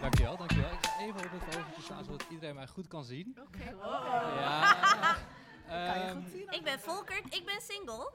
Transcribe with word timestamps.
Dankjewel, 0.00 0.36
dankjewel. 0.36 0.72
Ik 0.72 0.86
ga 0.86 1.00
even 1.00 1.24
op 1.24 1.30
het 1.30 1.42
vogeltje 1.54 1.82
staan 1.82 2.04
zodat 2.04 2.26
iedereen 2.30 2.54
mij 2.54 2.66
goed 2.66 2.86
kan 2.88 3.04
zien. 3.04 3.36
Oké, 3.46 3.70
Ja. 4.40 4.74
Kan 5.66 5.98
je 5.98 6.04
Ehm, 6.04 6.22
goed 6.22 6.30
zien? 6.30 6.50
Ik 6.50 6.62
ben 6.64 6.80
Volkert, 6.80 7.34
ik 7.34 7.44
ben 7.44 7.60
single. 7.60 8.12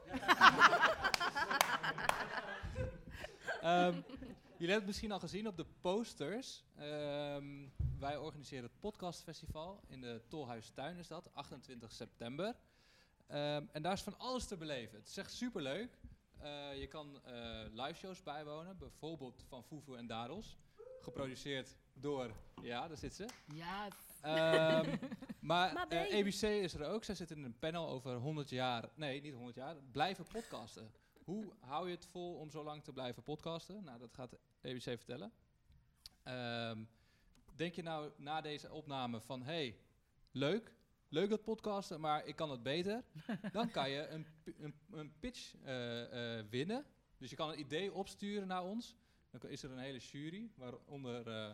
Ehm, 3.60 3.92
jullie 3.92 4.02
hebben 4.58 4.74
het 4.74 4.86
misschien 4.86 5.12
al 5.12 5.18
gezien 5.20 5.46
op 5.46 5.56
de 5.56 5.66
posters. 5.80 6.64
Ehm, 6.76 7.44
wij 7.98 8.16
organiseren 8.16 8.64
het 8.64 8.80
podcastfestival 8.80 9.80
in 9.88 10.00
de 10.00 10.22
Tolhuistuin 10.28 10.96
is 10.96 11.08
dat, 11.08 11.30
28 11.34 11.92
september. 11.92 12.54
Ehm, 13.32 13.66
en 13.72 13.82
daar 13.82 13.92
is 13.92 14.02
van 14.02 14.18
alles 14.18 14.46
te 14.46 14.56
beleven. 14.56 14.98
Het 14.98 15.08
is 15.08 15.16
echt 15.16 15.32
superleuk. 15.32 15.98
Eh 16.38 16.80
je 16.80 16.86
kan 16.86 17.20
eh 17.24 17.64
live 17.72 17.94
shows 17.94 18.22
bijwonen, 18.22 18.78
bijvoorbeeld 18.78 19.44
van 19.48 19.64
Fufu 19.64 19.94
en 19.96 20.06
Daros. 20.06 20.58
Geproduceerd 21.00 21.76
door, 21.92 22.30
ja, 22.62 22.88
daar 22.88 22.96
zit 22.96 23.14
ze. 23.14 23.26
Ja, 23.54 23.88
Ehm, 24.22 24.96
maar 25.40 25.72
Maar 25.72 25.88
eh, 25.88 26.26
is 26.62 26.74
er 26.74 26.86
ook. 26.86 27.04
Zij 27.04 27.14
zitten 27.14 27.36
in 27.36 27.44
een 27.44 27.58
panel 27.58 27.88
over 27.88 28.14
100 28.14 28.50
jaar, 28.50 28.88
nee, 28.94 29.20
niet 29.20 29.34
100 29.34 29.56
jaar, 29.56 29.76
blijven 29.92 30.24
podcasten. 30.32 30.92
Hoe 31.24 31.52
hou 31.60 31.88
je 31.88 31.94
het 31.94 32.06
vol 32.06 32.34
om 32.34 32.50
zo 32.50 32.64
lang 32.64 32.84
te 32.84 32.92
blijven 32.92 33.22
podcasten? 33.22 33.84
Nou, 33.84 33.98
dat 33.98 34.14
gaat 34.14 34.36
ABC 34.62 34.82
vertellen. 34.82 35.32
Ehm, 36.22 36.84
denk 37.56 37.74
je 37.74 37.82
nou 37.82 38.10
na 38.16 38.40
deze 38.40 38.72
opname 38.72 39.20
van, 39.20 39.42
hey, 39.42 39.76
leuk, 40.30 40.72
leuk 41.12 41.30
dat 41.30 41.42
podcasten, 41.42 42.00
maar 42.00 42.26
ik 42.26 42.36
kan 42.36 42.50
het 42.50 42.62
beter. 42.62 43.02
Dan 43.52 43.70
kan 43.70 43.90
je 43.90 44.08
een, 44.08 44.26
een, 44.58 44.74
een 44.90 45.12
pitch 45.20 45.54
eh, 45.64 46.38
eh, 46.38 46.44
winnen. 46.50 46.84
Dus 47.18 47.30
je 47.30 47.36
kan 47.36 47.48
een 47.48 47.58
idee 47.58 47.92
opsturen 47.92 48.48
naar 48.48 48.64
ons. 48.64 48.96
Dan 49.30 49.50
is 49.50 49.62
er 49.62 49.70
een 49.70 49.78
hele 49.78 49.98
jury, 49.98 50.50
waaronder 50.54 51.28
eh 51.28 51.50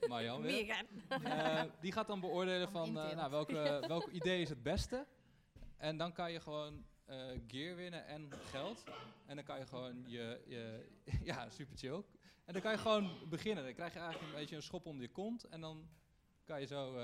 Marjan 0.08 0.42
weer. 0.42 0.84
Die 1.80 1.92
gaat 1.92 2.06
dan 2.06 2.20
beoordelen 2.20 2.70
van 2.70 2.92
nou, 2.92 3.30
welke, 3.30 3.80
welk 3.88 4.06
idee 4.06 4.40
is 4.42 4.48
het 4.48 4.62
beste. 4.62 5.06
En 5.76 5.96
dan 5.96 6.12
kan 6.12 6.32
je 6.32 6.40
gewoon 6.40 6.84
gear 7.46 7.76
winnen 7.76 8.06
en 8.06 8.30
geld. 8.50 8.84
En 9.26 9.36
dan 9.36 9.44
kan 9.44 9.58
je 9.58 9.66
gewoon 9.66 10.04
je, 10.06 10.40
je 10.46 10.86
ja, 11.22 11.50
super 11.50 11.76
chill. 11.76 12.02
En 12.44 12.52
dan 12.52 12.62
kan 12.62 12.72
je 12.72 12.78
gewoon 12.78 13.10
beginnen. 13.28 13.64
Dan 13.64 13.74
krijg 13.74 13.92
je 13.92 13.98
eigenlijk 13.98 14.32
een 14.32 14.38
beetje 14.38 14.56
een 14.56 14.62
schop 14.62 14.86
onder 14.86 15.02
je 15.02 15.12
kont. 15.12 15.44
En 15.44 15.60
dan 15.60 15.88
kan 16.44 16.60
je 16.60 16.66
zo 16.66 16.96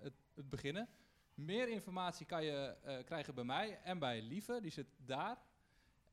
het, 0.00 0.14
het 0.34 0.48
beginnen. 0.48 0.88
Meer 1.34 1.68
informatie 1.68 2.26
kan 2.26 2.44
je 2.44 2.76
eh, 2.82 3.04
krijgen 3.04 3.34
bij 3.34 3.44
mij 3.44 3.80
en 3.84 3.98
bij 3.98 4.22
Lieve. 4.22 4.58
Die 4.60 4.70
zit 4.70 4.86
daar. 4.96 5.36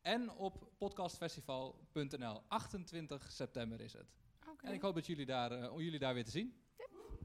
En 0.01 0.31
op 0.31 0.71
podcastfestival.nl. 0.77 2.41
28 2.47 3.31
september 3.31 3.81
is 3.81 3.93
het. 3.93 4.05
oké. 4.49 4.65
En 4.67 4.73
ik 4.73 4.81
hoop 4.81 4.95
dat 4.95 5.05
jullie 5.07 5.25
daar, 5.25 5.51
eh, 5.51 5.73
om 5.73 5.79
jullie 5.79 5.99
daar 5.99 6.13
weer 6.13 6.23
te 6.23 6.31
zien. 6.31 6.53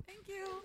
Thank 0.05 0.27
you. 0.27 0.61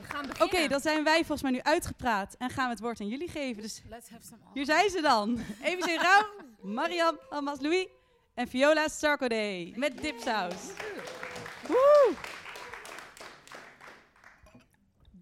We 0.00 0.02
gaan 0.02 0.30
Oké, 0.42 0.68
dan 0.68 0.80
zijn 0.80 1.04
wij 1.04 1.16
volgens 1.18 1.42
mij 1.42 1.50
nu 1.50 1.60
uitgepraat 1.62 2.34
en 2.34 2.50
gaan 2.50 2.64
we 2.64 2.70
het 2.70 2.80
woord 2.80 3.00
aan 3.00 3.08
jullie 3.08 3.28
geven. 3.28 3.62
Dus 3.62 3.82
Let's 3.88 4.08
have 4.08 4.26
some 4.26 4.40
hier 4.54 4.64
zijn 4.64 4.90
ze 4.90 5.00
dan. 5.00 5.38
EBC 5.62 6.00
Rauw, 6.00 6.30
Mariam, 6.62 7.18
Almas 7.30 7.60
Louis 7.60 7.88
en 8.34 8.48
Viola 8.48 8.88
Sarkodé 8.88 9.72
met 9.74 9.98
dipsaus. 10.00 10.72
Woe! 11.66 12.14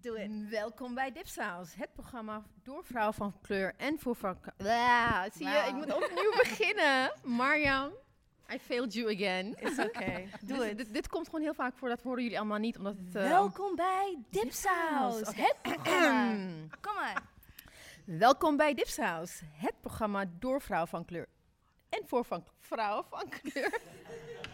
Doe 0.03 0.19
het. 0.19 0.49
Welkom 0.49 0.93
bij 0.93 1.11
Dipsaus, 1.11 1.75
het 1.75 1.93
programma 1.93 2.43
door 2.63 2.83
vrouwen 2.85 3.13
van 3.13 3.33
kleur 3.41 3.73
en 3.77 3.99
voor 3.99 4.15
vrouwen. 4.15 4.53
Ja, 4.57 5.29
zie 5.33 5.47
je, 5.47 5.63
ik 5.67 5.73
moet 5.73 5.93
opnieuw 5.95 6.31
beginnen. 6.43 7.13
Marjan, 7.23 7.91
I 8.53 8.59
failed 8.59 8.93
you 8.93 9.13
again. 9.15 9.55
Is 9.59 9.79
oké. 9.79 10.23
Doe 10.45 10.57
Dus 10.57 10.67
het. 10.67 10.77
Dit, 10.77 10.93
dit 10.93 11.07
komt 11.07 11.25
gewoon 11.25 11.41
heel 11.41 11.53
vaak 11.53 11.77
voor, 11.77 11.89
dat 11.89 12.01
horen 12.01 12.23
jullie 12.23 12.37
allemaal 12.37 12.57
niet, 12.57 12.77
omdat 12.77 12.95
het... 12.97 13.15
eh, 13.15 13.27
Welkom 13.27 13.75
bij 13.75 14.17
Dipsaus, 14.29 15.15
Dipsaus, 15.17 15.35
het 15.35 15.55
programma. 15.61 16.35
Kom 16.81 16.93
maar. 16.95 17.21
Welkom 18.05 18.57
bij 18.57 18.73
Dipsaus, 18.73 19.41
het 19.51 19.73
programma 19.81 20.25
door 20.39 20.61
vrouwen 20.61 20.89
van 20.89 21.05
kleur 21.05 21.27
en 21.89 22.01
voor 22.05 22.25
van 22.25 22.45
vrouwen 22.59 23.05
van 23.09 23.29
kleur. 23.29 23.79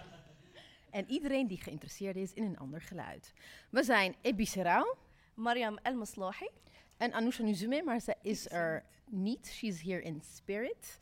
en 0.92 1.10
iedereen 1.10 1.48
die 1.48 1.62
geïnteresseerd 1.62 2.16
is 2.16 2.34
in 2.34 2.44
een 2.44 2.58
ander 2.58 2.82
geluid. 2.82 3.34
We 3.70 3.84
zijn 3.84 4.16
Ebi 4.22 4.46
Serau 4.46 4.96
Mariam 5.40 5.78
El 5.82 5.96
Maslahi. 5.96 6.50
en 6.98 7.14
Anousha 7.14 7.44
Nuzume, 7.44 7.84
maar 7.84 8.00
ze 8.00 8.16
is 8.22 8.50
er 8.50 8.84
niet. 9.06 9.48
She's 9.48 9.82
here 9.82 10.02
in 10.02 10.22
spirit. 10.36 10.98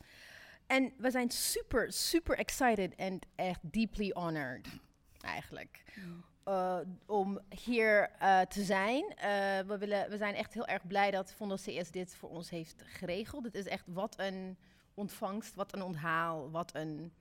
En 0.66 0.92
we 0.96 1.10
zijn 1.10 1.30
super, 1.30 1.92
super 1.92 2.38
excited 2.38 2.94
en 2.94 3.18
echt 3.34 3.60
deeply 3.62 4.10
honored, 4.14 4.68
eigenlijk. 5.20 5.82
eh, 6.44 6.78
om 7.06 7.38
hier 7.48 8.10
eh, 8.18 8.40
te 8.40 8.62
zijn. 8.64 9.14
Eh, 9.16 9.58
we, 9.66 9.78
willen, 9.78 10.10
we 10.10 10.16
zijn 10.16 10.34
echt 10.34 10.54
heel 10.54 10.66
erg 10.66 10.86
blij 10.86 11.10
dat 11.10 11.32
Fondo 11.32 11.54
CS 11.54 11.90
dit 11.90 12.16
voor 12.16 12.28
ons 12.28 12.50
heeft 12.50 12.82
geregeld. 12.86 13.44
Het 13.44 13.54
is 13.54 13.66
echt 13.66 13.84
wat 13.86 14.14
een 14.18 14.56
ontvangst, 14.94 15.54
wat 15.54 15.74
een 15.74 15.82
onthaal, 15.82 16.50
wat 16.50 16.74
een 16.74 17.12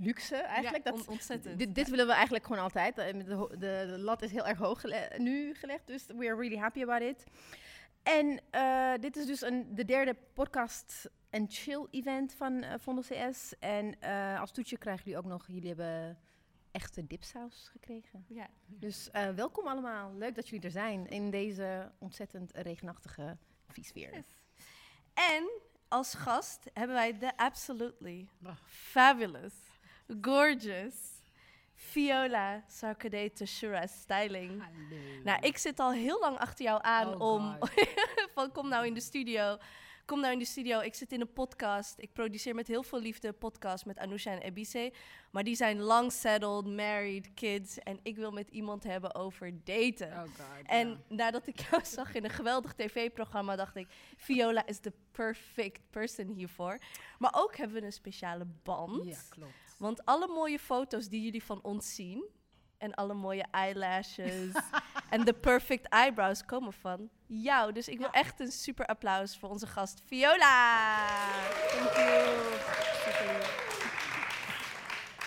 luxe 0.00 0.36
eigenlijk. 0.36 0.84
Ja, 0.84 0.90
dat, 0.90 1.00
on- 1.00 1.08
ontzettend. 1.12 1.58
dit, 1.58 1.74
dit 1.74 1.88
willen 1.88 2.06
we 2.06 2.12
eigenlijk 2.12 2.46
gewoon 2.46 2.62
altijd. 2.62 2.98
Eh, 2.98 3.12
De, 3.12 3.24
de, 3.24 3.56
de 3.58 3.98
lat 3.98 4.22
is 4.22 4.30
heel 4.32 4.46
erg 4.46 4.58
hoog 4.58 4.80
gele- 4.80 5.10
nu 5.18 5.54
gelegd, 5.54 5.86
dus 5.86 6.06
we 6.06 6.26
are 6.26 6.36
really 6.36 6.56
happy 6.58 6.82
about 6.82 7.02
it. 7.02 7.24
En 8.02 8.40
eh, 8.50 8.92
dit 9.00 9.16
is 9.16 9.26
dus 9.26 9.40
een, 9.40 9.74
de 9.74 9.84
derde 9.84 10.16
podcast 10.34 11.10
en 11.30 11.46
chill 11.50 11.86
event 11.90 12.34
van 12.34 12.62
eh 12.62 12.78
Fondo 12.80 13.00
CS. 13.00 13.54
En 13.58 14.00
eh, 14.00 14.40
als 14.40 14.50
toetje 14.52 14.78
krijgen 14.78 15.04
jullie 15.04 15.18
ook 15.18 15.24
nog, 15.30 15.46
jullie 15.46 15.68
hebben 15.68 16.18
echte 16.70 17.06
dipsaus 17.06 17.68
gekregen. 17.72 18.24
Ja. 18.28 18.46
Dus 18.66 19.10
eh, 19.10 19.28
welkom 19.28 19.66
allemaal. 19.66 20.14
Leuk 20.14 20.34
dat 20.34 20.48
jullie 20.48 20.64
er 20.64 20.70
zijn 20.70 21.06
in 21.08 21.30
deze 21.30 21.92
ontzettend 21.98 22.50
regenachtige 22.54 23.36
viesfeer. 23.68 24.14
Yes. 24.14 24.26
En 25.14 25.50
als 25.88 26.14
gast 26.14 26.70
hebben 26.72 26.96
wij 26.96 27.18
de 27.18 27.36
absolutely 27.36 28.28
fabulous, 28.66 29.54
gorgeous 30.20 30.94
Viola 31.74 32.62
Sarkodé 32.68 33.30
Tashura 33.30 33.86
Styling. 33.86 34.62
Hallo. 34.62 35.22
Nou, 35.24 35.38
ik 35.40 35.58
zit 35.58 35.80
al 35.80 35.92
heel 35.92 36.20
lang 36.20 36.38
achter 36.38 36.64
jou 36.64 36.78
aan 36.82 37.14
Oh 37.14 37.20
om 37.20 37.58
van 38.34 38.52
kom 38.52 38.68
nou 38.68 38.86
in 38.86 38.94
de 38.94 39.00
studio. 39.00 39.58
Kom 40.04 40.20
nou 40.20 40.32
in 40.32 40.38
de 40.38 40.44
studio. 40.44 40.80
Ik 40.80 40.94
zit 40.94 41.12
in 41.12 41.20
een 41.20 41.32
podcast. 41.32 41.94
Ik 41.98 42.12
produceer 42.12 42.54
met 42.54 42.66
heel 42.66 42.82
veel 42.82 43.00
liefde 43.00 43.28
een 43.28 43.38
podcast 43.38 43.86
met 43.86 43.98
Anousha 43.98 44.30
en 44.30 44.38
Ebise. 44.38 44.92
Maar 45.30 45.44
die 45.44 45.54
zijn 45.54 45.80
long 45.80 46.12
settled, 46.12 46.66
married, 46.66 47.34
kids. 47.34 47.78
En 47.78 48.00
ik 48.02 48.16
wil 48.16 48.30
met 48.30 48.48
iemand 48.48 48.84
hebben 48.84 49.14
over 49.14 49.64
daten. 49.64 50.12
Oh 50.12 50.20
god. 50.20 50.66
En 50.66 51.04
nadat 51.08 51.46
ik 51.46 51.60
jou 51.70 51.84
zag 51.96 52.14
in 52.14 52.24
een 52.24 52.30
geweldig 52.30 52.72
tv-programma, 52.72 53.56
dacht 53.56 53.76
ik: 53.76 53.88
Viola 54.16 54.66
is 54.66 54.80
de 54.80 54.92
perfect 55.10 55.80
person 55.90 56.28
hiervoor. 56.28 56.78
Maar 57.18 57.34
ook 57.36 57.56
hebben 57.56 57.80
we 57.80 57.86
een 57.86 57.92
speciale 57.92 58.46
band. 58.62 59.04
Ja, 59.04 59.18
klopt. 59.28 59.52
Want 59.78 60.04
alle 60.04 60.26
mooie 60.26 60.58
foto's 60.58 61.08
die 61.08 61.22
jullie 61.22 61.44
van 61.44 61.62
ons 61.62 61.94
zien. 61.94 62.24
En 62.78 62.94
alle 62.94 63.14
mooie 63.14 63.46
eyelashes. 63.50 64.52
en 65.14 65.24
de 65.24 65.32
perfect 65.32 65.88
eyebrows 65.88 66.44
komen 66.44 66.72
van 66.72 67.10
jou. 67.26 67.72
Dus 67.72 67.88
ik 67.88 67.98
wil 67.98 68.10
echt 68.10 68.40
een 68.40 68.52
super 68.52 68.86
applaus 68.86 69.38
voor 69.38 69.48
onze 69.48 69.66
gast 69.66 70.02
Viola. 70.06 70.96
Thank 71.68 71.96
you. 71.96 72.54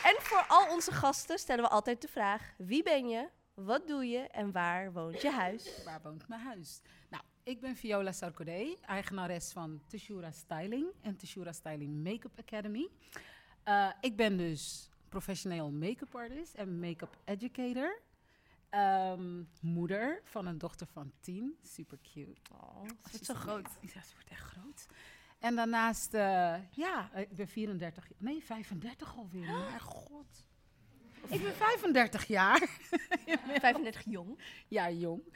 En 0.04 0.16
voor 0.20 0.46
al 0.48 0.74
onze 0.74 0.92
gasten 0.92 1.40
stellen 1.40 1.64
we 1.64 1.70
altijd 1.70 2.02
de 2.02 2.08
vraag: 2.08 2.54
wie 2.58 2.84
ben 2.84 3.08
je? 3.08 3.30
Wat 3.54 3.88
doe 3.88 4.06
je 4.06 4.20
en 4.20 4.52
waar 4.52 4.94
woont 4.94 5.22
je 5.22 5.32
huis? 5.32 5.84
Waar 5.86 6.00
woont 6.04 6.28
mijn 6.28 6.42
huis? 6.42 6.82
Nou, 7.10 7.24
ik 7.44 7.60
ben 7.60 7.76
Viola 7.76 8.12
Sarkodé, 8.12 8.76
eigenares 8.86 9.52
van 9.52 9.82
Teshura 9.88 10.32
Styling 10.32 10.86
en 11.02 11.18
Teshura 11.18 11.52
Styling 11.52 12.04
Makeup 12.04 12.40
Academy. 12.40 12.90
Eh, 13.64 13.90
ik 14.02 14.16
ben 14.16 14.38
dus 14.38 14.90
professioneel 15.10 15.72
make-up 15.72 16.16
artist 16.16 16.54
en 16.54 16.80
make-up 16.80 17.18
educator. 17.26 18.02
Ehm, 18.70 19.44
moeder 19.62 20.22
van 20.24 20.46
een 20.46 20.58
dochter 20.58 20.88
van 20.88 21.12
tien, 21.20 21.58
super 21.64 21.98
cute. 22.02 22.42
Oh, 22.52 22.76
wordt 22.80 23.26
zo 23.26 23.34
groot. 23.34 23.68
Ja, 23.82 24.02
ze 24.02 24.14
wordt 24.14 24.30
echt 24.30 24.44
groot. 24.44 24.86
En 25.40 25.56
daarnaast, 25.56 26.14
eh, 26.14 26.56
ja, 26.72 27.14
ik 27.16 27.36
ben 27.36 27.48
34, 27.48 28.08
nee 28.18 28.44
35 28.44 29.18
alweer, 29.18 29.52
mijn 29.52 29.80
god. 29.80 30.46
Ik 31.28 31.42
ben 31.42 31.56
35 31.56 32.26
jaar. 32.28 32.70
35 33.60 34.04
jong. 34.06 34.40
Ja, 34.68 34.90
jong. 34.92 35.34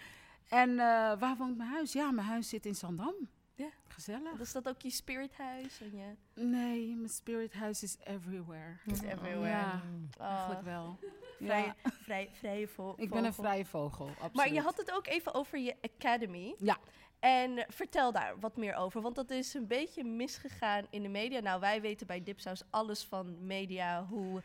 En 0.50 0.70
eh, 0.70 1.20
waar 1.20 1.36
woont 1.38 1.58
mijn 1.58 1.70
huis? 1.70 1.94
Ja, 1.94 2.12
mijn 2.12 2.28
huis 2.28 2.50
zit 2.50 2.66
in 2.66 2.76
Zandam. 2.76 3.16
Ja. 3.64 3.70
Gezellig. 3.88 4.38
Was 4.38 4.52
dat 4.52 4.68
ook 4.70 4.82
je 4.82 4.90
spirithuis? 4.90 5.82
En 5.82 5.98
je... 5.98 6.42
Nee, 6.44 6.96
mijn 6.96 7.10
spirit 7.10 7.54
house 7.54 7.84
is 7.86 7.98
everywhere. 8.04 8.78
Is 8.86 9.02
everywhere. 9.02 9.48
Ja, 9.50 9.82
Oh, 10.20 10.26
eigenlijk 10.28 10.62
wel. 10.62 11.00
vrije, 11.40 11.74
vrij, 11.84 12.30
vrije 12.34 12.68
vo- 12.68 12.94
Ik 12.98 13.10
ben 13.10 13.24
een 13.26 13.34
vogel. 13.34 13.50
vrije 13.52 13.66
vogel, 13.66 14.08
absoluut. 14.08 14.34
Maar 14.34 14.54
je 14.54 14.62
had 14.62 14.78
het 14.78 14.92
ook 14.94 15.08
even 15.08 15.34
over 15.34 15.58
je 15.60 15.76
academy. 15.82 16.56
Ja. 16.58 16.78
En 17.20 17.66
vertel 17.68 18.12
daar 18.12 18.40
wat 18.40 18.58
meer 18.58 18.76
over, 18.76 19.02
want 19.02 19.16
dat 19.16 19.30
is 19.30 19.54
een 19.54 19.68
beetje 19.68 20.04
misgegaan 20.04 20.86
in 20.90 21.02
de 21.04 21.10
media. 21.10 21.40
Nou, 21.40 21.60
wij 21.60 21.82
weten 21.82 22.08
bij 22.08 22.24
Dipsaus 22.24 22.64
alles 22.70 23.04
van 23.04 23.46
media, 23.46 24.06
hoe, 24.06 24.42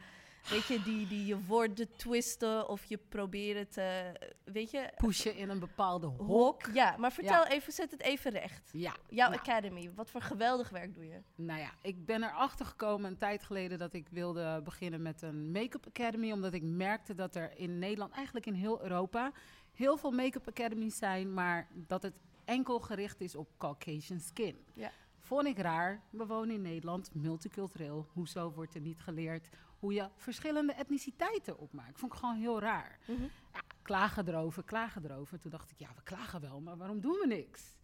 weet 0.48 0.64
je, 0.64 0.82
die, 0.82 1.06
die 1.06 1.26
je 1.26 1.44
woorden 1.44 1.96
twisten 1.96 2.68
of 2.68 2.84
je 2.84 2.98
proberen 3.08 3.68
te, 3.68 4.12
weet 4.44 4.70
je, 4.70 4.92
Pushen 4.96 5.36
in 5.36 5.48
een 5.48 5.58
bepaalde 5.58 6.06
hok. 6.06 6.26
hok. 6.26 6.74
Ja, 6.74 6.96
maar 6.98 7.12
vertel 7.12 7.46
even, 7.46 7.72
zet 7.72 7.90
het 7.90 8.02
even 8.02 8.30
recht. 8.30 8.70
Ja. 8.72 8.94
Jouw 9.08 9.28
nou, 9.28 9.40
academy, 9.40 9.92
wat 9.94 10.10
voor 10.10 10.20
geweldig 10.20 10.68
werk 10.68 10.94
doe 10.94 11.06
je? 11.06 11.20
Nou 11.34 11.60
ja, 11.60 11.70
ik 11.82 12.06
ben 12.06 12.22
erachter 12.22 12.66
gekomen 12.66 13.10
een 13.10 13.18
tijd 13.18 13.42
geleden 13.42 13.78
dat 13.78 13.92
ik 13.92 14.08
wilde 14.08 14.60
beginnen 14.64 15.02
met 15.02 15.22
een 15.22 15.50
make-up 15.50 15.86
academy. 15.86 16.32
Omdat 16.32 16.52
ik 16.52 16.62
merkte 16.62 17.14
dat 17.14 17.36
er 17.36 17.58
in 17.58 17.78
Nederland, 17.78 18.12
eigenlijk 18.12 18.46
in 18.46 18.54
heel 18.54 18.82
Europa, 18.82 19.32
heel 19.72 19.96
veel 19.96 20.10
make-up 20.10 20.48
academies 20.48 20.96
zijn. 20.96 21.34
Maar 21.34 21.68
dat 21.74 22.02
het 22.02 22.14
enkel 22.44 22.80
gericht 22.80 23.20
is 23.20 23.34
op 23.34 23.48
Caucasian 23.58 24.20
skin. 24.20 24.64
Ja. 24.74 24.90
Vond 25.18 25.46
ik 25.46 25.58
raar. 25.58 26.02
We 26.10 26.26
wonen 26.26 26.54
in 26.54 26.62
Nederland, 26.62 27.14
multicultureel. 27.14 28.06
Hoezo 28.12 28.52
wordt 28.52 28.74
er 28.74 28.80
niet 28.80 29.00
geleerd 29.00 29.48
hoe 29.78 29.92
je 29.92 30.08
verschillende 30.16 30.72
etniciteiten 30.72 31.58
opmaakt? 31.58 31.98
Vond 31.98 32.12
ik 32.12 32.18
gewoon 32.18 32.36
heel 32.36 32.60
raar. 32.60 32.98
Ja, 33.06 33.60
klagen 33.82 34.28
erover, 34.28 34.64
klagen 34.64 35.04
erover. 35.04 35.38
Toen 35.38 35.50
dacht 35.50 35.70
ik, 35.70 35.78
ja, 35.78 35.88
we 35.94 36.02
klagen 36.02 36.40
wel, 36.40 36.60
maar 36.60 36.76
waarom 36.76 37.00
doen 37.00 37.18
we 37.20 37.26
niks? 37.26 37.76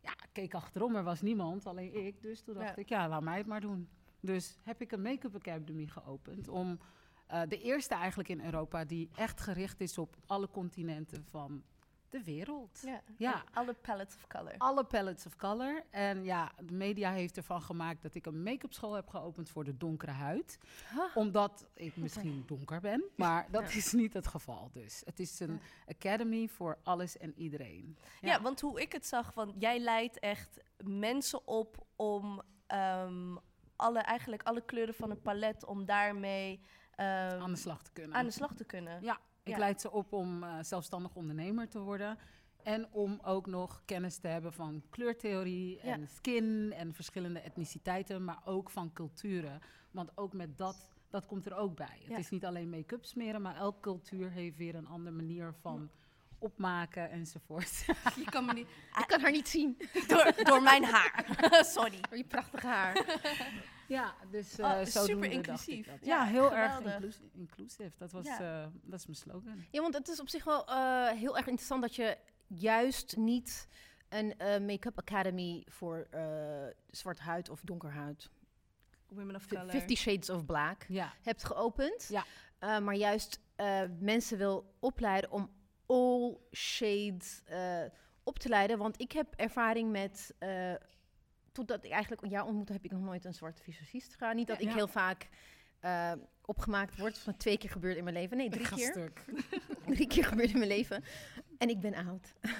Ja, 0.00 0.10
ik 0.12 0.28
keek 0.32 0.54
achterom, 0.54 0.96
er 0.96 1.04
was 1.04 1.20
niemand, 1.22 1.66
alleen 1.66 2.06
ik. 2.06 2.22
Dus 2.22 2.40
toen 2.42 2.54
dacht 2.54 2.68
Ja. 2.68 2.76
ik, 2.76 2.88
ja, 2.88 3.08
laat 3.08 3.22
mij 3.22 3.38
het 3.38 3.46
maar 3.46 3.60
doen. 3.60 3.88
Dus 4.20 4.56
heb 4.62 4.80
ik 4.80 4.92
een 4.92 5.02
make-up 5.02 5.34
academy 5.34 5.86
geopend 5.86 6.48
om 6.48 6.78
eh, 7.26 7.42
de 7.48 7.60
eerste 7.62 7.94
eigenlijk 7.94 8.28
in 8.28 8.44
Europa 8.44 8.84
die 8.84 9.08
echt 9.14 9.40
gericht 9.40 9.80
is 9.80 9.98
op 9.98 10.16
alle 10.26 10.48
continenten 10.50 11.24
van 11.30 11.62
de 12.10 12.22
wereld. 12.24 12.80
Ja. 12.84 13.02
Ja. 13.16 13.44
Alle 13.52 13.74
palettes 13.74 14.16
of 14.16 14.26
color. 14.26 14.54
Alle 14.58 14.84
palettes 14.84 15.26
of 15.26 15.36
color. 15.36 15.84
En 15.90 16.24
ja, 16.24 16.52
de 16.64 16.74
media 16.74 17.10
heeft 17.10 17.36
ervan 17.36 17.62
gemaakt 17.62 18.02
dat 18.02 18.14
ik 18.14 18.26
een 18.26 18.42
make-up 18.42 18.72
school 18.72 18.92
heb 18.92 19.08
geopend 19.08 19.50
voor 19.50 19.64
de 19.64 19.76
donkere 19.76 20.12
huid. 20.12 20.58
Huh? 20.90 21.02
Omdat 21.14 21.66
ik 21.74 21.96
misschien 22.04 22.44
donker 22.46 22.80
ben, 22.80 23.04
maar 23.16 23.46
dat 23.50 23.74
is 23.74 23.92
niet 23.92 24.12
het 24.12 24.26
geval. 24.26 24.70
Dus 24.72 25.02
het 25.04 25.20
is 25.20 25.40
een 25.40 25.60
academy 25.86 26.48
voor 26.48 26.78
alles 26.82 27.16
en 27.16 27.32
iedereen. 27.36 27.96
Ja. 28.20 28.40
want 28.42 28.60
hoe 28.60 28.80
ik 28.80 28.92
het 28.92 29.06
zag, 29.06 29.34
want 29.34 29.54
jij 29.58 29.78
leidt 29.78 30.18
echt 30.18 30.60
mensen 30.84 31.46
op 31.46 31.86
om 31.96 32.42
ehm, 32.66 33.36
alle, 33.76 33.98
eigenlijk 33.98 34.42
alle 34.42 34.64
kleuren 34.64 34.94
van 34.94 35.10
een 35.10 35.22
palet, 35.22 35.64
om 35.64 35.84
daarmee 35.84 36.60
ehm, 36.94 37.40
aan 37.40 37.50
de 37.50 37.56
slag 37.56 37.82
te 37.82 37.92
kunnen. 37.92 38.16
aan 38.16 38.24
de 38.24 38.30
slag 38.30 38.54
te 38.54 38.64
kunnen. 38.64 39.02
Ja, 39.02 39.18
ik 39.48 39.54
Ja. 39.54 39.58
leid 39.60 39.80
ze 39.80 39.90
op 39.90 40.12
om 40.12 40.42
eh, 40.42 40.58
zelfstandig 40.62 41.14
ondernemer 41.14 41.68
te 41.68 41.78
worden. 41.78 42.18
En 42.62 42.92
om 42.92 43.18
ook 43.22 43.46
nog 43.46 43.82
kennis 43.84 44.18
te 44.18 44.28
hebben 44.28 44.52
van 44.52 44.82
kleurtheorie 44.90 45.74
Ja. 45.82 45.92
en 45.92 46.08
skin 46.08 46.72
en 46.72 46.94
verschillende 46.94 47.40
etniciteiten, 47.40 48.24
maar 48.24 48.40
ook 48.44 48.70
van 48.70 48.92
culturen. 48.92 49.60
Want 49.90 50.10
ook 50.16 50.32
met 50.32 50.58
dat, 50.58 50.90
dat 51.10 51.26
komt 51.26 51.46
er 51.46 51.56
ook 51.56 51.76
bij. 51.76 51.98
Het 52.00 52.08
Ja. 52.08 52.16
is 52.18 52.30
niet 52.30 52.44
alleen 52.44 52.70
make-up 52.70 53.04
smeren, 53.04 53.42
maar 53.42 53.56
elke 53.56 53.80
cultuur 53.80 54.30
heeft 54.30 54.56
weer 54.56 54.74
een 54.74 54.86
andere 54.86 55.16
manier 55.16 55.54
van 55.60 55.90
opmaken 56.38 57.10
enzovoort. 57.10 57.84
Je 58.24 58.24
kan 58.30 58.44
me 58.44 58.52
niet... 58.52 58.66
Ik 58.98 59.04
kan 59.06 59.20
haar 59.20 59.30
niet 59.30 59.48
zien. 59.48 59.76
Door, 60.08 60.32
door 60.42 60.62
mijn 60.62 60.84
haar. 60.84 61.24
Sorry. 61.76 62.00
Door 62.08 62.18
je 62.18 62.24
prachtige 62.24 62.66
haar. 62.66 63.18
ja, 63.88 64.14
dus 64.30 64.58
Oh, 64.60 64.70
eh 64.80 64.86
zo 64.86 65.04
super 65.04 65.20
dacht 65.22 65.32
inclusief. 65.32 65.86
ik 65.86 65.92
dat. 65.92 66.04
Ja, 66.06 66.16
Ja, 66.24 66.30
heel 66.30 66.48
geweldig. 66.48 66.84
erg 66.84 66.94
inclus 66.94 67.20
inclusief. 67.34 67.96
Dat, 67.96 68.12
was, 68.12 68.24
Ja. 68.26 68.62
eh, 68.62 68.66
dat 68.82 68.98
is 68.98 69.06
mijn 69.06 69.18
slogan. 69.18 69.64
Ja, 69.70 69.80
want 69.80 69.94
het 69.94 70.08
is 70.08 70.20
op 70.20 70.28
zich 70.28 70.44
wel 70.44 70.66
eh, 70.66 71.08
heel 71.08 71.36
erg 71.36 71.46
interessant 71.46 71.82
dat 71.82 71.94
je 71.94 72.16
juist 72.46 73.16
niet 73.16 73.68
een 74.08 74.38
eh, 74.38 74.60
make-up 74.60 74.98
academy 74.98 75.64
voor 75.70 76.06
eh 76.10 76.66
zwart 76.90 77.18
huid 77.18 77.48
of 77.50 77.60
donker 77.64 77.90
huid, 77.92 78.30
Women 79.08 79.34
of 79.36 79.46
color. 79.46 79.70
Fifty 79.70 79.94
Shades 79.94 80.30
of 80.30 80.44
Black, 80.46 80.84
Ja, 80.88 81.12
hebt 81.22 81.44
geopend. 81.44 82.06
Ja. 82.08 82.24
Eh, 82.58 82.78
maar 82.78 82.94
juist 82.94 83.40
eh, 83.56 83.80
mensen 84.00 84.38
wil 84.38 84.74
opleiden 84.78 85.30
om 85.30 85.50
all 85.88 86.36
shades 86.52 87.42
eh, 87.44 87.82
op 88.22 88.38
te 88.38 88.48
leiden. 88.48 88.78
Want 88.78 89.00
ik 89.00 89.12
heb 89.12 89.34
ervaring 89.36 89.90
met... 89.90 90.34
eh 90.38 90.74
totdat 91.52 91.84
ik 91.84 91.90
eigenlijk 91.90 92.26
jou 92.26 92.46
ontmoette, 92.46 92.72
heb 92.72 92.84
ik 92.84 92.90
nog 92.90 93.00
nooit 93.00 93.24
een 93.24 93.34
zwarte 93.34 93.62
visagist 93.62 94.12
gedaan. 94.12 94.36
Niet 94.36 94.46
dat 94.46 94.60
Ja. 94.62 94.68
ik 94.68 94.74
heel 94.74 94.88
vaak 94.88 95.28
eh, 95.80 96.12
opgemaakt 96.44 96.98
word. 96.98 97.18
Van 97.18 97.36
twee 97.36 97.58
keer 97.58 97.70
gebeurd 97.70 97.96
in 97.96 98.04
mijn 98.04 98.16
leven. 98.16 98.36
Nee, 98.36 98.48
drie 98.58 98.68
keer. 98.68 99.12
drie 99.86 100.06
keer 100.06 100.24
gebeurd 100.24 100.50
in 100.50 100.56
mijn 100.58 100.68
leven. 100.70 101.04
En 101.58 101.68
ik 101.68 101.80
ben 101.80 101.94
oud. 101.94 102.32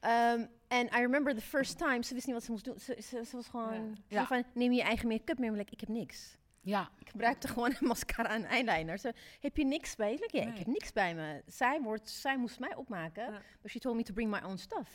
Ehm, 0.00 0.46
En 0.68 0.86
I 0.86 1.00
remember 1.00 1.34
the 1.34 1.40
first 1.40 1.78
time, 1.78 2.02
ze 2.04 2.14
wist 2.14 2.26
niet 2.26 2.34
wat 2.34 2.44
ze 2.44 2.50
moest 2.50 2.64
doen. 2.64 2.78
Ze, 2.78 2.96
ze, 3.02 3.24
ze 3.24 3.36
was 3.36 3.48
gewoon, 3.48 3.96
Ja. 4.08 4.20
ze 4.20 4.26
van, 4.26 4.44
neem 4.54 4.72
je 4.72 4.82
eigen 4.82 5.08
make-up 5.08 5.38
mee. 5.38 5.48
Maar 5.50 5.58
like, 5.58 5.72
ik 5.72 5.80
heb 5.80 5.88
niks. 5.88 6.36
Ja, 6.62 6.90
Ik 6.98 7.08
gebruikte 7.08 7.48
gewoon 7.48 7.70
een 7.80 7.86
mascara 7.86 8.28
en 8.30 8.44
eyeliner. 8.44 8.98
Ze, 8.98 9.14
heb 9.40 9.56
je 9.56 9.64
niks 9.64 9.96
bij 9.96 10.12
ja, 10.12 10.44
Nee. 10.44 10.52
ik 10.52 10.58
heb 10.58 10.66
niks 10.66 10.92
bij 10.92 11.14
me. 11.14 11.42
Zij, 11.46 11.80
wordt, 11.80 12.10
zij 12.10 12.38
moest 12.38 12.58
mij 12.60 12.74
opmaken. 12.74 13.32
Ja. 13.32 13.40
But 13.62 13.70
she 13.70 13.78
told 13.78 13.96
me 13.96 14.02
to 14.02 14.12
bring 14.14 14.30
my 14.30 14.40
own 14.44 14.56
stuff. 14.56 14.90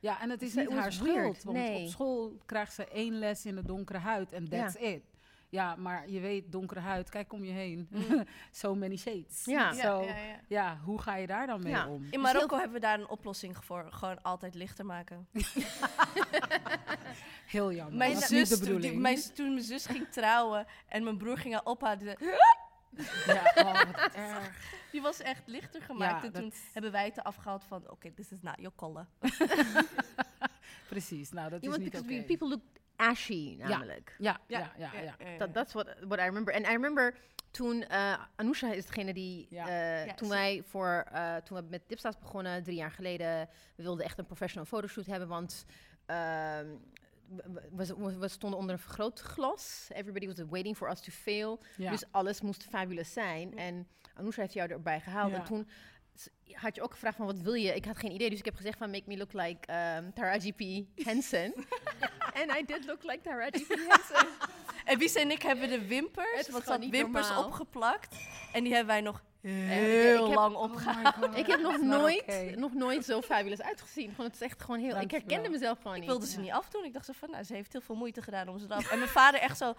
ja, 0.00 0.20
en 0.20 0.30
het 0.30 0.42
is 0.42 0.52
Ze- 0.52 0.60
niet 0.60 0.70
haar 0.70 0.92
schuld. 0.92 1.42
Want 1.42 1.56
Nee. 1.56 1.82
op 1.84 1.88
school 1.88 2.36
krijgt 2.46 2.72
ze 2.74 2.84
één 2.88 3.18
les 3.18 3.46
in 3.46 3.54
de 3.54 3.62
donkere 3.64 3.98
huid 3.98 4.32
en 4.32 4.48
that's 4.48 4.74
it. 4.74 5.02
Ja, 5.54 5.76
maar 5.76 6.08
je 6.08 6.20
weet, 6.20 6.52
donkere 6.52 6.80
huid, 6.80 7.10
kijk 7.10 7.32
om 7.32 7.44
je 7.44 7.52
heen. 7.52 7.86
Mm. 7.90 8.24
so 8.50 8.74
many 8.74 8.96
shades. 8.96 9.44
Ja. 9.44 9.72
Zo, 9.72 10.00
ja, 10.02 10.08
ja, 10.08 10.16
ja, 10.16 10.40
ja. 10.48 10.78
hoe 10.84 11.00
ga 11.00 11.16
je 11.16 11.26
daar 11.26 11.46
dan 11.46 11.62
mee 11.62 11.72
Ja. 11.72 11.88
om? 11.88 12.06
In 12.10 12.20
Marokko 12.20 12.56
hebben 12.56 12.74
we 12.74 12.80
daar 12.80 12.98
een 13.00 13.08
oplossing 13.08 13.56
voor. 13.64 13.86
Gewoon 13.90 14.22
altijd 14.22 14.54
lichter 14.54 14.86
maken. 14.86 15.28
Heel 17.46 17.72
jammer. 17.72 17.96
Mijn 17.96 18.12
dat 18.14 18.22
is 18.22 18.28
zus, 18.28 18.50
niet 18.50 18.58
de 18.58 18.66
toen, 18.66 18.80
die- 18.80 18.98
mijn, 18.98 19.18
toen 19.34 19.52
mijn 19.52 19.64
zus 19.64 19.86
ging 19.86 20.08
trouwen 20.08 20.66
en 20.88 21.04
mijn 21.04 21.16
broer 21.16 21.38
ging 21.38 21.54
haar 21.54 21.64
ophalen, 21.64 21.98
die, 21.98 22.08
Ja, 23.26 23.52
oh, 23.54 23.72
wat 23.72 24.14
erg. 24.14 24.72
die 24.92 25.00
was 25.02 25.20
echt 25.20 25.42
lichter 25.46 25.82
gemaakt. 25.82 26.20
Ja, 26.22 26.26
en 26.26 26.32
toen 26.32 26.42
dat- 26.48 26.58
hebben 26.72 26.92
wij 26.92 27.04
het 27.04 27.22
afgehaald 27.24 27.64
van, 27.64 27.90
oké, 27.90 28.12
this 28.12 28.32
is 28.32 28.40
not 28.42 28.54
your 28.56 28.72
color. 28.76 29.06
Precies, 30.88 31.30
nou 31.30 31.50
dat 31.50 31.62
is 31.62 31.76
niet 31.76 31.98
oké. 31.98 32.22
people 32.22 32.48
look 32.48 32.60
ashy, 32.96 33.56
namelijk. 33.58 34.14
Ja, 34.18 34.40
ja, 34.46 34.72
ja, 34.78 34.90
ja. 35.02 35.38
Dat 35.38 35.52
that's 35.52 35.72
what, 35.72 35.86
what 36.00 36.18
I 36.18 36.22
remember. 36.22 36.54
En 36.54 36.62
I 36.62 36.66
remember 36.66 37.14
toen, 37.50 37.82
eh 37.82 38.18
Anousha 38.36 38.72
is 38.72 38.86
degene 38.86 39.12
die, 39.14 39.46
Ja. 39.50 39.68
eh, 40.04 40.12
toen 40.12 40.28
wij 40.28 40.62
voor, 40.66 41.04
eh, 41.12 41.36
toen 41.36 41.56
we 41.58 41.64
met 41.70 41.82
Dipsta's 41.88 42.18
begonnen, 42.18 42.62
drie 42.62 42.76
jaar 42.76 42.90
geleden, 42.90 43.48
we 43.76 43.82
wilden 43.82 44.04
echt 44.04 44.18
een 44.18 44.26
professional 44.26 44.66
fotoshoot 44.66 45.06
hebben, 45.06 45.28
want 45.28 45.64
ehm, 46.06 46.66
we, 47.28 47.66
we- 47.86 47.94
we- 47.96 48.18
we 48.18 48.28
stonden 48.28 48.58
onder 48.58 48.74
een 48.74 48.80
vergrootglas. 48.80 49.88
Everybody 49.92 50.26
was 50.26 50.38
waiting 50.48 50.76
for 50.76 50.90
us 50.90 51.00
to 51.00 51.12
fail. 51.12 51.60
ja. 51.76 51.90
Dus 51.90 52.04
alles 52.10 52.40
moest 52.40 52.64
fabulous 52.64 53.12
zijn. 53.12 53.56
En 53.58 53.88
Anousha 54.14 54.40
heeft 54.40 54.52
jou 54.54 54.70
erbij 54.70 55.00
gehaald. 55.00 55.30
Ja. 55.30 55.36
En 55.38 55.44
toen 55.44 55.68
had 56.52 56.74
je 56.74 56.82
ook 56.82 56.92
gevraagd 56.92 57.16
van 57.16 57.26
wat 57.26 57.38
wil 57.38 57.54
je? 57.54 57.74
Ik 57.74 57.84
had 57.84 57.98
geen 57.98 58.12
idee, 58.12 58.30
dus 58.30 58.38
ik 58.38 58.44
heb 58.44 58.56
gezegd 58.56 58.78
van 58.78 58.90
make 58.90 59.02
me 59.06 59.16
look 59.16 59.32
like 59.32 59.72
um, 59.72 60.12
Taraji 60.12 60.52
P. 60.52 60.86
Henson. 61.04 61.54
En 62.34 62.50
I 62.50 62.64
did 62.66 62.84
look 62.86 63.02
like 63.02 63.20
Taraji 63.22 63.64
P. 63.64 63.68
Henson. 63.88 64.28
En 64.84 64.98
Wies 64.98 65.14
en 65.14 65.30
ik 65.30 65.42
hebben 65.42 65.68
de 65.68 65.86
wimpers, 65.86 66.48
wat 66.48 66.64
zat 66.64 66.88
wimpers 66.88 67.28
normaal. 67.28 67.44
opgeplakt. 67.44 68.16
En 68.52 68.64
die 68.64 68.72
hebben 68.72 68.94
wij 68.94 69.00
nog 69.00 69.22
ik 69.44 69.50
heel 69.68 70.26
heb- 70.26 70.34
lang 70.34 70.54
Oh 70.54 70.62
opgehaald. 70.62 71.36
Ik 71.36 71.46
heb 71.46 71.60
nog 71.60 71.72
dat 71.72 71.80
nooit, 71.82 72.56
nog 72.56 72.72
nooit 72.74 73.04
zo 73.04 73.20
fabulous 73.22 73.62
uitgezien. 73.62 74.10
Gewoon, 74.10 74.26
het 74.26 74.34
is 74.34 74.40
echt 74.40 74.62
gewoon 74.62 74.80
heel... 74.80 75.00
Ik 75.00 75.10
herkende 75.10 75.48
mezelf 75.48 75.76
gewoon 75.78 75.92
Ik 75.94 76.00
niet. 76.00 76.10
wilde 76.10 76.26
ze 76.26 76.40
niet 76.40 76.50
afdoen. 76.50 76.84
Ik 76.84 76.92
dacht 76.92 77.06
zo 77.06 77.12
van, 77.16 77.30
nou, 77.30 77.44
ze 77.44 77.54
heeft 77.54 77.72
heel 77.72 77.80
veel 77.80 77.94
moeite 77.94 78.22
gedaan 78.22 78.48
om 78.48 78.58
ze 78.58 78.64
eraf. 78.64 78.90
En 78.90 78.98
mijn 78.98 79.10
vader 79.10 79.40
echt 79.40 79.56
zo, 79.58 79.74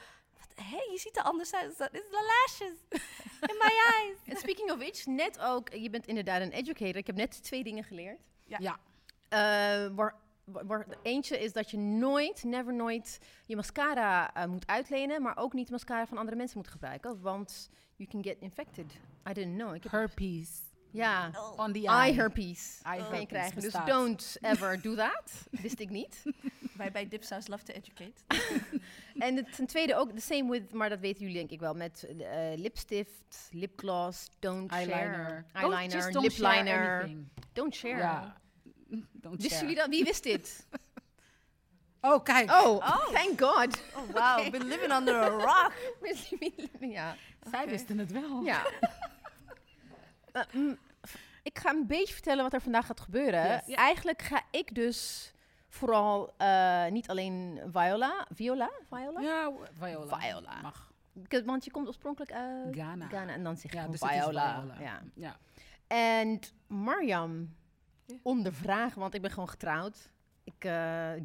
hé, 0.56 0.78
je 0.92 0.98
ziet 0.98 1.18
er 1.18 1.24
anders 1.24 1.54
uit. 1.54 1.78
Dit 1.78 1.90
is 1.92 2.10
de 2.10 2.44
lashes 2.48 2.78
in 3.52 3.56
my 3.60 3.72
eyes. 3.94 4.18
En 4.26 4.38
speaking 4.38 4.72
of 4.72 4.78
which, 4.78 5.06
net 5.06 5.40
ook... 5.40 5.74
Je 5.74 5.90
bent 5.90 6.08
inderdaad 6.08 6.42
een 6.42 6.52
educator. 6.52 6.96
Ik 6.96 7.08
heb 7.08 7.16
net 7.16 7.44
twee 7.44 7.64
dingen 7.64 7.84
geleerd. 7.84 8.20
Ja. 8.44 8.58
Ja. 8.60 8.80
Eh, 9.30 9.92
waar, 9.96 10.86
eentje 11.02 11.40
is 11.40 11.54
dat 11.54 11.72
je 11.72 11.78
nooit, 11.78 12.44
never 12.44 12.74
nooit 12.74 13.20
je 13.46 13.56
mascara 13.56 14.34
eh, 14.34 14.46
moet 14.46 14.68
uitlenen, 14.68 15.22
maar 15.22 15.38
ook 15.38 15.54
niet 15.54 15.70
mascara 15.70 16.08
van 16.08 16.18
andere 16.18 16.38
mensen 16.38 16.58
moet 16.58 16.68
gebruiken, 16.68 17.22
want 17.22 17.70
you 17.96 18.10
can 18.10 18.24
get 18.24 18.38
infected. 18.40 18.86
I 19.30 19.34
didn't 19.34 19.56
know. 19.58 19.76
Ik 19.76 19.84
heb, 19.84 19.92
Herpes 19.92 20.62
ja, 20.92 21.32
Oh. 21.36 21.60
on 21.60 21.74
the 21.74 21.80
eye 21.88 22.10
eye. 22.10 22.14
herpes 22.14 22.80
Eye 22.84 23.02
herpes 23.02 23.26
krijgen. 23.28 23.62
Dus 23.62 23.74
don't 23.86 24.38
ever 24.42 24.82
do 24.82 24.96
that. 24.96 25.48
Wist 25.52 25.80
ik 25.80 25.90
niet. 25.90 26.24
Wij 26.78 26.92
bij 26.92 27.08
Dipsaus 27.08 27.48
love 27.48 27.64
to 27.64 27.74
educate. 27.74 28.14
En 29.18 29.36
het, 29.36 29.56
ten 29.56 29.66
tweede 29.66 29.96
ook 29.96 30.12
the 30.12 30.22
same 30.22 30.50
with, 30.52 30.74
maar 30.74 30.90
dat 30.90 31.00
weten 31.00 31.20
jullie 31.22 31.36
denk 31.38 31.50
ik 31.50 31.60
wel, 31.60 31.74
met 31.74 32.04
eh, 32.04 32.52
lipstift, 32.56 33.50
lipgloss, 33.52 34.30
don't 34.40 34.72
Eyeliner. 34.72 35.46
share. 35.54 35.66
Eyeliner, 35.68 36.12
don't 36.12 36.32
share 36.32 36.54
lipliner, 36.54 37.00
anything. 37.02 37.28
don't 37.54 37.76
share. 37.76 37.98
Ja. 37.98 38.42
Don't 39.12 39.42
Wisten 39.42 39.50
share. 39.50 39.62
jullie 39.62 39.76
dat? 39.76 39.90
Wie 39.90 40.04
wist 40.04 40.24
dit? 40.24 40.68
Oh, 42.14 42.24
kijk. 42.24 42.52
Oh, 42.52 42.86
thank 43.12 43.42
God. 43.42 43.84
Oh, 43.96 44.10
wow, 44.14 44.38
we've 44.38 44.50
been 44.52 44.68
living 44.68 44.94
under 44.94 45.16
a 45.16 45.28
rock. 45.28 45.72
ja. 46.98 47.16
Zij 47.52 47.68
wisten 47.68 47.98
het 47.98 48.12
wel. 48.12 48.42
Ja. 48.44 48.66
eh, 50.32 50.42
mm, 50.52 50.78
ik 51.44 51.60
ga 51.60 51.70
een 51.70 51.88
beetje 51.88 52.14
vertellen 52.14 52.44
wat 52.44 52.54
er 52.54 52.62
vandaag 52.62 52.86
gaat 52.86 53.00
gebeuren. 53.00 53.44
Yes. 53.48 53.62
Ja. 53.66 53.76
Eigenlijk 53.76 54.22
ga 54.22 54.42
ik 54.52 54.76
dus 54.76 55.32
vooral 55.70 56.34
eh, 56.38 56.86
niet 56.88 57.10
alleen 57.10 57.60
Viola, 57.72 58.28
Viola, 58.34 58.72
Viola? 58.90 59.22
Ja, 59.22 59.52
Viola. 59.80 60.20
Viola. 60.20 60.62
Mag. 60.62 60.92
Ik- 61.28 61.42
Want 61.46 61.66
je 61.66 61.72
komt 61.72 61.88
oorspronkelijk 61.88 62.32
uit 62.32 62.76
Ghana. 62.76 63.08
Ghana 63.08 63.34
en 63.34 63.44
dan 63.44 63.58
zeg 63.58 63.72
je 63.72 63.78
Ja, 63.78 63.88
dus 63.88 64.00
het 64.02 64.10
is 64.12 64.18
Viola. 64.18 64.60
Viola. 64.62 64.76
Ja. 64.80 65.02
Ja. 65.16 65.38
En 65.88 66.40
Marjam, 66.68 67.56
Ja. 68.06 68.16
ondervraag, 68.24 68.94
want 68.94 69.14
ik 69.14 69.22
ben 69.22 69.32
gewoon 69.32 69.50
getrouwd. 69.50 70.10
Ik 70.46 70.64
eh, 70.66 70.72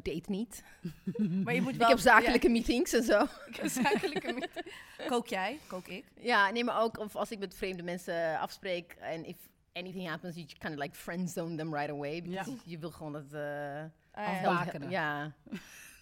date 0.03 0.23
niet. 0.25 0.63
Maar 1.43 1.53
je 1.53 1.61
moet 1.61 1.73
Ik 1.73 1.79
wel... 1.79 1.89
heb 1.89 1.97
zakelijke 1.99 2.49
meetings 2.49 2.93
en 2.93 3.03
zo. 3.03 3.13
Ja, 3.17 3.27
ik 3.49 3.55
heb 3.55 3.67
zakelijke 3.67 4.33
meet- 4.33 4.63
Kook 5.07 5.27
jij? 5.27 5.59
Kook 5.67 5.87
ik? 5.87 6.05
Ja, 6.19 6.49
nee, 6.49 6.63
maar 6.63 6.81
ook 6.81 6.97
of 6.99 7.15
als 7.15 7.31
ik 7.31 7.39
met 7.39 7.55
vreemde 7.55 7.83
mensen 7.83 8.39
afspreek 8.39 8.95
en 8.99 9.25
if 9.25 9.35
anything 9.73 10.07
happens, 10.07 10.35
you 10.35 10.47
kind 10.59 10.73
of 10.73 10.79
like 10.83 10.95
friendzone 10.95 11.55
them 11.55 11.73
right 11.75 11.89
away. 11.91 12.21
Because 12.21 12.51
Je 12.65 12.77
wil 12.77 12.91
gewoon 12.91 13.13
dat... 13.13 13.33
eh, 13.33 13.83
Ah, 14.13 14.41
ja. 14.41 14.71
Ja. 14.89 15.31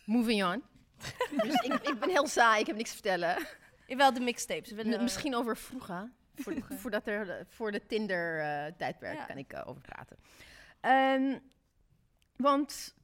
Moving 0.05 0.43
on. 0.43 0.63
dus 1.43 1.53
ik, 1.53 1.73
ik 1.73 1.99
ben 1.99 2.09
heel 2.09 2.27
saai, 2.27 2.59
ik 2.61 2.67
heb 2.67 2.75
niks 2.75 2.89
te 2.89 2.95
vertellen. 2.95 3.47
Jawel, 3.87 4.13
de 4.13 4.19
mixtapes. 4.19 4.71
Willen- 4.71 5.03
Misschien 5.03 5.35
over 5.35 5.57
vroeger. 5.57 6.11
Voor, 6.35 6.53
voordat 6.69 7.07
er, 7.07 7.45
voor 7.49 7.71
de 7.71 7.85
Tinder-tijdperk 7.87 9.17
Ja. 9.17 9.25
kan 9.25 9.37
ik 9.37 9.53
eh, 9.53 9.61
over 9.67 9.81
praten. 9.81 10.17
Ehm, 10.79 11.37
want 12.35 12.95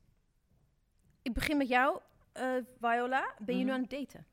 ik 1.26 1.34
begin 1.34 1.58
met 1.58 1.68
jou, 1.68 2.00
eh, 2.32 2.54
Viola. 2.82 3.34
Ben 3.40 3.58
je 3.58 3.64
nu 3.64 3.70
Mhm. 3.72 3.74
aan 3.76 3.82
het 3.82 3.90
daten? 3.90 4.26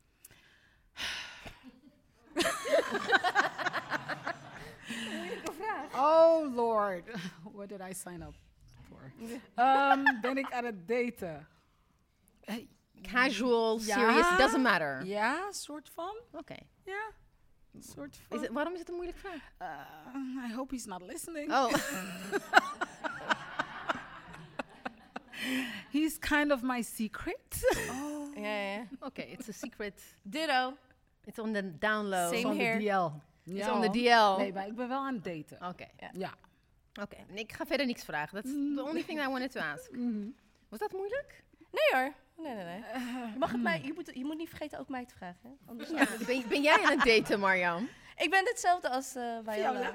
Oh 5.95 6.47
lord, 6.55 7.05
what 7.57 7.69
did 7.69 7.81
I 7.81 7.93
sign 7.95 8.23
up 8.23 8.35
for? 8.89 9.13
Ehm, 9.55 10.21
ben 10.21 10.37
ik 10.37 10.53
aan 10.53 10.65
het 10.65 10.89
daten? 10.89 11.49
Eh, 12.41 12.55
Casual, 13.03 13.79
Ja. 13.81 13.95
serious, 13.99 14.37
doesn't 14.39 14.63
matter. 14.63 15.05
Ja, 15.05 15.53
soort 15.53 15.91
van. 15.95 16.17
Oké. 16.33 16.57
Ja, 16.85 17.11
soort 17.79 18.17
van. 18.29 18.37
Is 18.37 18.43
het- 18.43 18.53
Waarom 18.53 18.73
is 18.73 18.79
het 18.79 18.89
een 18.89 18.95
moeilijke 18.95 19.21
vraag? 19.21 19.51
Uh, 19.63 20.51
I 20.51 20.55
hope 20.55 20.75
he's 20.75 20.85
not 20.85 21.03
listening. 21.03 21.53
Oh, 21.53 21.73
He's 25.91 26.19
kind 26.19 26.53
of 26.53 26.63
my 26.63 26.83
secret. 26.83 27.39
Ja, 28.35 28.43
ja, 28.43 28.73
ja. 28.73 28.85
oké. 29.01 29.23
It's 29.23 29.49
a 29.49 29.53
secret. 29.53 30.03
Ditto. 30.23 30.77
It's 31.25 31.39
on 31.39 31.53
the 31.53 31.79
download. 31.79 32.35
Same 32.35 32.47
on 32.49 32.57
here. 32.59 32.79
DL. 32.79 33.17
It's 33.51 33.67
Ja, 33.67 33.75
on 33.75 33.81
the. 33.83 33.91
DL. 33.91 34.41
Nee, 34.43 34.53
maar 34.53 34.67
ik 34.67 34.75
ben 34.75 34.89
wel 34.89 34.99
aan 35.01 35.15
het 35.15 35.25
daten. 35.25 35.69
Oké. 35.69 35.87
Ja. 36.13 36.35
Oké. 37.01 37.17
Nee, 37.29 37.43
Ik 37.43 37.53
ga 37.53 37.67
verder 37.67 37.87
niks 37.87 38.05
vragen. 38.05 38.43
That's 38.43 38.53
the 38.77 38.83
only 38.89 39.03
thing 39.03 39.21
I 39.21 39.29
wanted 39.29 39.51
to 39.53 39.61
ask. 39.61 39.91
Mhm. 39.97 40.27
Was 40.69 40.79
dat 40.81 40.93
moeilijk? 40.93 41.43
Nee 41.59 42.01
hoor. 42.03 42.13
Nee, 42.37 42.55
nee, 42.55 42.65
nee. 42.65 42.83
Je, 43.33 43.39
mag 43.39 43.53
het 43.53 43.63
mij, 43.63 43.83
je, 43.85 43.93
moet, 43.95 44.11
je 44.15 44.25
moet 44.25 44.37
niet 44.37 44.49
vergeten 44.49 44.79
ook 44.79 44.89
mij 44.89 45.07
te 45.07 45.15
vragen. 45.15 45.41
Hè? 45.43 45.51
Anders 45.67 45.91
Ja. 45.91 46.07
Ben, 46.27 46.49
ben 46.49 46.63
jij 46.63 46.83
aan 46.85 46.99
het 46.99 47.07
daten, 47.07 47.41
Marjam? 47.41 47.89
Ik 48.17 48.31
ben 48.31 48.45
hetzelfde 48.47 48.89
als 48.91 49.15
eh 49.15 49.23
Viola. 49.45 49.53
Viola. 49.73 49.95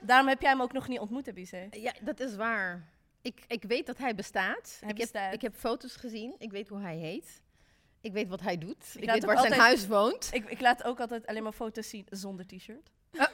Daarom 0.00 0.28
heb 0.28 0.40
jij 0.40 0.50
hem 0.50 0.62
ook 0.62 0.72
nog 0.72 0.88
niet 0.88 0.98
ontmoet, 0.98 1.28
Abise. 1.28 1.66
Ja, 1.70 1.92
dat 2.00 2.20
is 2.20 2.36
waar. 2.36 2.88
Ik, 3.22 3.40
ik 3.46 3.62
weet 3.62 3.86
dat 3.86 3.98
hij 3.98 4.14
bestaat. 4.14 4.76
Hij 4.80 4.90
ik, 4.90 4.96
bestaat. 4.96 5.24
Heb, 5.24 5.34
ik 5.34 5.42
heb 5.42 5.54
foto's 5.54 5.96
gezien. 5.96 6.34
Ik 6.38 6.50
weet 6.50 6.68
hoe 6.68 6.80
hij 6.80 6.96
heet. 6.96 7.42
Ik 8.00 8.12
weet 8.12 8.28
wat 8.28 8.40
hij 8.40 8.58
doet. 8.58 8.94
Ik, 8.96 9.10
weet 9.10 9.24
waar 9.24 9.38
zijn 9.38 9.52
huis 9.52 9.86
woont. 9.86 10.28
Ik, 10.32 10.50
ik 10.50 10.60
laat 10.60 10.84
ook 10.84 11.00
altijd 11.00 11.26
alleen 11.26 11.42
maar 11.42 11.52
foto's 11.52 11.88
zien 11.88 12.06
zonder 12.10 12.46
t-shirt. 12.46 12.90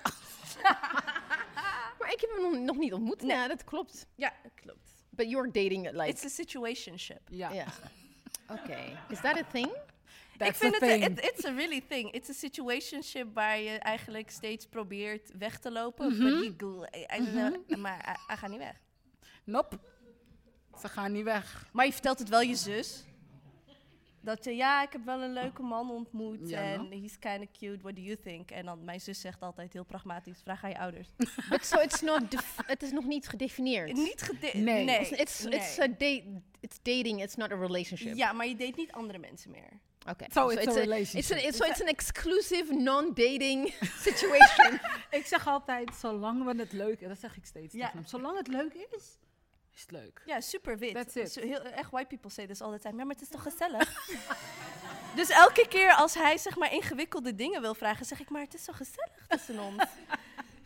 Maar 1.99 2.13
ik 2.13 2.21
heb 2.21 2.31
hem 2.31 2.51
nog, 2.51 2.61
nog 2.61 2.77
niet 2.77 2.93
ontmoet. 2.93 3.23
Nee. 3.23 3.37
Ja, 3.37 3.49
dat 3.49 3.65
klopt. 3.65 4.07
Ja, 4.15 4.33
klopt. 4.55 5.05
But 5.11 5.31
you're 5.31 5.51
dating 5.51 5.91
like... 5.91 6.09
It's 6.09 6.25
a 6.25 6.29
situationship. 6.29 7.21
Ja. 7.29 7.53
Ja. 7.53 7.67
Oké. 8.51 8.99
Is 9.09 9.21
that 9.21 9.39
a 9.39 9.45
thing? 9.53 9.69
That's 10.37 10.51
ik 10.51 10.57
vind 10.57 10.81
het, 10.81 10.83
thing. 10.89 11.05
it, 11.05 11.25
it's 11.25 11.45
a 11.45 11.55
really 11.55 11.83
thing. 11.89 12.13
It's 12.13 12.29
a 12.29 12.33
situationship 12.33 13.35
waar 13.35 13.59
je 13.59 13.79
eigenlijk 13.79 14.31
steeds 14.31 14.67
probeert 14.67 15.31
weg 15.39 15.59
te 15.59 15.71
lopen. 15.71 16.13
Mhm. 16.13 16.23
but 16.23 16.89
I- 16.95 17.07
don't 17.33 17.67
know, 17.67 17.79
Maar 17.79 18.05
hij, 18.05 18.17
hij 18.27 18.37
gaat 18.37 18.51
niet 18.51 18.59
weg. 18.59 18.81
Nope. 19.47 19.79
Ze 20.81 20.89
gaan 20.89 21.13
niet 21.13 21.25
weg. 21.25 21.69
Maar 21.73 21.87
je 21.87 21.93
vertelt 21.93 22.19
het 22.19 22.29
wel 22.29 22.41
je 22.41 22.55
zus. 22.55 23.05
Dat 24.21 24.45
je, 24.45 24.57
ja, 24.57 24.83
ik 24.83 24.93
heb 24.93 25.05
wel 25.05 25.23
een 25.23 25.33
leuke 25.33 25.63
man 25.63 25.91
ontmoet 25.91 26.49
Ja, 26.49 26.61
en 26.63 26.89
no? 26.89 27.01
he's 27.01 27.19
kind 27.19 27.41
of 27.41 27.51
cute, 27.59 27.83
what 27.83 27.97
do 27.97 28.03
you 28.03 28.17
think? 28.17 28.51
En 28.51 28.65
dan, 28.65 28.85
mijn 28.85 29.01
zus 29.01 29.21
zegt 29.21 29.41
altijd 29.41 29.73
heel 29.73 29.85
pragmatisch, 29.85 30.41
vraag 30.43 30.65
aan 30.65 30.71
je 30.71 30.79
ouders. 30.79 31.09
But 31.51 31.67
so 31.67 31.79
it's 31.81 32.01
not... 32.01 32.31
def- 32.31 32.57
het 32.67 32.83
is 32.83 32.91
nog 32.93 33.05
niet 33.05 33.29
gedefinieerd. 33.29 33.93
Niet 33.93 34.23
gede- 34.23 34.59
Nee. 34.59 34.85
nee. 34.85 34.99
It's, 35.01 35.11
it's, 35.11 35.45
it's, 35.45 35.79
a 35.79 35.87
date, 35.87 36.25
it's 36.61 36.79
dating, 36.83 37.23
it's 37.23 37.35
not 37.35 37.53
a 37.53 37.57
relationship. 37.57 38.15
Ja, 38.17 38.33
maar 38.33 38.47
je 38.47 38.57
date 38.57 38.73
niet 38.77 38.93
andere 38.93 39.19
mensen 39.19 39.51
meer. 39.51 39.81
Oké. 40.11 40.25
So 40.33 40.49
it's 40.49 40.67
a 40.67 40.71
It's, 40.71 40.75
relationship. 40.81 41.39
an, 41.39 41.45
it's, 41.45 41.57
so 41.57 41.65
it's 41.65 41.81
an 41.81 41.87
exclusive, 41.89 42.75
non-dating 42.75 43.75
situation. 44.09 44.81
Ik 45.21 45.27
zeg 45.27 45.47
altijd, 45.47 45.95
zolang 45.95 46.45
we 46.45 46.59
het 46.61 46.73
leuk... 46.73 47.09
Dat 47.09 47.19
zeg 47.19 47.37
ik 47.37 47.45
steeds 47.47 47.75
Ja. 47.75 47.81
tegen 47.85 47.99
hem. 47.99 48.07
Zolang 48.09 48.37
het 48.39 48.47
leuk 48.49 48.75
is, 48.97 49.19
is 49.77 49.83
het 49.83 49.91
leuk. 49.91 50.23
Ja, 50.25 50.41
super 50.41 50.79
wit. 50.79 50.95
That's 50.95 51.15
it. 51.15 51.33
Zo 51.33 51.41
heel, 51.41 51.61
echt 51.61 51.91
white 51.91 52.07
people 52.07 52.31
say 52.31 52.47
this 52.47 52.61
all 52.61 52.73
the 52.73 52.79
time. 52.79 52.97
Ja, 52.97 53.05
maar 53.05 53.15
het 53.15 53.23
is 53.23 53.29
toch 53.29 53.43
gezellig? 53.43 54.09
dus 55.17 55.29
elke 55.29 55.67
keer 55.69 55.93
als 55.95 56.15
hij 56.15 56.39
zeg 56.39 56.57
maar 56.57 56.73
ingewikkelde 56.73 57.35
dingen 57.35 57.61
wil 57.61 57.75
vragen, 57.75 58.07
zeg 58.07 58.21
ik 58.21 58.29
maar 58.31 58.43
het 58.43 58.55
is 58.55 58.65
zo 58.65 58.73
gezellig 58.73 59.27
tussen 59.29 59.59
ons. 59.59 59.77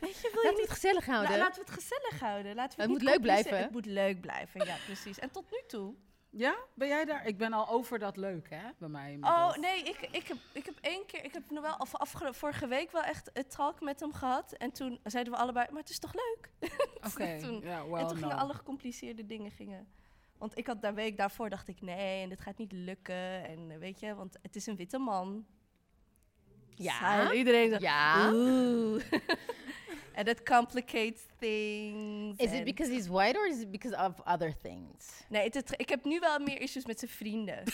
Weet 0.00 0.20
je, 0.20 0.30
wil 0.32 0.42
je 0.42 0.48
Laten 0.48 0.50
we 0.54 0.60
niet... 0.60 0.60
het 0.60 0.70
gezellig 0.70 1.06
houden. 1.06 1.30
La- 1.30 1.38
laten 1.38 1.64
we 1.64 1.70
het 1.70 1.80
gezellig 1.82 2.20
houden. 2.20 2.54
Laten 2.54 2.76
we 2.76 2.82
Het 2.82 2.90
moet 2.90 3.02
leuk 3.02 3.20
blijven. 3.20 3.58
Het 3.58 3.70
moet 3.70 3.86
leuk 3.86 4.20
blijven, 4.20 4.66
ja 4.66 4.76
precies. 4.86 5.18
En 5.18 5.30
tot 5.30 5.50
nu 5.50 5.58
toe. 5.66 5.94
Ja? 6.32 6.56
Ben 6.74 6.88
jij 6.88 7.04
daar? 7.04 7.26
Ik 7.26 7.38
ben 7.38 7.52
al 7.52 7.68
over 7.68 7.98
dat 7.98 8.16
leuk, 8.16 8.50
hè? 8.50 8.62
Bij 8.78 8.88
mij. 8.88 9.18
Oh 9.20 9.54
nee, 9.56 9.82
ik, 9.82 10.08
ik, 10.12 10.26
heb, 10.28 10.36
ik 10.52 10.64
heb 10.66 10.78
één 10.80 11.06
keer, 11.06 11.24
ik 11.24 11.32
heb 11.32 11.50
nog 11.50 11.62
wel 11.62 11.76
af, 11.76 11.94
afge- 11.96 12.34
vorige 12.34 12.66
week 12.66 12.90
wel 12.90 13.02
echt 13.02 13.30
een 13.32 13.48
talk 13.48 13.80
met 13.80 14.00
hem 14.00 14.12
gehad. 14.12 14.52
En 14.52 14.72
toen 14.72 15.00
zeiden 15.04 15.32
we 15.32 15.38
allebei, 15.38 15.66
maar 15.70 15.80
het 15.80 15.90
is 15.90 15.98
toch 15.98 16.14
leuk? 16.14 16.50
Oké. 17.12 17.38
toen- 17.40 17.60
Ja, 17.60 17.86
well, 17.88 18.00
en 18.00 18.06
toen 18.06 18.16
gingen 18.16 18.36
no. 18.36 18.42
alle 18.42 18.54
gecompliceerde 18.54 19.26
dingen 19.26 19.50
gingen. 19.50 19.88
Want 20.38 20.58
ik 20.58 20.66
had 20.66 20.82
daar 20.82 20.94
week 20.94 21.16
daarvoor 21.16 21.48
dacht 21.50 21.68
ik 21.68 21.80
nee, 21.80 22.22
en 22.22 22.28
dit 22.28 22.40
gaat 22.40 22.56
niet 22.58 22.72
lukken. 22.72 23.44
En 23.48 23.70
eh, 23.70 23.78
weet 23.78 24.00
je, 24.00 24.14
want 24.14 24.36
het 24.42 24.56
is 24.56 24.66
een 24.66 24.76
witte 24.76 24.98
man. 24.98 25.46
Ja. 26.74 27.32
Iedereen 27.32 27.68
zegt, 27.70 27.82
Ja. 27.82 28.30
oeh. 28.32 29.02
En 30.20 30.26
dat 30.26 30.42
complicates 30.42 31.20
things. 31.38 32.38
Is 32.38 32.50
it 32.50 32.58
en- 32.58 32.64
because 32.64 32.92
he's 32.92 33.06
white 33.08 33.38
or 33.38 33.46
is 33.48 33.60
it 33.60 33.70
because 33.70 33.96
of 33.96 34.12
other 34.26 34.52
things? 34.62 35.06
Nee, 35.28 35.44
het, 35.44 35.54
het- 35.54 35.74
ik 35.76 35.88
heb 35.88 36.04
nu 36.04 36.18
wel 36.18 36.38
meer 36.38 36.60
issues 36.60 36.86
met 36.86 36.98
zijn 36.98 37.10
vrienden. 37.10 37.62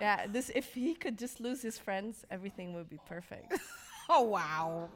ja, 0.00 0.26
dus 0.26 0.50
if 0.50 0.72
he 0.74 0.94
could 0.98 1.20
just 1.20 1.38
lose 1.38 1.66
his 1.66 1.78
friends, 1.78 2.18
everything 2.28 2.70
would 2.72 2.88
be 2.88 2.98
perfect. 3.08 3.60
Oh, 4.10 4.30
wauw. 4.30 4.90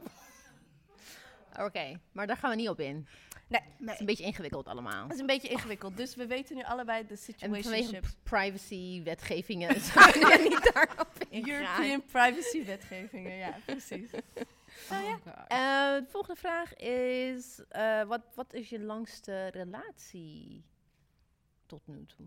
Oké, 1.60 2.00
maar 2.12 2.26
daar 2.26 2.36
gaan 2.36 2.50
we 2.50 2.56
niet 2.56 2.68
op 2.68 2.80
in. 2.80 3.06
Nee, 3.48 3.60
Het 3.80 3.90
is 3.94 4.00
een 4.00 4.06
beetje 4.06 4.24
ingewikkeld 4.24 4.68
allemaal. 4.68 5.02
dat 5.02 5.12
is 5.12 5.18
een 5.20 5.26
beetje 5.26 5.48
ingewikkeld. 5.48 5.96
Dus 5.96 6.14
we 6.14 6.26
weten 6.26 6.56
nu 6.56 6.62
allebei 6.62 7.06
de 7.06 7.14
En 7.14 7.18
vanwege 7.38 7.62
situationships. 7.62 8.16
privacy-wetgevingen 8.22 9.80
zou 9.92 10.18
je 10.18 10.48
niet 10.48 10.72
daarop 10.72 11.08
ingaan. 11.28 11.50
European 11.50 12.04
privacy 12.04 12.64
wetgevingen, 12.64 13.36
ja, 13.36 13.56
precies. 13.64 14.10
Oh, 14.92 15.02
ja. 15.24 15.46
Eh, 15.48 16.04
de 16.04 16.10
volgende 16.10 16.40
vraag 16.40 16.74
is, 16.76 17.60
eh, 17.68 18.02
wat, 18.02 18.20
wat 18.34 18.52
is 18.52 18.68
je 18.68 18.80
langste 18.80 19.46
relatie 19.46 20.64
tot 21.66 21.86
nu 21.86 22.06
toe? 22.06 22.26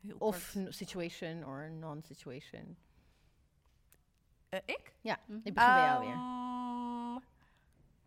Heel 0.00 0.16
Of 0.18 0.52
kort. 0.52 0.74
situation 0.74 1.44
or 1.44 1.70
non-situation? 1.70 2.76
Eh, 4.48 4.60
ik? 4.64 4.92
Ja, 5.00 5.14
ik 5.14 5.54
begin 5.54 5.54
bij 5.54 5.84
jou 5.84 6.04
weer. 6.04 6.14
Ehm, 6.14 7.18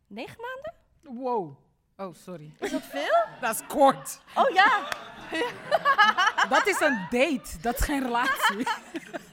Negen 0.07 0.37
maanden? 0.41 0.73
Wow. 1.21 1.57
Oh, 1.97 2.13
sorry. 2.15 2.53
Is 2.59 2.71
dat 2.71 2.81
veel? 2.83 3.25
Dat 3.41 3.53
is 3.55 3.67
kort. 3.67 4.21
Oh 4.35 4.49
ja! 4.49 4.87
Dat 6.49 6.67
is 6.67 6.79
een 6.79 7.07
date. 7.09 7.59
Dat 7.61 7.79
is 7.79 7.85
geen 7.85 8.01
relatie. 8.03 8.67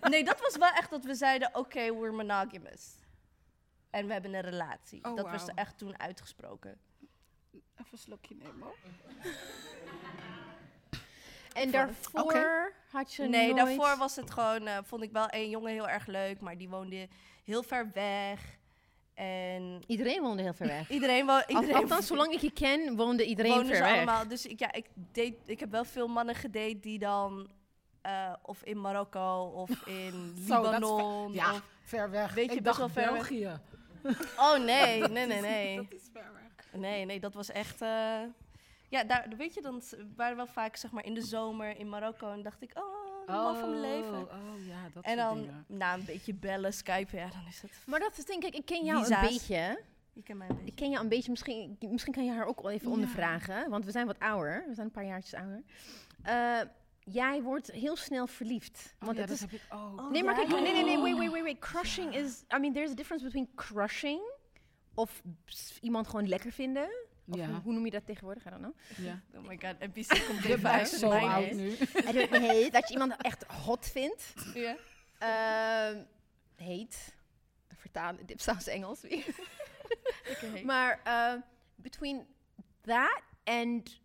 Nee, 0.00 0.24
dat 0.24 0.40
was 0.40 0.56
wel 0.56 0.68
echt 0.70 0.90
dat 0.90 1.04
we 1.04 1.14
zeiden, 1.14 1.50
oké, 1.54 1.94
we're 1.94 2.12
monogamous. 2.12 2.94
En 3.96 4.06
we 4.06 4.12
hebben 4.12 4.34
een 4.34 4.40
relatie. 4.40 5.04
Oh, 5.04 5.16
dat 5.16 5.30
was 5.30 5.46
echt 5.54 5.78
toen 5.78 5.98
uitgesproken. 6.00 6.78
Even 7.52 7.86
een 7.92 7.98
slokje 7.98 8.34
nemen. 8.34 8.60
hoor. 8.60 8.76
En 11.52 11.70
daarvoor 11.70 12.72
had 12.90 13.14
je 13.14 13.22
nee, 13.22 13.54
nooit... 13.54 13.56
daarvoor 13.56 13.98
was 13.98 14.16
het 14.16 14.30
gewoon, 14.30 14.66
eh, 14.66 14.78
vond 14.82 15.02
ik 15.02 15.12
wel 15.12 15.26
een 15.30 15.48
jongen 15.48 15.72
heel 15.72 15.88
erg 15.88 16.06
leuk, 16.06 16.40
maar 16.40 16.58
die 16.58 16.68
woonde 16.68 17.08
heel 17.44 17.62
ver 17.62 17.90
weg. 17.92 18.58
En 19.14 19.82
Iedereen 19.86 20.22
woonde 20.22 20.42
heel 20.42 20.54
ver 20.54 20.66
weg. 20.66 20.90
iedereen 20.98 21.26
woonde. 21.26 21.46
Al- 21.46 21.74
Althans, 21.74 22.06
zolang 22.12 22.32
ik 22.32 22.40
je 22.40 22.50
ken, 22.50 22.96
woonde 22.96 23.24
iedereen 23.24 23.52
woonden 23.52 23.68
ver 23.68 23.76
ze 23.76 23.82
weg. 23.82 23.92
allemaal. 23.92 24.28
Dus 24.28 24.46
ik, 24.46 24.58
ja, 24.58 24.72
ik, 24.72 24.86
date, 24.94 25.36
ik 25.46 25.60
heb 25.60 25.70
wel 25.70 25.84
veel 25.84 26.08
mannen 26.08 26.34
gedate 26.34 26.78
die 26.80 26.98
dan 26.98 27.50
eh, 28.02 28.32
of 28.42 28.62
in 28.62 28.80
Marokko 28.80 29.42
of 29.44 29.86
in 29.86 30.34
Zo, 30.46 30.62
Libanon. 30.62 31.32
Ja, 31.32 31.52
of, 31.52 31.62
ver 31.82 32.10
weg. 32.10 32.34
Weet 32.34 32.50
je, 32.50 32.56
ik 32.56 32.62
best 32.62 32.78
dacht 32.78 32.94
wel 32.94 33.04
ver 33.04 33.12
weg. 33.12 33.58
Oh 34.38 34.58
nee, 34.58 35.00
nee, 35.08 35.26
nee, 35.26 35.40
nee. 35.40 35.76
Dat 35.76 35.92
is 35.92 36.10
weg. 36.12 36.24
Nee, 36.72 37.04
nee, 37.04 37.20
dat 37.20 37.34
was 37.34 37.50
echt... 37.50 37.80
eh, 37.82 38.20
ja, 38.88 39.04
daar, 39.04 39.28
weet 39.36 39.54
je, 39.54 39.62
dan 39.62 39.82
waren 40.16 40.36
we 40.36 40.42
wel 40.44 40.52
vaak 40.52 40.76
zeg 40.76 40.90
maar 40.90 41.04
in 41.04 41.14
de 41.14 41.22
zomer 41.22 41.78
in 41.78 41.88
Marokko. 41.88 42.32
En 42.32 42.42
dacht 42.42 42.62
ik, 42.62 42.70
oh, 42.78 43.26
de 43.26 43.32
man 43.32 43.56
van 43.56 43.68
mijn 43.70 43.80
leven. 43.80 44.22
Oh 44.22 44.66
ja, 44.66 44.88
dat 44.94 45.04
En 45.04 45.16
dan 45.16 45.36
dingen. 45.38 45.64
na 45.68 45.94
een 45.94 46.04
beetje 46.04 46.34
bellen, 46.34 46.72
skypen, 46.72 47.18
ja, 47.18 47.28
dan 47.28 47.44
is 47.48 47.62
het... 47.62 47.70
Maar 47.86 48.00
dat 48.00 48.18
is 48.18 48.24
denk 48.24 48.44
ik, 48.44 48.54
ik 48.54 48.64
ken 48.66 48.84
jou 48.84 49.04
Visa's. 49.04 49.22
een 49.22 49.28
beetje. 49.28 49.80
Je 50.12 50.22
kent 50.22 50.38
mij 50.38 50.48
een 50.48 50.54
Ik 50.56 50.60
beetje. 50.64 50.74
ken 50.80 50.90
jou 50.90 51.02
een 51.02 51.08
beetje, 51.08 51.30
misschien, 51.30 51.76
misschien 51.80 52.12
kan 52.12 52.24
je 52.24 52.32
haar 52.32 52.46
ook 52.46 52.60
wel 52.62 52.70
even 52.70 52.86
Ja. 52.88 52.92
ondervragen. 52.94 53.70
Want 53.70 53.84
we 53.84 53.90
zijn 53.90 54.06
wat 54.06 54.18
ouder, 54.18 54.64
we 54.68 54.74
zijn 54.74 54.86
een 54.86 54.92
paar 54.92 55.04
jaartjes 55.06 55.34
ouder. 55.40 55.62
Eh, 56.22 56.60
jij 57.10 57.42
wordt 57.42 57.70
heel 57.70 57.96
snel 57.96 58.26
verliefd. 58.26 58.94
Oh, 59.00 59.06
Want 59.06 59.14
ja, 59.16 59.20
het 59.20 59.30
dat 59.30 59.36
is, 59.36 59.40
heb 59.52 59.60
ik 59.60 59.66
ook. 59.72 60.00
Oh, 60.00 60.10
nee, 60.10 60.24
maar 60.24 60.34
kijk, 60.34 60.48
nee, 60.48 60.60
nee, 60.60 60.84
nee, 60.84 60.98
wait, 60.98 61.16
wait, 61.18 61.30
wait, 61.30 61.42
wait. 61.42 61.58
Crushing 61.58 62.14
is, 62.14 62.42
I 62.54 62.58
mean, 62.58 62.72
there's 62.72 62.90
a 62.90 62.94
difference 62.94 63.24
between 63.24 63.48
crushing 63.54 64.20
of 64.94 65.22
iemand 65.80 66.06
gewoon 66.08 66.28
lekker 66.28 66.52
vinden. 66.52 66.88
Of 67.28 67.36
Ja. 67.38 67.46
hoe, 67.46 67.60
hoe 67.62 67.72
noem 67.72 67.84
je 67.84 67.90
dat 67.90 68.06
tegenwoordig? 68.06 68.46
I 68.46 68.50
don't 68.50 68.62
know. 68.62 69.06
ja. 69.06 69.20
Oh 69.34 69.46
my 69.46 69.58
god, 69.62 69.78
NPC 69.78 70.26
komt 70.26 70.40
blijft 70.40 70.64
uit. 70.64 70.88
zo 70.88 71.10
oud 71.10 71.52
nu. 71.52 71.70
I 71.70 72.12
don't 72.12 72.28
know, 72.28 72.72
dat 72.72 72.88
je 72.88 72.92
iemand 72.92 73.16
echt 73.20 73.44
hot 73.46 73.86
vindt. 73.86 74.34
Ja. 74.54 74.76
Ehm 75.18 76.02
heet. 76.56 77.14
Vertalen, 77.74 78.26
dipsaus 78.26 78.66
Engels. 78.66 79.00
Oké. 80.30 80.62
Maar 80.64 81.00
uh, 81.06 81.40
between 81.74 82.26
that 82.82 83.22
and 83.44 84.00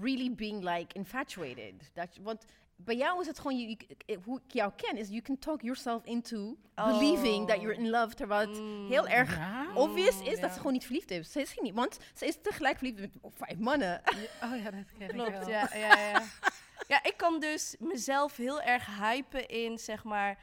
really 0.00 0.34
being 0.34 0.62
like 0.64 0.94
infatuated. 0.94 1.90
Dat, 1.94 2.14
je- 2.16 2.22
want 2.22 2.44
bij 2.76 2.96
jou 2.96 3.20
is 3.20 3.26
het 3.26 3.38
gewoon, 3.38 3.58
je, 3.58 3.68
je- 4.06 4.18
hoe 4.24 4.40
ik 4.46 4.52
jou 4.52 4.72
ken, 4.76 4.96
is 4.96 5.08
you 5.08 5.20
can 5.22 5.38
talk 5.38 5.62
yourself 5.62 6.04
into 6.04 6.56
believing 6.74 7.46
that 7.48 7.60
you're 7.60 7.76
in 7.76 7.90
love. 7.90 8.14
Terwijl 8.14 8.48
het 8.48 8.60
Mm. 8.60 8.86
heel 8.88 9.08
erg 9.08 9.36
Ja? 9.36 9.66
obvious 9.74 10.20
is 10.20 10.34
ja. 10.34 10.40
dat 10.40 10.50
ze 10.50 10.56
gewoon 10.56 10.72
niet 10.72 10.84
verliefd 10.84 11.10
is. 11.10 11.32
Ze 11.32 11.40
is 11.40 11.52
geen- 11.52 11.74
want 11.74 11.98
ze 12.14 12.26
is 12.26 12.38
tegelijk 12.42 12.76
verliefd 12.78 13.00
met 13.00 13.10
vijf 13.34 13.58
mannen. 13.58 14.00
Oh 14.42 14.56
ja, 14.62 14.70
dat 14.70 14.84
ken 14.98 15.08
ik 15.08 15.08
Klopt, 15.14 15.30
wel. 15.38 15.48
ja, 15.48 15.68
ja, 15.74 15.98
ja. 15.98 16.22
ja, 16.88 17.04
ik 17.04 17.14
kan 17.16 17.40
dus 17.40 17.76
mezelf 17.78 18.36
heel 18.36 18.60
erg 18.62 18.98
hypen 18.98 19.48
in, 19.48 19.78
zeg 19.78 20.04
maar... 20.04 20.38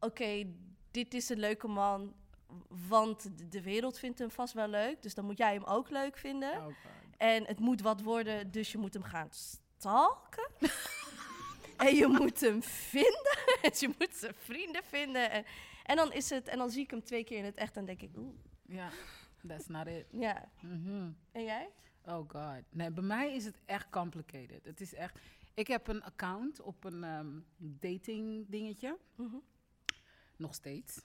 Oké, 0.00 0.44
dit 0.90 1.14
is 1.14 1.28
een 1.28 1.38
leuke 1.38 1.68
man, 1.68 2.14
want 2.88 3.30
de- 3.52 3.62
wereld 3.62 3.98
vindt 3.98 4.18
hem 4.18 4.30
vast 4.30 4.52
wel 4.54 4.68
leuk. 4.68 5.02
Dus 5.02 5.14
dan 5.14 5.24
moet 5.24 5.38
jij 5.38 5.52
hem 5.54 5.64
ook 5.64 5.90
leuk 5.90 6.16
vinden. 6.18 6.52
Oh. 6.56 6.66
En 7.24 7.46
het 7.46 7.58
moet 7.58 7.80
wat 7.80 8.02
worden, 8.02 8.50
dus 8.50 8.72
je 8.72 8.78
moet 8.78 8.94
hem 8.94 9.02
gaan 9.02 9.28
stalken. 9.30 10.50
en 11.86 11.94
je 11.94 12.06
moet 12.06 12.40
hem 12.40 12.62
vinden. 12.62 13.38
en 13.62 13.70
je 13.80 13.94
moet 13.98 14.14
zijn 14.14 14.34
vrienden 14.34 14.82
vinden. 14.84 15.30
En, 15.30 15.44
en 15.84 15.96
dan 15.96 16.12
is 16.12 16.30
het, 16.30 16.48
en 16.48 16.58
dan 16.58 16.70
zie 16.70 16.82
ik 16.82 16.90
hem 16.90 17.04
twee 17.04 17.24
keer 17.24 17.38
in 17.38 17.44
het 17.44 17.54
echt 17.54 17.76
en 17.76 17.84
denk 17.84 18.02
ik, 18.02 18.10
oeh, 18.16 18.34
Ja, 18.62 18.90
that's 19.46 19.66
not 19.66 19.86
it. 19.86 20.06
ja. 20.10 20.48
Mhm. 20.60 21.10
En 21.32 21.44
jij? 21.44 21.68
Oh 22.04 22.30
god. 22.30 22.62
Nee, 22.70 22.90
bij 22.90 23.04
mij 23.04 23.34
is 23.34 23.44
het 23.44 23.60
echt 23.64 23.90
complicated. 23.90 24.64
Het 24.64 24.80
is 24.80 24.94
echt... 24.94 25.18
Ik 25.54 25.66
heb 25.66 25.88
een 25.88 26.02
account 26.02 26.60
op 26.60 26.84
een 26.84 27.04
ehm, 27.04 27.40
dating 27.56 28.48
dingetje. 28.48 28.98
Mhm. 29.14 29.36
Nog 30.36 30.54
steeds. 30.54 31.00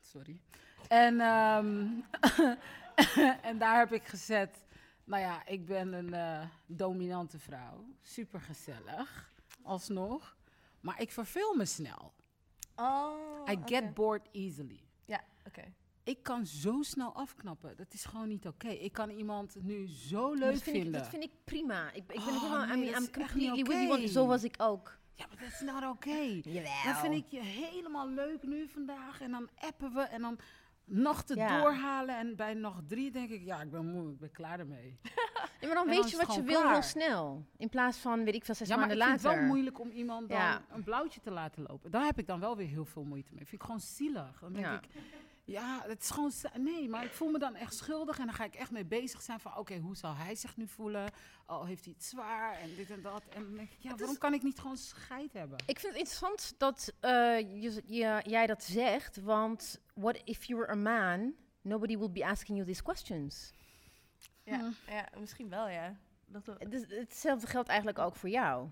Sorry. 0.00 0.40
En, 0.88 1.20
ehm, 1.20 1.86
en 3.50 3.58
daar 3.58 3.78
heb 3.78 3.92
ik 3.92 4.04
gezet... 4.04 4.64
Nou 5.12 5.24
ja, 5.24 5.46
ik 5.46 5.66
ben 5.66 5.92
een 5.92 6.14
eh, 6.14 6.46
dominante 6.66 7.38
vrouw. 7.38 7.84
Super 8.00 8.40
gezellig. 8.40 9.32
Alsnog. 9.62 10.36
Maar 10.80 11.00
ik 11.00 11.12
verveel 11.12 11.54
me 11.54 11.64
snel. 11.64 12.12
Oh, 12.76 13.50
I 13.50 13.58
get 13.64 13.94
bored 13.94 14.28
easily. 14.30 14.80
Ja, 15.04 15.20
oké. 15.46 15.62
Ik 16.02 16.22
kan 16.22 16.46
zo 16.46 16.82
snel 16.82 17.14
afknappen. 17.14 17.76
Dat 17.76 17.94
is 17.94 18.04
gewoon 18.04 18.28
niet 18.28 18.46
oké. 18.46 18.68
Ik 18.68 18.92
kan 18.92 19.10
iemand 19.10 19.56
nu 19.62 19.88
zo 19.88 20.32
leuk 20.32 20.52
dat, 20.52 20.62
vind 20.62 20.76
ik, 20.76 20.82
vinden. 20.82 21.00
dat 21.00 21.10
vind 21.10 21.22
ik 21.22 21.30
prima. 21.44 21.88
Ik, 21.88 21.96
ik 21.96 22.06
ben 22.06 22.16
Oh, 22.16 22.24
helemaal, 22.24 22.66
nee, 22.66 22.76
I 22.76 22.80
mean, 22.80 22.92
dat 22.92 23.16
I'm 23.16 23.38
niet 23.38 23.50
completely 23.50 23.88
with 23.88 23.98
you, 23.98 24.06
zo 24.06 24.26
was 24.26 24.44
ik 24.44 24.54
ook. 24.58 24.98
Ja, 25.14 25.26
maar 25.26 25.36
dat 25.36 25.48
is 25.48 25.60
not 25.60 25.84
oké. 25.84 26.40
Jawel. 26.42 26.84
Dan 26.84 26.94
vind 26.94 27.14
ik 27.14 27.26
je 27.28 27.40
helemaal 27.40 28.08
leuk 28.08 28.42
nu 28.42 28.68
vandaag. 28.68 29.20
En 29.20 29.30
dan 29.30 29.48
appen 29.58 29.92
we 29.94 30.00
en 30.00 30.20
dan 30.20 30.38
nachten 30.84 31.36
Ja. 31.36 31.60
doorhalen. 31.60 32.18
En 32.18 32.36
bij 32.36 32.54
nog 32.54 32.80
drie 32.88 33.10
denk 33.10 33.30
ik, 33.30 33.42
ja, 33.44 33.60
ik 33.62 33.70
ben 33.70 33.86
moe, 33.86 34.10
ik 34.12 34.18
ben 34.18 34.30
klaar 34.30 34.58
ermee. 34.58 34.98
Ja, 35.60 35.68
maar 35.68 35.76
dan 35.76 35.84
En 35.86 35.90
weet 35.92 36.00
dan 36.02 36.10
je 36.10 36.16
is 36.20 36.26
wat 36.26 36.34
je 36.34 36.42
wil 36.42 36.68
heel 36.72 36.82
snel. 36.82 37.46
In 37.56 37.68
plaats 37.68 37.98
van, 37.98 38.24
weet 38.24 38.34
ik 38.34 38.44
veel, 38.44 38.54
zes 38.54 38.68
ja, 38.68 38.76
maar 38.76 38.86
maanden 38.88 39.06
ik 39.06 39.10
vind 39.10 39.22
later. 39.22 39.38
het 39.38 39.40
wel 39.46 39.54
moeilijk 39.54 39.80
om 39.80 39.90
iemand 39.90 40.28
dan 40.28 40.38
Ja. 40.38 40.62
een 40.70 40.82
blauwtje 40.82 41.20
te 41.20 41.30
laten 41.30 41.62
lopen. 41.68 41.90
Daar 41.90 42.04
heb 42.04 42.18
ik 42.18 42.26
dan 42.26 42.40
wel 42.40 42.56
weer 42.56 42.66
heel 42.68 42.84
veel 42.84 43.04
moeite 43.04 43.32
mee. 43.34 43.44
Vind 43.46 43.60
ik 43.60 43.62
gewoon 43.62 43.80
zielig. 43.80 44.38
Dan 44.40 44.52
denk 44.52 44.64
Ja. 44.66 44.74
ik, 44.74 44.88
ja, 45.44 45.82
het 45.86 46.02
is 46.02 46.10
gewoon... 46.10 46.32
Nee, 46.58 46.88
maar 46.88 47.04
ik 47.04 47.12
voel 47.12 47.30
me 47.30 47.38
dan 47.38 47.54
echt 47.54 47.74
schuldig. 47.74 48.18
En 48.18 48.24
dan 48.26 48.34
ga 48.34 48.44
ik 48.44 48.54
echt 48.54 48.70
mee 48.70 48.84
bezig 48.84 49.22
zijn 49.22 49.40
van... 49.40 49.56
Oké, 49.56 49.78
hoe 49.78 49.96
zal 49.96 50.14
hij 50.16 50.34
zich 50.34 50.56
nu 50.56 50.66
voelen? 50.68 51.10
Oh, 51.46 51.64
heeft 51.66 51.84
hij 51.84 51.94
het 51.96 52.04
zwaar? 52.04 52.58
En 52.58 52.74
dit 52.76 52.90
en 52.90 53.02
dat. 53.02 53.22
En 53.28 53.42
dan 53.42 53.54
denk 53.54 53.70
ik, 53.70 53.78
ja, 53.78 53.96
waarom 53.96 54.18
kan 54.18 54.34
ik 54.34 54.42
niet 54.42 54.58
gewoon 54.58 54.76
scheid 54.76 55.32
hebben? 55.32 55.58
Ik 55.66 55.78
vind 55.78 55.92
het 55.92 56.02
interessant 56.02 56.54
dat 56.58 56.92
eh, 57.00 57.10
je, 57.38 57.82
je- 57.86 58.22
jij 58.26 58.46
dat 58.46 58.62
zegt, 58.64 59.16
want 59.20 59.80
what 59.94 60.20
if 60.24 60.44
you 60.44 60.58
were 60.60 60.72
a 60.72 60.76
man, 60.76 61.34
nobody 61.62 61.98
will 61.98 62.10
be 62.10 62.26
asking 62.26 62.58
you 62.58 62.68
these 62.70 62.82
questions. 62.82 63.52
Ja, 64.44 64.58
Hm. 64.58 64.90
ja, 64.92 65.08
misschien 65.18 65.48
wel, 65.48 65.68
ja. 65.68 65.96
Dat 66.26 66.46
we- 66.46 66.54
Het 66.58 66.72
is- 66.74 66.98
hetzelfde 66.98 67.46
geldt 67.46 67.68
eigenlijk 67.68 67.98
ook 67.98 68.16
voor 68.16 68.28
jou. 68.28 68.68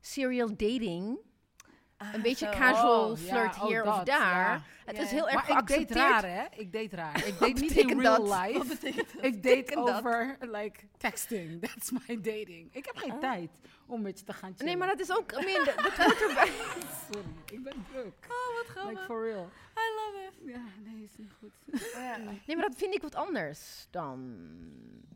Serial 0.00 0.48
dating, 0.48 1.18
Ah, 2.02 2.14
een 2.14 2.22
beetje 2.22 2.46
zo. 2.52 2.58
casual 2.58 3.10
Oh, 3.10 3.18
ja, 3.18 3.24
flirt 3.24 3.56
oh, 3.56 3.66
hier 3.66 3.82
of 3.84 3.96
dat, 3.96 4.06
daar. 4.06 4.18
ja. 4.54 4.62
Het 4.84 4.98
is 4.98 5.10
heel 5.10 5.28
erg 5.28 5.48
Maar 5.48 5.58
ik 5.60 5.66
deed 5.66 5.90
raar, 5.90 6.24
hè? 6.24 6.42
Ik 6.62 6.72
deed 6.72 6.92
raar. 6.92 7.26
Ik 7.26 7.38
deed 7.38 7.60
niet 7.60 7.70
in 7.76 8.00
real 8.00 8.24
dat? 8.24 8.40
life. 8.40 8.58
Wat 8.58 8.68
betekent 8.68 9.12
dat? 9.14 9.24
Ik 9.24 9.42
deed 9.42 9.72
dat? 9.72 9.88
over, 9.96 10.36
like, 10.56 10.80
texting. 10.96 11.60
That's 11.66 11.90
my 11.90 12.20
dating. 12.20 12.68
Ik 12.72 12.84
heb 12.86 12.96
geen 12.96 13.12
Ah. 13.12 13.18
tijd 13.18 13.50
om 13.92 14.02
met 14.02 14.18
je 14.18 14.24
te 14.24 14.32
gaan 14.32 14.50
chillen. 14.50 14.64
Nee, 14.66 14.76
maar 14.76 14.88
dat 14.88 15.00
is 15.00 15.16
ook, 15.16 15.32
I 15.32 15.44
mean, 15.44 15.64
dat, 15.64 15.76
dat 15.76 15.92
hoort 15.96 16.20
erbij. 16.28 16.50
Sorry, 17.12 17.26
ik 17.50 17.62
ben 17.62 17.84
druk. 17.90 18.26
Oh, 18.28 18.56
wat 18.56 18.66
grappig. 18.66 18.90
Like, 18.92 19.04
for 19.04 19.22
real. 19.24 19.48
I 19.76 19.94
love 19.96 20.26
it. 20.30 20.54
Ja, 20.54 20.62
nee, 20.84 21.02
is 21.02 21.16
niet 21.16 21.32
goed. 21.38 21.52
Ja. 21.94 22.16
Nee, 22.46 22.56
maar 22.56 22.68
dat 22.68 22.76
vind 22.76 22.94
ik 22.94 23.02
wat 23.02 23.14
anders 23.14 23.86
dan, 23.90 24.36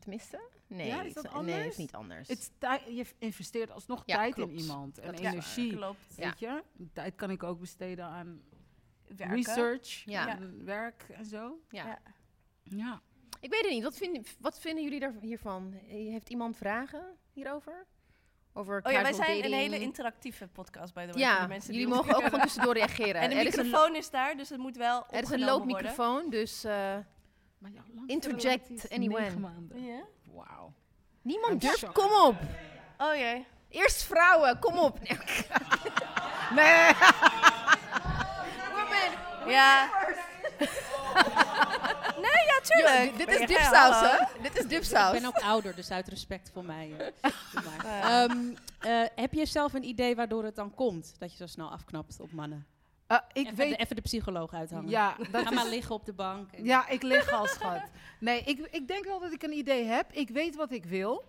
tenminste. 0.01 0.41
Nee, 0.67 0.87
Ja, 0.87 1.03
is 1.03 1.15
dat 1.15 1.29
anders? 1.29 1.55
nee, 1.55 1.63
het 1.65 1.73
is 1.73 1.79
niet 1.79 1.93
anders. 1.95 2.29
Het 2.29 2.51
je 2.89 3.07
investeert 3.19 3.71
alsnoeg 3.71 4.03
Ja, 4.07 4.17
tijd 4.17 4.35
klopt. 4.35 4.53
in 4.53 4.59
iemand. 4.59 4.99
En 4.99 5.11
Dat 5.13 5.21
energie. 5.21 5.77
Klopt. 5.77 6.15
Weet 6.17 6.39
je? 6.39 6.63
Tijd 6.93 7.15
kan 7.15 7.31
ik 7.31 7.43
ook 7.43 7.61
besteden 7.61 8.05
aan 8.05 8.43
Werken. 9.17 9.37
research. 9.37 10.03
Ja. 10.05 10.29
En 10.29 10.65
werk 10.65 11.07
en 11.09 11.25
zo. 11.25 11.59
ja. 11.71 11.87
Ja. 11.87 11.99
Ja. 12.63 13.01
Ik 13.41 13.51
weet 13.51 13.61
het 13.63 13.71
niet. 13.71 13.83
Wat, 13.83 13.97
vinden- 13.97 14.25
wat 14.41 14.61
vinden 14.61 14.85
jullie 14.85 15.01
daar 15.01 15.15
hiervan? 15.21 15.73
Heeft 15.87 16.29
iemand 16.29 16.57
vragen 16.57 17.17
hierover? 17.33 17.87
Over 18.59 18.81
Oh 18.85 18.93
ja, 18.93 19.03
wij 19.03 19.13
zijn 19.13 19.45
een 19.45 19.53
hele 19.53 19.79
interactieve 19.81 20.47
podcast, 20.47 20.95
by 20.95 21.01
the 21.01 21.07
way. 21.07 21.13
de 21.15 21.19
Ja, 21.19 21.47
mensen 21.47 21.73
jullie 21.73 21.89
mogen 21.89 22.15
ook 22.15 22.25
gewoon 22.25 22.41
tussendoor 22.41 22.75
reageren. 22.75 23.21
En 23.23 23.31
de 23.31 23.37
er, 23.37 23.47
is 23.47 23.57
een, 23.57 23.65
microfoon 23.65 23.95
is 23.97 24.11
daar, 24.11 24.37
dus 24.37 24.49
het 24.49 24.59
moet 24.59 24.77
wel 24.77 25.07
er 25.11 25.23
is 25.23 25.31
een 25.31 25.39
worden. 25.39 25.47
loopmicrofoon, 25.47 26.31
dus 26.31 26.65
eh, 26.65 26.73
Maar 27.59 27.71
Interject 28.07 28.93
anyone. 28.93 29.37
maanden. 29.39 30.05
Wauw. 30.33 30.73
niemand 31.23 31.53
I'm 31.53 31.59
durft. 31.59 31.79
shocked. 31.79 31.95
Kom 31.95 32.11
op! 32.27 32.37
Oh 32.99 33.15
jee. 33.15 33.47
Eerst 33.69 34.03
vrouwen, 34.05 34.59
kom 34.59 34.79
op! 34.79 34.99
Nee. 35.01 35.19
Nee! 36.55 36.95
Ja. 39.47 39.89
nee, 42.21 42.45
ja, 42.47 42.61
tuurlijk. 42.63 43.17
Dit 43.19 43.41
is 43.41 43.47
dipsaus, 43.47 44.01
hè? 44.11 44.43
Dit 44.43 44.59
is 44.59 44.67
dipsaus. 44.67 45.15
Ik 45.15 45.21
ben 45.21 45.29
ook 45.29 45.39
ouder, 45.43 45.75
dus 45.75 45.91
uit 45.91 46.09
respect 46.09 46.51
voor 46.53 46.65
mij. 46.65 47.13
eh, 47.21 47.31
maar. 47.65 47.85
Ehm, 48.25 48.39
eh, 48.81 49.03
heb 49.15 49.33
je 49.33 49.47
zelf 49.47 49.73
een 49.73 49.85
idee 49.85 50.15
waardoor 50.17 50.45
het 50.45 50.55
dan 50.57 50.75
komt 50.75 51.15
dat 51.19 51.31
je 51.31 51.37
zo 51.37 51.47
snel 51.47 51.71
afknapt 51.71 52.21
op 52.21 52.33
mannen? 52.33 52.67
Uh, 53.09 53.19
ik 53.33 53.45
even, 53.45 53.57
weet... 53.57 53.71
de, 53.71 53.77
even 53.77 53.97
de 53.97 54.03
psycholoog 54.03 54.53
uithangen. 54.55 54.89
Ja, 54.91 55.17
dat 55.31 55.43
Ga 55.43 55.49
is... 55.51 55.55
maar 55.55 55.67
liggen 55.67 55.95
op 55.95 56.05
de 56.05 56.13
bank. 56.13 56.53
en- 56.53 56.65
Ja, 56.65 56.89
ik 56.89 57.03
lig 57.03 57.33
als 57.33 57.51
schat. 57.51 57.81
Nee, 58.21 58.41
ik, 58.41 58.69
ik 58.71 58.89
denk 58.89 59.05
wel 59.05 59.21
dat 59.21 59.33
ik 59.33 59.43
een 59.43 59.53
idee 59.53 59.85
heb. 59.85 60.13
Ik 60.13 60.29
weet 60.29 60.57
wat 60.57 60.73
ik 60.73 60.85
wil. 60.85 61.25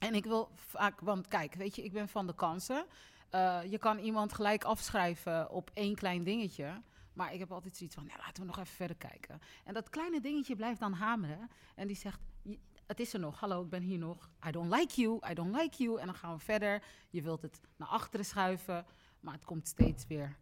En 0.00 0.14
ik 0.14 0.24
wil 0.24 0.48
vaak, 0.54 1.00
want 1.00 1.28
kijk, 1.28 1.54
weet 1.54 1.76
je, 1.76 1.82
ik 1.84 1.92
ben 1.92 2.08
van 2.08 2.26
de 2.26 2.34
kansen. 2.34 2.84
Eh, 3.30 3.58
je 3.68 3.78
kan 3.78 3.98
iemand 3.98 4.32
gelijk 4.32 4.64
afschrijven 4.64 5.50
op 5.50 5.70
één 5.74 5.94
klein 5.94 6.24
dingetje. 6.24 6.66
Maar 7.18 7.32
ik 7.32 7.38
heb 7.38 7.52
altijd 7.52 7.76
zoiets 7.76 7.94
van, 7.94 8.06
nou, 8.06 8.18
laten 8.18 8.40
we 8.42 8.46
nog 8.48 8.58
even 8.58 8.74
verder 8.74 8.96
kijken. 8.96 9.40
En 9.64 9.74
dat 9.74 9.88
kleine 9.88 10.20
dingetje 10.20 10.56
blijft 10.56 10.80
dan 10.80 10.92
hameren. 10.92 11.50
En 11.74 11.86
die 11.86 11.96
zegt, 11.96 12.20
"Je- 12.42 12.58
het 12.86 13.00
is 13.00 13.12
er 13.12 13.20
nog. 13.20 13.40
Hallo, 13.40 13.62
ik 13.62 13.68
ben 13.68 13.82
hier 13.82 13.98
nog. 13.98 14.30
I 14.46 14.50
don't 14.50 14.72
like 14.74 15.00
you, 15.00 15.30
I 15.30 15.34
don't 15.34 15.56
like 15.56 15.82
you. 15.82 15.98
En 16.00 16.06
dan 16.06 16.14
gaan 16.14 16.34
we 16.36 16.44
verder. 16.44 16.82
Je 17.10 17.22
wilt 17.22 17.42
het 17.42 17.60
naar 17.76 17.88
achteren 17.88 18.26
schuiven. 18.26 18.86
Maar 19.20 19.34
het 19.34 19.44
komt 19.44 19.68
steeds 19.68 20.06
weer 20.06 20.36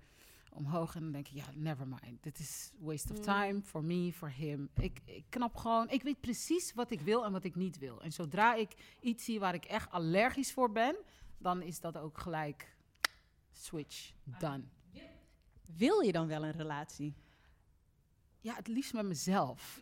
omhoog. 0.52 0.94
En 0.94 1.02
dan 1.02 1.12
denk 1.12 1.28
ik, 1.28 1.34
ja, 1.34 1.44
never 1.54 1.86
mind. 1.88 2.22
Dit 2.22 2.38
is 2.38 2.72
waste 2.78 3.12
of 3.12 3.18
Mm. 3.18 3.24
time 3.24 3.62
for 3.62 3.84
me, 3.84 4.12
for 4.12 4.30
him. 4.30 4.68
Ik, 4.74 5.00
ik 5.04 5.24
knap 5.28 5.56
gewoon, 5.56 5.88
ik 5.90 6.02
weet 6.02 6.20
precies 6.20 6.74
wat 6.74 6.90
ik 6.90 7.00
wil 7.00 7.24
en 7.24 7.32
wat 7.32 7.44
ik 7.44 7.54
niet 7.54 7.78
wil. 7.78 8.02
En 8.02 8.12
zodra 8.12 8.54
ik 8.54 8.96
iets 9.00 9.24
zie 9.24 9.40
waar 9.40 9.54
ik 9.54 9.64
echt 9.64 9.90
allergisch 9.90 10.52
voor 10.52 10.72
ben, 10.72 10.96
dan 11.38 11.62
is 11.62 11.80
dat 11.80 11.96
ook 11.98 12.18
gelijk 12.18 12.76
switch, 13.52 14.12
done. 14.38 14.62
Wil 15.76 16.00
je 16.00 16.12
dan 16.12 16.26
wel 16.26 16.44
een 16.44 16.52
relatie? 16.52 17.14
ja, 18.46 18.54
het 18.54 18.68
liefst 18.68 18.92
met 18.92 19.04
mezelf. 19.06 19.80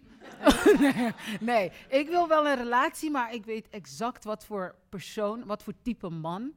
nee, 1.41 1.73
ik 1.89 2.09
wil 2.09 2.29
wel 2.29 2.47
een 2.47 2.57
relatie, 2.57 3.11
maar 3.11 3.35
ik 3.35 3.45
weet 3.45 3.69
exact 3.69 4.25
wat 4.25 4.45
voor 4.45 4.75
persoon, 4.89 5.45
wat 5.47 5.63
voor 5.63 5.73
type 5.83 6.09
man 6.09 6.53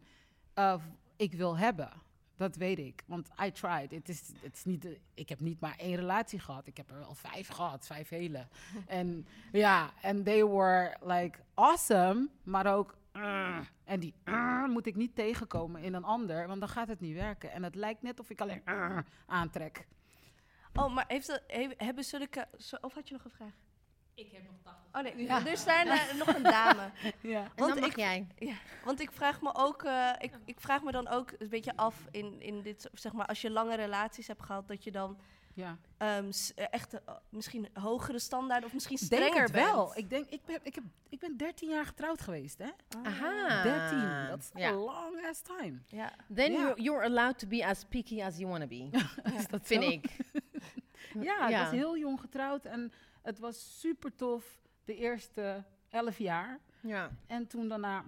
eh, 0.53 0.75
ik 1.15 1.33
wil 1.33 1.57
hebben. 1.57 1.91
Dat 2.35 2.55
weet 2.55 2.79
ik, 2.79 3.03
want 3.05 3.29
I 3.45 3.51
tried. 3.51 3.91
Het 3.91 4.09
is, 4.09 4.21
het 4.41 4.55
is 4.55 4.65
niet, 4.65 4.87
ik 5.13 5.29
heb 5.29 5.39
niet 5.39 5.59
maar 5.59 5.75
één 5.77 5.95
relatie 5.95 6.39
gehad. 6.39 6.67
Ik 6.67 6.77
heb 6.77 6.89
er 6.89 6.99
wel 6.99 7.15
vijf 7.15 7.47
gehad, 7.47 7.85
vijf 7.85 8.09
hele. 8.09 8.47
en 8.87 9.27
ja, 9.51 9.93
en 10.01 10.23
they 10.23 10.45
were 10.45 10.97
like 11.01 11.39
awesome, 11.53 12.29
maar 12.43 12.75
ook. 12.75 12.96
"Ah." 13.17 13.59
en 13.83 13.99
die 13.99 14.13
"Ah" 14.23 14.67
moet 14.69 14.85
ik 14.85 14.95
niet 14.95 15.15
tegenkomen 15.15 15.81
in 15.81 15.93
een 15.93 16.03
ander, 16.03 16.47
want 16.47 16.59
dan 16.59 16.69
gaat 16.69 16.87
het 16.87 16.99
niet 16.99 17.15
werken. 17.15 17.51
En 17.51 17.63
het 17.63 17.75
lijkt 17.75 18.01
net 18.01 18.19
of 18.19 18.29
ik 18.29 18.41
alleen 18.41 18.61
"Ah" 18.65 18.97
aantrek. 19.25 19.87
Oh, 20.73 20.93
maar 20.93 21.05
heeft 21.07 21.27
dat, 21.27 21.43
he- 21.47 21.73
hebben 21.77 22.03
zulke... 22.03 22.47
Of 22.81 22.93
had 22.93 23.07
je 23.07 23.13
nog 23.13 23.23
een 23.23 23.31
vraag? 23.31 23.53
Ik 24.13 24.31
heb 24.31 24.43
nog 24.43 24.53
80. 24.63 24.83
Oh 24.91 25.01
nee, 25.01 25.25
Ja. 25.25 25.45
er 25.45 25.65
daar 25.65 25.85
eh, 25.87 26.13
nog 26.17 26.35
een 26.35 26.43
dame. 26.43 26.91
Ja. 27.21 27.41
En 27.43 27.51
Want 27.55 27.71
dan 27.73 27.79
mag 27.79 27.89
ik- 27.89 27.95
jij. 27.95 28.27
Want 28.85 28.99
ik 28.99 29.11
vraag 29.11 29.41
me 29.41 29.51
ook, 29.55 29.83
eh, 29.83 30.09
ik, 30.19 30.33
ik 30.45 30.59
vraag 30.59 30.83
me 30.83 30.91
dan 30.91 31.07
ook 31.07 31.33
een 31.37 31.49
beetje 31.49 31.75
af 31.75 32.07
in, 32.11 32.41
in 32.41 32.61
dit, 32.61 32.89
zeg 32.93 33.13
maar, 33.13 33.25
als 33.25 33.41
je 33.41 33.49
lange 33.51 33.75
relaties 33.75 34.27
hebt 34.27 34.43
gehad, 34.43 34.67
dat 34.67 34.83
je 34.83 34.91
dan 34.91 35.17
ja. 35.57 35.77
ehm, 35.97 36.31
eh, 36.55 36.65
echt 36.69 36.93
eh, 36.93 37.15
misschien 37.29 37.67
hogere 37.73 38.19
standaarden 38.19 38.67
of 38.67 38.73
misschien 38.73 38.97
denk 38.97 39.11
strenger 39.23 39.41
het 39.41 39.51
wel. 39.51 39.85
bent. 39.85 39.97
Ik, 39.97 40.09
denk, 40.09 40.29
ik, 40.29 40.45
ben, 40.45 40.59
ik, 40.63 40.75
heb, 40.75 40.83
ik 41.09 41.19
ben 41.19 41.37
13 41.37 41.69
jaar 41.69 41.85
getrouwd 41.85 42.21
geweest, 42.21 42.57
hè? 42.57 42.69
Aha. 43.03 43.63
13. 43.63 44.29
Dat 44.29 44.39
is 44.39 44.49
Ja. 44.61 44.69
a 44.69 44.73
long 44.73 45.25
ass 45.25 45.41
time. 45.41 45.79
Ja. 45.87 46.13
Then 46.33 46.51
Ja. 46.51 46.59
you're, 46.59 46.81
you're 46.81 47.03
allowed 47.05 47.39
to 47.39 47.47
be 47.47 47.65
as 47.65 47.83
picky 47.83 48.21
as 48.23 48.37
you 48.37 48.49
want 48.49 48.61
to 48.61 48.67
be. 48.67 48.89
Dat 49.51 49.61
Vind 49.65 49.83
ik. 49.83 50.05
Ja, 51.21 51.43
ik 51.45 51.49
Ja. 51.49 51.61
was 51.63 51.71
heel 51.71 51.97
jong 51.97 52.19
getrouwd 52.19 52.65
en 52.65 52.91
het 53.21 53.39
was 53.39 53.79
super 53.79 54.15
tof 54.15 54.61
de 54.85 54.95
eerste 54.95 55.63
11 55.89 56.17
jaar. 56.17 56.59
Ja. 56.81 57.09
En 57.27 57.47
toen 57.47 57.67
daarna, 57.67 58.03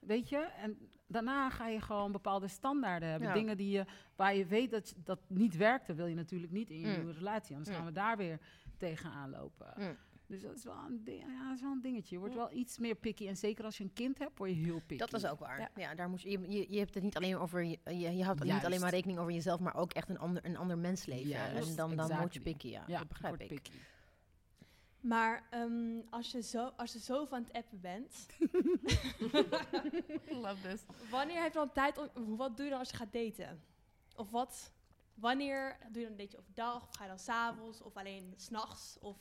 weet 0.00 0.28
je, 0.28 0.38
en 0.38 0.88
daarna 1.12 1.50
ga 1.50 1.68
je 1.68 1.80
gewoon 1.80 2.12
bepaalde 2.12 2.48
standaarden 2.48 3.08
hebben. 3.08 3.28
Ja. 3.28 3.34
Dingen 3.34 3.56
die 3.56 3.70
je, 3.70 3.84
waar 4.16 4.34
je 4.34 4.46
weet 4.46 4.70
dat 4.70 4.94
dat 5.04 5.20
niet 5.26 5.56
werkte, 5.56 5.94
wil 5.94 6.06
je 6.06 6.14
natuurlijk 6.14 6.52
niet 6.52 6.70
in 6.70 6.80
je 6.80 6.86
Mm. 6.86 6.94
nieuwe 6.94 7.12
relatie. 7.12 7.56
Anders 7.56 7.70
Mm. 7.70 7.76
gaan 7.76 7.86
we 7.86 7.92
daar 7.92 8.16
weer 8.16 8.38
tegenaan 8.76 9.30
lopen. 9.30 9.72
Mm. 9.76 9.96
Dus 10.26 10.42
dat 10.42 10.56
is, 10.56 10.64
wel 10.64 10.74
een 10.88 11.04
ding, 11.04 11.20
ja, 11.20 11.44
dat 11.48 11.54
is 11.56 11.62
wel 11.62 11.72
een 11.72 11.80
dingetje. 11.80 12.14
Je 12.14 12.20
wordt 12.20 12.34
wel 12.34 12.52
iets 12.52 12.78
meer 12.78 12.94
picky. 12.94 13.26
En 13.28 13.36
zeker 13.36 13.64
als 13.64 13.78
je 13.78 13.84
een 13.84 13.92
kind 13.92 14.18
hebt, 14.18 14.38
word 14.38 14.50
je 14.50 14.56
heel 14.56 14.80
picky. 14.86 14.96
Dat 14.96 15.12
is 15.14 15.26
ook 15.26 15.38
waar. 15.38 15.58
Ja. 15.60 15.70
Ja. 15.76 15.94
daar 15.94 16.08
moet 16.08 16.22
je, 16.22 16.30
je, 16.30 16.72
je, 16.72 16.78
hebt 16.78 16.94
het 16.94 17.02
niet 17.02 17.16
alleen 17.16 17.36
over, 17.36 17.64
je, 17.64 17.78
je, 18.16 18.24
houdt 18.24 18.44
niet 18.44 18.64
alleen 18.64 18.80
maar 18.80 18.90
rekening 18.90 19.18
over 19.18 19.32
jezelf, 19.32 19.60
maar 19.60 19.74
ook 19.74 19.92
echt 19.92 20.08
een 20.08 20.18
ander, 20.18 20.44
een 20.44 20.56
ander 20.56 20.78
mensleven. 20.78 21.28
Juist, 21.28 21.68
en 21.70 21.76
dan, 21.76 21.96
dan 21.96 22.18
word 22.18 22.34
je 22.34 22.40
picky, 22.40 22.68
ja. 22.68 22.84
Ja, 22.86 22.98
dat 22.98 23.08
begrijp 23.08 23.40
ik. 23.40 23.48
picky. 23.48 23.70
Maar 25.02 25.42
ehm, 25.50 26.00
als, 26.10 26.30
je 26.30 26.42
zo, 26.42 26.70
als 26.76 26.92
je 26.92 26.98
zo 27.00 27.24
van 27.24 27.42
het 27.42 27.52
appen 27.52 27.80
bent, 27.80 28.26
Love 30.44 30.60
this. 30.68 30.80
wanneer 31.10 31.42
heb 31.42 31.52
je 31.52 31.58
dan 31.58 31.72
tijd 31.72 31.98
om... 31.98 32.36
Wat 32.36 32.56
doe 32.56 32.64
je 32.64 32.70
dan 32.70 32.78
als 32.80 32.90
je 32.90 32.96
gaat 32.96 33.12
daten? 33.12 33.62
Of 34.16 34.30
wat... 34.30 34.72
Wanneer 35.14 35.76
doe 35.90 36.02
je 36.02 36.08
dan 36.08 36.18
een 36.18 36.26
date 36.26 36.38
overdag? 36.38 36.82
Of 36.82 36.88
ga 36.96 37.02
je 37.02 37.08
dan 37.08 37.18
s'avonds? 37.18 37.82
Of 37.82 37.96
alleen 37.96 38.34
s'nachts? 38.36 38.98
Of 39.00 39.16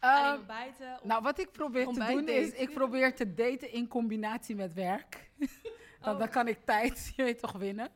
alleen 0.00 0.24
Ehm, 0.24 0.36
ontbijten? 0.38 0.92
Of 0.94 1.04
nou, 1.04 1.22
wat 1.22 1.38
ik 1.38 1.52
probeer 1.52 1.86
te 1.86 2.04
doen 2.06 2.28
is, 2.28 2.50
ik 2.52 2.72
probeer 2.72 3.14
te 3.14 3.34
daten 3.34 3.72
in 3.72 3.88
combinatie 3.88 4.54
met 4.56 4.72
werk. 4.74 5.30
Dan, 6.00 6.12
Oh. 6.12 6.18
dan 6.18 6.28
kan 6.28 6.48
ik 6.48 6.64
tijd, 6.64 7.06
je 7.16 7.22
weet 7.22 7.38
toch, 7.38 7.52
winnen. 7.52 7.90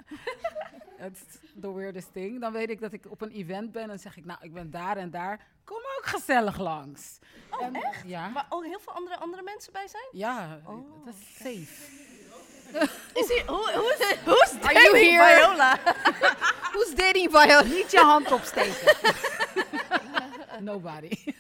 Het 0.98 1.16
is 1.28 1.50
the 1.60 1.72
weirdest 1.74 2.12
thing. 2.12 2.40
Dan 2.40 2.52
weet 2.52 2.70
ik 2.70 2.80
dat 2.80 2.92
ik 2.92 3.04
op 3.08 3.20
een 3.20 3.30
event 3.30 3.72
ben 3.72 3.90
en 3.90 3.98
zeg 3.98 4.16
ik, 4.16 4.24
nou, 4.24 4.38
ik 4.42 4.52
ben 4.52 4.70
daar 4.70 4.96
en 4.96 5.10
daar. 5.10 5.46
Kom 5.64 5.76
ook 5.76 6.06
gezellig 6.06 6.58
langs. 6.58 7.18
Oh, 7.50 7.62
En- 7.62 7.74
echt? 7.74 8.02
Ja. 8.06 8.32
Waar 8.32 8.46
ook 8.48 8.64
heel 8.64 8.80
veel 8.80 8.92
andere, 8.92 9.16
andere 9.16 9.42
mensen 9.42 9.72
bij 9.72 9.88
zijn? 9.88 10.08
Ja, 10.12 10.60
Oh, 10.66 11.04
dat 11.04 11.14
is 11.14 11.34
safe. 11.36 11.96
Is 13.14 13.28
hij, 13.28 13.42
hoe, 13.46 13.70
hoe 13.74 13.96
is, 13.98 14.16
who's 14.24 14.54
Are 14.62 14.72
you 14.74 14.92
dating 14.92 15.10
here? 15.18 15.36
Viola? 15.44 15.78
Who's 16.72 16.94
dating 16.94 17.30
Viola? 17.30 17.62
Niet 17.62 17.90
je 17.90 17.98
hand 18.00 18.32
opsteken. 18.32 18.96
Nobody. 20.60 21.34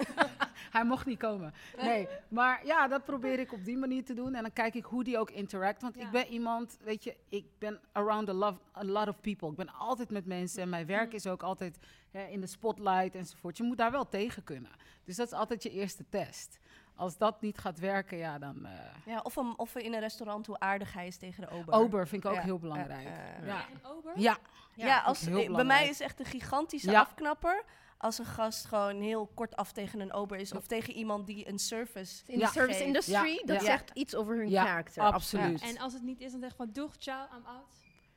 Hij 0.78 0.86
mocht 0.86 1.06
niet 1.06 1.18
komen. 1.18 1.54
Nee, 1.80 2.08
maar 2.28 2.66
ja, 2.66 2.88
dat 2.88 3.04
probeer 3.04 3.38
ik 3.38 3.52
op 3.52 3.64
die 3.64 3.76
manier 3.76 4.04
te 4.04 4.14
doen. 4.14 4.34
En 4.34 4.42
dan 4.42 4.52
kijk 4.52 4.74
ik 4.74 4.84
hoe 4.84 5.04
die 5.04 5.18
ook 5.18 5.30
interact. 5.30 5.82
Want 5.82 5.94
Ja. 5.96 6.02
ik 6.04 6.10
ben 6.10 6.26
iemand, 6.26 6.78
weet 6.84 7.04
je, 7.04 7.16
ik 7.28 7.44
ben 7.58 7.80
around 7.92 8.28
a, 8.28 8.32
love, 8.32 8.58
a 8.76 8.84
lot 8.84 9.08
of 9.08 9.20
people. 9.20 9.48
Ik 9.50 9.56
ben 9.56 9.74
altijd 9.74 10.10
met 10.10 10.26
mensen. 10.26 10.62
En 10.62 10.68
mijn 10.68 10.86
werk 10.86 11.12
is 11.12 11.26
ook 11.26 11.42
altijd 11.42 11.78
hè, 12.10 12.24
in 12.26 12.40
de 12.40 12.46
spotlight 12.46 13.14
enzovoort. 13.14 13.56
Je 13.56 13.62
moet 13.62 13.76
daar 13.78 13.90
wel 13.90 14.08
tegen 14.08 14.44
kunnen. 14.44 14.70
Dus 15.04 15.16
dat 15.16 15.26
is 15.26 15.32
altijd 15.32 15.62
je 15.62 15.70
eerste 15.70 16.04
test. 16.08 16.58
Als 16.94 17.16
dat 17.18 17.40
niet 17.40 17.58
gaat 17.58 17.78
werken, 17.78 18.18
ja, 18.18 18.38
dan... 18.38 18.64
eh 18.66 18.72
Ja, 19.06 19.20
of, 19.22 19.36
een, 19.36 19.54
of 19.58 19.74
in 19.76 19.94
een 19.94 20.00
restaurant 20.00 20.46
hoe 20.46 20.58
aardig 20.58 20.92
hij 20.92 21.06
is 21.06 21.16
tegen 21.16 21.42
de 21.42 21.50
ober. 21.50 21.74
Ober 21.74 22.08
vind 22.08 22.24
ik 22.24 22.30
ook 22.30 22.36
Ja, 22.36 22.42
heel 22.42 22.58
belangrijk. 22.58 23.06
eh, 23.06 23.46
ja. 23.46 23.64
een 23.72 23.90
ober? 23.90 24.12
Ja, 24.16 24.38
Ja, 24.74 25.00
als, 25.00 25.26
eh, 25.26 25.52
bij 25.54 25.64
mij 25.64 25.88
is 25.88 26.00
echt 26.00 26.20
een 26.20 26.26
gigantische 26.26 26.90
Ja. 26.90 27.00
afknapper 27.00 27.64
als 27.98 28.18
een 28.18 28.24
gast 28.24 28.64
gewoon 28.64 29.00
heel 29.00 29.30
kort 29.34 29.56
af 29.56 29.72
tegen 29.72 30.00
een 30.00 30.12
ober 30.12 30.38
is 30.38 30.52
of 30.52 30.66
tegen 30.66 30.94
iemand 30.94 31.26
die 31.26 31.48
een 31.48 31.58
service 31.58 32.22
In 32.26 32.38
Ja. 32.38 32.46
de 32.46 32.52
service 32.52 32.78
Geef. 32.78 32.86
industry, 32.86 33.14
Ja, 33.32 33.42
dat 33.44 33.60
ja. 33.60 33.64
zegt 33.64 33.90
iets 33.94 34.14
over 34.14 34.36
hun 34.36 34.48
Ja, 34.50 34.64
karakter. 34.64 35.02
absoluut. 35.02 35.60
En 35.62 35.78
als 35.78 35.92
het 35.92 36.02
niet 36.02 36.20
is, 36.20 36.30
dan 36.30 36.40
zeg 36.40 36.50
je 36.50 36.56
van 36.56 36.70
doeg, 36.72 36.94
ciao, 36.98 37.26
I'm 37.36 37.46
out. 37.46 37.66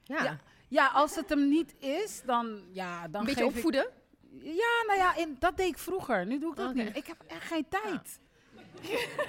Ja. 0.04 0.24
Ja. 0.24 0.40
Ja, 0.68 0.88
als 0.88 1.16
het 1.16 1.30
hem 1.30 1.50
niet 1.50 1.76
is, 1.80 2.22
dan, 2.26 2.62
ja, 2.72 3.08
dan 3.08 3.22
Een 3.22 3.28
beetje 3.28 3.42
geef 3.42 3.50
ik- 3.50 3.56
opvoeden. 3.56 3.88
Ja, 4.42 4.84
nou 4.88 5.00
ja, 5.00 5.16
in, 5.16 5.36
dat 5.40 5.58
deed 5.58 5.68
ik 5.68 5.78
vroeger. 5.78 6.26
Nu 6.26 6.40
doe 6.40 6.52
ik 6.52 6.58
dat 6.58 6.74
niet. 6.74 6.96
Ik 6.96 7.08
heb 7.08 7.22
echt 7.28 7.48
geen 7.48 7.66
tijd. 7.70 8.20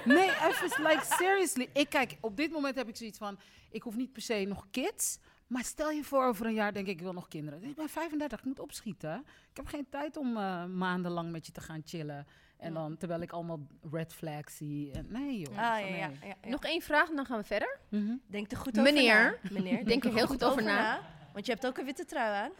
Nee, 0.05 0.29
even, 0.29 0.81
like, 0.87 1.05
seriously. 1.05 1.69
Ik 1.73 1.89
kijk, 1.89 2.17
op 2.21 2.37
dit 2.37 2.51
moment 2.51 2.75
heb 2.75 2.87
ik 2.87 2.95
zoiets 2.95 3.17
van, 3.17 3.39
ik 3.71 3.83
hoef 3.83 3.95
niet 3.95 4.13
per 4.13 4.21
se 4.21 4.43
nog 4.47 4.67
kids. 4.71 5.17
Maar 5.53 5.63
stel 5.63 5.89
je 5.89 6.03
voor, 6.03 6.25
over 6.25 6.45
een 6.45 6.53
jaar 6.53 6.73
denk 6.73 6.87
ik, 6.87 6.93
ik 6.93 7.01
wil 7.01 7.13
nog 7.13 7.27
kinderen. 7.27 7.63
Ik 7.63 7.75
ben 7.75 7.89
35, 7.89 8.39
ik 8.39 8.45
moet 8.45 8.59
opschieten. 8.59 9.25
Ik 9.49 9.57
heb 9.57 9.67
geen 9.67 9.87
tijd 9.89 10.17
om 10.17 10.37
eh, 10.37 10.65
maandenlang 10.65 11.31
met 11.31 11.45
je 11.45 11.51
te 11.51 11.61
gaan 11.61 11.81
chillen. 11.85 12.27
En 12.57 12.73
dan, 12.73 12.97
terwijl 12.97 13.21
ik 13.21 13.31
allemaal 13.31 13.59
red 13.91 14.13
flags 14.13 14.57
zie. 14.57 14.91
En, 14.91 15.05
nee 15.09 15.39
joh. 15.39 15.57
Ah, 15.57 15.79
ja, 15.79 15.79
van, 15.79 15.95
ja, 15.95 16.07
nee. 16.07 16.17
ja, 16.21 16.35
ja. 16.43 16.49
Nog 16.49 16.63
één 16.63 16.81
vraag 16.81 17.09
en 17.09 17.15
dan 17.15 17.25
gaan 17.25 17.37
we 17.39 17.43
verder. 17.43 17.77
Mhm. 17.89 18.15
Denk 18.27 18.51
er 18.51 18.57
goed 18.57 18.75
Meneer. 18.75 19.25
over 19.25 19.39
na. 19.43 19.61
Meneer, 19.61 19.85
Denk 19.85 20.03
er 20.03 20.13
heel 20.13 20.27
goed 20.27 20.43
over 20.43 20.63
na. 20.63 21.01
Want 21.33 21.45
je 21.45 21.51
hebt 21.51 21.65
ook 21.65 21.77
een 21.77 21.85
witte 21.85 22.05
trui 22.05 22.33
aan. 22.43 22.51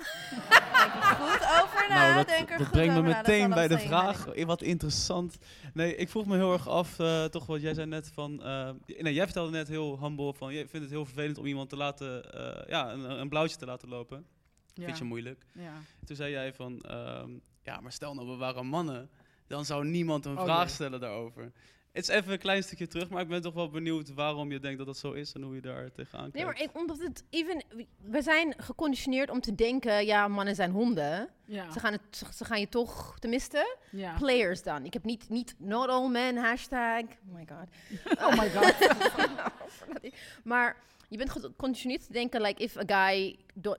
Denk 0.78 0.94
er 0.94 1.16
goed 1.16 1.64
over 1.64 1.86
na. 1.90 1.96
Nou, 1.96 2.16
dat, 2.16 2.28
Denk 2.28 2.50
er 2.50 2.58
dat 2.58 2.68
goed 2.68 2.76
brengt 2.76 2.94
me 2.94 3.00
over 3.00 3.16
meteen 3.16 3.50
bij 3.50 3.68
de 3.68 3.76
zijn, 3.78 3.88
vraag. 3.88 4.28
eh, 4.28 4.46
Wat 4.46 4.62
interessant. 4.62 5.38
Nee, 5.74 5.96
ik 5.96 6.10
vroeg 6.10 6.26
me 6.26 6.36
heel 6.36 6.54
erg 6.54 6.68
af, 6.68 7.00
eh, 7.00 7.26
toch 7.26 7.46
wat 7.46 7.62
jij 7.62 7.74
zei 7.74 7.88
net 7.88 8.12
van... 8.14 8.44
eh, 8.44 8.70
nee, 8.98 9.14
jij 9.14 9.24
vertelde 9.26 9.52
net 9.52 9.68
heel 9.68 10.00
humble 10.00 10.34
van... 10.34 10.54
Je 10.54 10.60
vindt 10.60 10.86
het 10.86 10.90
heel 10.90 11.06
vervelend 11.06 11.38
om 11.38 11.46
iemand 11.46 11.70
te 11.70 11.76
laten... 11.78 12.32
eh, 12.34 12.68
ja, 12.70 12.92
een, 12.92 13.20
een 13.20 13.30
blauwtje 13.30 13.58
te 13.58 13.66
laten 13.66 13.90
lopen. 13.90 14.26
Ja. 14.74 14.86
Vind 14.86 14.98
je 14.98 15.04
moeilijk. 15.04 15.46
Ja. 15.52 15.74
Toen 16.06 16.16
zei 16.16 16.32
jij 16.32 16.54
van... 16.54 16.82
ehm, 16.82 17.30
ja, 17.64 17.80
maar 17.80 17.92
stel 17.92 18.14
nou, 18.14 18.28
we 18.28 18.36
waren 18.36 18.66
mannen. 18.66 19.10
Dan 19.48 19.66
zou 19.66 19.86
niemand 19.86 20.26
een 20.26 20.38
Oh, 20.38 20.44
vraag 20.44 20.70
stellen 20.70 21.00
daarover. 21.00 21.52
Het 21.94 22.10
is 22.10 22.16
even 22.16 22.32
een 22.32 22.40
klein 22.40 22.64
stukje 22.64 22.88
terug, 22.88 23.10
maar 23.10 23.22
ik 23.22 23.28
ben 23.28 23.42
toch 23.42 23.54
wel 23.54 23.70
benieuwd 23.70 24.14
waarom 24.14 24.52
je 24.52 24.60
denkt 24.60 24.78
dat 24.78 24.88
dat 24.88 24.98
zo 24.98 25.12
is 25.12 25.34
en 25.34 25.42
hoe 25.42 25.56
je 25.56 25.62
daar 25.62 25.92
tegenaan 25.92 26.32
kijkt. 26.32 26.36
Nee, 26.36 26.46
maar 26.46 26.62
ik, 26.62 26.78
omdat 26.78 27.00
het 27.00 27.24
even... 27.30 27.64
We 28.02 28.22
zijn 28.22 28.54
geconditioneerd 28.58 29.30
om 29.30 29.42
te 29.42 29.56
denken, 29.56 30.06
ja, 30.06 30.28
mannen 30.28 30.56
zijn 30.56 30.72
honden. 30.72 31.30
Ja. 31.46 31.72
Ze, 31.72 31.80
gaan 31.80 31.92
het, 31.92 32.24
ze, 32.36 32.46
gaan 32.46 32.60
je 32.60 32.70
toch, 32.70 33.20
tenminste, 33.20 33.78
ja. 33.92 34.16
players 34.18 34.64
dan. 34.64 34.86
Ik 34.86 34.94
heb 34.94 35.04
niet, 35.04 35.30
niet 35.30 35.56
not 35.58 35.88
all 35.88 36.10
men, 36.10 36.38
hashtag. 36.38 37.02
Oh 37.02 37.34
my 37.34 37.48
god. 37.48 37.68
Oh 38.26 38.38
my 38.38 38.50
god. 38.50 38.96
maar 40.44 40.78
je 41.10 41.18
bent 41.18 41.30
geconditioneerd 41.30 42.06
te 42.06 42.12
denken, 42.14 42.42
like, 42.42 42.64
if 42.64 42.78
a 42.78 42.84
guy 42.86 43.40
do- 43.54 43.78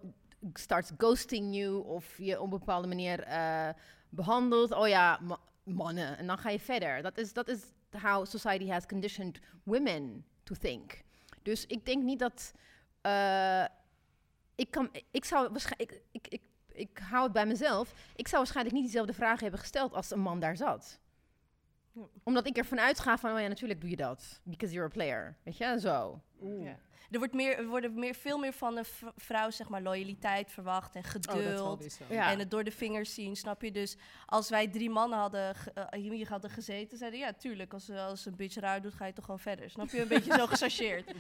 starts 0.53 0.91
ghosting 0.99 1.55
you 1.57 1.85
of 1.85 2.19
je 2.19 2.41
op 2.41 2.53
een 2.53 2.59
bepaalde 2.59 2.89
manier 2.89 3.21
eh, 3.23 3.69
behandelt, 4.09 4.73
oh 4.73 4.89
ja, 4.89 5.19
ma- 5.23 5.41
mannen. 5.65 6.19
En 6.19 6.27
dan 6.27 6.39
ga 6.39 6.51
je 6.51 6.61
verder. 6.61 7.03
Dat 7.03 7.19
is, 7.19 7.33
dat 7.33 7.49
is 7.49 7.61
how 8.01 8.27
society 8.27 8.69
has 8.69 8.87
conditioned 8.87 9.41
women 9.63 10.25
to 10.43 10.55
think. 10.55 11.03
Dus 11.43 11.67
ik 11.67 11.87
denk 11.87 12.03
niet 12.03 12.19
dat... 12.19 12.53
eh, 13.01 13.65
ik, 14.55 14.71
kan, 14.71 14.91
ik 15.11 15.25
zou 15.25 15.49
waarschijnlijk... 15.51 16.03
Ik, 16.11 16.27
ik, 16.27 16.33
ik, 16.33 16.43
ik 16.73 16.99
hou 16.99 17.23
het 17.23 17.33
bij 17.33 17.47
mezelf. 17.47 17.93
Ik 18.17 18.29
zou 18.29 18.43
waarschijnlijk 18.43 18.77
niet 18.77 18.85
diezelfde 18.85 19.13
vragen 19.13 19.43
hebben 19.43 19.61
gesteld 19.61 19.95
als 19.95 20.11
een 20.11 20.21
man 20.21 20.41
daar 20.41 20.57
zat. 20.57 20.99
Ja. 21.95 22.03
Omdat 22.23 22.47
ik 22.47 22.57
ervan 22.57 22.81
uitga 22.81 23.19
van, 23.19 23.33
oh 23.35 23.41
ja, 23.41 23.49
natuurlijk 23.49 23.81
doe 23.81 23.91
je 23.91 23.97
dat. 23.97 24.41
Because 24.43 24.75
you're 24.75 24.89
a 24.91 24.93
player. 24.93 25.37
Weet 25.43 25.57
je, 25.57 25.81
zo. 25.81 26.21
Ja. 26.41 26.77
Er 27.11 27.19
wordt 27.19 27.35
meer, 27.35 27.59
er 27.59 27.67
worden 27.67 27.95
meer, 27.95 28.15
veel 28.15 28.39
meer 28.39 28.53
van 28.53 28.77
een 28.77 28.85
vrouw, 29.17 29.51
zeg 29.51 29.69
maar, 29.69 29.83
loyaliteit 29.83 30.51
verwacht 30.51 30.95
en 30.95 31.03
Oh, 31.05 31.11
geduld. 31.11 31.99
Ja. 32.09 32.31
En 32.31 32.39
het 32.39 32.51
door 32.51 32.65
de 32.65 32.71
vingers 32.71 33.15
zien, 33.15 33.37
snap 33.37 33.63
je? 33.63 33.71
Dus 33.71 33.97
als 34.27 34.51
wij 34.51 34.69
drie 34.69 34.91
mannen 34.91 35.19
hadden 35.19 35.55
eh, 35.75 35.85
hier 36.01 36.29
hadden 36.29 36.51
gezeten, 36.51 36.99
zeiden 36.99 37.19
ja, 37.21 37.33
tuurlijk, 37.33 37.73
als, 37.73 37.91
als 37.91 38.27
een 38.27 38.37
bitch 38.37 38.57
raar 38.57 38.83
doet, 38.83 38.95
ga 38.95 39.07
je 39.07 39.13
toch 39.13 39.25
gewoon 39.25 39.41
verder. 39.41 39.71
Snap 39.71 39.89
je? 39.91 40.01
Een 40.01 40.09
beetje 40.09 40.35
zo 40.35 40.47
gechargeerd. 40.53 41.13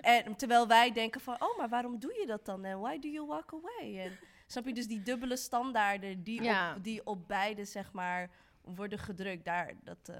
En 0.00 0.36
terwijl 0.36 0.66
wij 0.66 0.92
denken 0.92 1.20
van, 1.20 1.36
oh, 1.38 1.58
maar 1.58 1.68
waarom 1.68 1.98
doe 1.98 2.14
je 2.20 2.26
dat 2.26 2.44
dan? 2.44 2.64
En 2.64 2.80
why 2.80 2.98
do 2.98 3.08
you 3.08 3.26
walk 3.26 3.52
away? 3.52 3.98
En 4.00 4.18
snap 4.46 4.66
je? 4.66 4.72
Dus 4.72 4.86
die 4.86 5.02
dubbele 5.02 5.36
standaarden 5.36 6.22
die, 6.22 6.42
Ja. 6.42 6.74
op, 6.76 6.84
die 6.84 7.06
op 7.06 7.28
beide, 7.28 7.64
zeg 7.64 7.92
maar, 7.92 8.30
worden 8.74 8.98
gedrukt. 8.98 9.44
Daar, 9.44 9.72
dat, 9.84 10.08
eh, 10.08 10.16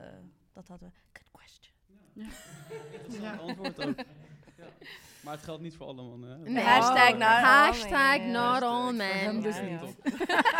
dat 0.52 0.68
hadden 0.68 0.88
we. 0.88 1.20
Good 1.20 1.30
question. 1.30 1.74
Ja. 3.22 3.36
Antwoord 3.46 3.84
ook. 3.86 3.94
Ja. 4.56 4.64
Maar 5.24 5.34
het 5.34 5.44
geldt 5.44 5.62
niet 5.62 5.76
voor 5.76 5.86
alle 5.86 6.02
mannen. 6.02 6.30
Hè? 6.30 6.50
Nee. 6.50 6.64
Hashtag 6.64 7.10
Oh, 7.12 7.18
not 7.18 7.22
Hashtag 7.28 8.18
not 8.20 8.62
all 8.62 8.92
men. 8.92 9.40
dus 9.40 9.56
Ja, 9.56 9.62
niet. 9.62 9.96
ja. 10.04 10.52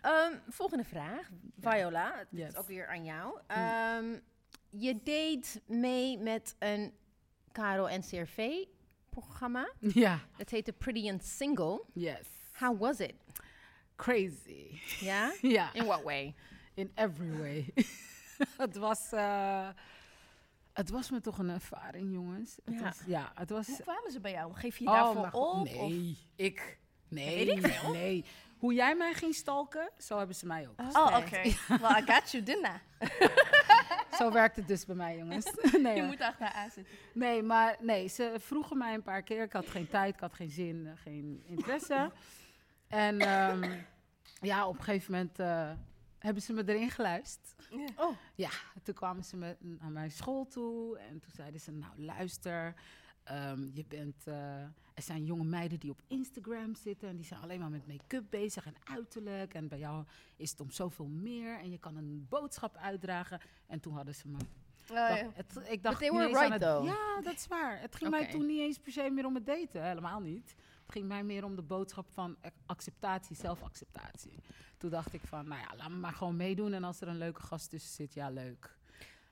Ehm, 0.00 0.32
volgende 0.48 0.84
vraag. 0.84 1.30
Viola, 1.60 2.12
het 2.18 2.26
Yes. 2.30 2.48
is 2.48 2.56
ook 2.56 2.66
weer 2.66 2.86
aan 2.88 3.04
jou. 3.04 3.38
Ehm, 3.46 4.18
je 4.70 5.00
deed 5.02 5.60
mee 5.66 6.18
met 6.18 6.56
een 6.58 6.92
Caro 7.52 7.86
NCRV-programma. 7.96 9.72
Ja, 9.78 10.18
Dat 10.36 10.50
heette 10.50 10.72
Pretty 10.72 11.10
and 11.10 11.24
Single. 11.24 11.84
yes. 11.92 12.28
How 12.52 12.80
was 12.80 12.98
it? 13.00 13.14
Crazy. 14.02 14.80
Ja? 15.00 15.32
Ja, 15.40 15.72
In 15.78 15.84
what 15.84 16.02
way? 16.02 16.34
in 16.74 16.92
every 16.94 17.38
way. 17.38 17.72
het 18.64 18.76
was... 18.76 19.12
eh, 19.12 19.68
het 20.72 20.90
was 20.90 21.10
me 21.10 21.20
toch 21.20 21.38
een 21.38 21.48
ervaring, 21.50 22.12
jongens. 22.12 22.56
Het 22.64 22.74
Ja. 22.74 22.80
Was, 22.82 23.00
ja, 23.06 23.32
het 23.34 23.50
was... 23.50 23.66
Hoe 23.66 23.80
kwamen 23.82 24.10
ze 24.12 24.20
bij 24.20 24.32
jou? 24.32 24.54
Geef 24.54 24.76
je 24.78 24.84
je 24.84 24.90
Oh, 24.90 24.96
daarvoor 24.96 25.40
op? 25.40 25.64
Nee, 25.64 26.16
ik. 26.36 26.78
Nee, 27.08 27.46
ik 27.46 27.66
veel. 27.66 27.92
nee. 27.92 28.24
Hoe 28.58 28.74
jij 28.74 28.96
mij 28.96 29.14
ging 29.14 29.34
stalken, 29.34 29.90
zo 29.98 30.18
hebben 30.18 30.36
ze 30.36 30.46
mij 30.46 30.68
ook. 30.68 30.80
Oh, 30.96 31.16
oké. 31.16 31.40
Well, 31.86 32.02
I 32.02 32.12
got 32.12 32.30
you, 32.30 32.42
didn't 32.42 32.66
I? 32.66 33.06
Zo 34.16 34.30
werkt 34.32 34.56
het 34.56 34.68
dus 34.68 34.84
bij 34.84 34.94
mij, 34.96 35.16
jongens. 35.16 35.52
nee, 35.82 35.96
Je 35.96 36.02
moet 36.02 36.20
achter 36.20 36.46
aan 36.52 36.70
zitten. 36.70 36.94
nee, 37.14 37.42
maar 37.42 37.76
nee, 37.80 38.08
ze 38.08 38.34
vroegen 38.38 38.78
mij 38.78 38.94
een 38.94 39.02
paar 39.02 39.22
keer. 39.22 39.42
Ik 39.42 39.52
had 39.52 39.66
geen 39.68 39.88
tijd, 39.88 40.14
ik 40.14 40.20
had 40.20 40.34
geen 40.34 40.50
zin, 40.50 40.86
eh, 40.86 40.92
geen 41.02 41.42
interesse. 41.46 42.12
en 42.88 43.20
ehm, 43.20 43.72
ja, 44.42 44.66
op 44.68 44.76
een 44.78 44.82
gegeven 44.84 45.12
moment 45.12 45.38
eh, 45.38 45.72
hebben 46.18 46.42
ze 46.42 46.52
me 46.52 46.62
erin 46.68 46.90
geluisterd. 46.90 47.68
Oh. 47.96 48.16
Ja, 48.34 48.50
toen 48.82 48.94
kwamen 48.94 49.24
ze 49.24 49.36
met, 49.36 49.56
naar 49.60 49.90
mijn 49.90 50.10
school 50.10 50.46
toe 50.46 50.98
en 50.98 51.20
toen 51.20 51.30
zeiden 51.34 51.60
ze, 51.60 51.70
nou 51.72 51.92
luister, 51.96 52.74
ehm, 53.24 53.68
je 53.72 53.84
bent, 53.88 54.26
eh, 54.26 54.60
er 54.94 55.02
zijn 55.02 55.24
jonge 55.24 55.44
meiden 55.44 55.78
die 55.78 55.90
op 55.90 56.00
Instagram 56.06 56.74
zitten 56.74 57.08
en 57.08 57.16
die 57.16 57.24
zijn 57.24 57.40
alleen 57.40 57.60
maar 57.60 57.70
met 57.70 57.86
make-up 57.86 58.24
bezig 58.30 58.66
en 58.66 58.74
uiterlijk. 58.84 59.54
En 59.54 59.68
bij 59.68 59.78
jou 59.78 60.04
is 60.36 60.50
het 60.50 60.60
om 60.60 60.70
zoveel 60.70 61.06
meer 61.06 61.58
en 61.58 61.70
je 61.70 61.78
kan 61.78 61.96
een 61.96 62.26
boodschap 62.28 62.76
uitdragen. 62.76 63.40
En 63.66 63.80
toen 63.80 63.94
hadden 63.94 64.14
ze 64.14 64.28
me 64.28 64.36
Oh, 64.90 64.96
ja. 64.96 65.08
dacht- 65.22 65.36
het, 65.36 65.68
ik 65.68 65.82
dacht 65.82 65.98
they 65.98 66.10
were 66.10 66.26
right, 66.26 66.48
het- 66.52 66.60
though. 66.60 66.84
Ja, 66.86 67.20
dat 67.22 67.32
is 67.34 67.46
waar. 67.46 67.80
Het 67.80 67.96
ging 67.96 68.10
mij 68.10 68.26
toen 68.30 68.46
niet 68.46 68.60
eens 68.60 68.78
per 68.78 68.92
se 68.92 69.10
meer 69.10 69.26
om 69.26 69.34
het 69.34 69.46
daten. 69.46 69.84
Helemaal 69.88 70.20
niet. 70.20 70.54
Ging 70.92 71.06
mij 71.08 71.22
meer 71.24 71.44
om 71.44 71.56
de 71.56 71.62
boodschap 71.62 72.06
van 72.12 72.36
ac- 72.42 72.52
acceptatie, 72.66 73.36
zelfacceptatie. 73.36 74.38
Toen 74.78 74.90
dacht 74.90 75.12
ik 75.12 75.20
van, 75.24 75.48
nou 75.48 75.60
ja, 75.60 75.76
laat 75.76 75.88
me 75.88 75.96
maar 75.96 76.12
gewoon 76.12 76.36
meedoen. 76.36 76.72
En 76.72 76.84
als 76.84 77.00
er 77.00 77.08
een 77.08 77.18
leuke 77.18 77.40
gast 77.42 77.70
tussen 77.70 77.92
zit, 77.94 78.14
ja, 78.14 78.30
leuk. 78.30 78.76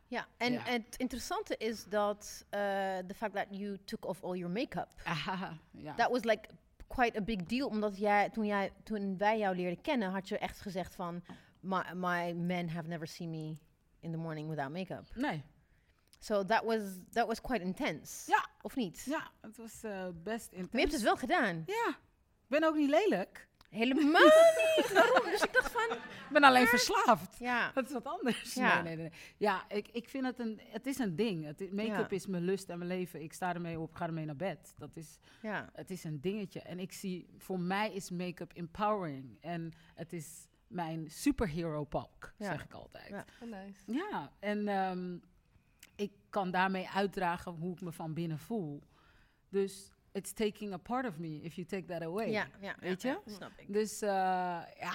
Ja, 0.07 0.27
en 0.37 0.53
Ja. 0.53 0.61
het 0.63 0.97
interessante 0.97 1.57
is 1.57 1.85
dat 1.85 2.45
uh, 2.45 2.51
the 2.99 3.15
fact 3.17 3.35
that 3.35 3.47
you 3.51 3.79
took 3.85 4.05
off 4.07 4.23
all 4.25 4.37
your 4.37 4.53
make-up, 4.53 4.89
Ah, 5.05 5.53
ja. 5.71 5.95
that 5.95 6.11
was 6.11 6.25
like 6.25 6.49
quite 6.87 7.19
a 7.19 7.23
big 7.23 7.43
deal. 7.45 7.69
Omdat 7.69 7.99
jij, 7.99 8.31
toen, 8.31 8.47
jij, 8.47 8.73
toen 8.83 9.17
wij 9.17 9.39
jou 9.39 9.57
leerden 9.57 9.81
kennen, 9.81 10.11
had 10.11 10.29
je 10.29 10.39
echt 10.39 10.61
gezegd 10.61 10.95
van, 10.95 11.23
my, 11.61 11.83
my 11.95 12.33
men 12.33 12.69
have 12.69 12.89
never 12.89 13.07
seen 13.07 13.31
me 13.31 13.57
in 14.01 14.11
the 14.11 14.17
morning 14.19 14.49
without 14.49 14.71
make-up. 14.73 15.15
Nee, 15.15 15.43
So 16.23 16.45
that 16.45 16.65
was, 16.65 16.81
that 17.13 17.27
was 17.27 17.41
quite 17.41 17.63
intense. 17.65 18.31
Ja. 18.31 18.47
Of 18.63 18.77
niet? 18.77 19.03
ja, 19.09 19.31
het 19.41 19.57
was 19.57 19.83
eh, 19.83 20.07
best 20.15 20.53
intens. 20.53 20.73
Maar 20.73 20.81
je 20.81 20.87
hebt 20.87 20.93
het 20.93 21.03
wel 21.03 21.17
gedaan. 21.17 21.63
Ja, 21.67 21.89
ik 21.89 22.47
ben 22.49 22.65
ook 22.65 22.75
niet 22.77 22.91
lelijk. 22.91 23.49
Helemaal 23.71 24.23
niet. 24.77 24.93
Waarom? 24.93 25.25
Dus 25.31 25.43
ik 25.43 25.53
dacht 25.53 25.73
van, 25.73 25.97
Ik 25.97 26.29
ben 26.33 26.45
alleen 26.45 26.67
verslaafd. 26.67 27.39
ja. 27.39 27.73
Dat 27.73 27.87
is 27.87 27.93
wat 27.93 28.05
anders. 28.05 28.55
Ja. 28.55 28.83
Nee, 28.83 28.97
nee, 28.97 29.09
nee. 29.09 29.19
Ja, 29.37 29.65
ik, 29.69 29.89
ik 29.89 30.09
vind 30.09 30.25
het 30.27 30.39
een... 30.39 30.61
Het 30.65 30.87
is 30.87 30.99
een 30.99 31.17
ding. 31.17 31.43
Make-up 31.73 32.11
Ja. 32.11 32.17
is 32.17 32.27
mijn 32.27 32.43
lust 32.45 32.69
en 32.69 32.79
mijn 32.79 32.91
leven. 32.91 33.23
Ik 33.23 33.33
sta 33.33 33.55
ermee 33.55 33.79
op, 33.81 33.95
ga 33.95 34.07
ermee 34.07 34.25
naar 34.25 34.37
bed. 34.37 34.75
Dat 34.77 34.97
is... 34.97 35.19
ja. 35.43 35.71
Het 35.73 35.91
is 35.91 36.05
een 36.05 36.21
dingetje. 36.21 36.61
En 36.61 36.79
ik 36.79 36.93
zie, 36.93 37.29
voor 37.39 37.61
mij 37.61 37.93
is 37.93 38.11
make-up 38.11 38.53
empowering. 38.55 39.37
En 39.41 39.73
het 39.95 40.13
is 40.13 40.47
mijn 40.67 41.11
superhero 41.11 41.87
Ja. 41.91 42.07
zeg 42.37 42.65
ik 42.65 42.73
altijd. 42.73 43.09
Ja. 43.09 43.17
Ja, 43.17 43.25
Oh, 43.47 43.51
nice. 43.51 44.31
en 44.41 44.69
ehm, 44.69 45.19
ik 46.01 46.13
kan 46.31 46.51
daarmee 46.51 46.89
uitdragen 46.89 47.53
hoe 47.53 47.73
ik 47.73 47.81
me 47.81 47.93
van 47.93 48.15
binnen 48.15 48.39
voel. 48.39 48.83
Dus 49.49 49.93
it's 50.13 50.33
taking 50.33 50.73
a 50.73 50.77
part 50.77 51.07
of 51.07 51.19
me 51.19 51.41
if 51.43 51.55
you 51.55 51.67
take 51.67 51.85
that 51.85 52.03
away. 52.03 52.31
Ja, 52.31 52.47
ja, 52.61 52.77
Weet 52.81 53.03
ja, 53.03 53.11
je? 53.11 53.31
ja, 53.31 53.37
snap 53.37 53.51
ik. 53.57 53.73
Dus 53.73 54.03
eh, 54.03 54.09
ja, 54.79 54.93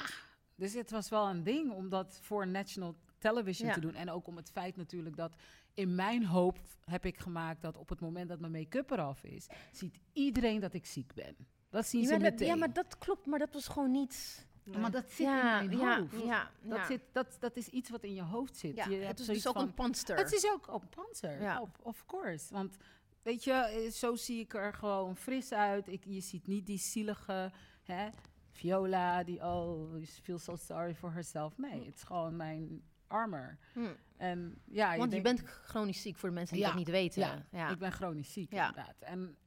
dus 0.56 0.74
het 0.74 0.92
was 0.92 1.10
wel 1.10 1.30
een 1.30 1.44
ding 1.44 1.72
om 1.72 1.90
dat 1.90 2.20
voor 2.22 2.48
national 2.48 2.96
television 3.18 3.72
te 3.72 3.80
doen. 3.80 3.96
En 3.96 4.10
ook 4.10 4.28
om 4.28 4.36
het 4.36 4.52
feit 4.52 4.76
natuurlijk 4.76 5.16
dat 5.16 5.36
in 5.74 5.96
mijn 5.96 6.26
hoop 6.26 6.60
heb 6.86 7.06
ik 7.06 7.18
gemaakt 7.20 7.62
dat 7.62 7.78
op 7.78 7.90
het 7.90 8.00
moment 8.02 8.30
dat 8.30 8.40
mijn 8.40 8.52
make-up 8.52 8.92
eraf 8.92 9.24
is, 9.24 9.48
ziet 9.72 10.00
iedereen 10.14 10.60
dat 10.60 10.74
ik 10.74 10.86
ziek 10.86 11.14
ben. 11.14 11.36
Dat 11.70 11.86
zien 11.88 12.02
Ja, 12.02 12.08
ze 12.08 12.14
dat, 12.14 12.22
meteen. 12.22 12.48
ja, 12.48 12.56
maar 12.56 12.74
dat 12.74 12.98
klopt, 12.98 13.26
maar 13.26 13.40
dat 13.40 13.54
was 13.54 13.68
gewoon 13.68 13.92
niet... 13.92 14.46
Maar 14.66 14.92
dat 14.92 15.10
zit 15.10 15.18
ja, 15.28 15.60
in 15.62 15.68
mijn 15.68 15.80
ja, 15.80 16.00
hoofd. 16.00 16.24
Ja, 16.26 16.52
Dat, 16.62 16.78
ja. 16.78 16.86
zit, 16.86 17.02
dat, 17.12 17.38
dat 17.40 17.56
is 17.58 17.68
iets 17.68 17.90
wat 17.90 18.04
in 18.04 18.14
je 18.14 18.22
hoofd 18.22 18.58
zit. 18.58 18.76
Ja, 18.76 18.86
je 18.88 18.96
hebt 18.96 19.20
het 19.20 19.20
is 19.20 19.26
dus 19.36 19.48
ook 19.48 19.54
van, 19.54 19.64
een 19.64 19.74
panster. 19.74 20.18
Het 20.18 20.32
is 20.34 20.52
ook 20.52 20.68
een 20.68 20.90
panzer, 20.90 21.42
Ja. 21.42 21.62
of, 21.62 21.70
of 21.82 22.06
course. 22.06 22.54
Want 22.54 22.78
weet 23.22 23.44
je, 23.44 23.52
eh, 23.52 23.92
zo 23.92 24.16
zie 24.16 24.40
ik 24.40 24.54
er 24.54 24.74
gewoon 24.74 25.16
fris 25.16 25.52
uit. 25.52 25.88
Ik, 25.88 26.04
je 26.06 26.22
ziet 26.22 26.48
niet 26.48 26.66
die 26.66 26.78
zielige 26.78 27.52
hè, 27.84 28.10
Viola 28.52 29.24
die, 29.24 29.40
oh, 29.46 29.96
feels 30.24 30.44
so 30.44 30.56
sorry 30.56 30.96
for 30.96 31.14
herself. 31.14 31.58
Nee, 31.58 31.86
het 31.86 31.96
is 31.96 32.04
gewoon 32.04 32.36
mijn 32.36 32.82
armor. 33.08 33.58
Hm. 33.74 33.80
En 34.18 34.62
ja, 34.66 34.98
Want 34.98 35.14
je 35.14 35.22
bent 35.22 35.42
chronisch 35.44 36.02
ziek 36.02 36.18
voor 36.18 36.30
de 36.30 36.36
mensen 36.36 36.56
die 36.56 36.64
Ja, 36.64 36.70
dat 36.70 36.80
niet 36.80 36.90
weten. 36.90 37.22
ja, 37.22 37.46
ja. 37.52 37.70
ik 37.70 37.78
ben 37.78 37.92
chronisch 37.92 38.34
ziek 38.34 38.52
Ja. 38.54 38.68
inderdaad. 38.68 38.96
En, 39.00 39.38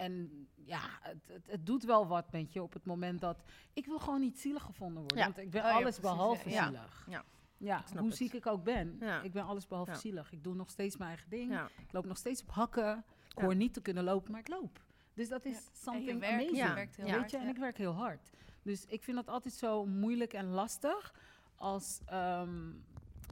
en 0.00 0.46
ja, 0.54 0.80
het, 1.02 1.28
het, 1.28 1.46
het 1.46 1.66
doet 1.66 1.84
wel 1.84 2.06
wat 2.06 2.32
met 2.32 2.52
je 2.52 2.62
op 2.62 2.72
het 2.72 2.84
moment 2.84 3.20
dat... 3.20 3.42
Ik 3.72 3.86
wil 3.86 3.98
gewoon 3.98 4.20
niet 4.20 4.38
zielig 4.38 4.62
gevonden 4.62 4.98
worden, 5.00 5.18
Ja. 5.18 5.24
want 5.24 5.38
ik 5.38 5.50
ben 5.50 5.60
Oh 5.64 5.68
alles 5.70 5.82
precies, 5.82 6.00
behalve 6.00 6.50
ja. 6.50 6.64
zielig. 6.64 7.06
Ja. 7.08 7.24
Ja, 7.56 7.84
hoe 7.96 8.06
het. 8.08 8.16
ziek 8.16 8.32
ik 8.32 8.46
ook 8.46 8.64
ben, 8.64 8.96
Ja. 9.00 9.22
ik 9.22 9.32
ben 9.32 9.44
alles 9.44 9.66
behalve 9.66 9.90
Ja. 9.90 9.96
zielig. 9.98 10.32
Ik 10.32 10.44
doe 10.44 10.54
nog 10.54 10.70
steeds 10.70 10.96
mijn 10.96 11.10
eigen 11.10 11.30
ding. 11.30 11.50
Ja. 11.52 11.68
Ik 11.78 11.92
loop 11.92 12.04
nog 12.04 12.16
steeds 12.16 12.42
op 12.42 12.50
hakken. 12.50 13.04
Ik 13.28 13.38
Ja. 13.38 13.42
hoor 13.44 13.54
niet 13.56 13.74
te 13.74 13.80
kunnen 13.80 14.04
lopen, 14.04 14.30
maar 14.30 14.40
ik 14.40 14.48
loop. 14.48 14.84
Dus 15.14 15.28
dat 15.28 15.44
is 15.44 15.56
En 15.56 15.62
je 15.62 15.78
something 15.78 16.20
werkt, 16.20 16.34
amazing. 16.34 16.50
je 16.56 16.56
Ja. 16.64 16.74
werkt 16.74 16.96
heel 16.96 17.06
Ja. 17.06 17.10
Weet 17.12 17.20
hard. 17.20 17.30
je, 17.30 17.36
en 17.36 17.44
ja. 17.44 17.50
ik 17.50 17.56
werk 17.56 17.76
heel 17.76 17.92
hard. 17.92 18.30
Dus 18.62 18.84
ik 18.86 19.02
vind 19.02 19.16
dat 19.16 19.28
altijd 19.28 19.54
zo 19.54 19.86
moeilijk 19.86 20.32
en 20.32 20.46
lastig 20.46 21.14
als, 21.56 22.00
ehm, 22.06 22.72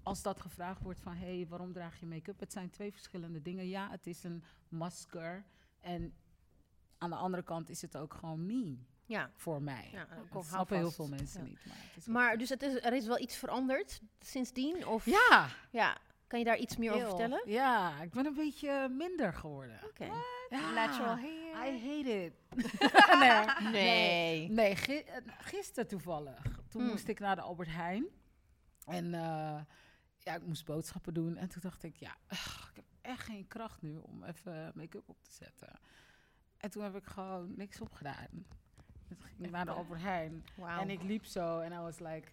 als 0.03 0.23
dat 0.23 0.41
gevraagd 0.41 0.83
wordt 0.83 1.01
van... 1.01 1.15
hé, 1.15 1.37
hey, 1.37 1.47
waarom 1.49 1.73
draag 1.73 2.01
je 2.01 2.07
make-up? 2.07 2.41
Het 2.41 2.53
zijn 2.53 2.71
twee 2.71 2.93
verschillende 2.93 3.43
dingen. 3.43 3.69
Ja, 3.69 3.91
het 3.91 4.07
is 4.07 4.25
een 4.25 4.43
masker. 4.69 5.45
En 5.81 6.13
aan 6.99 7.11
de 7.11 7.17
andere 7.17 7.43
kant 7.43 7.69
is 7.71 7.83
het 7.83 7.97
ook 7.97 8.15
gewoon 8.15 8.47
me 8.47 8.77
ja. 9.07 9.31
voor 9.35 9.63
mij. 9.63 9.89
Ja, 9.93 10.07
dat 10.51 10.61
ik 10.63 10.69
heel 10.77 10.91
veel 10.91 11.09
mensen 11.09 11.43
Ja. 11.43 11.49
niet. 11.49 11.59
Maar, 11.67 11.77
het 11.89 11.97
is 11.97 12.09
ook 12.09 12.15
Maar 12.15 12.39
dus 12.39 12.49
het 12.49 12.63
is, 12.63 12.75
er 12.85 12.93
is 12.93 13.07
wel 13.07 13.19
iets 13.19 13.37
veranderd 13.37 14.01
sindsdien? 14.21 14.87
Of, 14.87 15.05
Ja, 15.05 15.49
ja. 15.71 15.97
Kan 16.27 16.39
je 16.39 16.45
daar 16.45 16.57
iets 16.59 16.77
meer 16.77 16.93
over 16.93 17.07
vertellen? 17.09 17.43
Ja, 17.45 18.03
ik 18.03 18.11
ben 18.11 18.27
een 18.27 18.35
beetje 18.35 18.89
minder 18.89 19.35
geworden. 19.35 19.81
Oké. 19.85 20.05
Ja, 20.51 20.71
Natural 20.73 21.17
hair. 21.19 21.67
I 21.75 21.79
hate 21.87 22.25
it. 22.25 22.33
nee. 23.21 23.71
Nee. 23.73 24.49
Nee, 24.51 24.77
gi- 24.77 25.05
gisteren 25.39 25.89
toevallig. 25.89 26.43
Toen 26.69 26.81
Hmm. 26.83 26.91
moest 26.91 27.09
ik 27.09 27.19
naar 27.21 27.37
de 27.37 27.43
Albert 27.43 27.69
Heijn. 27.69 28.07
En 28.85 29.15
eh, 29.15 29.61
ja, 30.19 30.35
ik 30.35 30.47
moest 30.47 30.65
boodschappen 30.65 31.15
doen. 31.15 31.37
En 31.37 31.49
toen 31.49 31.61
dacht 31.63 31.83
ik, 31.83 31.97
ja, 31.97 32.17
ugh, 32.33 32.69
ik 32.71 32.77
heb 32.77 32.85
echt 33.01 33.25
geen 33.25 33.47
kracht 33.47 33.83
nu 33.83 33.97
om 33.97 34.25
even 34.25 34.73
make-up 34.75 35.09
op 35.09 35.23
te 35.23 35.33
zetten. 35.33 35.79
En 36.59 36.71
toen 36.71 36.83
heb 36.83 36.97
ik 36.97 37.05
gewoon 37.05 37.53
niks 37.57 37.81
opgedaan. 37.81 38.47
Toen 39.09 39.17
ging 39.21 39.45
ik 39.45 39.51
naar 39.51 39.65
de 39.65 39.71
Albert 39.71 40.01
Heijn. 40.01 40.45
En 40.57 40.91
ik 40.91 41.03
liep 41.03 41.25
zo 41.25 41.59
en 41.61 41.73
I 41.73 41.79
was 41.79 41.99
like, 41.99 42.29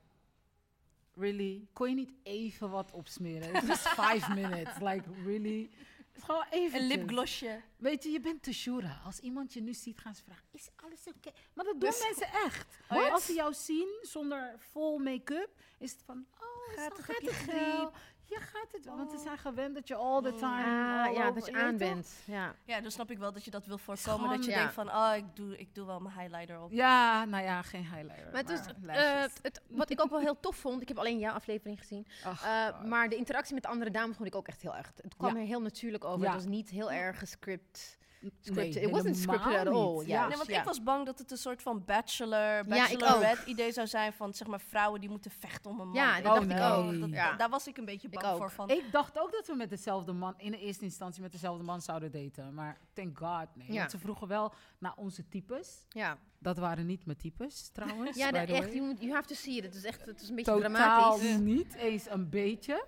really? 1.14 1.68
Kon 1.74 1.90
je 1.90 1.96
niet 1.96 2.14
even 2.24 2.70
wat 2.70 2.92
opsmeren? 2.92 3.56
Het 3.56 3.68
was 3.68 3.88
five 4.02 4.34
minutes. 4.34 4.78
Like, 4.80 5.04
really? 5.26 5.70
Het 5.98 6.18
is 6.18 6.24
gewoon 6.24 6.46
even. 6.50 6.80
Een 6.80 6.88
lipglossje. 6.88 7.62
Weet 7.78 8.04
je, 8.04 8.10
je 8.10 8.20
bent 8.20 8.44
te 8.44 8.54
shura. 8.54 9.02
Als 9.06 9.20
iemand 9.20 9.54
je 9.54 9.62
nu 9.62 9.74
ziet, 9.74 10.00
gaan 10.00 10.16
ze 10.16 10.24
vragen, 10.24 10.46
is 10.52 10.70
alles 10.76 11.08
oké? 11.08 11.32
Maar 11.54 11.66
dat 11.66 11.80
doen 11.80 11.90
Dus- 11.90 12.04
mensen 12.04 12.28
echt. 12.46 12.78
Oh 12.90 12.98
ja? 12.98 13.10
Als 13.10 13.26
ze 13.26 13.34
jou 13.34 13.54
zien 13.54 14.00
zonder 14.02 14.56
vol 14.58 14.98
make-up, 14.98 15.50
is 15.80 15.92
het 15.92 16.02
van, 16.06 16.26
oh, 16.40 16.76
Gaat 16.76 16.98
het, 16.98 17.06
gaat 17.06 17.22
het 17.22 17.46
wel? 17.46 17.92
Ja, 18.28 18.40
gaat 18.40 18.72
het 18.72 18.86
wel. 18.86 18.98
Want 18.98 19.12
ze 19.12 19.18
zijn 19.18 19.38
gewend 19.38 19.76
dat 19.76 19.88
je 19.88 19.96
all 19.96 20.22
the 20.22 20.36
time... 20.36 20.64
Ah, 20.64 21.06
all 21.06 21.14
ja, 21.14 21.32
dat 21.32 21.46
je 21.46 21.54
aan 21.54 21.78
bent. 21.78 22.14
Ja. 22.26 22.56
Ja, 22.66 22.82
dan 22.82 22.92
snap 22.92 23.12
ik 23.12 23.18
wel 23.18 23.32
dat 23.32 23.46
je 23.46 23.52
dat 23.52 23.66
wil 23.66 23.78
voorkomen. 23.78 24.30
dat 24.30 24.46
je 24.46 24.52
ja. 24.52 24.58
denkt 24.58 24.74
van, 24.74 24.90
oh, 24.90 25.12
ik 25.16 25.26
doe, 25.34 25.58
ik 25.58 25.76
doe 25.76 25.86
wel 25.86 26.00
mijn 26.00 26.20
highlighter 26.20 26.62
op. 26.62 26.72
Ja, 26.72 27.26
nou 27.26 27.44
ja, 27.44 27.62
geen 27.62 27.84
highlighter. 27.84 28.32
Maar 28.32 28.44
het 28.44 28.74
eh, 28.88 29.22
het, 29.42 29.62
wat 29.68 29.90
ik 29.90 30.02
ook 30.02 30.10
wel 30.10 30.20
heel 30.20 30.40
tof 30.40 30.56
vond, 30.56 30.82
ik 30.82 30.88
heb 30.88 30.98
alleen 30.98 31.20
jouw 31.20 31.34
aflevering 31.34 31.80
gezien, 31.80 32.08
Ach, 32.24 32.44
eh, 32.44 32.82
maar 32.84 33.10
de 33.10 33.16
interactie 33.16 33.54
met 33.54 33.64
de 33.64 33.70
andere 33.70 33.92
dames 33.92 34.16
vond 34.16 34.28
ik 34.28 34.36
ook 34.36 34.48
echt 34.48 34.62
heel 34.62 34.76
erg. 34.76 34.92
Het 35.02 35.16
kwam 35.18 35.36
Ja. 35.36 35.42
er 35.42 35.46
heel 35.46 35.62
natuurlijk 35.62 36.04
over. 36.04 36.26
Ja. 36.26 36.26
Het 36.26 36.44
was 36.44 36.52
niet 36.52 36.70
heel 36.70 36.92
erg 36.92 37.20
gescript. 37.20 37.98
Scripted. 38.42 38.84
It 38.84 38.90
wasn't 38.90 39.18
scripted 39.18 39.54
at 39.56 39.68
all, 39.68 39.98
niet. 39.98 40.08
ja. 40.08 40.28
Nee, 40.28 40.38
want 40.38 40.50
Ja. 40.50 40.60
ik 40.60 40.66
was 40.66 40.84
bang 40.84 41.06
dat 41.06 41.20
het 41.20 41.32
een 41.32 41.38
soort 41.38 41.62
van 41.62 41.84
bachelor, 41.86 42.66
bachelorette 42.66 43.46
idee 43.46 43.72
zou 43.72 43.88
zijn 43.88 44.14
van 44.14 44.34
zeg 44.34 44.48
maar 44.48 44.60
vrouwen 44.62 45.00
die 45.00 45.10
moeten 45.10 45.32
vechten 45.32 45.72
om 45.72 45.80
een 45.80 45.88
man. 45.88 45.96
Ja, 45.96 46.16
dat 46.22 46.24
dacht 46.24 46.44
ik 46.50 46.60
ook. 46.62 47.00
Dat- 47.00 47.10
Ja. 47.10 47.36
Daar 47.36 47.50
was 47.50 47.68
ik 47.68 47.78
een 47.78 47.86
beetje 47.86 48.10
bang 48.10 48.38
voor. 48.38 48.52
Van, 48.52 48.70
Ik 48.70 48.92
dacht 48.92 49.20
ook 49.20 49.32
dat 49.32 49.48
we 49.48 49.56
met 49.56 49.70
dezelfde 49.70 50.12
man, 50.14 50.34
in 50.38 50.52
de 50.52 50.60
eerste 50.60 50.84
instantie 50.84 51.22
met 51.22 51.32
dezelfde 51.32 51.64
man 51.64 51.82
zouden 51.82 52.12
daten. 52.12 52.54
Maar 52.54 52.78
thank 52.94 53.18
God, 53.18 53.48
nee. 53.56 53.72
Ja. 53.72 53.78
Want 53.80 53.92
ze 53.92 53.98
vroegen 54.00 54.28
wel 54.28 54.54
naar 54.78 54.94
onze 54.96 55.28
types. 55.28 55.86
Ja, 55.90 56.18
Dat 56.40 56.58
waren 56.58 56.86
niet 56.86 57.06
mijn 57.06 57.18
types, 57.18 57.70
trouwens. 57.74 58.18
ja 58.18 58.32
echt, 58.32 58.74
you, 58.74 58.96
you 59.00 59.12
have 59.14 59.28
to 59.28 59.36
see 59.36 59.56
it. 59.58 59.64
Het 59.64 59.76
is 59.76 59.84
echt 59.84 60.06
het 60.06 60.22
is 60.22 60.30
een 60.30 60.36
beetje 60.36 60.52
Totaal 60.52 60.72
dramatisch. 61.18 61.38
niet 61.38 61.74
eens 61.76 62.10
een 62.10 62.30
beetje. 62.30 62.86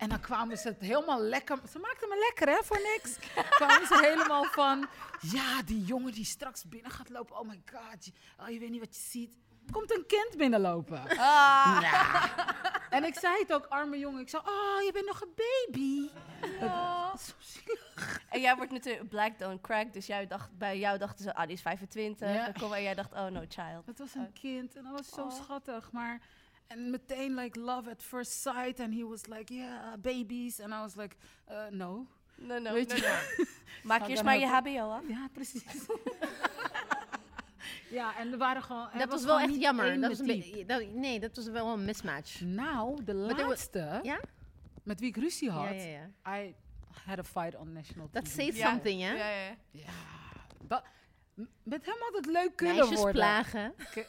En 0.00 0.08
dan 0.08 0.20
kwamen 0.20 0.58
ze 0.58 0.68
het 0.68 0.80
helemaal 0.80 1.20
lekker. 1.20 1.58
Ze 1.70 1.78
maakten 1.78 2.08
me 2.08 2.18
lekker, 2.18 2.48
hè, 2.56 2.64
voor 2.64 2.80
niks. 2.94 3.16
kwamen 3.60 3.86
ze 3.86 3.98
helemaal 4.02 4.44
van. 4.44 4.86
Ja, 5.20 5.62
die 5.62 5.84
jongen 5.84 6.12
die 6.12 6.24
straks 6.24 6.64
binnen 6.68 6.90
gaat 6.90 7.08
lopen. 7.08 7.38
Oh 7.38 7.48
my 7.48 7.62
god. 7.72 8.04
je- 8.04 8.12
Oh, 8.40 8.48
je 8.48 8.58
weet 8.58 8.70
niet 8.70 8.80
wat 8.80 8.96
je 8.96 9.02
ziet. 9.02 9.36
Komt 9.70 9.94
een 9.96 10.04
kind 10.06 10.36
binnenlopen. 10.36 11.02
ah, 11.08 11.78
Ja. 11.90 12.30
En 12.90 13.04
ik 13.04 13.18
zei 13.18 13.38
het 13.38 13.52
ook, 13.52 13.66
arme 13.66 13.98
jongen. 13.98 14.20
Ik 14.20 14.28
zei, 14.28 14.42
oh, 14.46 14.82
je 14.84 14.90
bent 14.92 15.06
nog 15.06 15.20
een 15.20 15.34
baby. 15.34 16.08
Oh. 16.60 17.16
Zo 17.16 17.32
zielig. 17.38 18.20
En 18.28 18.40
jij 18.40 18.56
wordt 18.56 18.72
natuurlijk 18.72 19.08
black 19.08 19.38
don't 19.38 19.60
crack, 19.60 19.92
dus 19.92 20.06
jij 20.06 20.26
dacht, 20.26 20.58
bij 20.58 20.78
jou 20.78 20.98
dachten 20.98 21.24
ze, 21.24 21.34
ah, 21.34 21.44
die 21.46 21.54
is 21.56 21.62
25. 21.62 22.28
Ja. 22.28 22.44
Dan 22.44 22.52
kom, 22.52 22.72
en 22.72 22.82
jij 22.82 22.94
dacht, 22.94 23.12
oh 23.12 23.26
no, 23.26 23.44
child. 23.48 23.86
Het 23.86 23.98
was 23.98 24.14
een 24.14 24.32
kind 24.32 24.76
en 24.76 24.82
dat 24.84 24.92
was 24.92 25.08
zo 25.08 25.22
Oh. 25.22 25.30
schattig. 25.44 25.92
Maar 25.92 26.20
en 26.70 26.90
meteen 26.90 27.34
like 27.34 27.58
love 27.60 27.90
at 27.90 28.02
first 28.02 28.32
sight. 28.32 28.78
En 28.80 28.92
he 28.92 29.04
was 29.06 29.26
like, 29.26 29.54
yeah, 29.54 29.92
babies. 29.98 30.58
En 30.58 30.70
I 30.70 30.80
was 30.80 30.94
like, 30.94 31.16
uh, 31.50 31.66
no. 31.70 32.06
No, 32.36 32.58
no, 32.58 32.72
Weet 32.72 32.88
no, 32.88 32.94
je? 32.94 33.32
no. 33.38 33.44
Maak 33.88 34.08
eerst 34.08 34.22
maar 34.22 34.38
je 34.38 34.46
HBO 34.46 34.90
af. 34.90 35.02
Ja, 35.08 35.28
precies. 35.32 35.64
ja, 37.90 38.16
en 38.18 38.32
er 38.32 38.38
waren 38.38 38.62
gewoon. 38.62 38.90
er 38.92 38.98
Dat 38.98 39.08
was 39.10 39.24
wel 39.24 39.38
echt 39.40 39.60
jammer. 39.60 40.00
Dat 40.00 40.08
was 40.10 40.18
een 40.28 40.64
dat- 40.66 40.86
nee, 40.92 41.20
dat 41.20 41.36
was 41.36 41.46
wel 41.48 41.72
een 41.72 41.84
mismatch. 41.84 42.40
Nou, 42.40 43.04
de 43.04 43.14
laatste 43.14 44.00
Ja? 44.02 44.20
met 44.82 45.00
wie 45.00 45.08
ik 45.08 45.16
ruzie 45.16 45.50
had, 45.50 45.64
Ja, 45.68 45.70
ja, 45.82 46.08
ja. 46.24 46.38
I 46.40 46.54
had 47.04 47.18
a 47.18 47.24
fight 47.24 47.56
on 47.56 47.72
national 47.72 48.08
Dat 48.12 48.24
TV. 48.24 48.32
says 48.34 48.56
Ja. 48.56 48.70
something, 48.70 49.00
hè? 49.02 49.10
Ja, 49.12 49.28
ja, 49.28 49.40
ja. 49.46 49.54
Ja, 49.70 49.92
dat, 50.66 50.82
m- 51.34 51.42
met 51.62 51.86
hem 51.86 51.96
had 51.98 52.14
het 52.16 52.26
leuk 52.26 52.56
kunnen 52.56 52.76
Meisjes 52.76 52.96
worden. 52.98 53.14
plagen. 53.14 53.74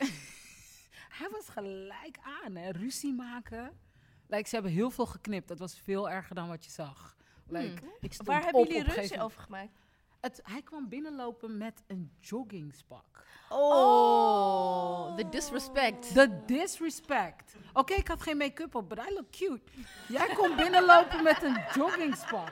Hij 1.12 1.30
was 1.30 1.50
gelijk 1.50 2.18
aan, 2.44 2.56
hè, 2.56 2.70
ruzie 2.70 3.14
maken. 3.14 3.80
Like, 4.28 4.48
ze 4.48 4.56
hebben 4.56 4.72
heel 4.72 4.90
veel 4.90 5.06
geknipt. 5.06 5.48
Dat 5.48 5.60
was 5.60 5.80
veel 5.80 6.10
erger 6.10 6.36
dan 6.36 6.48
wat 6.48 6.66
je 6.66 6.72
zag. 6.72 7.16
Like, 7.48 7.84
ik 8.00 8.14
stond 8.14 8.28
Waar 8.28 8.44
hebben 8.44 8.62
op 8.62 8.68
jullie 8.68 8.84
ruzie 8.84 9.02
gegeven 9.02 9.24
over 9.24 9.42
gemaakt? 9.42 9.80
Het, 10.20 10.40
hij 10.44 10.62
kwam 10.62 10.90
binnenlopen 10.90 11.58
met 11.58 11.84
een 11.88 12.12
joggingspak. 12.20 13.26
Oh, 13.50 15.16
the 15.16 15.30
disrespect. 15.30 16.14
The 16.14 16.44
disrespect. 16.46 17.56
Oké, 17.74 17.94
ik 17.94 18.08
had 18.08 18.22
geen 18.22 18.38
make-up 18.38 18.76
op, 18.76 18.90
but 18.90 18.98
I 18.98 19.14
look 19.14 19.32
cute. 19.32 19.62
Jij 20.08 20.34
komt 20.36 20.56
binnenlopen 20.56 21.24
met 21.24 21.44
een 21.44 21.58
joggingspak. 21.74 22.52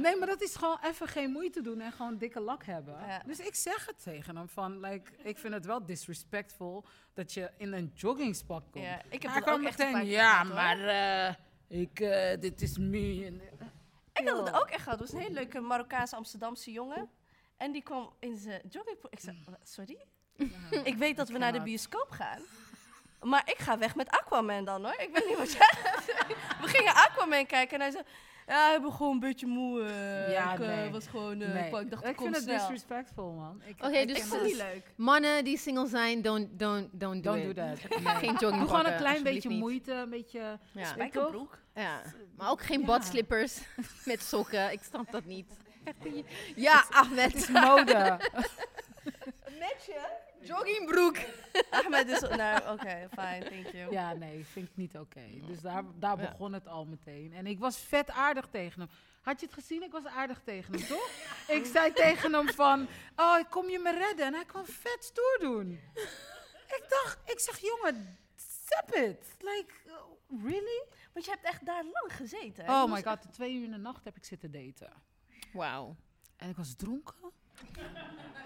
Nee, 0.00 0.16
maar 0.16 0.26
dat 0.26 0.42
is 0.42 0.56
gewoon 0.56 0.78
even 0.82 1.08
geen 1.08 1.30
moeite 1.30 1.60
doen 1.62 1.80
en 1.80 1.92
gewoon 1.92 2.18
dikke 2.18 2.40
lak 2.40 2.64
hebben. 2.64 3.06
Ja. 3.06 3.22
Dus 3.26 3.38
ik 3.38 3.54
zeg 3.54 3.86
het 3.86 4.02
tegen 4.02 4.36
hem 4.36 4.48
van, 4.48 4.80
like, 4.80 5.10
ik 5.22 5.38
vind 5.38 5.54
het 5.54 5.66
wel 5.66 5.86
disrespectful 5.86 6.84
dat 7.14 7.32
je 7.32 7.50
in 7.56 7.72
een 7.72 7.92
joggingspak 7.94 8.62
komt. 8.72 8.84
Ja, 8.84 9.00
ik 9.08 9.22
heb 9.22 9.32
Hij 9.32 9.40
kwam 9.40 9.62
meteen, 9.62 10.06
ja, 10.06 10.44
gehad, 10.44 10.54
maar 10.54 10.78
eh, 10.88 11.34
ik, 11.80 12.00
eh, 12.00 12.40
dit 12.40 12.62
is 12.62 12.78
me. 12.78 13.24
En, 13.26 13.40
Ik 14.12 14.28
had 14.28 14.46
het 14.46 14.54
ook 14.54 14.68
echt 14.68 14.82
gehad. 14.82 14.98
Het 14.98 15.10
was 15.10 15.18
een 15.18 15.26
hele 15.26 15.34
leuke 15.40 15.60
Marokkaanse 15.60 16.16
Amsterdamse 16.16 16.72
jongen. 16.72 17.10
En 17.56 17.72
die 17.72 17.82
kwam 17.82 18.12
in 18.20 18.36
zijn 18.36 18.62
joggingpo... 18.68 19.08
Ik 19.10 19.20
zei, 19.20 19.42
"Wat, 19.44 19.58
sorry? 19.62 20.04
ik 20.84 20.96
weet 20.96 21.16
dat 21.16 21.28
we 21.28 21.38
naar 21.38 21.52
de 21.52 21.62
bioscoop 21.62 22.10
gaan. 22.10 22.40
Maar 23.20 23.42
ik 23.44 23.58
ga 23.58 23.78
weg 23.78 23.94
met 23.94 24.08
Aquaman 24.10 24.64
dan 24.64 24.84
hoor. 24.84 24.94
Ik 24.98 25.08
weet 25.12 25.26
niet 25.26 25.36
wat 25.36 25.52
jij... 25.52 25.70
we 26.62 26.68
gingen 26.68 26.94
Aquaman 26.94 27.46
kijken 27.46 27.74
en 27.74 27.80
hij 27.80 27.90
zei... 27.90 28.04
Ja, 28.46 28.74
ik 28.74 28.82
ben 28.82 28.92
gewoon 28.92 29.12
een 29.12 29.20
beetje 29.20 29.46
moe. 29.46 29.82
eh, 29.82 30.32
Ja, 30.32 30.52
ik 30.52 30.60
eh, 30.60 30.66
nee. 30.66 30.90
was 30.90 31.06
gewoon... 31.06 31.40
eh, 31.40 31.52
nee. 31.52 31.80
ik 31.80 31.90
dacht, 31.90 32.06
ik 32.06 32.16
kom 32.16 32.32
vind 32.32 32.36
het 32.46 32.58
disrespectful, 32.58 33.32
man. 33.32 33.60
Ik, 33.64 33.84
Oké, 33.84 33.96
ik 33.96 34.08
dus- 34.08 34.16
Ik 34.26 34.32
het. 34.32 34.42
niet 34.42 34.56
leuk. 34.56 34.92
Mannen 34.96 35.44
die 35.44 35.58
single 35.58 35.86
zijn, 35.86 36.22
don't, 36.22 36.58
don't, 36.58 36.88
don't 36.92 37.22
do 37.22 37.30
Don't 37.32 37.44
it. 37.44 37.56
do 37.56 37.62
that. 37.62 37.78
Geen 37.80 37.88
Doe 37.90 38.08
joggingpakken, 38.20 38.68
gewoon 38.68 38.86
een 38.86 38.96
klein 38.96 39.22
beetje 39.22 39.48
niet. 39.48 39.58
moeite, 39.58 39.92
een 39.92 40.10
beetje... 40.10 40.58
Ja. 40.72 40.84
Spijkerbroek. 40.84 41.58
ja, 41.74 42.02
maar 42.36 42.50
ook 42.50 42.62
geen 42.62 42.80
Ja. 42.80 42.86
badslippers 42.86 43.60
met 44.04 44.22
sokken. 44.22 44.72
Ik 44.72 44.80
snap 44.82 45.12
dat 45.12 45.24
niet. 45.24 45.52
Ja, 46.56 46.84
Ahmed. 46.90 47.32
Het 47.32 47.34
is 47.34 47.48
mode. 47.48 48.18
Joggingbroek. 50.46 51.16
Ahmed 51.70 52.08
is... 52.08 52.20
Nou, 52.20 52.72
oké, 52.72 53.08
fine, 53.10 53.44
thank 53.48 53.66
you. 53.66 53.92
ja, 53.92 54.12
nee, 54.12 54.44
vind 54.44 54.68
ik 54.68 54.76
niet 54.76 54.96
oké. 54.98 55.22
Dus 55.46 55.60
daar, 55.60 55.84
daar 55.94 56.20
Ja. 56.20 56.28
begon 56.30 56.52
het 56.52 56.68
al 56.68 56.84
meteen. 56.84 57.32
En 57.32 57.46
ik 57.46 57.58
was 57.58 57.78
vet 57.78 58.10
aardig 58.10 58.46
tegen 58.50 58.80
hem. 58.80 58.90
Had 59.22 59.40
je 59.40 59.46
het 59.46 59.54
gezien? 59.54 59.82
Ik 59.82 59.92
was 59.92 60.04
aardig 60.06 60.40
tegen 60.44 60.74
hem, 60.74 60.86
toch? 60.86 61.10
ik 61.48 61.64
zei 61.66 61.92
tegen 62.02 62.32
hem 62.32 62.48
van, 62.48 62.88
oh, 63.16 63.38
kom 63.50 63.68
je 63.68 63.78
me 63.78 63.92
redden? 63.92 64.26
En 64.26 64.34
hij 64.34 64.44
kwam 64.44 64.64
vet 64.66 65.04
stoer 65.04 65.36
doen. 65.40 65.80
ik 66.66 66.84
dacht, 66.88 67.18
ik 67.24 67.38
zeg, 67.40 67.58
jongen, 67.58 68.18
stop 68.36 68.94
it. 68.94 69.36
Like, 69.38 69.72
really? 70.42 70.84
Want 71.12 71.24
je 71.24 71.30
hebt 71.30 71.44
echt 71.44 71.66
daar 71.66 71.84
lang 71.84 72.12
gezeten. 72.16 72.64
hè? 72.64 72.82
Oh 72.82 72.92
my 72.92 73.02
god, 73.02 73.22
de 73.22 73.30
twee 73.30 73.54
uur 73.54 73.64
in 73.64 73.70
de 73.70 73.76
nacht 73.76 74.04
heb 74.04 74.16
ik 74.16 74.24
zitten 74.24 74.50
daten. 74.50 74.92
Wauw. 75.52 75.96
En 76.36 76.48
ik 76.48 76.56
was 76.56 76.74
dronken. 76.76 77.14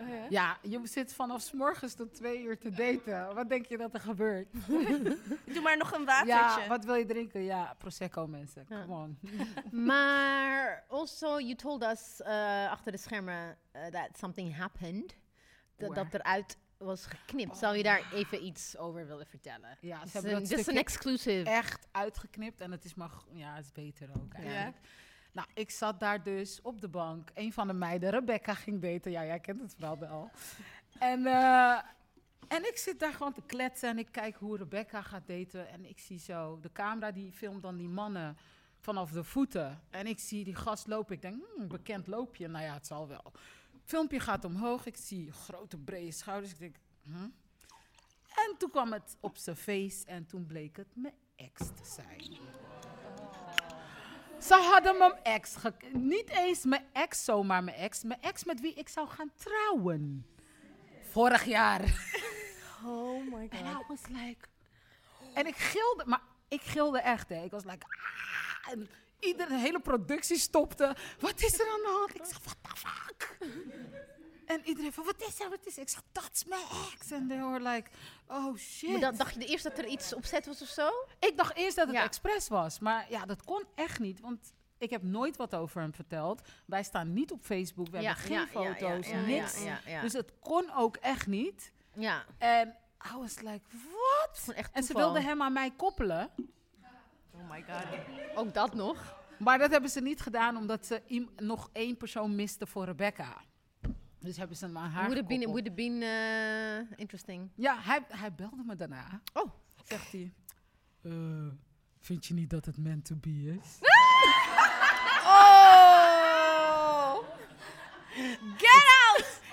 Oh, 0.01 0.09
ja? 0.09 0.27
Ja, 0.31 0.59
je 0.63 0.81
zit 0.87 1.13
vanaf 1.15 1.41
's 1.43 1.53
morgens 1.53 1.95
tot 1.95 2.15
twee 2.15 2.43
uur 2.43 2.59
te 2.59 2.71
daten. 2.71 3.35
Wat 3.35 3.49
denk 3.49 3.67
je 3.67 3.77
dat 3.77 3.95
er 3.95 4.01
gebeurt? 4.01 4.49
Doe 5.55 5.61
maar 5.63 5.77
nog 5.77 5.93
een 5.93 6.05
watertje. 6.05 6.61
Ja, 6.63 6.69
wat 6.69 6.85
wil 6.85 6.95
je 6.95 7.05
drinken? 7.07 7.43
Ja, 7.43 7.75
Prosecco 7.79 8.27
mensen. 8.27 8.65
Ja. 8.69 8.81
Come 8.83 8.95
on. 8.95 9.19
Maar 9.87 10.85
also, 10.89 11.39
you 11.39 11.55
told 11.55 11.83
us 11.83 12.21
uh, 12.21 12.71
achter 12.71 12.93
de 12.93 12.99
schermen 12.99 13.57
uh, 13.77 13.87
that 13.87 14.09
something 14.19 14.57
happened. 14.57 15.17
Dat, 15.77 15.95
dat 15.95 16.15
eruit 16.15 16.57
was 16.79 17.07
geknipt. 17.07 17.57
Zou 17.57 17.77
je 17.77 17.83
daar 17.83 18.13
even 18.13 18.45
iets 18.45 18.77
over 18.77 19.07
willen 19.07 19.27
vertellen? 19.27 19.77
Ja, 19.81 19.97
ze 19.97 20.03
Dit 20.05 20.07
is 20.07 20.13
hebben 20.13 20.33
een- 20.33 20.39
dat 20.39 20.49
dit 20.49 20.59
is 20.59 20.67
een 20.67 20.73
stukje 20.73 20.81
exclusive. 20.81 21.51
echt 21.51 21.87
uitgeknipt. 21.91 22.61
En 22.61 22.71
het 22.71 22.85
is 22.85 22.95
maar, 22.95 23.11
ja, 23.33 23.55
het 23.55 23.65
is 23.65 23.73
beter 23.73 24.09
ook 24.17 24.33
eigenlijk. 24.35 24.77
Nou, 25.33 25.49
ik 25.55 25.71
zat 25.71 26.01
daar 26.01 26.23
dus 26.23 26.63
op 26.63 26.81
de 26.81 26.89
bank. 26.89 27.31
Een 27.35 27.53
van 27.53 27.67
de 27.67 27.73
meiden, 27.73 28.11
Rebecca, 28.11 28.55
ging 28.55 28.83
daten. 28.83 29.11
Ja, 29.11 29.25
jij 29.25 29.41
kent 29.41 29.61
het 29.61 29.75
verhaal 29.75 29.99
wel. 29.99 30.31
En, 30.99 31.27
eh, 31.27 31.79
en 32.49 32.67
ik 32.67 32.77
zit 32.77 32.99
daar 32.99 33.13
gewoon 33.13 33.33
te 33.33 33.43
kletsen 33.47 33.89
en 33.89 33.99
ik 33.99 34.09
kijk 34.11 34.37
hoe 34.37 34.57
Rebecca 34.57 35.03
gaat 35.03 35.27
daten. 35.27 35.69
En 35.69 35.85
ik 35.85 35.99
zie 35.99 36.19
zo, 36.19 36.61
de 36.61 36.73
camera 36.73 37.11
die 37.11 37.33
filmt 37.33 37.63
dan 37.63 37.77
die 37.77 37.89
mannen 37.89 38.37
vanaf 38.81 39.11
de 39.11 39.25
voeten. 39.25 39.83
En 39.91 40.07
ik 40.07 40.19
zie 40.19 40.45
die 40.45 40.55
gast 40.55 40.87
lopen. 40.87 41.15
Ik 41.15 41.23
denk, 41.23 41.45
hmm, 41.55 41.69
bekend 41.69 42.07
loopje. 42.07 42.49
Nou 42.49 42.65
ja, 42.65 42.75
het 42.75 42.87
zal 42.87 43.09
wel. 43.09 43.33
Filmpje 43.85 44.21
gaat 44.21 44.45
omhoog. 44.45 44.87
Ik 44.87 44.97
zie 44.97 45.33
grote, 45.33 45.79
brede 45.79 46.13
schouders. 46.13 46.53
Ik 46.53 46.59
denk, 46.59 46.77
hm? 47.03 47.29
En 48.35 48.55
toen 48.59 48.71
kwam 48.71 48.93
het 48.93 49.17
op 49.21 49.37
zijn 49.37 49.57
face 49.57 50.07
en 50.07 50.27
toen 50.27 50.47
bleek 50.47 50.77
het 50.77 50.89
mijn 50.95 51.15
ex 51.37 51.59
te 51.59 51.85
zijn. 51.85 52.39
Ze 54.43 54.55
hadden 54.55 54.99
mijn 54.99 55.15
ex, 55.23 55.55
niet 55.93 56.29
eens 56.31 56.65
mijn 56.65 56.85
ex 56.93 57.25
zomaar 57.25 57.65
mijn 57.65 57.77
ex, 57.77 58.03
mijn 58.03 58.21
ex 58.21 58.45
met 58.45 58.61
wie 58.61 58.75
ik 58.75 58.89
zou 58.89 59.09
gaan 59.09 59.33
trouwen. 59.37 60.27
Vorig 61.11 61.45
jaar. 61.45 61.81
Oh 62.85 63.33
my 63.33 63.49
En 63.51 63.73
god. 63.73 63.83
I 63.83 63.85
was 63.89 64.01
like... 64.09 64.49
En 65.35 65.47
ik 65.47 65.57
gilde, 65.57 66.05
maar 66.07 66.23
ik 66.49 66.61
gilde 66.63 67.01
echt, 67.01 67.29
hè. 67.29 67.45
Ik 67.45 67.51
was 67.51 67.65
like... 67.65 67.87
Ah, 67.87 68.73
en 68.73 68.89
iedereen, 69.21 69.57
de 69.57 69.63
hele 69.63 69.81
productie 69.81 70.39
stopte. 70.39 70.97
Wat 71.19 71.41
is 71.43 71.61
er 71.61 71.67
aan 71.67 71.81
de 71.81 71.97
hand? 71.99 72.15
Ik 72.15 72.25
zeg, 72.25 72.39
what 72.43 72.57
the 72.63 72.77
fuck? 72.77 73.39
En 74.51 74.61
iedereen 74.65 74.93
van, 74.93 75.05
wat 75.05 75.21
is 75.29 75.41
er, 75.41 75.49
wat 75.51 75.67
is 75.67 75.77
er? 75.77 75.83
Ik 75.83 75.89
zeg, 75.89 76.03
dat 76.13 76.31
is 76.33 76.45
mijn 76.45 76.63
ex. 76.93 77.11
En 77.11 77.29
they 77.29 77.39
were 77.39 77.61
like, 77.71 77.91
oh 78.29 78.57
shit. 78.57 78.91
Maar 78.91 79.01
dan 79.01 79.17
dacht 79.17 79.35
je 79.35 79.47
eerst 79.47 79.65
dat 79.65 79.79
er 79.79 79.87
iets 79.87 80.15
opzet 80.15 80.47
was 80.47 80.63
of 80.63 80.69
zo? 80.69 80.89
Ik 81.19 81.37
dacht 81.37 81.57
eerst 81.57 81.77
dat 81.77 81.87
het 81.87 81.97
Ja. 81.97 82.03
expres 82.03 82.49
was. 82.49 82.79
Maar 82.79 83.07
ja, 83.11 83.27
dat 83.27 83.45
kon 83.45 83.65
echt 83.75 83.99
niet. 83.99 84.21
Want 84.21 84.53
ik 84.79 84.91
heb 84.91 85.03
nooit 85.03 85.37
wat 85.37 85.55
over 85.55 85.81
hem 85.81 85.95
verteld. 85.95 86.43
Wij 86.67 86.83
staan 86.83 87.13
niet 87.13 87.33
op 87.33 87.43
Facebook. 87.43 87.89
We 87.89 87.97
hebben 87.97 88.17
geen 88.17 88.47
foto's, 88.49 89.07
ja, 89.07 89.17
ja, 89.17 89.25
niks. 89.27 89.59
Ja, 89.59 89.65
ja, 89.65 89.81
ja. 89.87 90.01
Dus 90.01 90.13
het 90.13 90.33
kon 90.41 90.73
ook 90.75 90.97
echt 90.97 91.27
niet. 91.27 91.73
ja. 91.95 92.25
En 92.39 92.77
I 93.15 93.17
was 93.19 93.41
like, 93.41 93.61
echt 94.55 94.73
En 94.73 94.83
ze 94.83 94.95
wilden 94.95 95.23
hem 95.23 95.43
aan 95.43 95.53
mij 95.53 95.71
koppelen. 95.71 96.31
Oh 97.35 97.51
my 97.51 97.65
god. 97.69 97.85
Ook 98.39 98.55
dat 98.55 98.75
nog. 98.75 99.19
Maar 99.39 99.59
dat 99.59 99.71
hebben 99.71 99.91
ze 99.91 100.01
niet 100.01 100.21
gedaan 100.21 100.57
omdat 100.57 100.87
ze 100.87 101.03
nog 101.37 101.71
één 101.73 101.97
persoon 101.97 102.35
misten 102.35 102.67
voor 102.69 102.85
Rebecca. 102.85 103.37
Dus 104.21 104.37
hebben 104.37 104.57
ze 104.57 104.65
hem 104.65 104.79
aan 104.79 104.91
haar 104.91 105.03
Would 105.09 105.17
have 105.17 105.27
been, 105.29 105.45
would 105.49 105.67
have 105.67 105.75
been 105.77 106.03
uh, 106.03 106.99
interesting. 106.99 107.51
Ja, 107.55 107.79
hij, 107.81 108.05
hij 108.09 108.35
belde 108.35 108.63
me 108.67 108.77
daarna. 108.77 109.21
Oh. 109.33 109.51
Zegt 109.85 110.13
hij, 110.13 110.33
"Eh, 111.03 111.13
vind 111.99 112.27
je 112.27 112.35
niet 112.35 112.51
dat 112.51 112.65
het 112.65 112.79
meant 112.79 113.05
to 113.05 113.17
be 113.17 113.59
is? 113.61 113.79
Oh! 115.25 115.81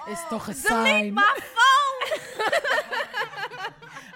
Is 0.08 0.26
toch 0.30 0.48
een 0.48 0.54
Delete 0.54 0.88
sign. 0.90 1.14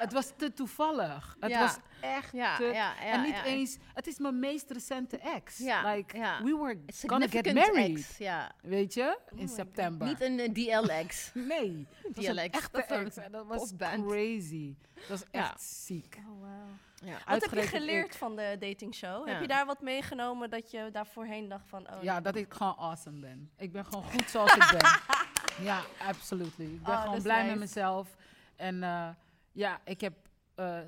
Het 0.02 0.14
was 0.14 0.32
te 0.38 0.54
toevallig. 0.54 1.38
Het 1.40 1.50
Ja. 1.52 1.60
was 1.60 1.78
echt 2.00 2.32
Ja, 2.32 2.56
te... 2.58 2.64
ja, 2.64 2.72
ja. 2.72 2.96
en 3.00 3.22
niet 3.22 3.36
ja. 3.36 3.44
eens... 3.44 3.78
Het 3.94 4.08
is 4.08 4.18
mijn 4.20 4.40
meest 4.40 4.72
recente 4.72 5.18
ex. 5.18 5.58
Ja, 5.58 5.92
Like, 5.94 6.18
ja. 6.18 6.44
we 6.44 6.58
were 6.58 6.80
It's 6.86 7.04
gonna 7.08 7.26
get 7.28 7.32
significant 7.34 7.76
married. 7.76 7.98
ex, 7.98 8.18
Ja. 8.18 8.52
Weet 8.62 8.94
je? 8.94 9.18
In 9.36 9.48
september. 9.50 10.08
Niet 10.08 10.22
een 10.22 10.40
eh, 10.40 10.52
DL-ex. 10.54 11.32
Nee. 11.48 11.88
Was 12.16 12.26
een 12.26 12.34
DLX. 12.36 12.48
echte 12.58 12.86
Dat 12.88 13.06
ex. 13.06 13.16
dat 13.32 13.46
was 13.46 13.58
popband. 13.70 14.06
crazy. 14.06 14.76
Dat 14.96 15.08
was 15.08 15.24
Ja. 15.32 15.40
echt 15.52 15.62
ziek. 15.62 16.18
Oh, 16.20 16.40
wow. 16.40 16.50
Ja. 17.10 17.18
Wat 17.28 17.42
heb 17.42 17.54
je 17.54 17.62
geleerd 17.68 18.06
ik. 18.06 18.14
van 18.14 18.36
de 18.36 18.56
datingshow? 18.60 19.28
Ja. 19.28 19.32
Heb 19.34 19.42
je 19.42 19.48
daar 19.48 19.66
wat 19.66 19.82
meegenomen 19.82 20.50
dat 20.50 20.72
je 20.72 20.90
daar 20.92 21.08
voorheen 21.08 21.50
dacht 21.50 21.68
van... 21.68 21.88
Oh, 21.94 22.04
Ja, 22.04 22.22
dat 22.22 22.36
ik 22.36 22.54
gewoon 22.54 22.76
awesome 22.78 23.20
ben. 23.20 23.52
Ik 23.58 23.72
ben 23.72 23.86
gewoon 23.86 24.04
goed 24.04 24.30
zoals 24.30 24.54
ik 24.56 24.68
ben. 24.72 24.90
Ja, 25.66 25.82
absolutely. 26.08 26.66
Ik 26.66 26.84
ben 26.84 26.94
Oh, 26.94 27.02
gewoon 27.04 27.22
blij 27.22 27.38
nice. 27.42 27.50
met 27.50 27.60
mezelf. 27.60 28.08
En 28.56 28.84
eh, 28.84 29.10
ja, 29.52 29.82
ik 29.86 30.02
heb 30.02 30.14
eh, 30.56 30.80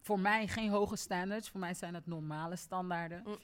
voor 0.00 0.20
mij 0.20 0.48
geen 0.48 0.70
hoge 0.70 0.96
standards. 0.96 1.50
Voor 1.50 1.60
mij 1.60 1.74
zijn 1.74 1.94
het 1.94 2.06
normale 2.06 2.56
standaarden. 2.56 3.22
Mm. 3.26 3.38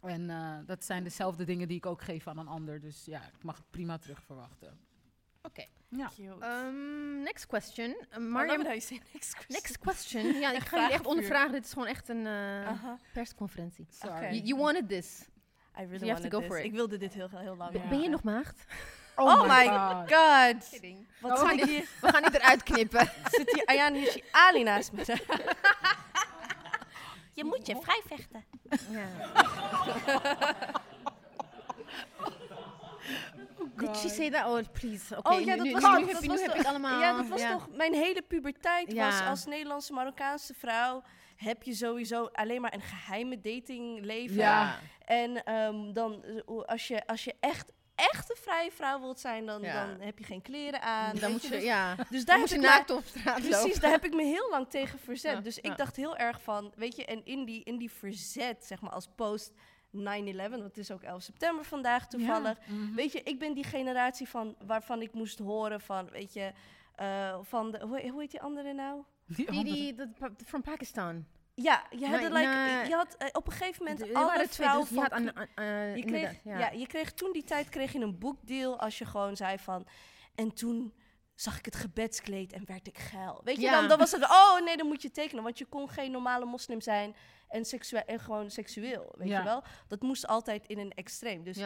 En 0.00 0.30
eh, 0.30 0.58
dat 0.66 0.84
zijn 0.84 1.04
dezelfde 1.04 1.44
dingen 1.44 1.68
die 1.68 1.76
ik 1.76 1.86
ook 1.86 2.02
geef 2.02 2.26
aan 2.26 2.38
een 2.38 2.48
ander. 2.48 2.80
Dus 2.80 3.04
ja, 3.04 3.22
ik 3.22 3.42
mag 3.42 3.56
het 3.56 3.70
prima 3.70 3.98
terug 3.98 4.22
verwachten. 4.22 4.78
Oké. 5.42 5.64
Ja. 5.88 6.08
Cute. 6.16 6.46
Um, 6.46 7.22
next 7.22 7.46
question. 7.46 7.88
Uh, 7.88 8.16
Oh, 8.16 8.30
Mariam, 8.30 8.66
is 8.66 8.90
next 9.12 9.34
question. 9.34 9.46
next 9.48 9.78
question. 9.78 10.24
Ja, 10.40 10.52
ik 10.60 10.62
ga 10.62 10.76
jullie 10.76 10.92
echt 10.92 11.06
ondervragen. 11.06 11.52
Dit 11.52 11.64
is 11.64 11.72
gewoon 11.72 11.88
echt 11.88 12.08
een 12.08 12.26
eh, 12.26 12.92
persconferentie. 13.12 13.86
Sorry. 13.90 14.34
You, 14.34 14.42
you 14.42 14.60
wanted 14.60 14.88
this. 14.88 15.28
I 15.78 15.82
really 15.84 15.98
You 15.98 16.10
have 16.10 16.28
to 16.28 16.28
wanted 16.28 16.32
go 16.32 16.38
this. 16.38 16.48
for 16.48 16.58
it. 16.58 16.64
Ik 16.64 16.72
wilde 16.72 16.96
dit 16.96 17.14
heel, 17.14 17.28
heel 17.30 17.56
lang. 17.56 17.72
Ja. 17.72 17.88
Ben 17.88 18.00
je 18.00 18.08
nog 18.08 18.22
maagd? 18.22 18.64
Oh, 19.16 19.42
my 19.48 19.66
god. 20.06 20.80
Wat 21.20 21.38
Oh, 21.40 21.46
my 21.46 21.52
ik 21.52 21.64
hier? 21.64 21.84
We 22.00 22.08
gaan 22.12 22.22
niet 22.22 22.34
eruit 22.34 22.62
knippen. 22.62 23.10
Zit 23.30 23.52
hier 23.54 23.64
Ayaan 23.64 23.94
hier 23.94 24.22
Ali 24.30 24.62
naast 24.62 24.92
me. 24.92 25.04
je 27.32 27.44
moet 27.44 27.66
je 27.66 27.76
vrij 27.82 28.02
vechten. 28.06 28.44
ja. 28.90 29.06
Did 33.76 33.96
she 33.96 34.08
say 34.08 34.30
that? 34.30 34.46
Oh, 34.46 34.60
please. 34.72 35.16
Oké, 35.16 35.32
oh 35.34 35.40
ja, 35.40 35.56
dat 35.56 35.64
nu, 35.66 35.72
was 35.72 35.82
nu, 35.82 35.88
toch- 35.88 35.98
heb, 35.98 36.12
dat 36.12 36.22
je- 36.22 36.28
was 36.28 36.36
nu 36.36 36.42
heb 36.42 36.52
toch- 36.52 36.60
ik 36.60 36.66
allemaal... 36.66 37.00
Ja, 37.00 37.16
dat 37.16 37.28
was 37.28 37.40
toch... 37.40 37.68
Mijn 37.70 37.94
hele 37.94 38.22
puberteit 38.22 38.92
was 38.94 39.20
als 39.20 39.44
Nederlandse 39.46 39.92
Marokkaanse 39.92 40.54
vrouw... 40.54 41.02
heb 41.36 41.62
je 41.62 41.74
sowieso 41.74 42.28
alleen 42.32 42.60
maar 42.60 42.74
een 42.74 42.80
geheime 42.82 43.40
datingleven. 43.40 44.36
Ja. 44.36 44.78
En 45.04 45.44
ehm, 45.44 45.92
dan, 45.92 46.22
eh, 46.24 46.62
als 46.66 46.88
je, 46.88 47.06
als 47.06 47.24
je 47.24 47.34
echt, 47.40 47.72
echt 47.96 48.30
een 48.30 48.36
vrije 48.36 48.70
vrouw 48.70 49.00
wilt 49.00 49.20
zijn... 49.20 49.46
dan, 49.46 49.62
Ja. 49.62 49.86
dan 49.86 50.00
heb 50.00 50.18
je 50.18 50.24
geen 50.24 50.42
kleren 50.42 50.82
aan. 50.82 51.16
Dan 51.16 51.30
moet 51.32 51.42
je, 51.42 51.48
dus, 51.48 51.62
ja. 51.62 51.94
dus 51.94 52.06
Dan 52.08 52.24
daar 52.24 52.38
moet 52.38 52.50
heb 52.50 52.60
je 52.60 52.64
ik 52.66 52.70
naakt 52.70 52.90
op 52.90 53.04
straat 53.04 53.34
Precies, 53.34 53.62
lopen. 53.62 53.80
daar 53.80 53.90
heb 53.90 54.04
ik 54.04 54.14
me 54.14 54.22
heel 54.24 54.48
lang 54.50 54.68
tegen 54.68 54.98
verzet. 54.98 55.32
Ja, 55.32 55.40
dus 55.40 55.58
ik 55.58 55.64
ja. 55.66 55.74
dacht 55.74 55.96
heel 55.96 56.16
erg 56.16 56.42
van, 56.42 56.72
weet 56.76 56.96
je, 56.96 57.04
en 57.04 57.24
in 57.24 57.44
die, 57.44 57.64
in 57.64 57.78
die 57.78 57.90
verzet, 57.90 58.64
zeg 58.64 58.80
maar, 58.80 58.92
als 58.92 59.08
post 59.14 59.52
9-11, 59.52 59.56
want 60.50 60.62
het 60.62 60.78
is 60.78 60.90
ook 60.90 61.02
11 61.02 61.22
september 61.22 61.64
vandaag 61.64 62.06
toevallig. 62.08 62.58
Mhm. 62.66 62.94
Weet 62.94 63.12
je, 63.12 63.22
ik 63.22 63.38
ben 63.38 63.54
die 63.54 63.64
generatie 63.64 64.28
van 64.28 64.56
waarvan 64.66 65.02
ik 65.02 65.12
moest 65.12 65.38
horen 65.38 65.80
van, 65.80 66.08
weet 66.10 66.32
je, 66.32 66.52
eh, 66.94 67.38
van 67.42 67.70
de, 67.70 67.80
hoe, 67.80 68.08
hoe 68.10 68.20
heet 68.20 68.30
die 68.30 68.40
andere 68.40 68.72
nou? 68.72 69.02
Die 69.26 69.64
Die, 69.64 69.94
dat, 69.94 70.08
from 70.46 70.62
Pakistan. 70.62 71.26
Ja, 71.58 71.84
je 71.90 72.06
had, 72.06 72.20
Nee, 72.20 72.30
like, 72.32 72.46
nee. 72.46 72.88
je 72.88 72.94
had 72.94 73.16
eh, 73.16 73.28
op 73.32 73.46
een 73.46 73.52
gegeven 73.52 73.84
moment 73.84 74.14
alle 74.14 74.46
vrouwen 74.48 74.80
dus 74.80 74.88
je 74.88 74.94
van 74.94 75.02
had 75.02 75.12
aan, 75.12 75.36
aan, 75.36 75.46
eh, 75.54 75.96
je 75.96 76.04
kreeg, 76.04 76.40
ja. 76.44 76.70
je 76.70 76.86
kreeg 76.86 77.12
toen 77.12 77.32
die 77.32 77.44
tijd 77.44 77.68
kreeg 77.68 77.92
je 77.92 77.98
een 78.00 78.18
boekdeal 78.18 78.78
als 78.78 78.98
je 78.98 79.04
gewoon 79.04 79.36
zei 79.36 79.58
van... 79.58 79.86
En 80.34 80.54
toen 80.54 80.94
zag 81.34 81.58
ik 81.58 81.64
het 81.64 81.76
gebedskleed 81.76 82.52
en 82.52 82.62
werd 82.66 82.86
ik 82.86 82.98
geil. 82.98 83.40
Weet 83.44 83.56
je, 83.56 83.62
Ja. 83.62 83.72
dan, 83.80 83.88
dan 83.88 83.98
was 83.98 84.12
het... 84.12 84.22
Oh 84.22 84.60
nee, 84.64 84.76
dan 84.76 84.86
moet 84.86 85.02
je 85.02 85.10
tekenen. 85.10 85.42
Want 85.44 85.58
je 85.58 85.64
kon 85.64 85.88
geen 85.88 86.10
normale 86.10 86.44
moslim 86.44 86.80
zijn 86.80 87.16
en, 87.48 87.64
seksueel, 87.64 88.02
en 88.02 88.20
gewoon 88.20 88.50
seksueel. 88.50 89.14
Weet 89.18 89.28
Ja. 89.28 89.38
je 89.38 89.44
wel? 89.44 89.62
Dat 89.88 90.00
moest 90.02 90.26
altijd 90.26 90.66
in 90.66 90.78
een 90.78 90.92
extreem. 90.92 91.44
Dus, 91.44 91.56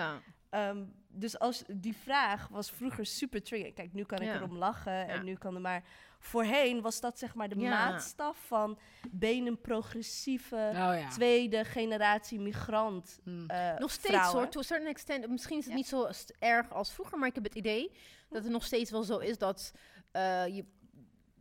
ehm, 0.51 0.85
dus 1.09 1.39
als 1.39 1.65
die 1.69 1.97
vraag 1.97 2.49
was 2.49 2.71
vroeger 2.71 3.07
super 3.07 3.43
trigger. 3.43 3.73
Kijk, 3.73 3.93
nu 3.93 4.05
kan 4.05 4.19
ik 4.19 4.25
Ja. 4.29 4.35
erom 4.35 4.57
lachen 4.57 4.93
Ja. 4.93 5.07
en 5.07 5.25
nu 5.25 5.35
kan 5.35 5.55
er 5.55 5.61
maar... 5.61 5.85
Voorheen 6.23 6.81
was 6.81 7.01
dat 7.01 7.19
zeg 7.19 7.35
maar 7.35 7.49
de 7.49 7.59
Ja. 7.59 7.71
maatstaf 7.91 8.47
van 8.47 8.79
ben 9.11 9.47
een 9.47 9.61
progressieve... 9.61 10.71
Oh. 10.75 11.09
Tweede 11.11 11.65
generatie 11.65 12.41
migrant. 12.41 13.21
Mm. 13.25 13.47
eh, 13.51 13.79
Nog 13.79 13.91
steeds 13.91 14.15
vrouwen. 14.15 14.37
hoor, 14.41 14.49
to 14.49 14.61
a 14.61 14.63
certain 14.63 14.91
extent. 14.91 15.29
Misschien 15.29 15.59
is 15.59 15.65
het 15.65 15.75
niet 15.75 15.87
zo 15.87 16.09
erg 16.39 16.73
als 16.73 16.93
vroeger, 16.93 17.19
maar 17.19 17.29
ik 17.29 17.35
heb 17.35 17.45
het 17.45 17.55
idee 17.55 17.93
dat 18.29 18.43
het 18.43 18.53
nog 18.53 18.65
steeds 18.65 18.91
wel 18.91 19.03
zo 19.03 19.19
is 19.19 19.39
dat 19.39 19.73
eh, 20.11 20.47
je 20.47 20.65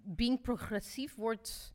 being 0.03 0.41
progressief 0.41 1.15
wordt 1.15 1.73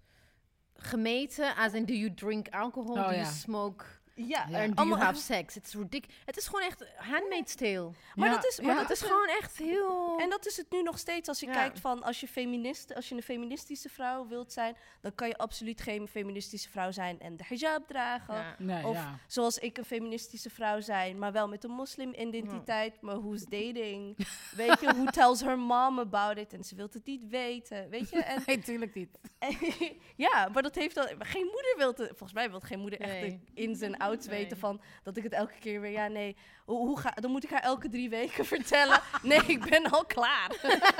gemeten. 0.74 1.57
As 1.57 1.72
in, 1.72 1.85
do 1.87 1.93
you 1.95 2.14
drink 2.14 2.49
alcohol? 2.49 2.97
Oh 2.97 3.09
do 3.09 3.14
you 3.14 3.24
smoke? 3.24 3.85
Ja, 4.16 4.42
And 4.42 4.50
do 4.52 4.56
you 4.58 4.72
allemaal- 4.74 4.98
have 4.98 5.20
sex? 5.20 5.56
It's 5.56 5.72
ridiculous. 5.74 6.16
Het 6.24 6.36
is 6.36 6.46
gewoon 6.46 6.62
echt 6.62 6.84
Handmaid's 6.96 7.54
Tale. 7.54 7.90
Maar 8.14 8.30
dat 8.30 8.46
is, 8.46 8.60
maar 8.60 8.66
ja. 8.70 8.74
dat 8.80 8.88
Het 8.88 8.96
is 8.96 9.02
is 9.02 9.08
gewoon 9.08 9.28
echt 9.28 9.56
heel... 9.58 10.18
En 10.20 10.30
dat 10.30 10.46
is 10.46 10.56
het 10.56 10.70
nu 10.70 10.82
nog 10.82 10.98
steeds. 10.98 11.28
Als 11.28 11.40
je 11.40 11.46
Ja. 11.46 11.52
kijkt 11.52 11.80
van 11.80 12.02
als 12.02 12.20
je 12.20 12.28
feminist, 12.28 12.94
als 12.94 13.08
je 13.08 13.14
een 13.14 13.22
feministische 13.22 13.88
vrouw 13.88 14.26
wilt 14.26 14.52
zijn, 14.52 14.76
dan 15.00 15.14
kan 15.14 15.28
je 15.28 15.36
absoluut 15.36 15.80
geen 15.80 16.08
feministische 16.08 16.70
vrouw 16.70 16.90
zijn 16.90 17.20
en 17.20 17.36
de 17.36 17.44
hijab 17.46 17.86
dragen. 17.88 18.34
Ja. 18.34 18.54
Nee, 18.58 18.86
Of 18.86 18.94
ja. 18.96 19.18
zoals 19.26 19.58
ik 19.58 19.78
een 19.78 19.84
feministische 19.84 20.50
vrouw 20.50 20.80
zijn, 20.80 21.18
maar 21.18 21.32
wel 21.32 21.48
met 21.48 21.64
een 21.64 21.70
moslim-identiteit. 21.70 23.00
Maar 23.00 23.20
who's 23.20 23.42
dating? 23.44 24.16
Weet 24.56 24.80
je, 24.80 24.86
who 24.86 25.04
tells 25.04 25.40
her 25.40 25.58
mom 25.58 25.98
about 25.98 26.36
it? 26.38 26.52
En 26.52 26.64
ze 26.64 26.74
wil 26.74 26.88
het 26.92 27.04
niet 27.06 27.28
weten. 27.28 27.88
Weet 27.90 28.10
je? 28.10 28.22
En, 28.22 28.42
Nee, 28.46 28.58
tuurlijk 28.58 28.94
niet. 28.94 29.18
ja, 30.16 30.48
maar 30.52 30.62
dat 30.62 30.74
heeft 30.74 30.94
dan. 30.94 31.06
Geen 31.18 31.44
moeder 31.44 31.74
wil 31.76 31.88
het. 31.88 32.06
Volgens 32.08 32.32
mij 32.32 32.50
wil 32.50 32.60
geen 32.60 32.78
moeder 32.80 33.00
echt 33.00 33.12
Nee. 33.20 33.40
de 33.54 33.60
ins 33.60 33.80
Nee. 34.11 34.28
weten 34.28 34.59
van 34.59 34.80
dat 35.02 35.16
ik 35.16 35.22
het 35.22 35.32
elke 35.32 35.59
keer 35.61 35.80
weer. 35.80 35.90
Ja, 35.90 36.07
nee. 36.09 36.36
Hoe, 36.64 36.76
hoe 36.86 36.98
ga, 37.00 37.11
dan 37.11 37.30
moet 37.30 37.44
ik 37.44 37.50
haar 37.50 37.62
elke 37.62 37.88
drie 37.88 38.09
weken 38.09 38.44
vertellen. 38.55 39.00
nee, 39.22 39.42
ik 39.46 39.68
ben 39.70 39.90
al 39.90 40.05
klaar. 40.05 40.50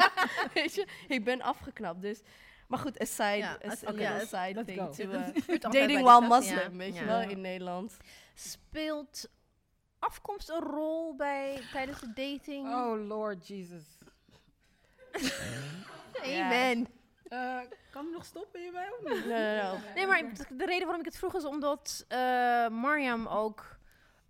Weet 0.55 0.74
je, 0.74 0.86
ik 1.09 1.24
ben 1.24 1.42
afgeknapt. 1.42 2.00
Dus. 2.02 2.20
Maar 2.68 2.78
goed, 2.78 2.98
aside, 2.98 3.36
Ja, 3.36 3.59
as- 3.68 3.86
a 3.86 3.90
ja, 3.90 3.92
little 3.92 4.14
let's- 4.16 4.28
side 4.28 4.55
let's 4.55 4.66
thing 4.66 4.78
go. 4.80 4.90
to, 4.90 5.52
uh, 5.55 5.61
dating 5.61 6.02
while 6.02 6.20
ja. 6.20 6.28
Muslim, 6.38 6.76
weet 6.78 6.94
je 6.94 7.00
Ja. 7.00 7.07
wel, 7.07 7.20
in 7.20 7.40
Nederland. 7.40 7.96
Speelt 8.34 9.28
afkomst 9.98 10.48
een 10.48 10.61
rol 10.61 11.14
bij, 11.16 11.61
tijdens 11.72 12.00
de 12.00 12.12
dating? 12.14 12.68
Oh, 12.74 13.07
Lord 13.07 13.46
Jesus. 13.48 13.98
Amen. 16.22 16.86
Eh, 17.28 17.58
kan 17.90 18.06
ik 18.06 18.12
nog 18.12 18.24
stoppen 18.24 18.60
hierbij 18.60 18.88
of 18.98 19.12
niet? 19.12 19.24
No, 19.26 19.30
no, 19.36 19.62
no. 19.62 19.78
Nee, 19.94 20.06
maar 20.06 20.22
de 20.48 20.64
reden 20.64 20.82
waarom 20.82 20.98
ik 21.00 21.04
het 21.04 21.16
vroeg 21.18 21.34
is 21.34 21.44
omdat 21.44 22.04
eh 22.08 22.18
Mariam 22.68 23.26
ook 23.26 23.76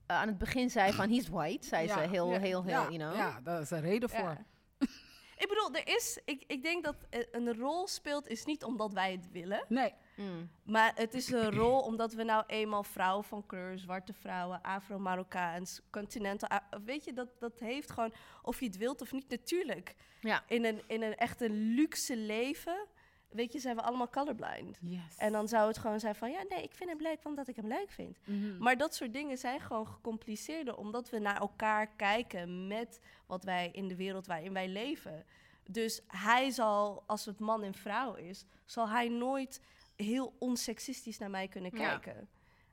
eh, 0.06 0.16
aan 0.16 0.28
het 0.28 0.38
begin 0.38 0.70
zei 0.70 0.92
van 0.92 1.08
he's 1.10 1.28
white. 1.28 1.66
Zei 1.66 1.88
ze 1.88 1.98
heel, 1.98 2.30
ja, 2.32 2.38
heel, 2.38 2.62
heel, 2.62 2.72
ja, 2.72 2.82
you 2.90 2.96
know. 2.96 3.14
Ja, 3.16 3.40
daar 3.40 3.60
is 3.60 3.70
een 3.70 3.80
reden 3.80 4.08
Ja. 4.12 4.18
voor. 4.18 4.36
Ik 5.38 5.48
bedoel, 5.48 5.74
er 5.74 5.88
is, 5.96 6.18
ik, 6.24 6.44
ik 6.46 6.62
denk 6.62 6.84
dat 6.84 6.96
een 7.30 7.56
rol 7.58 7.88
speelt 7.88 8.28
is 8.28 8.44
niet 8.44 8.64
omdat 8.64 8.92
wij 8.92 9.12
het 9.12 9.30
willen. 9.32 9.64
Nee. 9.68 9.94
Mm. 10.16 10.50
Maar 10.62 10.92
het 10.94 11.14
is 11.14 11.30
een 11.30 11.50
rol 11.50 11.80
omdat 11.80 12.12
we 12.12 12.22
nou 12.22 12.44
eenmaal 12.46 12.82
vrouwen 12.82 13.24
van 13.24 13.46
kleur, 13.46 13.78
zwarte 13.78 14.12
vrouwen, 14.12 14.62
Afro-Marokkaans, 14.62 15.80
continental. 15.90 16.48
Weet 16.84 17.04
je, 17.04 17.12
dat, 17.12 17.28
dat 17.38 17.60
heeft 17.60 17.90
gewoon, 17.90 18.12
of 18.42 18.60
je 18.60 18.66
het 18.66 18.76
wilt 18.76 19.00
of 19.00 19.12
niet, 19.12 19.28
natuurlijk. 19.28 19.94
Ja. 20.20 20.44
In 20.46 20.64
een, 20.64 20.82
in 20.86 21.02
een 21.02 21.16
echte 21.16 21.50
luxe 21.50 22.16
leven, 22.16 22.86
weet 23.28 23.52
je, 23.52 23.58
zijn 23.58 23.76
we 23.76 23.82
allemaal 23.82 24.10
colorblind. 24.10 24.78
Yes. 24.80 25.16
En 25.16 25.32
dan 25.32 25.48
zou 25.48 25.68
het 25.68 25.78
gewoon 25.78 26.00
zijn 26.00 26.14
van, 26.14 26.30
ja, 26.30 26.44
nee, 26.48 26.62
ik 26.62 26.74
vind 26.74 26.90
hem 26.90 27.00
leuk 27.00 27.18
omdat 27.24 27.48
ik 27.48 27.56
hem 27.56 27.66
leuk 27.66 27.90
vind. 27.90 28.18
Mhm. 28.24 28.58
Maar 28.58 28.76
dat 28.76 28.94
soort 28.94 29.12
dingen 29.12 29.38
zijn 29.38 29.60
gewoon 29.60 29.86
gecompliceerder, 29.86 30.76
omdat 30.76 31.10
we 31.10 31.18
naar 31.18 31.40
elkaar 31.40 31.86
kijken 31.96 32.66
met 32.66 33.00
wat 33.26 33.44
wij 33.44 33.70
in 33.72 33.88
de 33.88 33.96
wereld 33.96 34.26
waarin 34.26 34.52
wij 34.52 34.68
leven. 34.68 35.24
Dus 35.70 36.00
hij 36.06 36.50
zal, 36.50 37.02
als 37.06 37.24
het 37.24 37.38
man 37.38 37.62
en 37.62 37.74
vrouw 37.74 38.14
is, 38.14 38.44
zal 38.64 38.88
hij 38.88 39.08
nooit 39.08 39.60
heel 39.96 40.34
onsexistisch 40.38 41.18
naar 41.18 41.30
mij 41.30 41.48
kunnen 41.48 41.70
Ja. 41.76 41.88
kijken. 41.98 42.28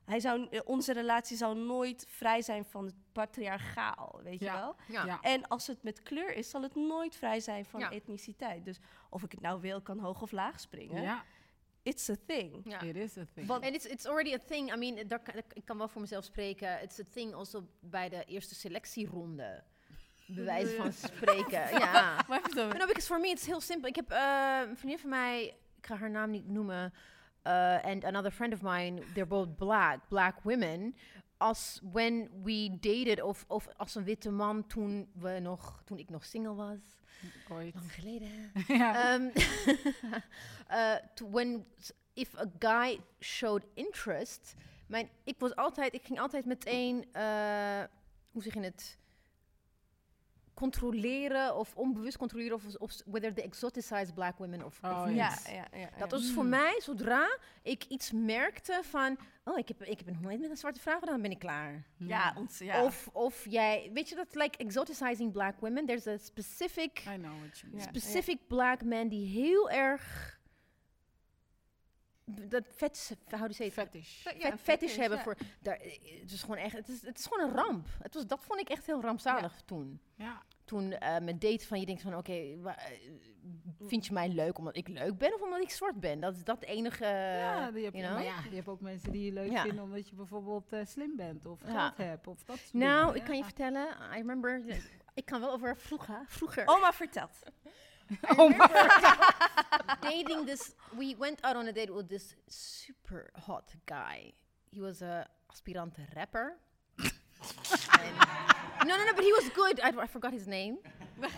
Hij 0.05 0.19
zou, 0.19 0.47
eh, 0.49 0.59
onze 0.65 0.93
relatie 0.93 1.37
zou 1.37 1.57
nooit 1.57 2.05
vrij 2.09 2.41
zijn 2.41 2.65
van 2.65 2.85
het 2.85 2.95
patriarchaal, 3.11 4.19
weet 4.23 4.39
je 4.39 4.45
wel? 4.51 4.75
Ja. 4.87 5.05
Ja. 5.05 5.19
En 5.21 5.47
als 5.47 5.67
het 5.67 5.83
met 5.83 6.01
kleur 6.01 6.33
is, 6.33 6.49
zal 6.49 6.61
het 6.61 6.75
nooit 6.75 7.15
vrij 7.15 7.39
zijn 7.39 7.65
van 7.65 7.79
Ja. 7.79 7.91
etniciteit. 7.91 8.65
Dus 8.65 8.79
of 9.09 9.23
ik 9.23 9.31
het 9.31 9.41
nou 9.41 9.61
wil, 9.61 9.81
kan 9.81 9.99
hoog 9.99 10.21
of 10.21 10.31
laag 10.31 10.59
springen. 10.59 11.01
Ja, 11.01 11.23
It's 11.83 12.09
a 12.09 12.15
thing. 12.25 12.65
It 12.83 12.95
is 12.95 13.17
a 13.17 13.25
thing. 13.33 13.49
En 13.61 13.73
it's, 13.73 13.85
it's 13.85 14.05
already 14.05 14.33
a 14.33 14.37
thing. 14.37 14.73
I 14.73 14.77
mean, 14.77 15.07
daar 15.07 15.19
kan, 15.19 15.33
ik 15.53 15.65
kan 15.65 15.77
wel 15.77 15.87
voor 15.87 16.01
mezelf 16.01 16.23
spreken. 16.23 16.81
It's 16.81 16.99
a 16.99 17.03
thing 17.13 17.33
also 17.33 17.67
bij 17.79 18.09
de 18.09 18.23
eerste 18.25 18.55
selectieronde. 18.55 19.63
Bij 20.27 20.43
wijze 20.43 20.75
van 20.75 20.93
spreken. 21.11 21.69
ja. 21.79 22.25
Maar 22.27 22.41
even 22.49 22.67
No, 22.77 22.85
because 22.85 23.07
for 23.07 23.19
me 23.19 23.27
it's 23.27 23.45
heel 23.45 23.61
simpel. 23.61 23.89
Ik 23.89 23.95
heb 23.95 24.11
eh, 24.11 24.59
een 24.69 24.77
vriendin 24.77 24.99
van 24.99 25.09
mij, 25.09 25.57
ik 25.81 25.87
ga 25.87 25.95
haar 25.95 26.09
naam 26.09 26.29
niet 26.29 26.47
noemen, 26.47 26.93
uh, 27.47 27.83
and 27.83 28.03
another 28.03 28.31
friend 28.31 28.53
of 28.53 28.61
mine, 28.61 29.01
they're 29.13 29.27
both 29.27 29.55
black, 29.55 30.07
black 30.07 30.39
women. 30.43 30.95
als 31.41 31.79
when 31.91 32.29
we 32.43 32.77
dated, 32.79 33.21
of, 33.21 33.45
of 33.47 33.67
als 33.77 33.95
een 33.95 34.03
witte 34.03 34.31
man 34.31 34.67
toen, 34.67 35.09
we 35.13 35.39
nog, 35.39 35.81
toen 35.85 35.97
ik 35.97 36.09
nog 36.09 36.25
single 36.25 36.53
was. 36.53 36.79
Ooit. 37.49 37.73
Lang 37.73 37.91
geleden. 37.91 38.51
ja. 38.67 39.13
Um, 39.13 39.31
uh, 40.71 40.95
to 41.15 41.29
when 41.29 41.65
if 42.13 42.35
a 42.37 42.45
guy 42.59 42.99
showed 43.19 43.65
interest, 43.73 44.55
mijn, 44.87 45.09
ik 45.23 45.39
was 45.39 45.55
altijd, 45.55 45.93
ik 45.93 46.05
ging 46.05 46.19
altijd 46.19 46.45
meteen, 46.45 47.05
eh, 47.11 47.83
hoe 48.31 48.43
zeg 48.43 48.53
je 48.53 48.59
het, 48.59 48.97
controleren 50.61 51.55
of 51.55 51.75
onbewust 51.75 52.17
controleren 52.17 52.55
of, 52.55 52.75
of 52.75 53.01
whether 53.05 53.33
they 53.33 53.43
exoticize 53.43 54.13
black 54.13 54.37
women 54.37 54.65
of, 54.65 54.79
of 54.83 54.89
Oh, 54.91 55.05
niet. 55.05 55.15
Ja, 55.15 55.37
ja, 55.49 55.67
ja. 55.73 55.89
Dat 55.97 56.11
was 56.11 56.31
voor 56.31 56.43
Mm. 56.43 56.49
mij, 56.49 56.79
zodra 56.81 57.37
ik 57.61 57.85
iets 57.87 58.11
merkte 58.11 58.79
van, 58.83 59.17
oh, 59.43 59.57
ik 59.57 59.67
heb, 59.67 59.83
ik 59.83 59.97
heb 59.97 60.07
nog 60.07 60.21
nooit 60.21 60.39
met 60.39 60.49
een 60.49 60.57
zwarte 60.57 60.79
vrouw 60.79 60.99
gedaan, 60.99 61.13
dan 61.13 61.21
ben 61.21 61.31
ik 61.31 61.39
klaar. 61.39 61.83
Ja, 61.97 62.33
ons, 62.37 62.57
ja. 62.57 62.83
Of, 62.83 63.09
of 63.13 63.45
jij, 63.49 63.89
weet 63.93 64.09
je 64.09 64.15
dat, 64.15 64.35
like 64.35 64.57
exoticizing 64.57 65.31
black 65.31 65.59
women, 65.59 65.85
there's 65.85 66.07
a 66.07 66.17
specific 66.17 66.99
I 66.99 67.15
know 67.15 67.39
what 67.39 67.59
you 67.59 67.71
mean. 67.73 67.87
Specific 67.87 68.47
black 68.47 68.83
man 68.83 69.07
die 69.07 69.25
heel 69.27 69.69
erg 69.69 70.39
dat 72.25 72.63
vet, 72.75 73.17
how 73.29 73.39
do 73.39 73.45
you 73.45 73.53
say 73.53 73.65
it? 73.65 73.73
Fetish. 73.73 74.21
Vet, 74.21 74.33
fetish 74.33 74.59
fetish, 74.61 74.95
hebben 74.95 75.17
ja. 75.17 75.23
voor. 75.23 75.37
Daar, 75.59 75.79
het 76.21 76.31
is 76.31 76.41
gewoon 76.41 76.57
echt, 76.57 76.75
het 76.75 76.87
is, 76.87 77.01
het 77.01 77.19
is 77.19 77.25
gewoon 77.25 77.49
een 77.49 77.55
ramp. 77.55 77.87
Het 78.01 78.13
was, 78.13 78.27
dat 78.27 78.43
vond 78.43 78.59
ik 78.59 78.69
echt 78.69 78.85
heel 78.85 79.01
rampzalig 79.01 79.61
toen. 79.65 79.99
Ja. 80.15 80.43
Toen 80.71 80.91
eh 80.93 81.19
met 81.19 81.41
daten 81.41 81.67
van 81.67 81.79
je 81.79 81.85
denkt 81.85 82.01
van, 82.01 82.15
oké, 82.17 82.31
eh, 82.33 82.73
vind 83.87 84.05
je 84.05 84.13
mij 84.13 84.29
leuk 84.29 84.57
omdat 84.57 84.75
ik 84.75 84.87
leuk 84.87 85.17
ben 85.17 85.33
of 85.33 85.41
omdat 85.41 85.61
ik 85.61 85.69
zwart 85.69 85.99
ben? 85.99 86.19
Dat 86.19 86.35
is 86.35 86.43
dat 86.43 86.63
enige. 86.63 87.05
ja, 87.05 87.71
die 87.71 87.83
heb, 87.83 87.93
you 87.93 88.03
je, 88.05 88.09
know? 88.09 88.13
maar 88.13 88.23
ja, 88.23 88.49
je 88.49 88.55
hebt 88.55 88.67
ook 88.67 88.81
mensen 88.81 89.11
die 89.11 89.25
je 89.25 89.31
leuk 89.31 89.51
Ja. 89.51 89.61
vinden 89.61 89.83
omdat 89.83 90.09
je 90.09 90.15
bijvoorbeeld 90.15 90.73
eh, 90.73 90.85
slim 90.85 91.15
bent 91.15 91.45
of 91.45 91.59
Ja. 91.65 91.67
geld 91.89 91.97
hebt 91.97 92.27
of 92.27 92.43
dat 92.43 92.57
soort 92.57 92.73
Nou, 92.73 93.03
dingen. 93.05 93.15
ik 93.19 93.23
kan 93.25 93.37
je 93.37 93.43
vertellen, 93.43 93.87
I 94.13 94.15
remember, 94.17 94.63
ik 95.13 95.25
kan 95.25 95.39
wel 95.39 95.51
over 95.51 95.77
vroeger. 95.77 96.25
vroeger. 96.27 96.67
Oma 96.67 96.93
vertelt. 96.93 97.39
Oh 98.37 98.49
my 98.57 98.67
dating 100.01 100.45
this 100.45 100.73
we 100.97 101.15
went 101.17 101.41
out 101.41 101.55
on 101.55 101.67
a 101.67 101.71
date 101.71 101.93
with 101.93 102.07
this 102.09 102.35
super 102.47 103.29
hot 103.45 103.75
guy 103.85 104.33
he 104.69 104.79
was 104.81 105.01
a 105.01 105.27
aspirant 105.47 105.97
rapper 106.13 106.57
no 108.87 108.95
no 108.97 109.03
no 109.05 109.13
but 109.13 109.23
he 109.23 109.31
was 109.31 109.49
good 109.53 109.79
I, 109.79 110.03
I 110.03 110.07
forgot 110.07 110.31
his 110.31 110.45
name 110.45 110.77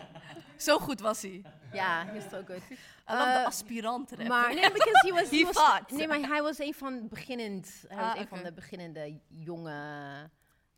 Zo 0.57 0.79
goed 0.79 1.01
was 1.01 1.21
hij. 1.21 1.41
yeah 1.73 2.05
he 2.07 2.13
was 2.13 2.23
so 2.29 2.43
good 2.43 2.61
love 3.07 3.31
de 3.33 3.39
Eh, 3.39 3.45
aspirant 3.45 4.09
rapper. 4.09 4.27
maar 4.27 4.53
nee 4.53 4.71
because 4.71 5.07
he 5.07 5.13
was 5.13 5.29
he 5.35 5.37
He 5.37 5.43
was 5.45 5.55
fought. 5.57 5.91
nee 5.91 6.07
maar 6.07 6.19
hij 6.19 6.41
was 6.41 6.59
een 6.59 6.73
van 6.73 7.07
beginnend 7.07 7.83
hij 7.87 7.97
was 7.97 8.13
Ah, 8.13 8.19
een 8.19 8.27
van 8.27 8.43
de 8.43 8.53
beginnende 8.53 9.19
jonge 9.27 10.29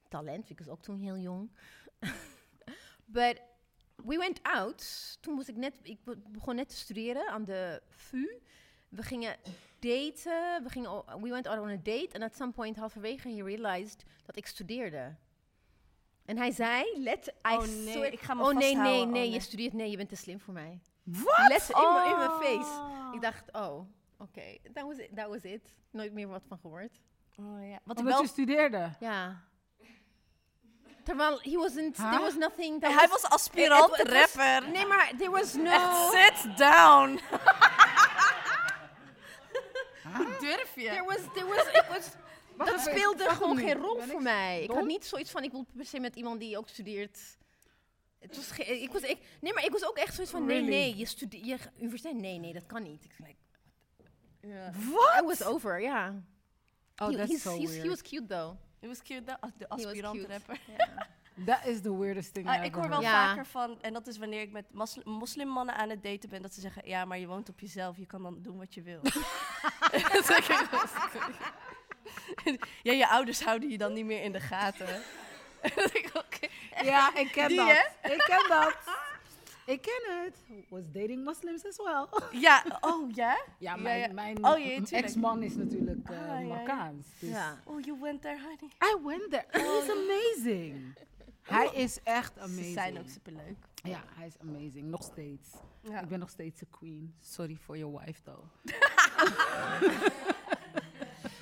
talent 0.09 0.49
ik 0.49 0.57
was 0.59 0.67
ook 0.69 0.82
toen 0.82 0.99
heel 0.99 1.17
jong 1.17 1.49
but 3.05 3.41
we 3.95 4.17
went 4.17 4.39
out. 4.43 5.17
Toen 5.21 5.36
was 5.36 5.47
ik 5.49 5.55
net, 5.55 5.76
ik 5.82 6.03
be- 6.03 6.17
begon 6.28 6.55
net 6.55 6.69
te 6.69 6.76
studeren 6.76 7.28
aan 7.30 7.45
de 7.45 7.82
VU. 7.89 8.28
We 8.89 9.03
gingen 9.03 9.36
daten. 9.89 10.63
We, 10.63 10.69
gingen, 10.69 11.03
we 11.21 11.29
went 11.29 11.47
out 11.47 11.59
on 11.59 11.69
a 11.69 11.77
date. 11.83 12.09
En 12.11 12.21
at 12.21 12.36
some 12.36 12.51
point, 12.51 12.77
halverwege, 12.77 13.29
he 13.29 13.43
realized 13.43 14.03
dat 14.25 14.36
ik 14.38 14.47
studeerde. 14.47 15.15
En 16.25 16.38
hij 16.38 16.51
zei, 16.51 16.83
let, 17.03 17.27
I 17.27 17.31
Oh 17.55 17.59
nee, 17.59 17.91
swear- 17.91 18.11
ik 18.13 18.19
ga 18.19 18.33
me 18.33 18.41
Oh 18.43 18.47
nee, 18.47 18.55
nee, 18.55 18.75
vasthouden. 18.75 19.11
nee, 19.11 19.27
Oh, 19.27 19.33
je 19.33 19.39
studeert, 19.39 19.73
nee, 19.73 19.89
je 19.89 19.97
bent 19.97 20.09
te 20.09 20.15
slim 20.15 20.39
voor 20.39 20.53
mij. 20.53 20.79
Wat? 21.03 21.47
Let 21.47 21.69
in, 21.69 21.93
mijn- 21.93 22.11
in 22.11 22.17
mijn 22.17 22.29
face. 22.29 22.79
Oh. 22.79 23.09
Ik 23.13 23.21
dacht, 23.21 23.51
oh, 23.51 23.79
oké, 24.17 24.57
that 24.73 24.83
was 24.83 24.97
it, 24.97 25.15
that 25.15 25.27
was 25.27 25.41
it. 25.41 25.73
Nooit 25.91 26.13
meer 26.13 26.27
wat 26.27 26.43
van 26.47 26.57
gehoord. 26.61 27.01
Oh, 27.39 27.67
ja. 27.69 27.79
Wat 27.83 27.97
ik 27.97 28.03
Omdat 28.03 28.13
wel... 28.13 28.21
je 28.21 28.27
studeerde. 28.27 28.89
Ja. 28.99 29.41
Terwijl, 31.03 31.39
he 31.41 31.51
wasn't, 31.57 31.95
there 31.95 32.09
Huh? 32.09 32.19
was 32.19 32.36
nothing. 32.36 32.81
that 32.81 32.93
Hij 32.93 33.07
was 33.07 33.23
aspirant 33.23 33.95
het 33.97 34.09
was- 34.11 34.33
rapper. 34.36 34.69
Nee, 34.71 34.86
maar 34.86 35.11
there 35.17 35.29
was 35.29 35.53
no... 35.53 36.11
Echt, 36.13 36.39
sit 36.41 36.57
down. 36.57 37.19
Hoe 40.18 40.38
durf 40.39 40.76
je? 40.76 40.82
There 40.82 41.03
was, 41.03 41.18
there 41.34 41.45
was, 41.45 41.68
ik 41.68 41.86
was, 41.89 42.09
dat 42.57 42.68
even, 42.68 42.80
speelde 42.80 43.24
wacht 43.24 43.38
gewoon 43.38 43.57
geen 43.57 43.74
rol 43.78 43.95
Ben 43.95 44.05
ik 44.05 44.11
voor 44.11 44.22
mij. 44.22 44.63
Ik 44.63 44.72
had 44.72 44.86
niet 44.86 45.05
zoiets 45.05 45.32
van, 45.32 45.43
ik 45.43 45.51
wil 45.51 45.66
per 45.76 45.86
se 45.86 45.99
met 45.99 46.16
iemand 46.16 46.39
die 46.39 46.57
ook 46.57 46.68
studeert. 46.70 47.38
Het 48.20 48.36
was 48.36 48.51
ge- 48.51 48.82
ik 48.82 48.91
was, 48.91 49.01
ik, 49.01 49.18
nee, 49.41 49.53
maar 49.53 49.63
ik 49.66 49.72
was 49.72 49.86
ook 49.86 49.97
echt 49.97 50.13
zoiets 50.13 50.32
van, 50.34 50.45
nee, 50.45 50.55
Really? 50.57 50.72
nee, 50.74 50.95
je 50.95 51.05
studeert, 51.05 51.43
je 51.45 51.59
universiteit, 51.80 52.16
nee, 52.16 52.38
nee, 52.39 52.53
dat 52.53 52.66
kan 52.66 52.84
niet. 52.84 53.03
Ik 53.05 53.13
was 53.18 53.28
like, 53.28 53.39
Ja. 54.41 54.72
I 55.22 55.26
was 55.26 55.43
over, 55.43 55.82
ja. 55.82 56.24
Oh, 56.97 57.07
He- 57.07 57.16
that's 57.16 57.32
he's- 57.32 57.41
so 57.41 57.57
he's- 57.57 57.70
weird. 57.70 57.84
He 57.84 57.89
was 57.89 58.01
cute 58.01 58.26
though. 58.26 58.57
Het 58.80 58.89
was 58.89 59.01
cute, 59.01 59.24
dat- 59.24 59.51
de 59.57 59.66
was 59.68 59.86
aspirant 59.86 60.18
cute. 60.18 60.28
rapper. 60.32 60.59
Ja. 60.78 61.07
That 61.45 61.65
is 61.65 61.81
the 61.81 61.97
weirdest 61.97 62.33
thing 62.33 62.47
Ah, 62.47 62.63
ik 62.65 62.73
hoor 62.73 62.89
wel. 62.89 63.01
Ja. 63.01 63.27
vaker 63.27 63.45
van, 63.45 63.81
en 63.81 63.93
dat 63.93 64.07
is 64.07 64.17
wanneer 64.17 64.41
ik 64.41 64.51
met 64.51 64.65
mosli- 64.73 65.01
moslimmannen 65.05 65.75
aan 65.75 65.89
het 65.89 66.03
daten 66.03 66.29
ben, 66.29 66.41
dat 66.41 66.53
ze 66.53 66.61
zeggen, 66.61 66.88
ja, 66.88 67.05
maar 67.05 67.19
je 67.19 67.27
woont 67.27 67.49
op 67.49 67.59
jezelf, 67.59 67.97
je 67.97 68.05
kan 68.05 68.23
dan 68.23 68.38
doen 68.41 68.57
wat 68.57 68.73
je 68.73 68.81
wil. 68.81 68.99
Dat 70.11 70.27
ja, 72.83 72.93
je 72.93 73.07
ouders 73.07 73.43
houden 73.43 73.69
je 73.69 73.77
dan 73.77 73.93
niet 73.93 74.05
meer 74.05 74.23
in 74.23 74.31
de 74.31 74.39
gaten. 74.39 74.88
Dat. 76.13 76.83
Ja, 76.83 77.15
ik 77.15 77.31
ken 77.31 77.47
Die, 77.47 77.57
dat. 77.57 77.67
hè? 77.67 78.11
Ik 78.13 78.19
ken 78.25 78.47
dat. 78.49 78.75
Ik 79.65 79.81
ken 79.81 80.23
het. 80.23 80.36
Was 80.69 80.91
dating 80.91 81.23
Muslims 81.23 81.65
as 81.65 81.77
well. 81.77 82.05
Ja, 82.41 82.63
oh 82.81 83.09
ja? 83.15 83.38
Ja, 83.57 83.75
mijn, 83.75 83.99
ja. 83.99 84.13
mijn 84.13 84.45
Oh, 84.45 84.81
ex-man 84.91 85.43
is 85.43 85.55
natuurlijk 85.55 86.09
Ah, 86.09 86.15
ja, 86.15 86.39
ja. 86.39 86.47
Marokkaans. 86.47 87.05
Dus 87.19 87.29
Ja. 87.29 87.57
Oh, 87.63 87.81
you 87.86 87.97
went 88.01 88.21
there, 88.21 88.38
honey. 88.39 88.71
I 88.83 88.95
went 89.05 89.29
there. 89.31 89.45
He's 89.51 89.89
amazing. 89.89 90.95
Hij 91.45 91.69
is 91.73 91.99
echt 92.03 92.37
amazing. 92.39 92.65
Ze 92.65 92.71
zijn 92.71 92.99
ook 92.99 93.09
superleuk. 93.09 93.57
Ja, 93.75 94.03
hij 94.07 94.27
is 94.27 94.39
amazing. 94.39 94.87
Nog 94.89 95.03
steeds. 95.03 95.49
Ja. 95.81 96.01
Ik 96.01 96.07
ben 96.07 96.19
nog 96.19 96.29
steeds 96.29 96.61
een 96.61 96.69
queen. 96.69 97.15
Sorry 97.19 97.55
for 97.57 97.77
your 97.77 97.99
wife, 97.99 98.21
though. 98.21 98.43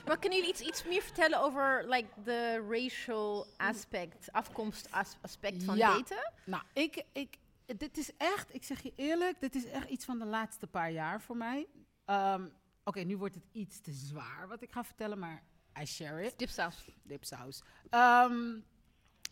Maar 0.08 0.20
kunnen 0.20 0.38
jullie 0.40 0.54
iets, 0.54 0.62
iets 0.62 0.84
meer 0.84 1.02
vertellen 1.02 1.42
over 1.42 1.86
like, 1.90 2.08
de 2.24 2.66
racial 2.70 3.48
aspect, 3.58 4.32
afkomst 4.32 4.92
as- 4.92 5.18
aspect 5.22 5.64
van 5.64 5.78
Ja. 5.78 5.94
daten? 5.98 6.32
Nou, 6.46 6.64
ik, 6.74 7.04
ik, 7.14 7.38
dit 7.66 7.98
is 7.98 8.12
echt, 8.18 8.54
ik 8.56 8.64
zeg 8.64 8.82
je 8.82 8.94
eerlijk, 8.96 9.40
dit 9.40 9.56
is 9.56 9.66
echt 9.66 9.90
iets 9.90 10.06
van 10.06 10.20
de 10.20 10.26
laatste 10.26 10.68
paar 10.68 10.92
jaar 10.92 11.22
voor 11.22 11.38
mij. 11.38 11.68
Ehm, 12.06 12.46
Oké, 12.86 13.00
nu 13.00 13.18
wordt 13.18 13.36
het 13.36 13.44
iets 13.52 13.80
te 13.82 13.92
zwaar 13.92 14.48
wat 14.48 14.62
ik 14.62 14.72
ga 14.72 14.84
vertellen, 14.84 15.20
maar 15.20 15.44
I 15.82 15.86
share 15.86 16.24
it. 16.26 16.38
Dipsaus. 16.40 16.90
Dipsaus. 17.04 17.62
Um, 17.92 18.64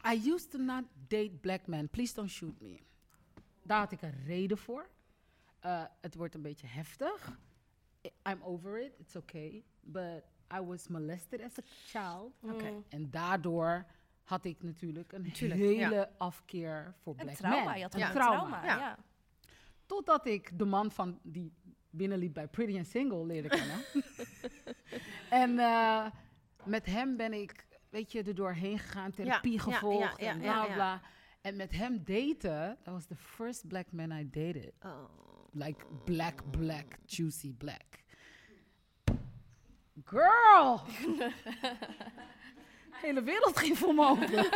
I 0.05 0.29
used 0.29 0.51
to 0.51 0.57
not 0.57 0.83
date 1.07 1.31
black 1.41 1.67
men. 1.67 1.89
Please 1.89 2.13
don't 2.13 2.29
shoot 2.29 2.61
me. 2.61 2.79
Daar 3.63 3.79
had 3.79 3.91
ik 3.91 4.01
een 4.01 4.23
reden 4.25 4.57
voor. 4.57 4.89
Uh, 5.65 5.83
het 6.01 6.15
wordt 6.15 6.35
een 6.35 6.41
beetje 6.41 6.67
heftig. 6.67 7.39
I'm 8.29 8.41
over 8.43 8.79
it. 8.79 8.91
It's 8.99 9.15
okay. 9.15 9.63
But 9.81 10.23
I 10.53 10.59
was 10.59 10.87
molested 10.87 11.41
as 11.41 11.59
a 11.59 11.61
child. 11.85 12.33
Oké. 12.41 12.83
En 12.89 13.09
daardoor 13.11 13.85
had 14.23 14.45
ik 14.45 14.63
natuurlijk 14.63 15.11
een 15.11 15.25
hele 15.25 16.09
afkeer 16.17 16.93
voor 17.01 17.13
Een 17.17 17.25
black 17.25 17.35
trauma, 17.35 17.63
men. 17.63 17.77
je 17.77 17.83
had 17.83 17.93
een 17.93 18.01
een 18.01 18.11
trauma. 18.11 18.39
trauma. 18.39 18.65
ja. 18.65 18.77
Ja. 18.77 18.97
Totdat 19.85 20.25
ik 20.25 20.59
de 20.59 20.65
man 20.65 20.91
van 20.91 21.19
die 21.23 21.53
binnenliep 21.89 22.33
bij 22.33 22.47
Pretty 22.47 22.77
and 22.77 22.87
Single 22.87 23.25
leerde 23.25 23.47
kennen. 23.47 23.77
en 25.43 25.59
eh, 25.59 26.05
met 26.63 26.85
hem 26.85 27.17
ben 27.17 27.33
ik, 27.33 27.65
weet 27.91 28.11
je, 28.11 28.23
er 28.23 28.35
doorheen 28.35 28.79
gegaan, 28.79 29.11
therapie 29.11 29.59
gevolgd 29.59 30.17
en 30.17 30.39
bla 30.39 30.65
bla. 30.65 31.01
En 31.41 31.55
met 31.55 31.71
hem 31.71 32.03
daten, 32.03 32.77
that 32.83 32.93
was 32.93 33.05
the 33.05 33.15
first 33.15 33.67
black 33.67 33.91
man 33.91 34.11
I 34.11 34.29
dated. 34.29 34.73
Oh. 34.85 35.03
Like 35.51 35.85
black, 36.05 36.41
black, 36.51 36.97
juicy 37.05 37.53
black. 37.53 38.03
Girl! 40.05 40.81
hele 43.01 43.23
wereld 43.23 43.57
ging 43.57 43.77
voor 43.77 43.93
me 43.93 44.05
open. 44.05 44.49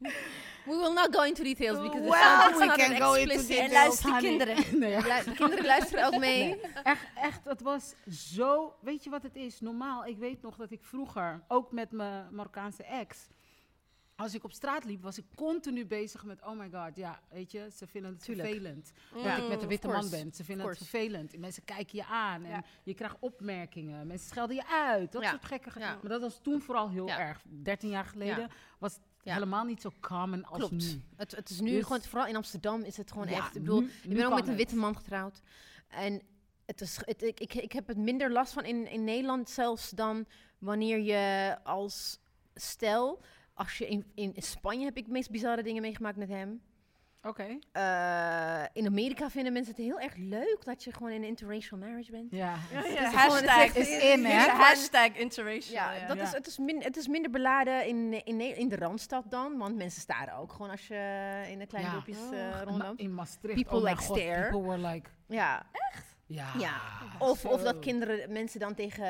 We 0.64 0.76
will 0.76 0.92
not 0.92 1.14
go 1.16 1.22
into 1.22 1.42
details 1.42 1.78
because 1.80 2.08
Well, 2.08 2.48
it's 2.48 2.58
we 2.58 2.64
not 2.66 2.76
can 2.76 2.92
an 2.94 2.98
go 3.00 3.14
into 3.14 3.32
explicit. 3.32 3.58
En 3.58 3.68
details, 3.68 3.72
luister 3.72 4.10
honey. 4.10 4.28
kinderen. 4.28 4.56
Nee, 4.80 4.96
Lu- 4.96 5.24
de 5.24 5.32
kinderen 5.36 5.64
luisteren 5.66 6.06
ook 6.06 6.18
mee. 6.18 6.38
Nee, 6.48 6.60
echt, 6.82 7.04
echt, 7.14 7.44
het 7.44 7.60
was 7.60 7.94
zo. 8.10 8.74
Weet 8.80 9.04
je 9.04 9.10
wat 9.10 9.22
het 9.22 9.36
is? 9.36 9.60
Normaal, 9.60 10.04
ik 10.06 10.18
weet 10.18 10.42
nog 10.42 10.56
dat 10.56 10.70
ik 10.70 10.82
vroeger, 10.84 11.42
ook 11.48 11.72
met 11.72 11.90
mijn 11.90 12.26
Marokkaanse 12.34 12.82
ex, 12.84 13.28
als 14.16 14.34
ik 14.34 14.44
op 14.44 14.52
straat 14.52 14.84
liep, 14.84 15.02
was 15.02 15.18
ik 15.18 15.24
continu 15.34 15.86
bezig 15.86 16.24
met: 16.24 16.42
oh 16.42 16.58
my 16.58 16.68
god, 16.72 16.96
ja, 16.96 17.20
weet 17.30 17.52
je, 17.52 17.68
ze 17.76 17.86
vinden 17.86 18.10
het 18.12 18.24
Tuurlijk. 18.24 18.48
vervelend 18.48 18.92
Mm. 19.14 19.22
dat 19.22 19.36
ik 19.38 19.48
met 19.48 19.62
een 19.62 19.68
witte 19.68 19.88
man 19.88 20.10
ben. 20.10 20.32
Ze 20.32 20.44
vinden 20.44 20.66
het 20.68 20.76
vervelend. 20.76 21.38
Mensen 21.38 21.64
kijken 21.64 21.96
je 21.98 22.04
aan 22.06 22.44
en 22.44 22.50
Ja. 22.50 22.62
je 22.82 22.94
krijgt 22.94 23.16
opmerkingen. 23.20 24.06
Mensen 24.06 24.28
schelden 24.28 24.56
je 24.56 24.66
uit. 24.68 25.12
Dat 25.12 25.22
Ja. 25.22 25.30
soort 25.30 25.44
gekke. 25.44 25.70
ge- 25.70 25.78
Ja. 25.78 25.98
Maar 26.02 26.10
dat 26.10 26.20
was 26.20 26.38
toen 26.42 26.60
vooral 26.60 26.88
heel 26.90 27.06
Ja. 27.06 27.18
erg. 27.18 27.42
13 27.48 27.88
jaar 27.90 28.04
geleden 28.04 28.38
Ja. 28.40 28.48
was 28.78 28.92
het 28.94 29.02
Ja. 29.22 29.32
helemaal 29.34 29.64
niet 29.64 29.80
zo 29.80 29.92
common 30.00 30.44
als 30.44 30.58
Klopt. 30.58 30.72
nu. 30.72 31.00
Het, 31.16 31.36
het 31.36 31.50
is 31.50 31.60
nu 31.60 31.70
Dus- 31.70 31.84
gewoon, 31.84 32.02
vooral 32.02 32.28
in 32.28 32.36
Amsterdam 32.36 32.82
is 32.82 32.96
het 32.96 33.10
gewoon 33.10 33.28
Ja, 33.28 33.36
echt. 33.36 33.56
Ik 33.56 33.62
bedoel, 33.62 33.80
nu- 33.80 33.90
ik 34.02 34.14
ben 34.16 34.26
ook 34.26 34.34
met 34.34 34.48
een 34.48 34.56
witte 34.56 34.76
man 34.76 34.96
getrouwd. 34.96 35.40
En 35.88 36.22
het 36.66 36.80
is, 36.80 36.96
het, 37.04 37.22
ik, 37.22 37.40
ik, 37.40 37.54
ik 37.54 37.72
heb 37.72 37.86
het 37.86 37.96
minder 37.96 38.32
last 38.32 38.52
van 38.52 38.64
in, 38.64 38.86
in 38.90 39.04
Nederland 39.04 39.50
zelfs 39.50 39.90
dan 39.90 40.26
wanneer 40.58 40.98
je 41.00 41.56
als 41.64 42.18
stel, 42.54 43.20
als 43.54 43.78
je 43.78 43.88
in, 43.88 44.06
in 44.14 44.32
Spanje 44.36 44.84
heb 44.84 44.96
ik 44.96 45.04
de 45.04 45.12
meest 45.12 45.30
bizarre 45.30 45.62
dingen 45.62 45.82
meegemaakt 45.82 46.16
met 46.16 46.28
hem. 46.28 46.62
Oké. 47.22 47.58
Eh, 47.72 48.62
in 48.72 48.86
Amerika 48.86 49.30
vinden 49.30 49.52
mensen 49.52 49.74
het 49.74 49.84
heel 49.84 50.00
erg 50.00 50.16
leuk 50.16 50.58
dat 50.64 50.84
je 50.84 50.92
gewoon 50.92 51.10
in 51.12 51.22
een 51.22 51.28
interracial 51.28 51.78
marriage 51.78 52.10
bent. 52.10 52.30
Ja. 52.30 52.54
Is 52.54 52.94
gewoon- 52.94 53.12
hashtag 53.14 53.64
het 53.64 53.76
is 53.76 53.88
echt- 53.90 54.02
in, 54.02 54.24
hè? 54.24 54.48
Hashtag 54.48 55.08
interracial. 55.16 55.74
Ja, 55.74 55.92
ja. 55.92 56.06
dat 56.06 56.16
Ja. 56.16 56.22
Is, 56.22 56.32
het, 56.32 56.46
is 56.46 56.58
min, 56.58 56.82
het 56.82 56.96
is 56.96 57.08
minder 57.08 57.30
beladen 57.30 57.86
in, 57.86 58.24
in, 58.24 58.40
in 58.56 58.68
de 58.68 58.76
Randstad 58.76 59.24
dan, 59.30 59.58
want 59.58 59.76
mensen 59.76 60.00
staren 60.00 60.34
ook 60.34 60.52
gewoon 60.52 60.70
als 60.70 60.86
je 60.86 61.42
in 61.50 61.58
de 61.58 61.66
kleine 61.66 61.90
Ja. 61.90 61.94
dorpjes 61.96 62.18
Ma- 62.30 62.62
rondloopt. 62.62 63.00
in 63.00 63.14
Maastricht. 63.14 63.54
People 63.62 63.76
oh 63.78 63.82
like 63.84 64.02
god, 64.02 64.16
stare. 64.18 64.40
People 64.50 64.68
were 64.68 64.88
like... 64.88 65.10
Ja, 65.28 65.66
Ja. 66.26 66.46
Ja. 66.58 66.80
of, 67.18 67.44
of 67.44 67.62
dat 67.62 67.78
kinderen, 67.78 68.32
mensen 68.32 68.60
dan 68.60 68.74
tegen 68.74 69.06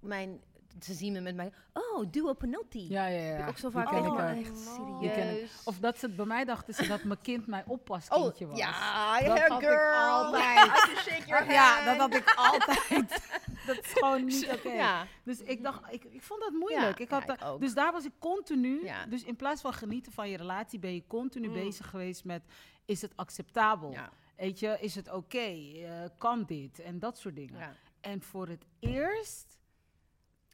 mijn, 0.00 0.40
ze 0.84 0.94
zien 0.94 1.12
me 1.12 1.20
met 1.20 1.34
mij, 1.34 1.52
oh, 1.72 2.04
duo 2.10 2.32
penalty. 2.32 2.86
Ja, 2.88 3.06
ja, 3.06 3.20
ja. 3.20 3.32
Heb 3.32 3.40
ik 3.40 3.48
ook 3.48 3.58
zo 3.58 3.70
vaak 3.70 3.90
ik 3.90 4.06
oh, 4.06 4.38
echt 4.38 4.58
serieus. 4.58 5.62
Of 5.64 5.78
dat 5.78 5.98
ze 5.98 6.08
bij 6.08 6.24
mij 6.24 6.44
dachten 6.44 6.74
ze 6.74 6.86
dat 6.86 7.04
mijn 7.04 7.20
kind 7.20 7.46
mijn 7.46 7.64
oh, 7.66 7.70
oppaskindje 7.70 8.46
was. 8.46 8.58
ja, 8.58 9.18
Dat 9.20 9.36
yeah, 9.36 9.60
ik 9.60 9.66
girl. 9.66 9.94
altijd. 9.94 10.86
Ja, 11.48 11.84
dat 11.84 11.96
had 11.96 12.14
ik 12.14 12.32
altijd. 12.36 13.28
dat 13.66 13.78
is 13.84 13.92
gewoon 13.92 14.24
niet 14.24 14.48
oké. 14.56 14.68
Ja. 14.68 15.06
Dus 15.24 15.40
ik 15.40 15.62
dacht, 15.62 15.92
ik, 15.92 16.04
ik 16.04 16.22
vond 16.22 16.40
dat 16.40 16.52
moeilijk. 16.52 16.98
Ja, 16.98 17.04
ik 17.04 17.10
had 17.10 17.22
ja, 17.26 17.52
ik 17.54 17.60
dus 17.60 17.74
daar 17.74 17.92
was 17.92 18.04
ik 18.04 18.12
continu. 18.18 18.90
Dus 19.08 19.24
in 19.24 19.36
plaats 19.36 19.60
van 19.60 19.72
genieten 19.72 20.12
van 20.12 20.28
je 20.28 20.36
relatie, 20.36 20.78
ben 20.78 20.94
je 20.94 21.06
continu 21.06 21.46
Mm. 21.48 21.54
bezig 21.54 21.90
geweest 21.90 22.24
met: 22.24 22.42
is 22.84 23.02
het 23.02 23.12
acceptabel? 23.16 23.96
Weet 24.36 24.58
je, 24.58 24.76
is 24.80 24.94
het 24.94 25.12
oké? 25.12 25.38
Eh, 25.38 25.90
kan 26.18 26.44
dit? 26.44 26.78
En 26.78 26.98
dat 26.98 27.18
soort 27.18 27.36
dingen. 27.36 27.76
En 28.00 28.22
voor 28.22 28.48
het 28.48 28.64
eerst 28.78 29.57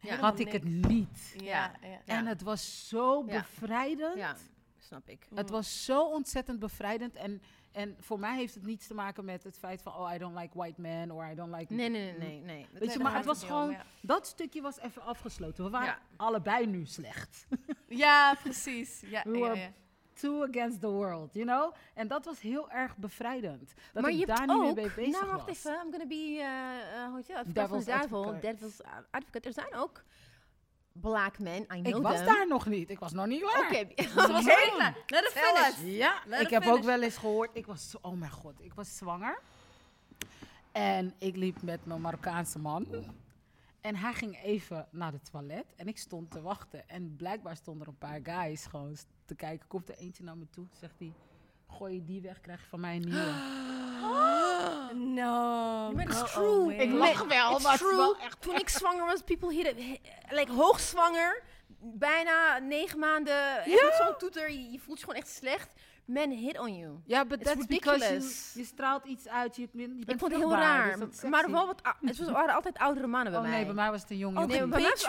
Ja. 0.04 0.16
had 0.16 0.38
ik 0.38 0.52
het 0.52 0.64
niet. 0.64 1.34
Ja, 1.38 1.72
ja. 1.82 2.00
En 2.04 2.26
het 2.26 2.42
was 2.42 2.88
zo 2.88 3.24
bevrijdend. 3.24 4.16
ja, 4.16 4.36
snap 4.78 5.08
ik. 5.08 5.26
Het 5.34 5.50
was 5.50 5.84
zo 5.84 6.08
ontzettend 6.08 6.58
bevrijdend. 6.58 7.14
En, 7.14 7.42
en 7.72 7.96
voor 8.00 8.18
mij 8.18 8.36
heeft 8.36 8.54
het 8.54 8.66
niets 8.66 8.86
te 8.86 8.94
maken 8.94 9.24
met 9.24 9.44
het 9.44 9.58
feit 9.58 9.82
van... 9.82 9.94
oh, 9.94 10.12
I 10.14 10.18
don't 10.18 10.38
like 10.38 10.58
white 10.58 10.80
men, 10.80 11.10
or 11.10 11.30
I 11.30 11.34
don't 11.34 11.54
like... 11.56 11.74
Nee, 11.74 11.88
nee, 11.88 12.12
nee, 12.12 12.18
nee. 12.18 12.40
nee. 12.40 12.66
Weet 12.72 12.92
je, 12.92 12.98
maar 12.98 13.12
dat 13.12 13.24
het 13.24 13.26
was 13.38 13.44
gewoon... 13.44 13.70
ja. 13.70 13.84
Dat 14.02 14.26
stukje 14.26 14.60
was 14.62 14.78
even 14.78 15.02
afgesloten. 15.02 15.64
We 15.64 15.70
waren 15.70 15.86
Ja. 15.86 15.98
allebei 16.16 16.66
nu 16.66 16.86
slecht. 16.86 17.46
Ja, 17.88 18.34
precies. 18.42 19.00
Ja, 19.06 19.22
We 19.24 19.38
ja, 19.38 19.40
were 19.40 19.58
ja. 19.58 19.72
Two 20.14 20.42
against 20.42 20.80
the 20.80 20.90
world, 20.90 21.30
you 21.32 21.46
know? 21.46 21.74
En 21.94 22.08
dat 22.08 22.24
was 22.24 22.40
heel 22.40 22.70
erg 22.70 22.96
bevrijdend. 22.96 23.74
Dat 23.92 24.02
maar 24.02 24.12
ik 24.12 24.18
je 24.18 24.26
daar 24.26 24.36
hebt 24.36 24.50
niet 24.50 24.58
ook, 24.58 24.64
meer 24.64 24.74
mee 24.74 24.94
bezig 24.94 25.20
nou 25.20 25.32
wacht 25.32 25.46
was. 25.46 25.56
even, 25.56 25.72
I'm 25.84 25.90
gonna 25.90 26.06
be, 26.06 26.36
uh, 26.94 27.08
hoe 27.10 27.22
je 27.26 27.34
dat? 27.34 27.54
Devil's 27.54 27.84
Devil, 27.84 28.02
advocate. 28.02 28.46
Devil's 28.46 28.80
advocate. 29.10 29.48
Er 29.48 29.52
zijn 29.52 29.74
ook 29.74 30.02
black 30.92 31.38
men, 31.38 31.62
I 31.62 31.66
know 31.66 31.86
Ik 31.86 32.02
was 32.02 32.16
them. 32.16 32.24
daar 32.26 32.48
nog 32.48 32.66
niet. 32.66 32.90
Ik 32.90 32.98
was 32.98 33.12
nog 33.12 33.26
niet 33.26 33.42
klaar. 33.42 33.64
Oké. 33.64 34.02
was 34.14 34.28
nog 34.28 34.44
niet 34.44 34.72
klaar. 34.76 34.96
Let 35.06 35.24
it 35.24 35.32
finish. 35.32 35.96
Ja, 35.96 36.22
Let 36.26 36.40
ik 36.40 36.50
heb 36.50 36.66
ook 36.66 36.82
wel 36.82 37.02
eens 37.02 37.16
gehoord. 37.16 37.50
Ik 37.52 37.66
was, 37.66 37.94
oh 38.00 38.18
mijn 38.18 38.30
god, 38.30 38.54
ik 38.60 38.74
was 38.74 38.96
zwanger. 38.96 39.38
En 40.72 41.14
ik 41.18 41.36
liep 41.36 41.62
met 41.62 41.86
mijn 41.86 42.00
Marokkaanse 42.00 42.58
man. 42.58 42.86
En 43.80 43.96
hij 43.96 44.12
ging 44.12 44.42
even 44.42 44.88
naar 44.90 45.12
het 45.12 45.30
toilet. 45.30 45.74
En 45.76 45.88
ik 45.88 45.98
stond 45.98 46.30
te 46.30 46.42
wachten. 46.42 46.88
En 46.88 47.16
blijkbaar 47.16 47.56
stonden 47.56 47.86
er 47.86 47.92
een 47.92 47.98
paar 47.98 48.20
guys 48.22 48.66
gewoon 48.66 48.96
te 49.24 49.34
kijken. 49.34 49.66
Komt 49.68 49.88
er 49.88 49.96
eentje 49.96 50.24
naar 50.24 50.36
me 50.36 50.46
toe. 50.50 50.66
Zegt 50.72 50.98
hij, 50.98 51.12
gooi 51.68 51.94
je 51.94 52.04
die 52.04 52.20
weg, 52.20 52.40
krijg 52.40 52.60
je 52.60 52.66
van 52.66 52.80
mij 52.80 52.96
een 52.96 53.04
nieuwe. 53.04 53.32
No. 54.94 55.92
Maar 55.94 56.08
go 56.08 56.24
true. 56.24 56.76
Ik 56.76 56.92
lach 56.92 57.24
wel, 57.24 57.54
It's 57.54 57.62
maar 57.64 57.78
true. 57.78 57.96
wel 57.96 58.16
echt... 58.18 58.40
Toen 58.40 58.54
ik 58.54 58.68
zwanger 58.68 59.04
was, 59.04 59.22
people 59.22 59.54
hit 59.54 59.66
it, 59.66 60.00
like 60.30 60.52
hoogzwanger, 60.52 61.42
bijna 61.78 62.58
negen 62.58 62.98
maanden, 62.98 63.58
echt 63.58 63.82
met 63.82 64.00
zo'n 64.06 64.16
toeter, 64.18 64.50
je, 64.50 64.70
je 64.70 64.78
voelt 64.78 64.98
je 64.98 65.04
gewoon 65.04 65.20
echt 65.20 65.30
slecht. 65.30 65.72
Men 66.06 66.30
hit 66.30 66.58
on 66.58 66.76
you. 66.76 66.98
Ja, 67.06 67.24
but 67.24 67.40
It's 67.40 67.48
that's 67.52 67.66
because 67.66 67.98
you, 67.98 68.08
ridiculous. 68.12 68.52
je 68.54 68.64
straalt 68.64 69.04
iets 69.04 69.28
uit. 69.28 69.56
Je, 69.56 69.68
je 69.72 69.88
bent 69.88 70.10
Ik 70.10 70.18
vond 70.18 70.32
het 70.32 70.40
heel 70.40 70.50
raar. 70.52 70.98
dus 70.98 71.22
maar 71.22 71.50
wel 71.50 71.66
wat, 71.66 71.80
het 72.00 72.18
was, 72.18 72.30
waren 72.30 72.54
altijd 72.54 72.78
oudere 72.78 73.06
mannen 73.06 73.32
bij 73.32 73.40
Oh 73.40 73.46
mij. 73.46 73.56
nee, 73.56 73.64
bij 73.64 73.74
mij 73.74 73.90
was 73.90 74.00
het 74.00 74.10
een 74.10 74.18
jonge 74.18 74.34
Oh, 74.38 74.42
jongen. 74.42 74.56
nee, 74.58 74.68
bij 74.68 74.80
mij 74.80 74.90
was 74.90 75.02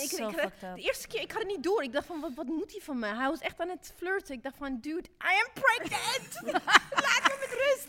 is 0.00 0.12
ik- 0.12 0.18
ik-. 0.18 0.52
De 0.74 0.80
eerste 0.82 1.06
keer, 1.08 1.20
ik 1.20 1.30
had 1.32 1.40
het 1.42 1.50
niet 1.50 1.62
door. 1.62 1.82
Ik 1.82 1.92
dacht 1.92 2.06
van, 2.06 2.20
wat, 2.20 2.30
wat 2.34 2.46
moet 2.46 2.70
hij 2.70 2.80
van 2.80 2.98
me? 2.98 3.06
Hij 3.06 3.28
was 3.28 3.40
echt 3.40 3.60
aan 3.60 3.68
het 3.68 3.92
flirten. 3.96 4.34
Ik 4.34 4.42
dacht 4.42 4.56
van, 4.56 4.78
dude, 4.80 5.08
I 5.08 5.44
am 5.46 5.62
pregnant! 5.62 6.40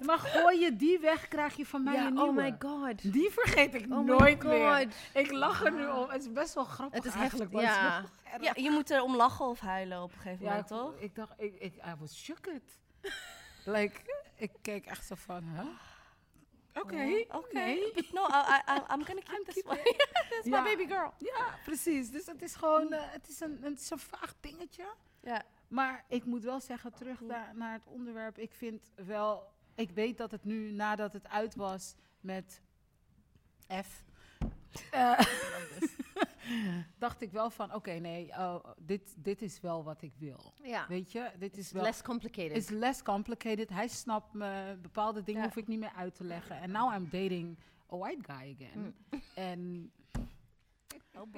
Maar 0.06 0.20
gooi 0.20 0.60
je 0.60 0.76
die 0.76 1.00
weg, 1.00 1.28
krijg 1.28 1.56
je 1.56 1.66
van 1.66 1.84
mij 1.84 1.94
ja, 1.94 2.06
een 2.06 2.14
nieuwe. 2.14 2.30
oh 2.30 2.36
my 2.36 2.56
god. 2.60 3.14
Die 3.14 3.30
vergeet 3.32 3.74
ik 3.76 3.86
Oh 3.90 3.98
my 3.98 4.04
nooit 4.04 4.44
meer. 4.44 4.88
Ik 5.14 5.32
lach 5.32 5.64
er 5.66 5.72
nu 5.72 5.88
om. 5.88 6.10
Het 6.10 6.22
is 6.22 6.32
best 6.32 6.54
wel 6.54 6.64
grappig 6.64 7.04
Het 7.04 7.14
is 7.14 7.20
eigenlijk. 7.20 7.52
heftig, 7.52 7.72
ja. 7.76 8.04
Erg. 8.32 8.44
Ja, 8.44 8.54
je 8.56 8.72
moet 8.72 8.90
er 8.90 9.02
om 9.02 9.16
lachen 9.16 9.46
of 9.46 9.60
huilen 9.60 10.02
op 10.04 10.12
een 10.12 10.18
gegeven 10.20 10.46
Ja, 10.46 10.50
moment, 10.52 10.70
ik, 10.72 10.78
toch? 10.78 10.96
ik 11.00 11.16
dacht, 11.16 11.34
ik, 11.38 11.56
ik 11.60 11.76
I 11.76 11.96
was 12.00 12.16
shooked. 12.24 12.80
like, 13.66 14.02
ik 14.36 14.52
keek 14.62 14.86
echt 14.86 15.06
zo 15.06 15.16
van, 15.16 15.44
huh? 15.44 15.68
Oké, 16.74 17.26
Oké. 17.28 17.76
No, 18.18 18.28
I, 18.28 18.62
I, 18.70 18.94
I'm 18.94 19.04
gonna 19.06 19.22
keep 19.24 19.46
this 19.46 19.64
one. 19.64 19.82
That's 20.30 20.48
Ja. 20.48 20.62
my 20.62 20.70
baby 20.76 20.88
girl. 20.94 21.14
Ja, 21.18 21.58
precies. 21.64 22.12
Dus 22.12 22.26
het 22.26 22.42
is 22.42 22.56
gewoon, 22.56 22.94
eh, 22.94 23.12
het, 23.12 23.28
is 23.30 23.40
een, 23.40 23.58
het 23.62 23.80
is 23.80 23.90
een 23.90 24.00
vaag 24.00 24.34
dingetje. 24.40 24.86
Ja. 25.22 25.44
Maar 25.68 26.06
ik 26.08 26.26
moet 26.26 26.44
wel 26.44 26.60
zeggen, 26.60 26.94
terug 26.94 27.20
daar 27.20 27.52
naar 27.56 27.74
het 27.74 27.88
onderwerp. 27.88 28.38
Ik 28.38 28.54
vind 28.54 28.92
wel, 28.96 29.52
ik 29.76 29.90
weet 29.92 30.18
dat 30.18 30.32
het 30.32 30.44
nu, 30.44 30.72
nadat 30.72 31.14
het 31.14 31.28
uit 31.28 31.56
was 31.56 31.96
met 32.20 32.62
F, 33.84 34.04
eh, 34.92 35.20
dacht 36.98 37.22
ik 37.22 37.32
wel 37.32 37.50
van, 37.50 37.74
oké, 37.74 37.92
nee, 37.92 38.28
oh, 38.30 38.66
dit, 38.78 39.16
dit 39.18 39.42
is 39.42 39.60
wel 39.60 39.84
wat 39.84 40.02
ik 40.02 40.14
wil. 40.18 40.54
Ja. 40.64 40.86
Weet 40.88 41.12
je, 41.12 41.32
dit 41.40 41.58
is 41.58 41.72
wel... 41.72 41.84
Less 41.84 42.02
complicated. 42.02 42.58
is 42.58 42.70
less 42.70 43.04
complicated. 43.04 43.70
Hij 43.70 43.88
snapt 43.88 44.34
me. 44.34 44.78
Bepaalde 44.82 45.24
dingen 45.24 45.42
Ja. 45.42 45.48
hoef 45.48 45.58
ik 45.58 45.68
niet 45.68 45.80
meer 45.80 45.94
uit 45.96 46.16
te 46.16 46.24
leggen. 46.24 46.60
En 46.62 46.72
now 46.72 46.94
I'm 46.94 47.08
dating 47.12 47.58
a 47.94 47.98
white 47.98 48.24
guy 48.34 48.56
again. 48.60 48.96
En 49.36 49.92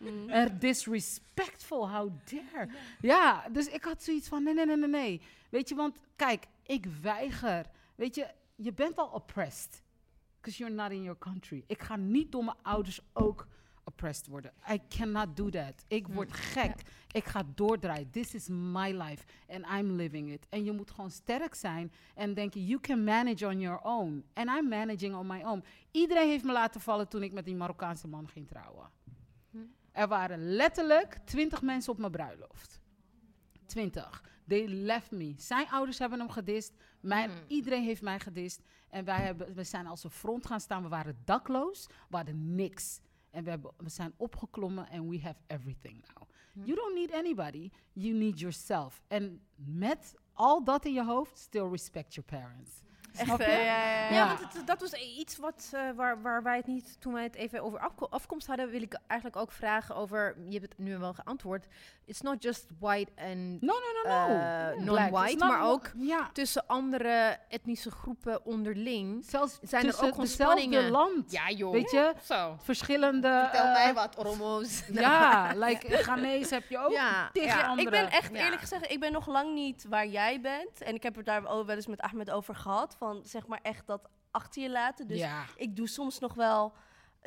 Mm. 0.00 0.28
er 0.28 0.58
disrespectful, 0.58 1.90
how 1.90 2.10
dare. 2.24 2.68
Ja, 3.00 3.44
dus 3.52 3.66
ik 3.68 3.84
had 3.84 4.02
zoiets 4.02 4.28
van, 4.28 4.42
nee, 4.42 4.54
nee, 4.54 4.66
nee, 4.66 4.76
nee, 4.76 4.88
nee. 4.88 5.20
Weet 5.50 5.68
je, 5.68 5.74
want 5.74 5.96
kijk, 6.16 6.46
ik 6.62 6.86
weiger. 7.02 7.66
Weet 7.94 8.14
je, 8.14 8.26
je 8.54 8.72
bent 8.72 8.96
al 8.96 9.06
oppressed. 9.08 9.82
Because 10.40 10.58
you're 10.58 10.74
not 10.74 10.90
in 10.90 11.02
your 11.02 11.18
country. 11.18 11.64
Ik 11.66 11.82
ga 11.82 11.96
niet 11.96 12.32
door 12.32 12.44
mijn 12.44 12.56
ouders 12.62 13.00
ook 13.12 13.46
oppressed 13.84 14.26
worden. 14.26 14.52
I 14.70 14.80
cannot 14.88 15.36
do 15.36 15.48
that. 15.48 15.84
Ik 15.88 16.06
word 16.06 16.32
gek. 16.32 16.74
Ik 17.12 17.24
ga 17.24 17.42
doordraaien. 17.54 18.10
This 18.10 18.34
is 18.34 18.48
my 18.48 18.92
life. 18.92 19.24
And 19.48 19.66
I'm 19.66 19.92
living 19.92 20.32
it. 20.32 20.46
En 20.48 20.64
je 20.64 20.72
moet 20.72 20.90
gewoon 20.90 21.10
sterk 21.10 21.54
zijn 21.54 21.92
en 22.14 22.34
denken, 22.34 22.64
you 22.64 22.80
can 22.80 23.04
manage 23.04 23.46
on 23.46 23.60
your 23.60 23.80
own. 23.82 24.24
And 24.34 24.48
I'm 24.48 24.68
managing 24.68 25.14
on 25.14 25.26
my 25.26 25.42
own. 25.42 25.64
Iedereen 25.90 26.28
heeft 26.28 26.44
me 26.44 26.52
laten 26.52 26.80
vallen 26.80 27.08
toen 27.08 27.22
ik 27.22 27.32
met 27.32 27.44
die 27.44 27.54
Marokkaanse 27.54 28.08
man 28.08 28.28
ging 28.28 28.48
trouwen. 28.48 28.90
Er 29.92 30.08
waren 30.08 30.54
letterlijk 30.54 31.18
twintig 31.24 31.62
mensen 31.62 31.92
op 31.92 31.98
mijn 31.98 32.12
bruiloft. 32.12 32.80
Twintig. 33.66 34.22
They 34.46 34.68
left 34.68 35.10
me. 35.10 35.34
Zijn 35.36 35.68
ouders 35.68 35.98
hebben 35.98 36.18
hem 36.18 36.30
gedist. 36.30 36.74
Mijn, 37.00 37.30
Iedereen 37.46 37.84
heeft 37.84 38.02
mij 38.02 38.20
gedist. 38.20 38.62
En 38.90 39.04
wij 39.04 39.20
hebben, 39.20 39.54
we 39.54 39.64
zijn 39.64 39.86
als 39.86 40.04
een 40.04 40.10
front 40.10 40.46
gaan 40.46 40.60
staan. 40.60 40.82
We 40.82 40.88
waren 40.88 41.18
dakloos. 41.24 41.86
We 42.08 42.16
hadden 42.16 42.54
niks. 42.54 43.00
En 43.30 43.44
we, 43.44 43.50
hebben, 43.50 43.72
we 43.76 43.88
zijn 43.88 44.12
opgeklommen 44.16 44.88
en 44.88 45.08
we 45.08 45.20
have 45.20 45.38
everything 45.46 46.04
now. 46.14 46.28
You 46.64 46.76
don't 46.76 46.94
need 46.94 47.12
anybody. 47.12 47.70
You 47.92 48.14
need 48.14 48.38
yourself. 48.40 49.02
En 49.08 49.40
met 49.54 50.14
al 50.32 50.64
dat 50.64 50.84
in 50.84 50.92
je 50.92 51.04
hoofd, 51.04 51.38
still 51.38 51.68
respect 51.68 52.14
your 52.14 52.30
parents. 52.30 52.82
Echt, 53.16 53.38
ja, 53.38 53.46
ja, 53.48 53.56
ja. 53.62 54.10
Ja, 54.10 54.26
want 54.26 54.52
het- 54.54 54.66
dat 54.66 54.80
was 54.80 54.92
iets 54.92 55.36
wat, 55.38 55.70
eh, 55.72 55.80
waar, 55.96 56.22
waar 56.22 56.42
wij 56.42 56.56
het 56.56 56.66
niet, 56.66 56.96
toen 57.00 57.12
wij 57.12 57.22
het 57.22 57.34
even 57.34 57.62
over 57.62 57.78
afko- 57.78 58.06
afkomst 58.10 58.46
hadden, 58.46 58.70
wil 58.70 58.82
ik 58.82 58.98
eigenlijk 59.06 59.40
ook 59.40 59.52
vragen 59.52 59.94
over, 59.96 60.36
je 60.48 60.58
hebt 60.58 60.68
het 60.76 60.78
nu 60.78 60.98
wel 60.98 61.12
geantwoord, 61.14 61.66
it's 62.04 62.20
not 62.20 62.42
just 62.42 62.66
white 62.78 63.12
en 63.14 63.52
No, 63.60 63.74
no, 63.74 64.02
no, 64.10 64.10
no. 64.28 64.34
eh, 64.34 64.84
non-white, 64.84 65.44
maar 65.44 65.62
ook 65.64 65.90
Ja. 65.96 66.30
tussen 66.32 66.66
andere 66.66 67.36
etnische 67.48 67.90
groepen 67.90 68.44
onderling. 68.44 69.24
Zelfs 69.24 69.58
Zijn 69.62 69.86
er 69.86 69.92
ook 69.92 69.98
gewoon 69.98 70.20
dezelfde 70.20 70.60
spanningen? 70.60 70.90
land. 70.90 71.30
Ja 71.32 71.50
joh. 71.50 71.72
Weet 71.72 71.90
je, 71.90 72.12
Zo. 72.22 72.56
verschillende... 72.62 73.40
Vertel 73.50 73.64
eh, 73.66 73.72
mij 73.72 73.94
wat, 73.94 74.18
Oromo's. 74.18 74.82
Ja, 74.92 75.52
like 75.56 75.96
Ghanese 75.96 76.54
heb 76.54 76.68
je 76.68 76.78
ook 76.78 76.90
Ja, 76.92 77.30
tegen 77.32 77.48
ja. 77.58 77.66
andere. 77.66 77.82
Ik 77.86 77.90
ben 77.90 78.10
echt 78.10 78.32
Ja. 78.34 78.44
eerlijk 78.44 78.60
gezegd, 78.60 78.90
ik 78.90 79.00
ben 79.00 79.12
nog 79.12 79.26
lang 79.26 79.54
niet 79.54 79.86
waar 79.88 80.06
jij 80.06 80.40
bent. 80.40 80.80
En 80.80 80.94
ik 80.94 81.02
heb 81.02 81.16
het 81.16 81.26
daar 81.26 81.42
wel 81.42 81.68
eens 81.68 81.86
met 81.86 82.00
Ahmed 82.00 82.30
over 82.30 82.54
gehad. 82.54 82.96
Van 83.00 83.20
zeg 83.24 83.46
maar 83.46 83.60
echt 83.62 83.86
dat 83.86 84.08
achter 84.30 84.62
je 84.62 84.70
laten. 84.70 85.06
Dus 85.06 85.18
ja. 85.18 85.44
ik 85.56 85.76
doe 85.76 85.88
soms 85.88 86.18
nog 86.18 86.34
wel 86.34 86.72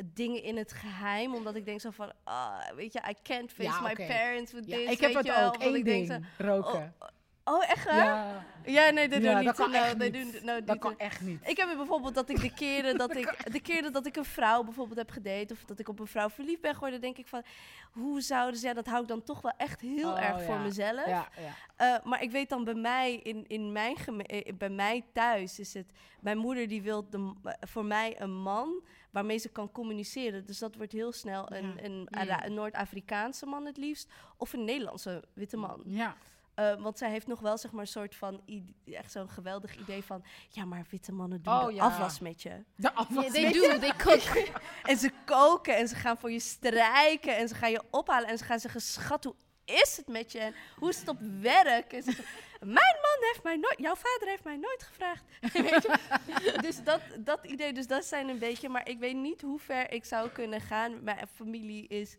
dingen 0.04 0.44
in 0.44 0.58
het 0.58 0.72
geheim. 0.72 1.36
Omdat 1.36 1.56
ik 1.56 1.66
denk 1.66 1.82
zo 1.82 1.90
van, 1.90 2.12
ah, 2.24 2.70
weet 2.76 2.94
je, 2.94 3.00
I 3.10 3.16
can't 3.24 3.52
face 3.52 3.70
Ja, 3.70 3.82
my 3.82 3.96
parents 4.08 4.52
with 4.52 4.66
ja, 4.66 4.78
this. 4.78 4.92
ik 4.92 5.00
heb 5.00 5.14
weet 5.14 5.28
het 5.28 5.46
ook. 5.46 5.56
Ik 5.56 5.86
denk 5.86 5.86
ding, 5.86 6.08
zo, 6.08 6.44
roken. 6.46 6.96
oh, 7.00 7.08
Oh, 7.46 7.70
echt 7.70 7.86
waar? 7.86 8.06
Ja, 8.06 8.46
Ja, 8.66 8.90
nee, 8.90 9.10
dat 9.10 9.22
Ja, 9.22 9.34
doen 9.36 9.44
dat 9.44 9.58
niet. 9.58 9.66
kan 9.66 9.72
No, 9.72 9.78
echt 9.78 10.00
they 10.00 10.10
niet. 10.10 10.34
doen- 10.34 10.46
no, 10.46 10.64
dat 10.64 10.80
kan 10.80 10.90
doen- 10.92 11.00
echt 11.00 11.22
niet. 11.22 11.48
Ik 11.50 11.58
heb 11.58 11.76
bijvoorbeeld 11.78 12.16
dat 12.16 12.30
ik 12.30 12.42
de 12.42 12.54
keren 12.54 12.98
dat 13.04 13.16
ik, 13.16 13.52
de 13.54 13.60
keren 13.62 13.92
dat 13.94 14.06
ik 14.06 14.16
een 14.16 14.26
vrouw 14.26 14.64
bijvoorbeeld 14.64 14.98
heb 14.98 15.10
gedate 15.12 15.54
of 15.54 15.64
dat 15.66 15.80
ik 15.80 15.88
op 15.90 16.00
een 16.00 16.08
vrouw 16.08 16.30
verliefd 16.30 16.62
ben 16.62 16.74
geworden, 16.74 17.02
denk 17.02 17.18
ik 17.18 17.28
van, 17.28 17.44
hoe 17.92 18.22
zouden 18.22 18.60
ze, 18.60 18.68
ja, 18.68 18.74
dat 18.74 18.86
hou 18.88 19.02
ik 19.02 19.08
dan 19.08 19.24
toch 19.24 19.42
wel 19.42 19.52
echt 19.58 19.82
heel 19.82 20.12
Oh, 20.12 20.24
erg 20.24 20.44
voor 20.44 20.58
mezelf. 20.60 21.30
Eh, 21.76 21.96
maar 22.04 22.22
ik 22.22 22.32
weet 22.32 22.50
dan 22.50 22.64
bij 22.64 22.74
mij, 22.74 23.16
in, 23.16 23.48
in 23.48 23.72
mijn 23.72 23.96
eh, 24.26 24.54
bij 24.58 24.70
mij 24.70 25.06
thuis 25.14 25.60
is 25.60 25.74
het, 25.74 25.92
mijn 26.22 26.38
moeder 26.38 26.68
die 26.68 26.82
wil 26.82 27.10
de, 27.10 27.34
eh, 27.44 27.54
voor 27.60 27.86
mij 27.86 28.22
een 28.22 28.34
man 28.42 28.82
waarmee 29.12 29.38
ze 29.38 29.50
kan 29.50 29.72
communiceren. 29.72 30.46
Dus 30.46 30.60
dat 30.60 30.76
wordt 30.76 30.92
heel 30.92 31.12
snel 31.12 31.52
een, 31.52 31.86
een, 31.86 32.08
een 32.46 32.54
Noord-Afrikaanse 32.54 33.46
man 33.46 33.66
het 33.66 33.78
liefst, 33.78 34.10
of 34.38 34.54
een 34.54 34.64
Nederlandse 34.64 35.24
witte 35.34 35.58
man. 35.58 35.82
Ja. 35.86 36.16
Eh, 36.56 36.82
want 36.82 36.98
zij 36.98 37.10
heeft 37.10 37.28
nog 37.28 37.40
wel 37.40 37.58
zeg 37.58 37.72
maar 37.72 37.82
een 37.82 37.88
soort 37.88 38.16
van, 38.16 38.42
echt 38.86 39.12
zo'n 39.12 39.30
geweldig 39.30 39.78
idee 39.78 40.04
van, 40.04 40.24
ja 40.50 40.66
maar 40.66 40.86
witte 40.90 41.12
mannen 41.12 41.42
doen 41.42 41.54
Oh, 41.54 41.66
de 41.66 41.74
ja. 41.74 41.84
afwas 41.84 42.20
met 42.20 42.42
je. 42.42 42.64
De 42.76 42.94
afwas. 42.94 43.32
they 43.32 43.52
do, 43.52 43.80
they 43.80 43.94
cook. 43.98 44.22
En 44.84 44.98
ze 44.98 45.12
koken 45.26 45.78
en 45.78 45.88
ze 45.88 45.96
gaan 45.96 46.18
voor 46.18 46.32
je 46.32 46.40
strijken 46.40 47.38
en 47.38 47.48
ze 47.48 47.56
gaan 47.56 47.72
je 47.72 47.82
ophalen 47.90 48.30
en 48.30 48.38
ze 48.38 48.44
gaan 48.44 48.60
zeggen, 48.60 48.82
schat, 48.82 49.24
hoe 49.24 49.36
is 49.66 49.98
het 49.98 50.08
met 50.08 50.32
je? 50.32 50.40
En 50.40 50.54
hoe 50.76 50.90
is 50.90 51.00
het 51.00 51.08
op 51.08 51.18
werk? 51.42 51.94
En 51.94 52.04
ze 52.04 52.12
zeggen, 52.12 52.36
mijn 52.60 52.98
man 53.02 53.18
heeft 53.20 53.44
mij 53.44 53.56
nooit, 53.56 53.76
jouw 53.78 53.96
vader 53.96 54.28
heeft 54.28 54.44
mij 54.44 54.58
nooit 54.58 54.84
gevraagd. 54.84 55.24
Weet 55.54 55.84
je? 55.84 56.58
Dus 56.62 56.84
dat, 56.84 57.02
dat 57.20 57.40
idee, 57.46 57.74
dus 57.74 57.88
dat 57.88 58.06
zijn 58.06 58.30
een 58.30 58.40
beetje, 58.40 58.70
maar 58.70 58.90
ik 58.90 59.00
weet 59.00 59.16
niet 59.16 59.42
hoe 59.42 59.60
ver 59.60 59.92
ik 59.92 60.06
zou 60.06 60.30
kunnen 60.30 60.62
gaan. 60.62 61.04
Mijn 61.04 61.28
familie 61.36 61.88
is 61.88 62.18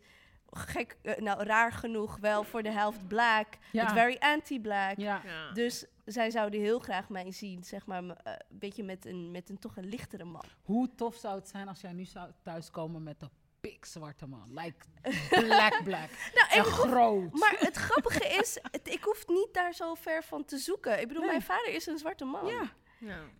gek, 0.57 0.97
eh, 1.01 1.17
nou 1.17 1.43
raar 1.43 1.71
genoeg 1.71 2.17
wel 2.17 2.43
voor 2.43 2.63
de 2.63 2.71
helft 2.71 3.07
black, 3.07 3.47
Ja. 3.71 3.83
but 3.85 3.93
very 3.93 4.15
anti-black. 4.19 4.97
Ja. 4.97 5.21
Dus 5.53 5.85
zij 6.05 6.29
zouden 6.31 6.59
heel 6.59 6.79
graag 6.79 7.09
mij 7.09 7.31
zien, 7.31 7.63
zeg 7.63 7.85
maar, 7.85 8.03
eh, 8.03 8.33
een 8.49 8.59
beetje 8.59 8.83
met 8.83 9.05
een, 9.05 9.31
met 9.31 9.49
een 9.49 9.59
toch 9.59 9.77
een 9.77 9.89
lichtere 9.89 10.23
man. 10.23 10.43
Hoe 10.63 10.95
tof 10.95 11.15
zou 11.15 11.35
het 11.35 11.47
zijn 11.47 11.67
als 11.67 11.81
jij 11.81 11.91
nu 11.93 12.05
zou 12.05 12.29
thuiskomen 12.43 13.03
met 13.03 13.21
een 13.21 13.29
pikzwarte 13.59 14.25
man? 14.27 14.53
Like 14.53 14.85
black, 15.29 15.83
black. 15.83 16.09
Nou, 16.35 16.47
En 16.51 16.63
groot. 16.63 17.33
Maar 17.33 17.55
het 17.59 17.75
grappige 17.87 18.27
is, 18.27 18.57
het, 18.71 18.87
ik 18.93 19.03
hoef 19.03 19.27
niet 19.27 19.49
daar 19.53 19.73
zo 19.73 19.93
ver 19.93 20.23
van 20.23 20.45
te 20.45 20.57
zoeken. 20.57 20.99
Ik 21.01 21.07
bedoel, 21.07 21.21
Nee. 21.23 21.31
mijn 21.31 21.41
vader 21.43 21.73
is 21.73 21.85
een 21.85 21.97
zwarte 21.97 22.25
man. 22.25 22.45
Ja. 22.45 22.61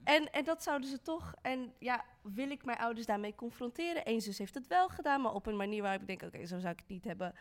En, 0.04 0.32
en 0.32 0.44
dat 0.44 0.64
zouden 0.64 0.90
ze 0.90 1.02
toch. 1.02 1.34
En 1.42 1.74
ja, 1.80 2.06
wil 2.22 2.50
ik 2.50 2.66
mijn 2.66 2.78
ouders 2.78 3.06
daarmee 3.06 3.36
confronteren? 3.36 4.02
Eén 4.10 4.22
zus 4.22 4.38
heeft 4.38 4.54
het 4.54 4.68
wel 4.68 4.90
gedaan, 4.90 5.22
maar 5.22 5.34
op 5.34 5.46
een 5.46 5.56
manier 5.56 5.82
waarop 5.82 6.02
ik 6.02 6.08
denk: 6.08 6.22
oké, 6.24 6.46
zo 6.46 6.60
zou 6.60 6.74
ik 6.74 6.80
het 6.80 6.88
niet 6.90 7.04
hebben 7.04 7.36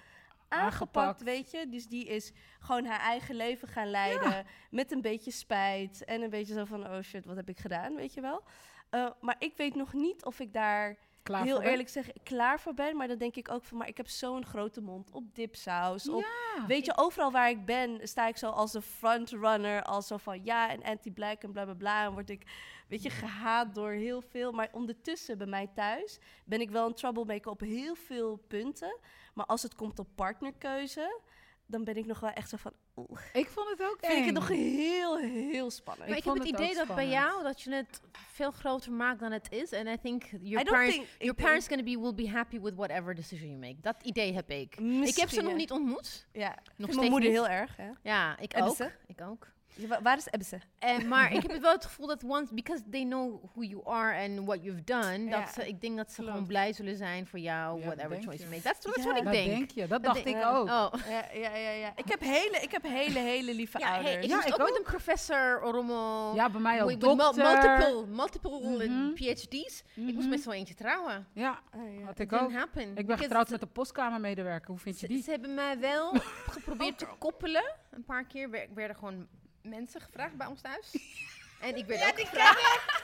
aangepakt, 0.49 0.97
Aangepakt. 0.97 1.23
weet 1.23 1.51
je. 1.51 1.69
Dus 1.69 1.87
die 1.87 2.07
is 2.07 2.33
gewoon 2.59 2.85
haar 2.85 3.01
eigen 3.01 3.35
leven 3.35 3.69
gaan 3.69 3.91
leiden. 3.91 4.47
Met 4.71 4.93
een 4.93 5.01
beetje 5.01 5.31
spijt. 5.31 6.05
En 6.05 6.23
een 6.23 6.31
beetje 6.31 6.55
zo 6.55 6.65
van: 6.65 6.87
oh 6.87 7.01
shit, 7.01 7.25
wat 7.25 7.37
heb 7.37 7.49
ik 7.49 7.59
gedaan, 7.59 7.95
weet 7.95 8.15
je 8.15 8.21
wel. 8.21 8.43
Eh, 8.91 9.11
maar 9.21 9.37
ik 9.39 9.57
weet 9.57 9.75
nog 9.75 9.93
niet 9.93 10.25
of 10.25 10.41
ik 10.41 10.53
daar 10.53 10.97
Klaar 11.25 11.45
heel 11.45 11.57
voor 11.57 11.65
eerlijk 11.65 11.89
zeg 11.89 12.09
klaar 12.23 12.61
voor 12.61 12.75
ben. 12.75 12.97
Maar 12.97 13.09
dan 13.09 13.19
denk 13.19 13.37
ik 13.37 13.51
ook 13.51 13.65
van: 13.65 13.79
maar 13.79 13.89
ik 13.89 13.97
heb 13.97 14.09
zo'n 14.09 14.45
grote 14.45 14.81
mond 14.81 15.11
op 15.11 15.35
dipsaus. 15.35 16.09
Op, 16.09 16.21
Ja. 16.21 16.67
Weet 16.67 16.85
je, 16.85 16.97
overal 16.97 17.31
waar 17.31 17.51
ik 17.51 17.65
ben, 17.65 18.09
sta 18.09 18.27
ik 18.27 18.37
zo 18.37 18.51
als 18.51 18.73
de 18.73 18.83
frontrunner. 18.83 19.83
Als 19.83 20.07
zo 20.07 20.17
van 20.17 20.45
ja, 20.45 20.69
en 20.69 20.83
anti-black 20.83 21.43
en 21.43 21.53
bla 21.53 21.65
bla 21.65 21.75
bla. 21.75 22.05
En 22.05 22.13
word 22.13 22.31
ik, 22.31 22.47
weet 22.89 23.03
je, 23.03 23.11
gehaat 23.11 23.75
door 23.75 23.91
heel 23.91 24.21
veel. 24.21 24.53
Maar 24.53 24.69
ondertussen 24.73 25.39
bij 25.39 25.47
mij 25.47 25.71
thuis 25.75 26.19
ben 26.45 26.61
ik 26.61 26.71
wel 26.71 26.87
een 26.87 26.95
troublemaker 26.95 27.51
op 27.51 27.61
heel 27.61 27.95
veel 27.95 28.37
punten. 28.37 28.99
Maar 29.35 29.47
als 29.47 29.63
het 29.63 29.75
komt 29.75 29.99
op 29.99 30.09
partnerkeuze, 30.15 31.21
dan 31.67 31.85
ben 31.85 31.97
ik 31.97 32.07
nog 32.07 32.21
wel 32.21 32.31
echt 32.31 32.49
zo 32.49 32.57
van. 32.57 32.73
Oeh, 32.97 33.21
Ik 33.33 33.49
vond 33.49 33.69
het 33.69 33.83
ook 33.83 33.97
vind 34.01 34.19
ik 34.19 34.25
het 34.25 34.35
nog 34.35 34.49
heel, 34.49 35.19
heel 35.19 35.71
spannend. 35.71 36.09
Maar 36.09 36.17
Ik 36.19 36.25
ik, 36.25 36.25
heb 36.25 36.33
vond 36.35 36.39
het 36.39 36.61
het 36.61 36.61
idee 36.71 36.87
dat 36.87 36.95
bij 36.97 37.09
jou 37.09 37.43
dat 37.43 37.61
je 37.61 37.71
het 37.75 38.01
veel 38.33 38.51
groter 38.51 38.93
maakt 38.93 39.21
dan 39.21 39.33
het 39.33 39.47
is. 39.53 39.71
En 39.73 39.87
I 39.87 39.99
think 40.03 40.23
your 40.41 40.67
I 40.67 40.71
parents, 40.71 40.95
think- 40.97 41.07
your 41.19 41.35
parents 41.35 41.69
gonna 41.69 41.83
be 41.83 41.99
will 42.01 42.15
be 42.15 42.29
happy 42.31 42.61
with 42.61 42.75
whatever 42.75 43.15
decision 43.15 43.49
you 43.49 43.61
make. 43.61 43.77
Dat 43.81 43.97
idee 44.03 44.35
heb 44.35 44.51
ik. 44.51 44.77
Ik 45.05 45.17
heb 45.17 45.29
ze 45.29 45.43
nog 45.43 45.55
niet 45.55 45.71
ontmoet. 45.71 46.27
Ja, 46.33 46.49
Nog 46.49 46.57
steeds 46.77 46.97
mijn 46.97 47.11
moeder 47.11 47.29
niet. 47.31 47.39
heel 47.39 47.49
erg. 47.49 47.77
Hè? 47.77 47.91
Ja, 48.03 48.39
ik 48.39 48.53
Hebben 48.53 48.71
ook. 48.71 48.77
ze? 48.77 48.91
Ik 49.07 49.21
ook. 49.21 49.53
Ja, 49.77 50.03
Waar 50.03 50.17
is 50.17 50.27
Ebse? 50.31 50.59
En, 50.79 51.09
maar 51.09 51.33
ik 51.33 51.43
heb 51.43 51.51
het 51.57 51.61
wel 51.61 51.73
het 51.73 51.85
gevoel 51.85 52.07
dat 52.07 52.23
once, 52.25 52.55
because 52.55 52.83
they 52.91 53.05
know 53.05 53.43
who 53.53 53.63
you 53.63 53.83
are 53.87 54.19
and 54.29 54.47
what 54.47 54.63
you've 54.63 54.85
done, 54.85 55.19
Ja. 55.25 55.41
dat 55.41 55.53
ze, 55.55 55.69
ik 55.69 55.81
denk 55.81 55.97
dat 55.97 56.13
ze 56.13 56.23
gewoon 56.23 56.47
blij 56.47 56.73
zullen 56.73 56.97
zijn 56.97 57.27
voor 57.27 57.39
jou, 57.39 57.79
Ja, 57.81 57.85
whatever 57.87 58.23
choice 58.23 58.39
you 58.39 58.51
make. 58.51 58.63
That's, 58.63 58.81
that's 58.81 58.97
Ja, 58.97 59.03
what 59.03 59.17
ik 59.17 59.25
dat 59.25 59.33
denk. 59.33 59.51
denk 59.51 59.71
je. 59.71 59.81
Dat 59.81 59.89
Dat 59.89 60.03
dacht 60.15 60.27
ik 60.27 60.35
ja. 60.35 60.57
ook. 60.57 60.69
Oh. 60.69 60.93
Ja, 61.09 61.25
ja, 61.35 61.57
ja, 61.57 61.71
ja. 61.71 61.93
Ik 61.97 62.09
heb 62.09 62.21
hele, 62.21 62.59
ik 62.63 62.71
heb 62.71 62.83
hele, 62.83 63.19
hele 63.19 63.55
lieve 63.55 63.79
Ja, 63.79 63.87
hey, 63.87 63.95
ouders. 63.95 64.25
ik 64.25 64.31
Ja, 64.31 64.45
ik 64.45 64.53
ook, 64.53 64.59
met 64.59 64.71
ook. 64.71 64.77
een 64.77 64.83
professor 64.83 65.63
Oromo. 65.65 66.33
Ja, 66.35 66.51
bij 66.51 66.61
mij 66.61 66.83
ook. 66.83 67.01
Dokter. 67.01 67.45
multiple, 67.45 68.07
multiple 68.07 68.85
uh, 68.85 68.91
Mhm. 68.91 69.15
PhD's. 69.15 69.83
Ik 69.95 70.03
moest 70.03 70.17
Mhm. 70.17 70.29
met 70.29 70.41
zo 70.43 70.51
eentje 70.51 70.75
trouwen. 70.75 71.27
Ja, 71.33 71.59
Oh, 71.77 71.99
ja. 71.99 72.05
had 72.05 72.19
ik 72.19 72.33
ook. 72.33 72.53
happen. 72.53 72.83
Ik 72.83 72.95
ben 72.95 73.05
Because 73.07 73.23
getrouwd 73.23 73.49
met 73.51 73.63
een 73.63 73.73
postkamermedewerker. 73.73 74.69
Hoe 74.71 74.79
vind 74.79 75.01
je 75.01 75.09
die? 75.09 75.23
ze 75.23 75.31
hebben 75.31 75.55
mij 75.55 75.79
wel 75.79 76.13
geprobeerd 76.57 76.99
te 76.99 77.07
koppelen. 77.19 77.75
Een 77.91 78.05
paar 78.05 78.25
keer 78.25 78.51
wer- 78.51 78.69
werden 78.75 78.97
gewoon 78.97 79.27
mensen 79.65 80.01
gevraagd 80.01 80.37
bij 80.37 80.47
ons 80.47 80.61
thuis. 80.61 80.97
en 81.61 81.77
ik 81.77 81.87
werd 81.87 82.03
ook 82.03 82.21
gevraagd. 82.21 83.03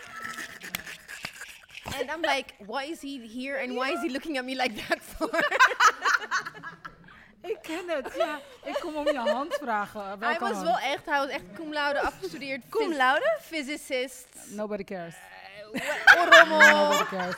En 1.98 2.08
I'm 2.08 2.20
like, 2.20 2.52
why 2.58 2.82
is 2.82 3.00
he 3.00 3.40
here 3.40 3.62
and 3.62 3.72
why 3.72 3.90
is 3.90 4.00
he 4.00 4.11
looking 4.11 4.38
at 4.38 4.44
me 4.44 4.54
like 4.54 4.74
that 4.88 4.98
for? 5.00 5.30
Ik 7.42 7.58
ken 7.62 7.88
het, 7.88 8.14
ja. 8.16 8.40
Ik 8.64 8.78
kom 8.80 8.96
om 8.96 9.06
je 9.06 9.18
hand 9.18 9.54
vragen. 9.54 10.20
hij 10.20 10.38
was 10.38 10.50
hand? 10.50 10.62
wel 10.62 10.78
echt, 10.78 11.06
hij 11.06 11.18
was 11.18 11.28
echt 11.28 11.44
cum 11.54 11.72
laude 11.72 12.00
afgestudeerd. 12.11 12.62
Cum 12.68 12.94
laude? 12.94 13.38
Physicist. 13.40 14.26
Nobody 14.46 14.84
cares. 14.84 15.14
Oromo. 16.16 16.58
Nobody 16.58 17.04
cares. 17.04 17.36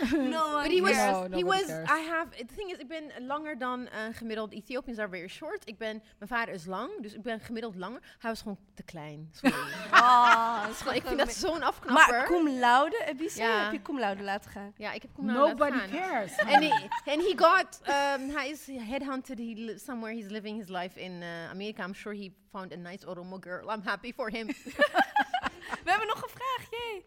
No 0.34 0.60
But 0.62 0.70
he 0.70 0.80
was, 0.80 0.96
No, 0.96 1.26
he 1.30 1.44
was, 1.44 1.66
cares. 1.66 1.88
I 1.90 2.08
have, 2.08 2.30
the 2.36 2.44
thing 2.54 2.70
is, 2.70 2.78
ik 2.78 2.88
ben 2.88 3.04
langer 3.26 3.58
dan 3.58 3.80
uh, 3.80 3.88
gemiddeld. 4.12 4.52
Ethiopians 4.52 4.98
are 4.98 5.08
very 5.08 5.28
short. 5.28 5.68
Ik 5.68 5.78
ben, 5.78 6.02
mijn 6.18 6.30
vader 6.30 6.54
is 6.54 6.64
lang, 6.66 7.02
dus 7.02 7.12
ik 7.14 7.22
ben 7.22 7.40
gemiddeld 7.40 7.74
langer. 7.76 8.00
Hij 8.18 8.30
was 8.30 8.40
gewoon 8.42 8.58
te 8.74 8.82
klein. 8.82 9.28
Sorry. 9.32 9.54
Ah, 9.90 10.66
Dat 10.66 10.76
gewoon- 10.76 10.94
ik 10.94 11.02
vind 11.06 11.18
dat 11.18 11.32
zo'n 11.32 11.62
afknapper. 11.62 12.16
Maar 12.18 12.26
cum 12.26 12.48
laude, 12.48 13.04
Ebise, 13.06 13.42
Ja. 13.42 13.62
heb 13.62 13.72
je 13.72 13.82
cum 13.82 13.98
laude 13.98 14.22
laten 14.22 14.50
gaan? 14.50 14.72
ja, 14.76 14.92
ik 14.92 15.02
heb 15.02 15.10
cum 15.14 15.26
laude 15.26 15.48
Nobody 15.48 15.76
laten 15.76 15.88
gaan. 15.90 16.00
cares. 16.00 16.36
En 16.36 16.62
he, 16.62 16.88
and 17.12 17.22
he 17.22 17.32
got, 17.36 17.80
um, 17.88 18.30
hij 18.36 18.48
is 18.50 18.66
headhunted 18.66 19.38
he 19.38 19.44
li- 19.56 19.78
somewhere. 19.78 20.14
He's 20.16 20.30
living 20.30 20.58
his 20.58 20.68
life 20.68 21.00
in 21.00 21.12
uh, 21.12 21.50
Amerika. 21.50 21.84
I'm 21.86 21.94
sure 21.94 22.16
he 22.16 22.30
found 22.50 22.72
a 22.72 22.76
nice 22.76 23.06
Oromo 23.06 23.36
girl. 23.40 23.70
I'm 23.70 23.82
happy 23.84 24.12
for 24.12 24.30
him. 24.30 24.46
We 24.46 25.90
hebben 25.90 26.06
nog 26.06 26.22
een 26.22 26.30
vraag, 26.30 26.66
jee. 26.70 27.04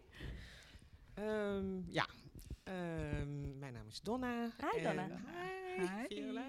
Ehm, 1.14 1.92
ja. 1.92 2.06
Ehm, 2.70 3.58
mijn 3.58 3.72
naam 3.72 3.86
is 3.88 4.00
Donna. 4.00 4.50
Hi, 4.72 4.82
Donna. 4.82 5.06
Hi, 5.76 5.80
Hi. 5.80 6.06
Viola. 6.08 6.42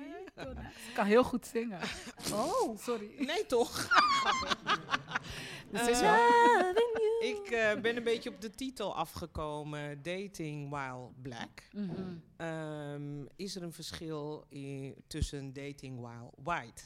Kan 0.93 1.05
heel 1.05 1.23
goed 1.23 1.45
zingen. 1.47 1.79
Oh, 2.33 2.77
sorry. 2.77 3.25
Nee, 3.25 3.45
toch? 3.45 3.77
Is 5.71 5.99
wel- 5.99 6.73
ik 7.21 7.49
eh, 7.51 7.81
ben 7.81 7.97
een 7.97 8.03
beetje 8.03 8.29
op 8.29 8.41
de 8.41 8.49
titel 8.49 8.95
afgekomen. 8.95 10.01
Dating 10.01 10.69
while 10.69 11.09
black. 11.21 11.63
Mhm. 11.71 12.17
Ehm, 12.37 13.25
is 13.35 13.55
er 13.55 13.63
een 13.63 13.73
verschil 13.73 14.45
tussen 15.07 15.53
dating 15.53 15.99
while 15.99 16.31
white? 16.43 16.83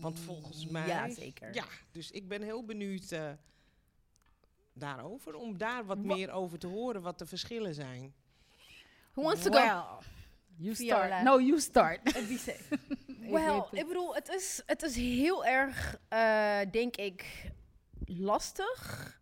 Want 0.00 0.18
volgens 0.20 0.66
mij... 0.66 0.86
Ja, 0.86 1.10
zeker. 1.10 1.54
Ja, 1.54 1.64
dus 1.92 2.10
ik 2.10 2.28
ben 2.28 2.42
heel 2.42 2.64
benieuwd 2.64 3.10
eh, 3.12 3.30
daarover. 4.72 5.34
Om 5.34 5.58
daar 5.58 5.84
wat 5.84 5.98
Wa- 6.02 6.14
meer 6.14 6.30
over 6.30 6.58
te 6.58 6.66
horen 6.66 7.02
wat 7.02 7.18
de 7.18 7.26
verschillen 7.26 7.74
zijn. 7.74 8.14
Who 9.18 9.24
wants 9.26 9.42
to 9.42 9.50
go? 9.52 9.58
Well, 9.58 9.84
you 10.56 10.74
Viola. 10.74 11.06
start. 11.06 11.22
No, 11.24 11.40
you 11.40 11.60
start. 11.60 12.16
Ebise. 12.16 12.56
Wel, 13.20 13.30
weet 13.30 13.70
het. 13.70 13.78
ik 13.80 13.86
bedoel, 13.86 14.14
het 14.14 14.28
is, 14.28 14.62
het 14.66 14.82
is 14.82 14.96
heel 14.96 15.44
erg, 15.46 15.98
eh, 16.08 16.60
denk 16.70 16.96
ik, 16.96 17.50
lastig. 18.04 19.20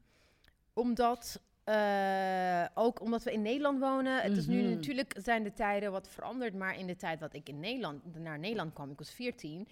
Omdat, 0.72 1.40
eh, 1.64 2.64
ook 2.74 3.00
omdat 3.00 3.22
we 3.22 3.32
in 3.32 3.42
Nederland 3.42 3.78
wonen. 3.80 4.22
Het 4.22 4.36
is 4.36 4.46
nu 4.46 4.62
Mhm. 4.62 4.70
natuurlijk, 4.74 5.14
zijn 5.22 5.42
de 5.42 5.52
tijden 5.52 5.92
wat 5.92 6.08
veranderd. 6.08 6.54
Maar 6.54 6.78
in 6.78 6.86
de 6.86 6.96
tijd 6.96 7.20
dat 7.20 7.32
ik 7.34 7.48
in 7.48 7.60
Nederland, 7.60 8.14
naar 8.18 8.38
Nederland 8.38 8.72
kwam, 8.72 8.90
ik 8.90 8.98
was 8.98 9.10
14. 9.10 9.68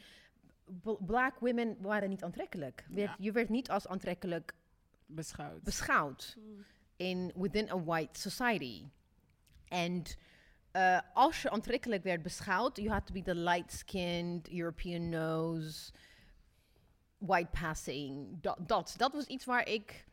b- 0.82 0.98
Black 1.06 1.38
women 1.38 1.76
waren 1.80 2.08
niet 2.08 2.22
aantrekkelijk. 2.22 2.84
Werd- 2.88 3.14
Je 3.18 3.32
werd 3.32 3.48
niet 3.48 3.70
als 3.70 3.86
aantrekkelijk 3.88 4.54
Beschouwd. 5.06 5.62
beschouwd 5.62 6.36
in, 6.96 7.32
within 7.34 7.70
a 7.70 7.82
white 7.82 8.20
society. 8.20 8.84
En 9.68 10.02
eh, 10.70 11.00
als 11.12 11.42
je 11.42 11.50
aantrekkelijk 11.50 12.02
werd 12.02 12.22
beschouwd, 12.22 12.76
you 12.76 12.88
had 12.88 13.06
to 13.06 13.12
be 13.12 13.22
the 13.22 13.34
light-skinned, 13.34 14.50
European 14.50 15.08
nose, 15.08 15.92
white 17.18 17.50
passing. 17.60 18.40
Dat, 18.40 18.68
dat, 18.68 18.94
dat 18.96 19.12
was 19.12 19.26
iets 19.26 19.44
waar 19.44 19.68
ik 19.68 20.04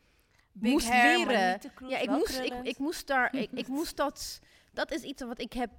Big 0.51 0.71
moest 0.71 0.89
hair, 0.89 1.27
leren. 1.27 1.59
kroes, 1.73 1.91
Ja, 1.91 1.97
ik 1.97 2.09
moest, 2.09 2.39
ik, 2.39 2.53
ik 2.63 2.77
moest 2.77 3.07
daar, 3.07 3.35
ik, 3.43 3.51
ik 3.51 3.67
moest 3.67 3.97
dat, 3.97 4.41
dat 4.73 4.91
is 4.91 5.01
iets 5.01 5.21
wat 5.21 5.39
ik 5.39 5.53
heb 5.53 5.71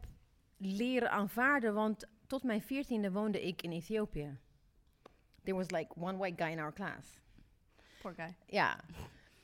leren 0.56 1.10
aanvaarden, 1.10 1.74
want 1.74 2.06
tot 2.26 2.42
mijn 2.42 2.62
veertiende 2.62 3.12
woonde 3.12 3.42
ik 3.46 3.62
in 3.62 3.72
Ethiopië. 3.72 4.38
There 5.44 5.56
was 5.56 5.70
like 5.70 5.92
one 5.96 6.16
white 6.16 6.42
guy 6.42 6.52
in 6.52 6.58
our 6.58 6.72
class. 6.72 7.06
Poor 8.00 8.14
guy. 8.14 8.36
Ja. 8.46 8.80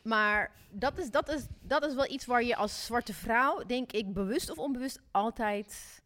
Maar 0.09 0.51
dat 0.71 0.99
is, 0.99 1.11
dat, 1.11 1.29
is, 1.29 1.47
dat 1.61 1.85
is 1.87 1.95
wel 1.95 2.11
iets 2.11 2.27
waar 2.27 2.43
je 2.45 2.57
als 2.57 2.85
zwarte 2.87 3.15
vrouw, 3.15 3.63
denk 3.67 3.93
ik, 3.93 4.13
bewust 4.13 4.51
of 4.51 4.59
onbewust 4.59 5.01
altijd 5.11 6.03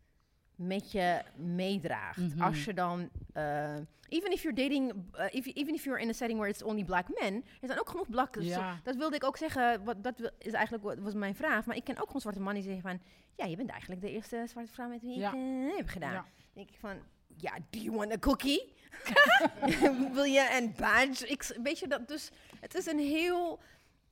met 0.55 0.93
je 0.93 1.23
meedraagt. 1.37 2.17
Mhm. 2.35 2.43
Als 2.43 2.65
je 2.65 2.75
dan, 2.75 3.11
eh, 3.33 3.75
even 4.09 4.33
if 4.33 4.43
you're 4.43 4.57
dating, 4.63 4.93
eh, 5.13 5.27
if, 5.31 5.47
even 5.47 5.75
if 5.75 5.85
you're 5.85 6.01
in 6.01 6.09
a 6.09 6.13
setting 6.13 6.39
where 6.39 6.53
it's 6.55 6.63
only 6.63 6.85
black 6.85 7.07
men, 7.21 7.35
er 7.61 7.67
zijn 7.67 7.81
ook 7.81 7.89
genoeg 7.89 8.09
black. 8.11 8.37
Ja. 8.41 8.73
zo- 8.75 8.81
dat 8.83 8.97
wilde 8.97 9.17
ik 9.17 9.25
ook 9.25 9.37
zeggen. 9.37 9.85
Wat, 9.85 10.05
dat 10.05 10.33
is 10.39 10.53
eigenlijk 10.53 10.85
wat 10.85 10.99
was 10.99 11.15
mijn 11.15 11.35
vraag. 11.35 11.65
Maar 11.67 11.77
ik 11.77 11.85
ken 11.85 11.99
ook 12.01 12.07
gewoon 12.07 12.21
zwarte 12.21 12.41
mannen 12.41 12.63
die 12.63 12.73
zeggen 12.73 12.89
van, 12.91 13.01
ja, 13.37 13.45
je 13.45 13.57
bent 13.57 13.71
eigenlijk 13.71 14.01
de 14.01 14.11
eerste 14.11 14.45
zwarte 14.49 14.73
vrouw 14.73 14.89
met 14.89 15.03
wie 15.03 15.19
Ja. 15.19 15.29
ik 15.33 15.35
eh, 15.71 15.77
heb 15.77 15.89
gedaan. 15.89 16.13
Ja. 16.13 16.25
denk 16.53 16.69
ik 16.71 16.79
van, 16.79 16.97
ja, 17.37 17.53
do 17.71 17.79
you 17.79 17.97
want 17.97 18.13
a 18.13 18.19
cookie? 18.19 18.73
Wil 20.15 20.25
je 20.25 20.59
een 20.61 20.75
badge? 20.77 21.29
Ik, 21.29 21.57
weet 21.63 21.79
je 21.79 21.89
dat? 21.89 22.09
Dus 22.09 22.31
het 22.61 22.75
is 22.75 22.87
een 22.87 22.99
heel, 22.99 23.61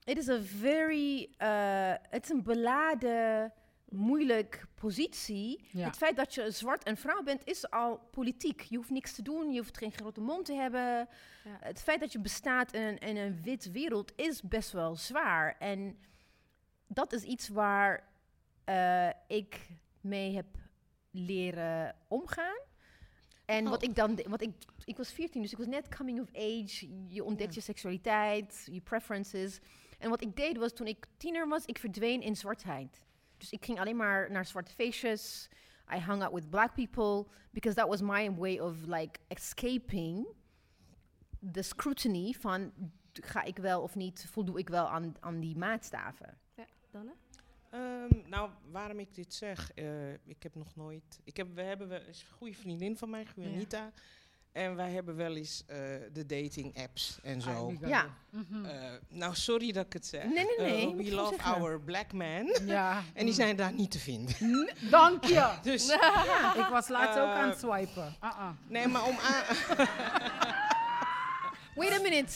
het 0.05 0.19
is 0.19 0.27
een 0.27 0.45
very, 0.45 1.29
eh, 1.37 1.95
het 2.11 2.25
is 2.25 2.31
een 2.31 2.43
beladen, 2.43 3.53
moeilijk 3.89 4.67
positie. 4.75 5.69
Ja. 5.73 5.87
Het 5.87 5.97
feit 5.97 6.17
dat 6.17 6.35
je 6.35 6.43
een 6.45 6.53
zwart 6.53 6.83
en 6.83 6.97
vrouw 6.97 7.23
bent 7.23 7.43
is 7.47 7.71
al 7.71 7.99
politiek. 8.11 8.61
Je 8.61 8.77
hoeft 8.77 8.91
niks 8.91 9.15
te 9.15 9.23
doen, 9.23 9.53
je 9.53 9.59
hoeft 9.59 9.79
geen 9.79 9.93
grote 9.93 10.21
mond 10.21 10.45
te 10.45 10.53
hebben. 10.55 10.81
Ja. 11.45 11.59
Het 11.61 11.83
feit 11.83 12.01
dat 12.01 12.13
je 12.13 12.21
bestaat 12.21 12.73
in, 12.73 12.83
een- 12.83 12.99
in 12.99 13.17
een 13.17 13.43
wit 13.43 13.71
wereld 13.71 14.13
is 14.17 14.43
best 14.43 14.73
wel 14.73 14.97
zwaar. 14.97 15.57
En 15.59 15.99
dat 16.87 17.13
is 17.13 17.23
iets 17.23 17.49
waar 17.49 18.09
eh, 18.65 19.09
ik 19.27 19.69
mee 20.01 20.35
heb 20.35 20.47
leren 21.11 21.95
omgaan. 22.09 22.59
En 23.45 23.65
wat 23.69 23.83
ik 23.83 23.95
dan, 23.95 24.21
wat 24.29 24.43
ik, 24.43 24.51
ik 24.85 24.97
was 24.97 25.13
14, 25.13 25.43
dus 25.43 25.53
ik 25.53 25.59
was 25.59 25.67
net 25.67 25.97
coming 25.97 26.21
of 26.21 26.29
age. 26.35 26.89
Je 27.09 27.25
ontdekt 27.25 27.55
je 27.55 27.61
seksualiteit, 27.61 28.69
je 28.73 28.81
preferences. 28.81 29.61
En 30.01 30.11
wat 30.11 30.23
ik 30.23 30.37
deed 30.37 30.57
was, 30.57 30.73
toen 30.73 30.87
ik 30.87 31.07
tiener 31.17 31.49
was, 31.49 31.65
ik 31.65 31.79
verdween 31.79 32.21
in 32.21 32.37
zwartheid. 32.37 33.07
Dus 33.37 33.51
ik 33.51 33.65
ging 33.65 33.81
alleen 33.81 33.97
maar 33.97 34.31
naar 34.31 34.47
zwarte 34.47 34.73
feestjes. 34.73 35.49
I 35.95 35.99
hung 35.99 36.23
out 36.23 36.33
with 36.33 36.51
black 36.51 36.75
people 36.75 37.27
because 37.51 37.77
that 37.77 37.89
was 37.89 38.01
my 38.01 38.35
way 38.35 38.59
of 38.59 38.77
like 38.87 39.21
escaping 39.29 40.27
the 41.53 41.63
scrutiny 41.63 42.33
van 42.33 42.73
ga 43.13 43.43
ik 43.43 43.57
wel 43.57 43.83
of 43.83 43.95
niet, 43.95 44.27
voldoe 44.31 44.59
ik 44.59 44.69
wel 44.69 44.89
aan, 44.89 45.15
aan 45.21 45.41
die 45.41 45.57
maatstaven. 45.57 46.39
Danne? 46.91 47.13
Ehm, 47.71 48.29
nou, 48.29 48.51
waarom 48.71 48.99
ik 48.99 49.15
dit 49.15 49.35
zeg, 49.35 49.73
eh, 49.73 50.13
ik 50.13 50.43
heb 50.43 50.55
nog 50.55 50.77
nooit. 50.77 51.21
Ik 51.25 51.37
heb, 51.37 51.55
we 51.55 51.63
hebben 51.63 52.07
eens 52.07 52.23
een 52.23 52.37
goede 52.37 52.55
vriendin 52.55 52.97
van 52.97 53.11
mij, 53.11 53.27
Juanita. 53.37 53.93
En 54.53 54.77
wij 54.77 54.91
hebben 54.91 55.17
wel 55.17 55.37
eens 55.37 55.65
eh, 55.67 55.77
de 56.13 56.27
dating 56.27 56.79
apps 56.79 57.19
en 57.23 57.41
zo. 57.41 57.73
Ja. 57.85 58.07
Mhm. 58.31 58.65
Eh, 58.65 58.93
nou, 59.09 59.35
sorry 59.35 59.73
dat 59.73 59.87
ik 59.87 59.93
het 59.93 60.07
zeg. 60.07 60.25
Nee, 60.25 60.33
nee, 60.35 60.71
nee, 60.71 60.81
Eh, 60.87 60.95
moet 60.95 61.05
we 61.05 61.15
love 61.15 61.43
our 61.43 61.81
black 61.81 62.13
man. 62.13 62.57
ja. 62.65 63.03
En 63.15 63.25
die 63.25 63.35
zijn 63.35 63.57
daar 63.57 63.73
niet 63.73 63.91
te 63.91 63.99
vinden. 63.99 64.69
Dank 64.91 65.25
je. 65.25 65.51
Dus, 65.63 65.89
Ik 66.57 66.67
was 66.71 66.89
laatst 66.89 67.19
ook 67.19 67.29
aan 67.29 67.49
het 67.49 67.59
swipen. 67.59 68.17
Ah, 68.19 68.39
ah. 68.39 68.51
nee, 68.69 68.87
maar 68.87 69.05
om 69.07 69.17
aan. 69.19 69.57
Wait 71.75 71.93
a 71.99 72.03
minute. 72.03 72.33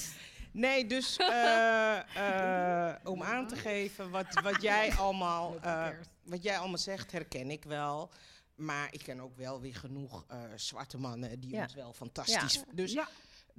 Nee, 0.55 0.87
dus 0.87 1.17
eh, 1.17 1.97
eh, 1.99 2.95
om 3.05 3.23
aan 3.23 3.47
te 3.47 3.57
geven 3.57 4.11
wat, 4.11 4.41
wat, 4.43 4.63
jij 4.63 4.93
allemaal, 4.93 5.55
eh, 5.63 5.87
wat 6.25 6.43
jij 6.43 6.59
allemaal 6.59 6.79
zegt, 6.79 7.13
herken 7.13 7.51
ik 7.51 7.65
wel. 7.65 8.11
Maar 8.55 8.89
ik 8.93 9.01
ken 9.03 9.21
ook 9.21 9.37
wel 9.37 9.61
weer 9.61 9.75
genoeg 9.75 10.25
eh, 10.29 10.43
zwarte 10.57 10.99
mannen 10.99 11.41
die 11.41 11.51
Ja. 11.51 11.63
ons 11.63 11.75
wel 11.75 11.93
fantastisch... 11.93 12.63
Dus 12.73 12.93
Ja. 12.93 13.09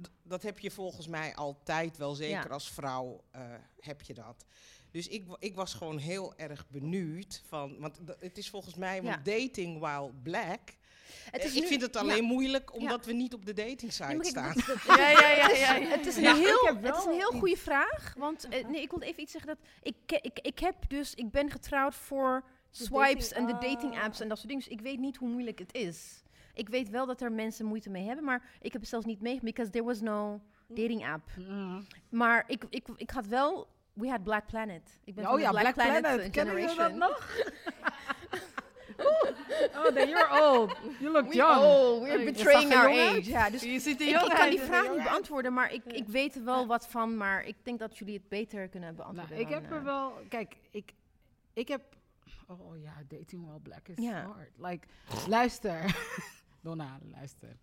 d- 0.02 0.10
dat 0.22 0.42
heb 0.42 0.58
je 0.58 0.70
volgens 0.70 1.06
mij 1.06 1.34
altijd 1.34 1.96
wel, 1.96 2.14
zeker 2.14 2.34
Ja. 2.48 2.54
als 2.54 2.70
vrouw 2.70 3.24
eh, 3.30 3.40
heb 3.80 4.02
je 4.02 4.14
dat. 4.14 4.44
Dus 4.90 5.08
ik, 5.08 5.24
ik 5.38 5.54
was 5.54 5.74
gewoon 5.74 5.98
heel 5.98 6.36
erg 6.36 6.68
benieuwd 6.68 7.42
van... 7.48 7.78
Want 7.78 7.98
het 8.18 8.38
is 8.38 8.50
volgens 8.50 8.74
mij, 8.74 9.02
want 9.02 9.24
dating 9.24 9.78
while 9.78 10.12
black... 10.22 10.60
Het 11.30 11.40
eh, 11.40 11.46
is 11.46 11.54
ik 11.54 11.62
nu- 11.62 11.68
vind 11.68 11.82
het 11.82 11.94
ja. 11.94 12.00
alleen 12.00 12.24
moeilijk 12.24 12.74
omdat 12.74 13.06
we 13.06 13.12
niet 13.12 13.34
op 13.34 13.46
de 13.46 13.52
dating 13.52 13.92
site 13.92 14.18
staan. 14.20 14.54
Ja, 14.86 15.10
ja, 15.10 15.30
ja, 15.30 15.48
ja, 15.50 15.74
ja. 15.74 15.88
Het 15.88 16.06
is 16.06 16.16
een 16.16 16.24
ik 16.24 16.34
heel, 16.36 16.76
het 16.82 16.96
is 16.96 17.04
een 17.04 17.12
heel 17.12 17.30
goede 17.32 17.56
vraag. 17.56 18.14
Want 18.18 18.48
eh, 18.48 18.66
nee, 18.68 18.82
ik 18.82 18.90
wilde 18.90 19.06
even 19.06 19.22
iets 19.22 19.32
zeggen 19.32 19.56
dat 19.56 19.68
ik, 19.82 20.20
ik, 20.22 20.38
ik 20.40 20.58
heb 20.58 20.74
dus, 20.88 21.14
ik 21.14 21.30
ben 21.30 21.50
getrouwd 21.50 21.94
voor 21.94 22.44
swipes 22.84 23.28
dating- 23.28 23.50
en 23.50 23.58
de 23.58 23.66
dating 23.66 23.96
ah. 23.96 24.04
apps 24.04 24.20
en 24.20 24.28
dat 24.28 24.36
soort 24.38 24.48
dingen. 24.48 24.64
Dus 24.64 24.72
ik 24.72 24.80
weet 24.80 24.98
niet 24.98 25.16
hoe 25.16 25.28
moeilijk 25.28 25.58
het 25.58 25.74
is. 25.74 26.22
Ik 26.54 26.68
weet 26.68 26.90
wel 26.90 27.06
dat 27.06 27.20
er 27.20 27.32
mensen 27.32 27.66
moeite 27.66 27.90
mee 27.90 28.06
hebben, 28.06 28.24
maar 28.24 28.42
ik 28.60 28.72
heb 28.72 28.80
het 28.80 28.90
zelfs 28.90 29.06
niet 29.06 29.20
mee, 29.20 29.40
because 29.42 29.70
there 29.70 29.84
was 29.84 30.00
no 30.00 30.40
dating 30.68 31.06
app. 31.06 31.30
Mhm. 31.36 31.80
Maar 32.08 32.44
ik, 32.46 32.64
ik, 32.70 32.86
ik 32.96 33.10
had 33.10 33.26
wel, 33.26 33.68
we 33.92 34.08
had 34.08 34.22
Black 34.22 34.46
Planet. 34.46 35.00
Ik 35.04 35.14
ben 35.14 35.30
Oh 35.30 35.40
ja, 35.40 35.50
Black, 35.50 35.62
Black 35.62 35.74
Planet, 35.74 36.00
Planet. 36.00 36.30
Kennen 36.30 36.54
jullie 36.54 36.76
dat 36.76 36.86
generation. 36.86 36.98
nog? 36.98 37.30
oh, 39.76 39.94
then 39.94 40.08
you're 40.08 40.42
old. 40.42 40.76
You 41.00 41.12
look 41.12 41.28
We, 41.28 41.34
young. 41.34 41.62
oh, 41.62 42.02
we're 42.02 42.18
Oh, 42.18 42.24
betraying 42.24 42.74
our 42.74 42.88
age. 42.88 43.30
Ja, 43.30 43.50
dus 43.50 43.62
Je 43.62 43.80
ziet 43.80 44.00
ik, 44.00 44.08
jong 44.08 44.24
ik 44.24 44.36
kan 44.36 44.48
die 44.50 44.58
ziet 44.58 44.68
vraag 44.68 44.90
niet 44.90 45.02
beantwoorden, 45.02 45.52
maar 45.52 45.72
ik, 45.72 45.84
ik 45.84 46.08
weet 46.08 46.34
er 46.34 46.44
wel 46.44 46.66
wat 46.66 46.86
van. 46.88 47.16
Maar 47.16 47.44
ik 47.44 47.56
denk 47.62 47.78
dat 47.78 47.98
jullie 47.98 48.14
het 48.14 48.28
beter 48.28 48.68
kunnen 48.68 48.94
beantwoorden. 48.96 49.30
Nou, 49.30 49.42
ik 49.42 49.50
dan, 49.50 49.62
heb 49.62 49.70
er 49.70 49.78
eh, 49.78 49.84
wel... 49.84 50.12
Kijk, 50.28 50.56
ik, 50.70 50.92
ik 51.52 51.68
heb... 51.68 51.82
Oh 52.46 52.78
ja, 52.80 53.02
dating 53.08 53.44
while 53.44 53.60
black 53.60 53.88
is 53.88 53.98
Ja. 53.98 54.24
hard. 54.26 54.52
Like, 54.56 54.86
luister. 55.28 55.96
Donna, 56.62 56.98
luister. 57.02 57.56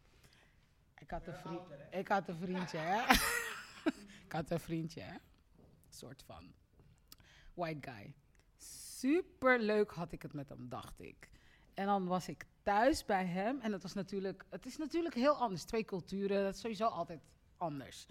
Ik 0.97 1.09
had 1.11 1.27
een, 1.27 1.35
vriend, 1.35 1.61
ik 1.91 2.07
had 2.07 2.27
een 2.27 2.35
vriendje, 2.37 2.77
hè. 2.77 3.13
ik 4.25 4.31
had 4.31 4.51
een 4.51 4.59
vriendje, 4.59 5.01
hè. 5.01 5.15
soort 5.89 6.23
van. 6.23 6.53
White 7.53 7.91
guy. 7.91 8.13
Super 8.57 9.59
leuk 9.59 9.91
had 9.91 10.11
ik 10.11 10.21
het 10.21 10.33
met 10.33 10.49
hem, 10.49 10.69
dacht 10.69 10.99
ik. 10.99 11.29
En 11.73 11.85
dan 11.85 12.05
was 12.05 12.27
ik 12.27 12.45
thuis 12.63 13.05
bij 13.05 13.25
hem. 13.25 13.59
En 13.59 13.71
het 13.71 13.81
was 13.81 13.93
natuurlijk... 13.93 14.45
Het 14.49 14.65
is 14.65 14.77
natuurlijk 14.77 15.15
heel 15.15 15.35
anders. 15.35 15.63
Twee 15.63 15.85
culturen, 15.85 16.43
dat 16.43 16.53
is 16.53 16.61
sowieso 16.61 16.85
altijd 16.87 17.21
anders. 17.57 18.05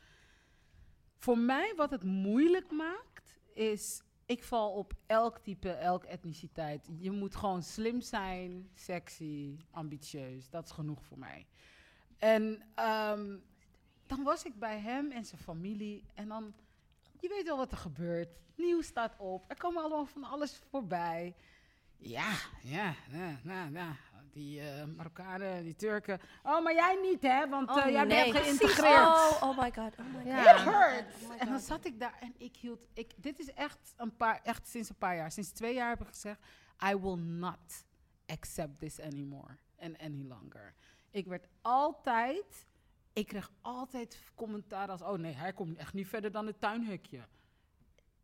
Voor 1.16 1.39
mij, 1.39 1.73
wat 1.77 1.91
het 1.91 2.05
moeilijk 2.05 2.70
maakt, 2.70 3.39
is... 3.55 4.03
Ik 4.33 4.45
val 4.45 4.72
op 4.72 4.93
elk 5.07 5.39
type, 5.39 5.70
elk 5.70 6.05
etniciteit. 6.05 6.89
Je 6.99 7.11
moet 7.11 7.37
gewoon 7.37 7.62
slim 7.62 8.01
zijn, 8.01 8.70
sexy, 8.74 9.57
ambitieus. 9.70 10.51
Dat 10.51 10.64
is 10.64 10.70
genoeg 10.70 11.05
voor 11.05 11.18
mij. 11.18 11.47
En 12.18 12.62
ehm, 12.74 13.39
dan 14.07 14.22
was 14.22 14.45
ik 14.45 14.59
bij 14.59 14.78
hem 14.78 15.11
en 15.11 15.24
zijn 15.24 15.41
familie. 15.41 16.05
En 16.14 16.28
dan, 16.28 16.55
je 17.20 17.28
weet 17.28 17.45
wel 17.45 17.57
wat 17.57 17.72
er 17.72 17.78
gebeurt. 17.78 18.28
Nieuws 18.57 18.87
staat 18.87 19.16
op. 19.18 19.45
Er 19.49 19.57
komen 19.57 19.83
allemaal 19.83 20.07
van 20.07 20.24
alles 20.24 20.61
voorbij. 20.70 21.35
Ja, 21.97 22.33
ja, 22.62 22.95
ja, 23.11 23.39
ja, 23.45 23.68
ja. 23.72 23.97
Die 24.33 24.61
eh, 24.61 24.85
Marokkanen, 24.85 25.62
die 25.64 25.74
Turken. 25.76 26.20
Oh, 26.43 26.62
maar 26.62 26.74
jij 26.74 26.99
niet, 27.03 27.22
hè? 27.22 27.49
Want 27.49 27.70
Oh, 27.70 27.85
eh, 27.87 27.93
jij 27.93 28.05
nee. 28.05 28.33
bent 28.33 28.45
geïntegreerd. 28.45 29.07
Oh, 29.07 29.43
oh 29.43 29.59
my 29.59 29.72
god, 29.72 29.99
oh 29.99 30.07
my 30.07 30.14
god. 30.14 30.24
Ja. 30.24 30.55
It 30.55 30.61
hurts. 30.61 31.39
En 31.39 31.49
dan 31.49 31.59
zat 31.61 31.85
ik 31.85 32.01
daar 32.01 32.16
en 32.20 32.35
ik 32.39 32.57
hield. 32.57 32.87
Ik, 32.93 33.12
dit 33.16 33.39
is 33.39 33.53
echt, 33.53 33.95
een 33.97 34.16
paar, 34.16 34.41
echt 34.43 34.68
sinds 34.68 34.89
een 34.89 34.97
paar 34.97 35.16
jaar. 35.16 35.30
Sinds 35.33 35.51
twee 35.51 35.74
jaar 35.74 35.89
heb 35.89 36.01
ik 36.01 36.09
gezegd: 36.09 36.41
I 36.91 36.97
will 36.97 37.16
not 37.18 37.85
accept 38.26 38.78
this 38.78 39.01
anymore. 39.01 39.59
And 39.78 39.99
any 39.99 40.22
longer. 40.22 40.74
Ik 41.11 41.26
werd 41.26 41.47
altijd. 41.61 42.66
Ik 43.12 43.26
kreeg 43.26 43.51
altijd 43.61 44.22
commentaar 44.35 44.89
als: 44.89 45.03
Oh 45.03 45.18
nee, 45.18 45.35
hij 45.35 45.53
komt 45.53 45.76
echt 45.76 45.93
niet 45.93 46.09
verder 46.09 46.33
dan 46.33 46.47
het 46.47 46.61
tuinhekje. 46.61 47.20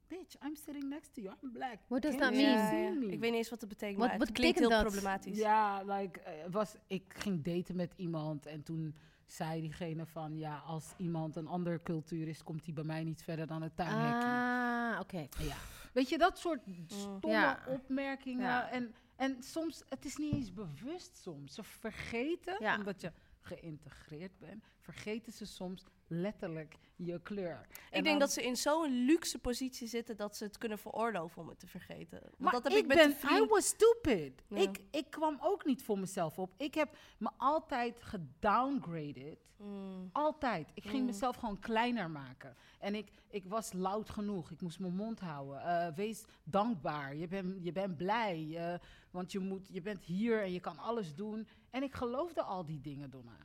Bitch, 0.09 0.37
I'm 0.47 0.57
sitting 0.57 0.89
next 0.89 1.15
to 1.15 1.21
you. 1.21 1.35
I'm 1.43 1.53
black. 1.53 1.79
What 1.89 2.03
does 2.03 2.15
Can't 2.17 2.35
that 2.35 2.43
mean? 2.71 2.99
me? 2.99 3.07
Ik 3.07 3.21
weet 3.21 3.31
niet 3.31 3.39
eens 3.39 3.51
wat 3.51 3.61
het 3.61 3.69
betekent, 3.69 3.99
Wat- 3.99 4.09
maar 4.09 4.19
het 4.19 4.33
klinkt 4.33 4.59
heel 4.59 4.81
problematisch. 4.81 5.37
Ja, 5.39 5.83
like, 5.85 6.21
eh, 6.21 6.33
was, 6.51 6.75
ik 6.87 7.05
ging 7.17 7.43
daten 7.45 7.77
met 7.77 7.93
iemand 7.97 8.47
en 8.47 8.63
toen 8.63 8.95
zei 9.27 9.61
diegene 9.61 10.07
van... 10.07 10.37
Ja, 10.39 10.57
als 10.59 10.95
iemand 10.97 11.37
een 11.37 11.47
andere 11.47 11.83
cultuur 11.83 12.29
is, 12.29 12.43
komt 12.43 12.65
hij 12.65 12.75
bij 12.75 12.85
mij 12.85 13.05
niet 13.05 13.23
verder 13.23 13.47
dan 13.47 13.63
het 13.63 13.77
tuinhekje. 13.77 14.29
Ah, 14.29 14.99
oké. 15.01 15.27
Ja. 15.39 15.57
Weet 15.93 16.09
je, 16.09 16.19
dat 16.19 16.39
soort 16.39 16.61
stomme 16.87 17.29
Ja. 17.29 17.63
opmerkingen. 17.67 18.43
Ja. 18.43 18.71
En, 18.71 18.95
en 19.17 19.43
soms, 19.43 19.83
het 19.89 20.05
is 20.05 20.17
niet 20.17 20.33
eens 20.35 20.53
bewust 20.53 21.17
soms. 21.17 21.55
Ze 21.55 21.63
vergeten, 21.63 22.57
Ja. 22.61 22.77
omdat 22.77 23.01
je 23.01 23.13
geïntegreerd 23.41 24.39
bent, 24.39 24.65
vergeten 24.81 25.33
ze 25.33 25.45
soms 25.47 25.85
letterlijk 26.09 26.77
je 26.97 27.21
kleur. 27.23 27.67
Ik 27.91 28.05
denk 28.05 28.21
dat 28.21 28.33
ze 28.33 28.43
in 28.43 28.57
zo'n 28.57 29.05
luxe 29.05 29.39
positie 29.39 29.87
zitten 29.89 30.17
dat 30.17 30.37
ze 30.37 30.45
het 30.45 30.59
kunnen 30.59 30.79
veroorloven 30.79 31.43
om 31.43 31.49
het 31.49 31.59
te 31.59 31.67
vergeten. 31.67 32.21
Want 32.21 32.39
Maar 32.39 32.53
dat 32.53 32.63
heb 32.63 32.73
ik, 32.73 32.79
ik, 32.79 32.87
met 32.87 32.97
ben, 32.97 33.13
vriend. 33.17 33.45
I 33.45 33.49
was 33.49 33.67
stupid. 33.67 34.43
Ja. 34.49 34.57
Ik, 34.57 34.81
ik 34.91 35.11
kwam 35.11 35.39
ook 35.41 35.65
niet 35.65 35.83
voor 35.83 35.99
mezelf 35.99 36.39
op. 36.39 36.53
Ik 36.57 36.75
heb 36.75 36.97
me 37.19 37.31
altijd 37.37 38.03
gedowngraded. 38.03 39.39
Mm. 39.57 40.09
Altijd. 40.13 40.71
Ik 40.75 40.83
ging 40.83 40.99
Mm. 41.01 41.07
mezelf 41.07 41.37
gewoon 41.37 41.59
kleiner 41.59 42.11
maken. 42.11 42.57
En 42.79 42.95
ik, 42.95 43.11
ik 43.29 43.45
was 43.47 43.73
luid 43.73 44.11
genoeg. 44.11 44.51
Ik 44.51 44.61
moest 44.61 44.79
mijn 44.79 44.95
mond 44.95 45.21
houden. 45.21 45.63
Eh, 45.63 45.95
wees 45.95 46.25
dankbaar. 46.45 47.17
Je 47.17 47.29
bent 47.29 47.65
je 47.65 47.73
bent 47.73 47.97
blij. 47.97 48.59
want 49.11 49.33
je, 49.33 49.39
moet, 49.39 49.69
je 49.73 49.81
bent 49.81 50.05
hier 50.05 50.43
en 50.43 50.53
je 50.53 50.61
kan 50.61 50.79
alles 50.79 51.15
doen. 51.15 51.49
En 51.71 51.83
ik 51.83 51.95
geloofde 51.95 52.43
al 52.43 52.65
die 52.65 52.81
dingen, 52.81 53.11
Donna. 53.11 53.37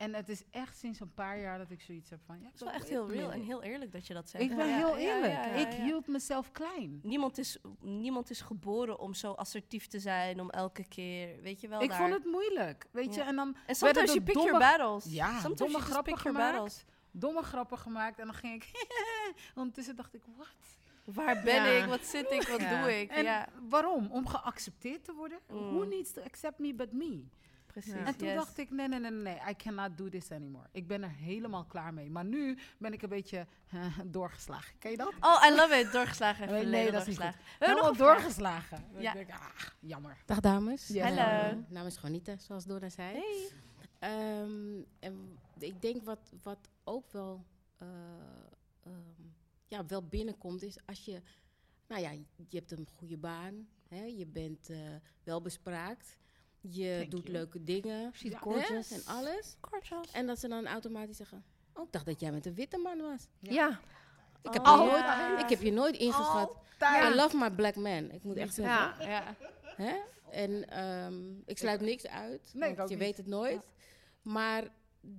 En 0.00 0.14
het 0.14 0.28
is 0.28 0.42
echt 0.50 0.76
sinds 0.78 1.00
een 1.00 1.14
paar 1.14 1.40
jaar 1.40 1.58
dat 1.58 1.70
ik 1.70 1.80
zoiets 1.80 2.10
heb 2.10 2.20
van... 2.26 2.38
Ja, 2.40 2.44
Het 2.44 2.54
is 2.54 2.60
wel 2.60 2.70
echt 2.72 2.88
heel 2.88 3.10
real 3.10 3.32
en 3.32 3.40
heel 3.42 3.62
eerlijk 3.62 3.92
dat 3.92 4.06
je 4.06 4.14
dat 4.14 4.28
zegt. 4.28 4.44
Ik 4.44 4.56
ben 4.56 4.66
Ja, 4.68 4.76
heel 4.76 4.96
eerlijk. 4.96 5.32
ja, 5.32 5.46
ja, 5.46 5.52
ik 5.68 5.72
hield 5.72 6.06
mezelf 6.06 6.52
klein. 6.52 7.00
Niemand 7.02 7.38
is, 7.38 7.58
niemand 7.80 8.30
is 8.30 8.40
geboren 8.40 8.98
om 8.98 9.14
zo 9.14 9.32
assertief 9.32 9.86
te 9.86 9.98
zijn, 9.98 10.40
om 10.40 10.50
elke 10.50 10.84
keer, 10.84 11.42
weet 11.42 11.60
je 11.60 11.68
wel. 11.68 11.82
Ik 11.82 11.88
daar- 11.88 11.98
vond 11.98 12.12
het 12.12 12.24
moeilijk, 12.24 12.86
weet 12.90 13.14
je. 13.14 13.22
En 13.22 13.36
dan 13.36 13.56
En 13.66 13.74
er 13.88 14.04
you 14.04 14.20
pick 14.20 14.34
your 14.34 14.58
battles. 14.58 15.04
Ja, 15.04 15.26
Sometimes 15.26 15.58
domme 15.58 15.78
just 15.78 15.90
grappen 15.90 16.18
gemaakt. 16.18 16.50
battles. 16.52 16.84
Domme 17.10 17.42
grappen 17.42 17.78
gemaakt. 17.78 18.18
En 18.18 18.24
dan 18.26 18.34
ging 18.34 18.54
ik... 18.62 18.70
Ondertussen 19.54 19.96
dacht 19.96 20.14
ik, 20.14 20.22
wat? 20.36 20.48
Waar 21.04 21.42
ben 21.42 21.54
Ja. 21.54 21.64
ik? 21.82 21.84
Wat 21.84 22.04
zit 22.04 22.30
ik? 22.30 22.42
Wat 22.48 22.60
Ja. 22.60 22.82
doe 22.82 23.00
ik? 23.00 23.10
En 23.10 23.22
ja, 23.22 23.48
waarom? 23.68 24.10
Om 24.10 24.26
geaccepteerd 24.26 25.04
te 25.04 25.12
worden? 25.12 25.38
Mm. 25.50 25.56
Who 25.58 25.84
needs 25.84 26.12
to 26.12 26.22
accept 26.22 26.58
me 26.58 26.74
but 26.74 26.92
me? 26.92 27.24
Precies. 27.72 27.92
En 27.92 28.16
toen 28.16 28.28
yes. 28.28 28.36
dacht 28.36 28.58
ik, 28.58 28.70
nee, 28.70 28.88
nee, 28.88 29.00
nee, 29.00 29.10
nee, 29.10 29.38
I 29.48 29.56
cannot 29.56 29.98
do 29.98 30.08
this 30.08 30.30
anymore. 30.30 30.66
Ik 30.72 30.86
ben 30.86 31.02
er 31.02 31.10
helemaal 31.10 31.64
klaar 31.64 31.94
mee. 31.94 32.10
Maar 32.10 32.24
nu 32.24 32.58
ben 32.78 32.92
ik 32.92 33.02
een 33.02 33.08
beetje 33.08 33.46
doorgeslagen. 34.04 34.78
Ken 34.78 34.90
je 34.90 34.96
dat? 34.96 35.12
Oh, 35.20 35.44
I 35.50 35.54
love 35.54 35.74
it. 35.74 35.92
Doorgeslagen. 35.92 36.70
Nee, 36.70 36.90
dat 36.90 37.00
is 37.00 37.06
niet. 37.06 37.16
We 37.16 37.24
hebben 37.24 37.34
Helemaal 37.58 37.88
nog 37.88 37.96
doorgeslagen. 37.96 38.84
Ja. 38.98 39.14
ik, 39.14 39.30
ah, 39.30 39.40
jammer. 39.80 40.16
Dag 40.26 40.40
dames. 40.40 40.86
Yes. 40.86 41.02
Hallo. 41.02 41.20
Eh, 41.20 41.56
naam 41.68 41.86
is 41.86 41.98
Juanita, 42.00 42.36
zoals 42.38 42.64
Dora 42.64 42.88
zei. 42.88 43.12
Hey. 43.12 43.50
Ehm, 43.98 44.82
en 44.98 45.38
ik 45.58 45.82
denk 45.82 46.04
wat, 46.04 46.32
wat 46.42 46.68
ook 46.84 47.12
wel, 47.12 47.44
eh, 47.76 47.88
ehm, 48.82 49.28
ja, 49.66 49.86
wel 49.86 50.02
binnenkomt 50.02 50.62
is 50.62 50.78
als 50.86 51.04
je, 51.04 51.22
nou 51.86 52.00
ja, 52.02 52.10
je 52.48 52.58
hebt 52.58 52.70
een 52.70 52.88
goede 52.96 53.16
baan, 53.16 53.68
hè, 53.88 54.02
je 54.04 54.26
bent 54.26 54.70
eh 54.70 54.78
welbespraakt, 55.22 56.16
je 56.60 56.96
Thank 56.98 57.10
doet 57.10 57.20
you. 57.22 57.32
leuke 57.32 57.64
dingen 57.64 58.12
She's 58.14 58.30
Ja. 58.32 58.38
gorgeous. 58.38 58.90
en 58.90 59.02
alles. 59.04 59.56
Gorgeous. 59.60 60.10
En 60.10 60.26
dat 60.26 60.38
ze 60.38 60.48
dan 60.48 60.66
automatisch 60.66 61.16
zeggen, 61.16 61.44
oh, 61.74 61.84
ik 61.84 61.92
dacht 61.92 62.06
dat 62.06 62.20
jij 62.20 62.32
met 62.32 62.46
een 62.46 62.54
witte 62.54 62.78
man 62.78 63.00
was. 63.00 63.26
Ja. 63.40 63.80
Ik 64.42 64.52
heb, 64.52 64.66
Oh, 64.66 64.78
je, 64.84 64.90
nooit, 64.90 65.02
ja. 65.02 65.38
ik 65.44 65.48
heb 65.48 65.62
je 65.62 65.72
nooit 65.72 65.96
ingeschat. 65.96 66.56
I 66.82 67.14
love 67.14 67.36
my 67.36 67.50
black 67.50 67.74
man. 67.76 68.10
Ik 68.10 68.22
moet 68.24 68.36
echt 68.36 68.54
zeggen. 68.54 69.06
Ja. 69.08 69.08
Ja. 69.08 69.34
Hè? 69.62 69.94
En 70.30 70.68
ehm, 70.68 71.30
ik 71.46 71.58
sluit 71.58 71.80
niks 71.80 72.06
uit, 72.06 72.50
Nee, 72.54 72.74
want 72.74 72.88
je 72.88 72.94
niet. 72.96 73.04
weet 73.04 73.16
het 73.16 73.26
nooit. 73.26 73.66
Maar 74.22 74.68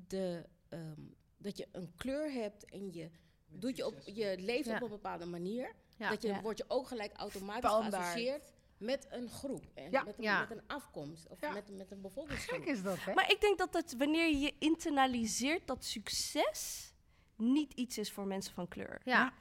de, 0.08 0.46
ehm, 0.70 1.00
dat 1.38 1.58
je 1.58 1.68
een 1.72 1.92
kleur 1.98 2.32
hebt 2.32 2.66
en 2.66 2.94
je, 2.94 3.10
doet 3.48 3.78
je, 3.78 3.86
op, 3.86 3.96
je 4.06 4.36
leeft 4.40 4.66
Ja. 4.68 4.76
op 4.76 4.82
een 4.82 4.90
bepaalde 4.90 5.26
manier, 5.26 5.72
Ja. 5.98 6.10
dat 6.10 6.22
je, 6.22 6.28
Ja. 6.28 6.42
word 6.42 6.58
je 6.58 6.66
ook 6.68 6.88
gelijk 6.88 7.12
automatisch 7.16 7.70
Standaard. 7.70 7.96
geassocieerd 8.04 8.54
met 8.82 9.08
een 9.10 9.30
groep. 9.30 9.66
En 9.74 9.92
Ja. 9.92 10.04
met, 10.04 10.18
een, 10.18 10.24
Ja. 10.24 10.40
met 10.40 10.52
een 10.58 10.64
afkomst 10.68 11.28
of 11.28 11.42
Ja. 11.42 11.52
met, 11.52 11.70
met 11.70 11.80
een 11.80 11.88
Gek 11.88 12.02
bevolkingsgroep. 12.02 12.66
is 12.66 12.84
dat, 12.84 12.98
hè? 13.00 13.14
Maar 13.14 13.32
ik 13.32 13.42
denk 13.42 13.58
dat 13.58 13.74
het, 13.74 13.96
wanneer 13.98 14.28
je 14.30 14.40
je 14.40 14.54
internaliseert 14.60 15.68
dat 15.68 15.86
succes 15.86 16.94
niet 17.38 17.74
iets 17.74 17.98
is 17.98 18.12
voor 18.12 18.26
mensen 18.26 18.54
van 18.54 18.68
kleur. 18.68 19.02
Ja. 19.04 19.34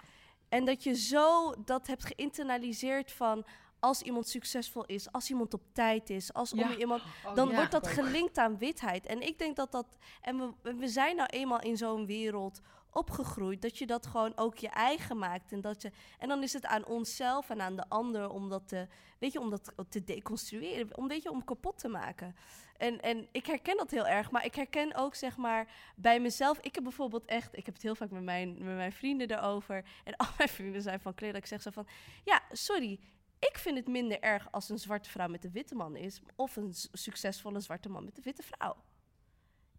En 0.48 0.64
dat 0.64 0.82
je 0.82 0.94
zo 0.94 1.54
dat 1.64 1.86
hebt 1.86 2.04
geïnternaliseerd 2.04 3.12
van 3.12 3.44
als 3.78 4.02
iemand 4.02 4.28
succesvol 4.28 4.84
is, 4.84 5.12
als 5.12 5.30
iemand 5.30 5.54
op 5.54 5.62
tijd 5.72 6.10
is, 6.10 6.32
als 6.32 6.50
Ja. 6.50 6.62
om 6.72 6.78
iemand, 6.78 7.02
Oh, 7.26 7.34
dan 7.34 7.48
ja. 7.48 7.54
wordt 7.54 7.70
dat 7.70 7.86
gelinkt 7.86 8.38
aan 8.38 8.58
witheid. 8.58 9.06
En 9.06 9.20
ik 9.22 9.38
denk 9.38 9.56
dat 9.56 9.72
dat, 9.72 9.98
en 10.20 10.54
we, 10.62 10.74
we 10.74 10.88
zijn 10.88 11.16
nou 11.16 11.28
eenmaal 11.28 11.60
in 11.60 11.76
zo'n 11.76 12.06
wereld 12.06 12.60
opgegroeid, 12.92 13.62
dat 13.62 13.78
je 13.78 13.86
dat 13.86 14.06
gewoon 14.06 14.36
ook 14.36 14.56
je 14.58 14.68
eigen 14.68 15.18
maakt. 15.18 15.52
En, 15.52 15.60
dat 15.60 15.82
je, 15.82 15.90
en 16.18 16.28
dan 16.28 16.42
is 16.42 16.52
het 16.52 16.66
aan 16.66 16.86
onszelf 16.86 17.50
en 17.50 17.60
aan 17.60 17.76
de 17.76 17.88
ander 17.88 18.30
om 18.30 18.48
dat 18.48 18.68
te, 18.68 18.86
weet 19.18 19.32
je, 19.32 19.40
om 19.40 19.50
dat 19.50 19.72
te 19.88 20.04
deconstrueren, 20.04 20.96
om, 20.96 21.08
weet 21.08 21.22
je, 21.22 21.30
om 21.30 21.44
kapot 21.44 21.78
te 21.78 21.88
maken. 21.88 22.36
En, 22.80 23.00
en 23.00 23.28
ik 23.32 23.46
herken 23.46 23.76
dat 23.76 23.90
heel 23.90 24.06
erg, 24.06 24.30
maar 24.30 24.44
ik 24.44 24.54
herken 24.54 24.94
ook 24.94 25.14
zeg 25.14 25.36
maar 25.36 25.68
bij 25.96 26.20
mezelf. 26.20 26.58
Ik 26.60 26.74
heb 26.74 26.84
bijvoorbeeld 26.84 27.24
echt, 27.24 27.56
ik 27.56 27.64
heb 27.64 27.74
het 27.74 27.82
heel 27.82 27.94
vaak 27.94 28.10
met 28.10 28.22
mijn, 28.22 28.52
met 28.52 28.76
mijn 28.76 28.92
vrienden 28.92 29.30
erover. 29.30 29.84
En 30.04 30.16
al 30.22 30.26
mijn 30.36 30.48
vrienden 30.48 30.82
zijn 30.82 31.00
van 31.00 31.14
kleur. 31.14 31.32
Dat 31.32 31.40
ik 31.40 31.46
zeg 31.46 31.62
zo 31.62 31.70
van, 31.70 31.86
ja, 32.24 32.42
sorry. 32.52 33.00
Ik 33.38 33.58
vind 33.58 33.76
het 33.76 33.86
minder 33.86 34.20
erg 34.20 34.52
als 34.52 34.68
een 34.68 34.78
zwarte 34.78 35.10
vrouw 35.10 35.28
met 35.28 35.44
een 35.44 35.52
witte 35.52 35.74
man 35.74 35.96
is. 35.96 36.20
Of 36.36 36.56
een 36.56 36.74
succesvolle 36.92 37.60
zwarte 37.60 37.88
man 37.88 38.04
met 38.04 38.16
een 38.16 38.22
witte 38.22 38.42
vrouw. 38.42 38.76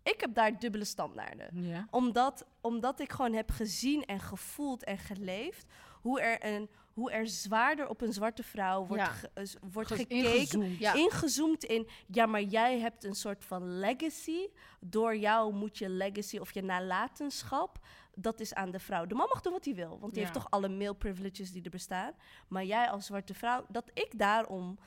Ik 0.03 0.21
heb 0.21 0.33
daar 0.33 0.59
dubbele 0.59 0.85
standaarden 0.85 1.63
Ja. 1.63 1.87
omdat, 1.89 2.45
omdat 2.61 2.99
ik 2.99 3.11
gewoon 3.11 3.33
heb 3.33 3.51
gezien 3.51 4.05
en 4.05 4.19
gevoeld 4.19 4.83
en 4.83 4.97
geleefd 4.97 5.65
hoe 6.01 6.21
er, 6.21 6.45
een, 6.53 6.69
hoe 6.93 7.11
er 7.11 7.27
zwaarder 7.27 7.87
op 7.89 8.01
een 8.01 8.13
zwarte 8.13 8.43
vrouw 8.43 8.85
wordt, 8.85 9.03
Ja. 9.03 9.09
ge- 9.09 9.29
eh, 9.33 9.43
wordt 9.73 9.91
gekeken. 9.91 10.17
ingezoomd. 10.35 10.77
Ja. 10.79 10.93
Ingezoomd 10.93 11.63
in, 11.63 11.87
ja, 12.07 12.25
maar 12.25 12.41
jij 12.41 12.79
hebt 12.79 13.03
een 13.03 13.15
soort 13.15 13.45
van 13.45 13.77
legacy. 13.79 14.47
Door 14.79 15.17
jou 15.17 15.53
moet 15.53 15.77
je 15.77 15.89
legacy 15.89 16.37
of 16.37 16.51
je 16.53 16.61
nalatenschap, 16.63 17.79
dat 18.15 18.39
is 18.39 18.53
aan 18.53 18.71
de 18.71 18.79
vrouw. 18.79 19.05
De 19.05 19.15
man 19.15 19.27
mag 19.27 19.41
doen 19.41 19.53
wat 19.53 19.65
hij 19.65 19.75
wil, 19.75 19.99
want 19.99 20.13
die 20.13 20.21
heeft 20.21 20.33
toch 20.35 20.49
alle 20.49 20.69
male 20.69 20.95
privileges 20.95 21.51
die 21.51 21.63
er 21.63 21.69
bestaan. 21.69 22.13
Maar 22.47 22.63
jij 22.65 22.89
als 22.89 23.05
zwarte 23.05 23.33
vrouw, 23.33 23.65
dat 23.69 23.91
ik 23.93 24.17
daarom 24.19 24.77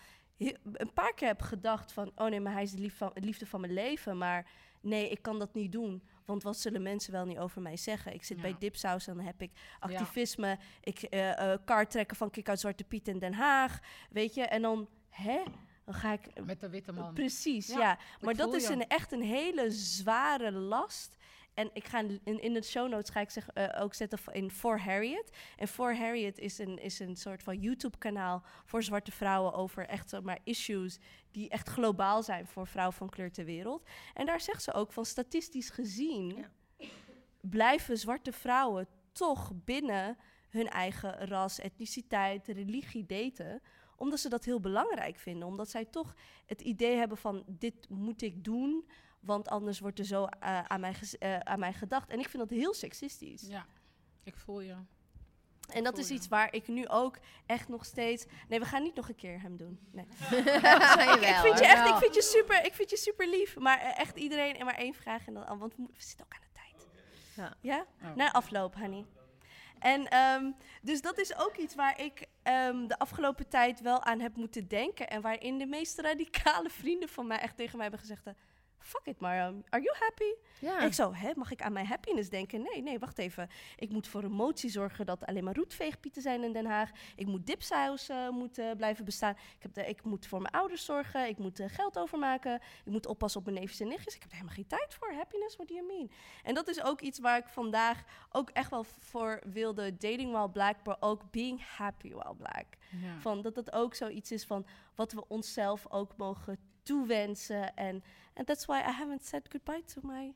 een 0.72 0.92
paar 0.94 1.14
keer 1.14 1.28
heb 1.28 1.42
gedacht 1.42 1.92
van... 1.92 2.12
oh 2.16 2.26
nee, 2.28 2.40
maar 2.40 2.52
hij 2.52 2.62
is 2.62 2.70
de 2.72 2.78
lief 2.80 2.96
van, 2.96 3.10
liefde 3.14 3.46
van 3.46 3.60
mijn 3.60 3.72
leven, 3.72 4.18
maar 4.18 4.46
nee, 4.84 5.08
ik 5.08 5.22
kan 5.22 5.38
dat 5.38 5.54
niet 5.54 5.72
doen. 5.72 6.02
Want 6.24 6.42
wat 6.42 6.56
zullen 6.58 6.82
mensen 6.82 7.12
wel 7.12 7.24
niet 7.24 7.38
over 7.38 7.62
mij 7.62 7.76
zeggen? 7.76 8.14
Ik 8.14 8.24
zit 8.24 8.36
Ja. 8.36 8.42
bij 8.42 8.56
Dipsaus 8.58 9.06
en 9.06 9.16
dan 9.16 9.24
heb 9.24 9.42
ik 9.42 9.50
activisme. 9.78 10.58
Ik 10.82 11.02
eh 11.02 11.52
eh 11.52 11.58
kaart 11.64 11.90
trekken 11.90 12.16
van 12.16 12.30
Kik 12.30 12.48
uit 12.48 12.60
Zwarte 12.60 12.84
Piet 12.84 13.08
in 13.08 13.18
Den 13.18 13.34
Haag. 13.34 13.80
Weet 14.10 14.34
je, 14.34 14.42
en 14.42 14.62
dan, 14.62 14.88
hè? 15.10 15.42
Dan 15.84 15.94
ga 15.94 16.12
ik... 16.12 16.44
Met 16.44 16.60
de 16.60 16.68
witte 16.68 16.92
man. 16.92 17.14
Precies, 17.14 17.66
Ja, 17.66 17.78
ja. 17.78 17.98
Maar 18.20 18.34
dat 18.34 18.54
is 18.54 18.68
een, 18.68 18.86
echt 18.86 19.12
een 19.12 19.22
hele 19.22 19.70
zware 19.70 20.50
last. 20.50 21.16
En 21.54 21.70
ik 21.72 21.86
ga 21.86 21.98
in, 22.24 22.42
in 22.42 22.52
de 22.52 22.62
show 22.62 22.88
notes 22.88 23.10
ga 23.10 23.20
ik 23.20 23.30
zeg, 23.30 23.48
eh, 23.48 23.82
ook 23.82 23.94
zetten 23.94 24.18
in 24.32 24.50
For 24.50 24.80
Harriet. 24.80 25.36
En 25.56 25.68
For 25.68 25.96
Harriet 25.96 26.38
is 26.38 26.58
een, 26.58 26.78
is 26.78 26.98
een 26.98 27.16
soort 27.16 27.42
van 27.42 27.60
YouTube-kanaal 27.60 28.42
voor 28.64 28.82
zwarte 28.82 29.12
vrouwen 29.12 29.52
over 29.52 29.86
echt 29.86 30.20
maar 30.22 30.38
issues 30.44 30.98
die 31.30 31.48
echt 31.48 31.68
globaal 31.68 32.22
zijn 32.22 32.46
voor 32.46 32.66
vrouwen 32.66 32.96
van 32.96 33.08
kleur 33.08 33.32
ter 33.32 33.44
wereld. 33.44 33.88
En 34.14 34.26
daar 34.26 34.40
zegt 34.40 34.62
ze 34.62 34.72
ook 34.72 34.92
van 34.92 35.04
statistisch 35.04 35.70
gezien 35.70 36.46
blijven 37.40 37.98
zwarte 37.98 38.32
vrouwen 38.32 38.86
toch 39.12 39.52
binnen 39.64 40.16
hun 40.48 40.68
eigen 40.68 41.26
ras, 41.26 41.58
etniciteit, 41.58 42.48
religie 42.48 43.06
daten 43.06 43.62
omdat 43.96 44.20
ze 44.20 44.28
dat 44.28 44.44
heel 44.44 44.60
belangrijk 44.60 45.16
vinden. 45.16 45.48
Omdat 45.48 45.70
zij 45.70 45.84
toch 45.84 46.14
het 46.46 46.60
idee 46.60 46.96
hebben 46.96 47.16
van 47.16 47.44
dit 47.46 47.88
moet 47.88 48.22
ik 48.22 48.44
doen, 48.44 48.84
want 49.24 49.48
anders 49.48 49.80
wordt 49.80 49.98
er 49.98 50.04
zo 50.04 50.24
eh, 50.24 50.64
aan, 50.64 50.80
mij 50.80 50.94
eh, 51.18 51.38
aan 51.38 51.58
mij 51.58 51.72
gedacht. 51.72 52.10
En 52.10 52.18
ik 52.18 52.28
vind 52.28 52.48
dat 52.48 52.58
heel 52.58 52.74
seksistisch. 52.74 53.42
Ja, 53.48 53.66
ik 54.22 54.36
voel 54.36 54.60
je. 54.60 54.76
En 55.72 55.84
dat 55.84 55.98
is 55.98 56.10
iets 56.10 56.28
waar 56.28 56.54
ik 56.54 56.68
nu 56.68 56.88
ook 56.88 57.18
echt 57.46 57.68
nog 57.68 57.84
steeds. 57.84 58.24
Nee, 58.48 58.58
we 58.58 58.66
gaan 58.66 58.82
niet 58.82 58.94
nog 58.94 59.08
een 59.08 59.14
keer 59.14 59.40
hem 59.40 59.56
doen. 59.56 59.78
Nee. 59.92 60.06
Jawel, 60.30 61.12
ik, 61.22 61.34
vind 61.34 61.58
je 61.58 61.66
echt, 61.66 61.88
ik 61.88 61.94
vind 61.94 62.14
je 62.14 62.22
super, 62.22 62.64
ik 62.64 62.74
vind 62.74 62.90
je 62.90 62.96
super 62.96 63.28
lief. 63.28 63.58
Maar 63.58 63.78
eh, 63.78 63.98
echt 63.98 64.16
iedereen 64.16 64.56
en 64.56 64.64
maar 64.64 64.74
één 64.78 64.94
vraag 64.94 65.26
en 65.26 65.34
dan, 65.34 65.58
want 65.58 65.74
we, 65.74 65.80
moeten- 65.80 65.96
we 65.98 66.04
zitten 66.04 66.26
ook 66.26 66.34
aan 66.34 66.40
de 66.52 66.60
tijd. 66.60 66.88
Ja. 67.36 67.54
Ja? 67.60 67.86
Oh. 68.02 68.14
Na 68.14 68.32
afloop, 68.32 68.74
honey. 68.74 69.04
En 69.78 70.08
ehm, 70.08 70.50
dus 70.82 71.00
dat 71.00 71.18
is 71.18 71.36
ook 71.36 71.56
iets 71.56 71.74
waar 71.74 72.00
ik 72.00 72.26
ehm, 72.42 72.86
de 72.86 72.98
afgelopen 72.98 73.48
tijd 73.48 73.80
wel 73.80 74.02
aan 74.02 74.20
heb 74.20 74.36
moeten 74.36 74.68
denken. 74.68 75.08
En 75.10 75.20
waarin 75.20 75.58
de 75.58 75.66
meest 75.66 75.98
radicale 75.98 76.70
vrienden 76.80 77.08
van 77.08 77.26
mij 77.26 77.38
echt 77.38 77.56
tegen 77.56 77.72
mij 77.78 77.82
hebben 77.88 78.00
gezegd... 78.00 78.26
Fuck 78.84 79.06
it, 79.06 79.20
Mariam. 79.20 79.62
Are 79.68 79.82
you 79.82 79.96
happy? 79.98 80.34
Ja. 80.58 80.80
En 80.80 80.86
ik 80.86 80.92
zo, 80.92 81.14
hè, 81.14 81.32
mag 81.34 81.50
ik 81.50 81.62
aan 81.62 81.72
mijn 81.72 81.86
happiness 81.86 82.28
denken? 82.28 82.62
Nee, 82.62 82.82
nee, 82.82 82.98
wacht 82.98 83.18
even. 83.18 83.48
Ik 83.76 83.90
moet 83.90 84.08
voor 84.08 84.22
een 84.22 84.32
motie 84.32 84.70
zorgen 84.70 85.06
dat 85.06 85.26
alleen 85.26 85.44
maar 85.44 85.54
roetveegpieten 85.54 86.22
zijn 86.22 86.42
in 86.42 86.52
Den 86.52 86.66
Haag. 86.66 86.90
Ik 87.16 87.26
moet 87.26 87.46
dipsaus 87.46 88.08
eh, 88.08 88.28
moet, 88.28 88.58
eh, 88.58 88.70
blijven 88.76 89.04
bestaan. 89.04 89.30
Ik, 89.30 89.62
heb 89.62 89.74
de, 89.74 89.86
ik 89.86 90.04
moet 90.04 90.26
voor 90.26 90.40
mijn 90.40 90.54
ouders 90.54 90.84
zorgen. 90.84 91.28
Ik 91.28 91.38
moet 91.38 91.60
eh, 91.60 91.68
geld 91.68 91.98
overmaken. 91.98 92.54
Ik 92.84 92.92
moet 92.92 93.06
oppassen 93.06 93.40
op 93.40 93.46
mijn 93.46 93.58
neefjes 93.58 93.80
en 93.80 93.88
nichtjes. 93.88 94.14
Ik 94.14 94.20
heb 94.22 94.30
er 94.30 94.36
helemaal 94.36 94.56
geen 94.56 94.66
tijd 94.66 94.94
voor. 94.94 95.12
Happiness, 95.12 95.56
what 95.56 95.68
do 95.68 95.74
you 95.74 95.86
mean? 95.86 96.10
En 96.42 96.54
dat 96.54 96.68
is 96.68 96.82
ook 96.82 97.00
iets 97.00 97.18
waar 97.18 97.38
ik 97.38 97.48
vandaag 97.48 98.04
ook 98.30 98.50
echt 98.50 98.70
wel 98.70 98.84
voor 98.84 99.42
wilde. 99.52 99.96
Dating 99.96 100.32
while 100.32 100.50
black, 100.50 100.76
maar 100.84 100.96
ook 101.00 101.30
being 101.30 101.62
happy 101.76 102.12
while 102.12 102.34
black. 102.36 102.66
Ja. 102.90 103.20
Van 103.20 103.42
dat 103.42 103.56
het 103.56 103.72
ook 103.72 103.94
zoiets 103.94 104.32
is 104.32 104.44
van 104.44 104.66
wat 104.94 105.12
we 105.12 105.28
onszelf 105.28 105.86
ook 105.90 106.16
mogen 106.16 106.58
toewensen. 106.84 107.74
En 107.76 108.04
and 108.34 108.46
that's 108.46 108.64
why 108.64 108.78
I 108.78 108.90
haven't 108.92 109.24
said 109.24 109.46
goodbye 109.50 109.82
to 109.94 110.00
my 110.02 110.34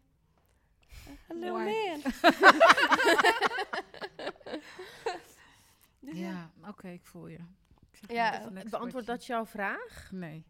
uh, 1.07 1.13
hello 1.27 1.53
man. 1.59 2.01
Dus 6.01 6.19
Ja, 6.19 6.51
oké, 6.69 6.89
ik 6.89 7.05
voel 7.07 7.27
je. 7.27 7.39
Ik 7.91 7.97
zeg 8.01 8.11
Ja, 8.17 8.51
Beantwoord 8.71 9.07
dat 9.07 9.27
jouw 9.27 9.47
vraag? 9.47 10.09
Nee. 10.11 10.45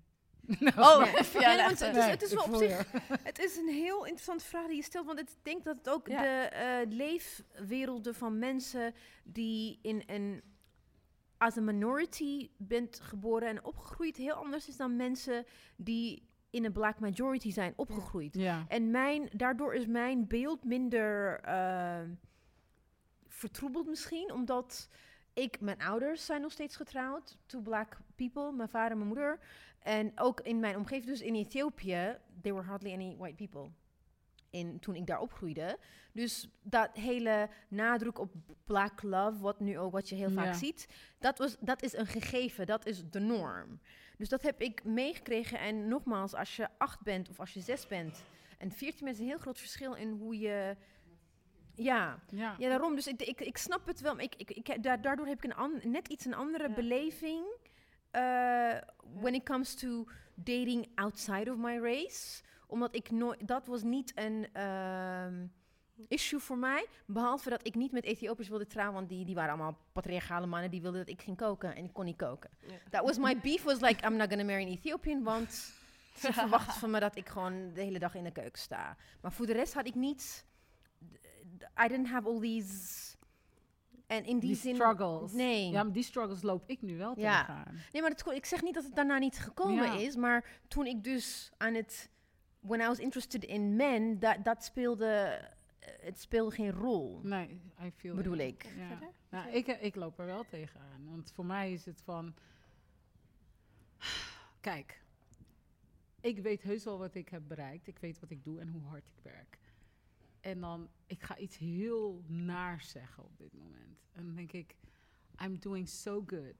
Oh, 0.76 0.99
Nee. 1.12 1.22
Ja, 1.42 1.53
ja, 1.53 1.64
want 1.64 1.78
het 1.80 1.96
is, 1.96 2.05
het 2.05 2.22
is 2.22 2.32
wel 2.32 2.44
op 2.44 2.55
zich. 2.55 2.90
Het 3.22 3.38
is 3.38 3.57
een 3.57 3.68
heel 3.68 4.05
interessante 4.05 4.44
vraag 4.44 4.66
die 4.66 4.76
je 4.76 4.82
stelt, 4.82 5.07
want 5.07 5.18
ik 5.18 5.28
denk 5.42 5.64
dat 5.64 5.76
het 5.76 5.88
ook 5.88 6.09
Ja. 6.09 6.22
de 6.22 6.28
eh, 6.28 6.96
leefwerelden 6.96 8.14
van 8.14 8.38
mensen 8.38 8.94
die 9.24 9.78
in 9.82 10.03
een 10.07 10.42
als 11.39 11.57
een 11.57 11.64
minority 11.64 12.51
bent 12.57 13.01
geboren 13.01 13.49
en 13.49 13.64
opgegroeid 13.64 14.16
heel 14.16 14.34
anders 14.34 14.68
is 14.68 14.76
dan 14.76 14.97
mensen 14.97 15.45
die 15.76 16.28
in 16.51 16.64
een 16.64 16.72
black 16.72 17.01
majority 17.01 17.51
zijn 17.51 17.72
opgegroeid. 17.76 18.34
Ja. 18.34 18.64
En 18.68 18.91
mijn, 18.91 19.28
daardoor 19.32 19.74
is 19.74 19.86
mijn 19.86 20.26
beeld 20.26 20.64
minder 20.64 21.41
eh, 21.41 22.01
vertroebeld 23.26 23.86
misschien, 23.86 24.32
omdat 24.32 24.89
ik, 25.32 25.61
mijn 25.61 25.80
ouders 25.80 26.26
zijn 26.26 26.41
nog 26.41 26.53
steeds 26.53 26.76
getrouwd, 26.76 27.36
two 27.47 27.61
black 27.61 27.99
people, 28.14 28.53
mijn 28.53 28.68
vader 28.68 28.91
en 28.91 28.97
mijn 28.97 29.09
moeder. 29.09 29.39
En 29.78 30.12
ook 30.14 30.41
in 30.41 30.61
mijn 30.61 30.76
omgeving, 30.76 31.07
dus 31.07 31.20
in 31.20 31.34
Ethiopië, 31.34 32.18
there 32.41 32.55
were 32.55 32.66
hardly 32.66 32.93
any 32.93 33.16
white 33.18 33.34
people. 33.34 33.70
In, 34.51 34.78
toen 34.80 34.94
ik 34.94 35.07
daar 35.07 35.20
opgroeide. 35.20 35.78
Dus 36.12 36.49
dat 36.62 36.96
hele 36.96 37.49
nadruk 37.68 38.18
op 38.18 38.32
black 38.64 39.03
love, 39.03 39.38
wat 39.40 39.61
nu 39.61 39.78
ook 39.78 39.92
wat 39.92 40.09
je 40.09 40.14
heel 40.14 40.30
vaak 40.30 40.44
Ja. 40.44 40.53
ziet, 40.53 40.88
dat, 41.18 41.38
was, 41.38 41.57
dat 41.61 41.82
is 41.82 41.92
een 41.96 42.07
gegeven, 42.07 42.66
dat 42.66 42.86
is 42.86 43.03
de 43.11 43.20
norm. 43.20 43.80
Dus 44.18 44.28
dat 44.28 44.42
heb 44.42 44.61
ik 44.61 44.84
meegekregen. 44.84 45.59
En 45.59 45.88
nogmaals, 45.88 46.34
als 46.34 46.57
je 46.57 46.68
acht 46.78 47.03
bent 47.03 47.28
of 47.28 47.40
als 47.40 47.53
je 47.55 47.61
zes 47.61 47.86
bent 47.86 48.22
en 48.59 48.70
veertien 48.72 49.05
bent, 49.05 49.16
is 49.16 49.22
een 49.22 49.28
heel 49.28 49.38
groot 49.38 49.59
verschil 49.59 49.94
in 49.94 50.11
hoe 50.11 50.38
je. 50.38 50.76
Ja, 51.74 52.18
Ja. 52.28 52.55
ja 52.59 52.68
daarom. 52.68 52.94
Dus 52.94 53.07
ik, 53.07 53.22
ik, 53.22 53.40
ik 53.40 53.57
snap 53.57 53.86
het 53.86 54.01
wel. 54.01 54.14
maar 54.14 54.24
Ik, 54.24 54.34
ik, 54.34 54.51
ik, 54.51 54.82
da- 54.82 54.96
daardoor 54.96 55.26
heb 55.26 55.36
ik 55.36 55.44
een 55.44 55.55
an- 55.57 55.80
net 55.82 56.09
iets 56.09 56.24
een 56.24 56.34
andere 56.34 56.68
Ja. 56.68 56.74
beleving. 56.74 57.44
eh, 58.11 58.76
when 59.20 59.34
it 59.34 59.42
comes 59.44 59.74
to 59.74 60.07
dating 60.34 60.88
outside 60.94 61.51
of 61.53 61.57
my 61.57 61.78
race. 61.78 62.42
Omdat 62.68 62.94
ik 62.94 63.10
nooit. 63.10 63.48
Dat 63.48 63.66
was 63.66 63.82
niet 63.82 64.12
een. 64.14 64.48
ehm, 64.52 65.46
issue 66.08 66.38
voor 66.40 66.58
mij. 66.58 66.86
Behalve 67.06 67.50
dat 67.50 67.66
ik 67.66 67.74
niet 67.74 67.92
met 67.92 68.04
Ethiopiërs 68.04 68.48
wilde 68.48 68.66
trouwen, 68.66 68.94
want 68.96 69.08
die, 69.08 69.24
die 69.24 69.34
waren 69.34 69.50
allemaal 69.52 69.78
patriarchale 69.92 70.46
mannen 70.46 70.70
die 70.70 70.80
wilden 70.82 71.00
dat 71.00 71.08
ik 71.08 71.22
ging 71.22 71.36
koken 71.36 71.74
en 71.74 71.84
ik 71.84 71.92
kon 71.92 72.04
niet 72.04 72.16
koken. 72.16 72.50
That 72.90 73.04
was 73.04 73.18
my 73.18 73.38
beef, 73.40 73.62
was 73.62 73.80
like, 73.80 74.06
I'm 74.06 74.16
not 74.16 74.28
gonna 74.28 74.44
marry 74.44 74.62
an 74.62 74.68
Ethiopian, 74.70 75.22
want 75.22 75.52
ze 76.16 76.32
verwachten 76.42 76.72
van 76.74 76.90
me 76.90 77.00
dat 77.00 77.16
ik 77.16 77.28
gewoon 77.28 77.72
de 77.72 77.80
hele 77.82 77.98
dag 77.98 78.14
in 78.14 78.24
de 78.24 78.30
keuken 78.30 78.58
sta. 78.60 78.96
Maar 79.20 79.32
voor 79.32 79.46
de 79.46 79.52
rest 79.52 79.74
had 79.74 79.86
ik 79.86 79.94
niet, 79.94 80.44
I 81.84 81.88
didn't 81.88 82.08
have 82.08 82.28
all 82.28 82.40
these, 82.40 83.16
en 84.06 84.24
in 84.24 84.38
die, 84.38 84.48
Die 84.48 84.58
zin, 84.58 84.74
struggles. 84.74 85.32
nee. 85.32 85.70
Ja, 85.70 85.82
maar 85.82 85.92
die 85.92 86.02
struggles 86.02 86.42
loop 86.42 86.62
ik 86.66 86.82
nu 86.82 86.96
wel 86.96 87.14
Ja. 87.20 87.38
tegenaan. 87.38 87.74
Nee, 87.92 88.02
maar 88.02 88.10
het, 88.10 88.26
ik 88.26 88.44
zeg 88.46 88.62
niet 88.62 88.74
dat 88.74 88.84
het 88.84 88.94
daarna 88.94 89.18
niet 89.18 89.38
gekomen 89.38 89.84
Ja. 89.84 89.92
is, 89.98 90.16
maar 90.16 90.44
toen 90.68 90.86
ik 90.86 91.04
dus 91.04 91.50
aan 91.56 91.74
het, 91.74 92.10
when 92.68 92.80
I 92.80 92.86
was 92.86 92.98
interested 92.98 93.44
in 93.44 93.76
men, 93.76 94.18
dat, 94.18 94.44
dat 94.44 94.64
speelde, 94.64 95.06
eh, 95.78 95.92
het 96.00 96.20
speelde 96.20 96.54
geen 96.54 96.70
rol, 96.70 97.20
Nee, 97.22 97.60
I 97.82 97.90
feel 97.90 98.14
bedoel 98.14 98.38
it. 98.38 98.40
ik. 98.40 98.66
Ja. 98.76 98.98
Nou, 99.30 99.50
ik, 99.50 99.66
ik 99.66 99.94
loop 99.94 100.18
er 100.18 100.26
wel 100.26 100.44
tegenaan. 100.44 101.04
Want 101.04 101.32
voor 101.32 101.46
mij 101.46 101.72
is 101.72 101.84
het 101.84 102.00
van... 102.02 102.34
Kijk, 104.60 105.02
ik 106.20 106.38
weet 106.38 106.62
heus 106.62 106.84
wel 106.84 106.98
wat 106.98 107.14
ik 107.14 107.28
heb 107.28 107.42
bereikt. 107.46 107.86
Ik 107.86 107.98
weet 107.98 108.20
wat 108.20 108.30
ik 108.30 108.44
doe 108.44 108.60
en 108.60 108.68
hoe 108.68 108.82
hard 108.82 109.08
ik 109.08 109.22
werk. 109.22 109.58
En 110.40 110.60
dan, 110.60 110.88
ik 111.06 111.22
ga 111.22 111.36
iets 111.36 111.56
heel 111.56 112.22
naars 112.26 112.88
zeggen 112.90 113.24
op 113.24 113.38
dit 113.38 113.52
moment. 113.52 114.00
En 114.12 114.24
dan 114.24 114.34
denk 114.34 114.52
ik, 114.52 114.74
I'm 115.42 115.58
doing 115.58 115.88
so 115.88 116.22
good. 116.26 116.54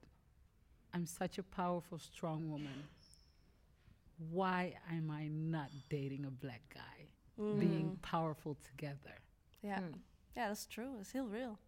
I'm 0.95 1.05
such 1.05 1.37
a 1.39 1.43
powerful, 1.49 1.97
strong 1.97 2.45
woman. 2.47 2.83
Why 4.29 4.75
am 4.89 5.09
I 5.11 5.27
not 5.29 5.69
dating 5.87 6.25
a 6.25 6.29
black 6.39 6.61
guy? 6.67 7.09
Mm. 7.35 7.59
Being 7.59 7.99
powerful 7.99 8.57
together. 8.57 9.21
Ja. 9.59 9.79
Mm. 9.79 10.03
ja, 10.33 10.47
dat 10.47 10.55
is 10.57 10.65
true. 10.65 10.91
Dat 10.91 10.99
is 11.01 11.11
heel 11.11 11.29
real. 11.29 11.59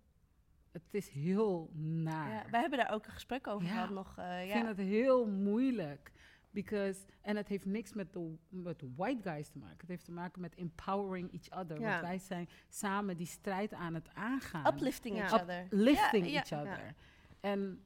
Het 0.71 0.81
is 0.93 1.09
heel 1.09 1.69
naar. 1.73 2.29
Ja, 2.29 2.49
wij 2.51 2.59
hebben 2.61 2.79
daar 2.79 2.91
ook 2.93 3.05
een 3.05 3.11
gesprek 3.11 3.47
over 3.47 3.67
Ja. 3.67 3.73
gehad 3.73 3.89
nog. 3.89 4.17
eh, 4.17 4.41
Ik 4.41 4.47
ja. 4.47 4.53
vind 4.53 4.67
het 4.67 4.77
heel 4.77 5.27
moeilijk. 5.27 6.11
Because, 6.53 7.05
en 7.21 7.35
het 7.35 7.47
heeft 7.47 7.65
niks 7.65 7.93
met 7.93 8.13
de 8.13 8.35
met 8.49 8.83
white 8.95 9.21
guys 9.29 9.49
te 9.49 9.57
maken. 9.57 9.77
Het 9.77 9.87
heeft 9.89 10.05
te 10.05 10.11
maken 10.11 10.41
met 10.41 10.55
empowering 10.55 11.33
each 11.33 11.59
other. 11.61 11.79
Ja. 11.79 11.89
Want 11.89 12.01
wij 12.01 12.17
zijn 12.17 12.49
samen 12.69 13.17
die 13.17 13.25
strijd 13.27 13.73
aan 13.73 13.93
het 13.93 14.09
aangaan. 14.13 14.73
Uplifting 14.73 15.15
Ja. 15.15 15.21
each 15.23 15.41
other. 15.41 15.67
Lifting 15.69 16.25
Ja, 16.25 16.31
ja. 16.31 16.37
each 16.43 16.51
other. 16.61 16.95
En 17.39 17.85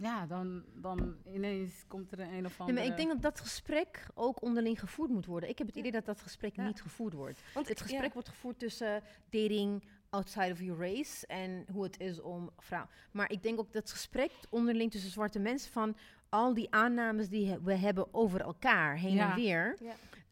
ja, 0.00 0.26
dan, 0.26 0.64
dan 0.74 1.16
ineens 1.32 1.84
komt 1.88 2.12
er 2.12 2.20
een, 2.20 2.26
of 2.46 2.58
Nee, 2.58 2.58
andere... 2.58 2.72
maar 2.78 2.86
ik 2.86 2.96
denk 2.96 3.08
dat 3.08 3.22
dat 3.22 3.40
gesprek 3.40 4.06
ook 4.14 4.42
onderling 4.42 4.80
gevoerd 4.80 5.10
moet 5.10 5.26
worden. 5.26 5.48
Ik 5.48 5.58
heb 5.58 5.66
het 5.66 5.76
idee 5.76 5.90
dat 5.92 6.04
dat 6.04 6.20
gesprek 6.20 6.56
Ja. 6.56 6.66
niet 6.66 6.82
gevoerd 6.82 7.12
wordt. 7.14 7.42
Want 7.54 7.68
Het 7.68 7.78
ja. 7.78 7.84
gesprek 7.84 8.12
wordt 8.12 8.28
gevoerd 8.28 8.58
tussen 8.58 9.02
dating 9.30 9.82
outside 10.10 10.52
of 10.52 10.60
your 10.60 10.80
race 10.80 11.26
en 11.26 11.64
hoe 11.72 11.82
het 11.82 12.00
is 12.00 12.20
om 12.20 12.50
vrouw. 12.58 12.86
Maar 13.12 13.30
ik 13.30 13.42
denk 13.42 13.58
ook 13.58 13.72
dat 13.72 13.82
het 13.82 13.92
gesprek 13.92 14.30
onderling 14.50 14.90
tussen 14.90 15.10
zwarte 15.10 15.38
mensen 15.38 15.72
van 15.72 15.96
al 16.28 16.54
die 16.54 16.70
aannames 16.70 17.28
die 17.28 17.56
we 17.62 17.74
hebben 17.74 18.14
over 18.14 18.40
elkaar 18.40 18.96
heen 18.98 19.14
Ja. 19.14 19.30
en 19.30 19.34
weer. 19.36 19.76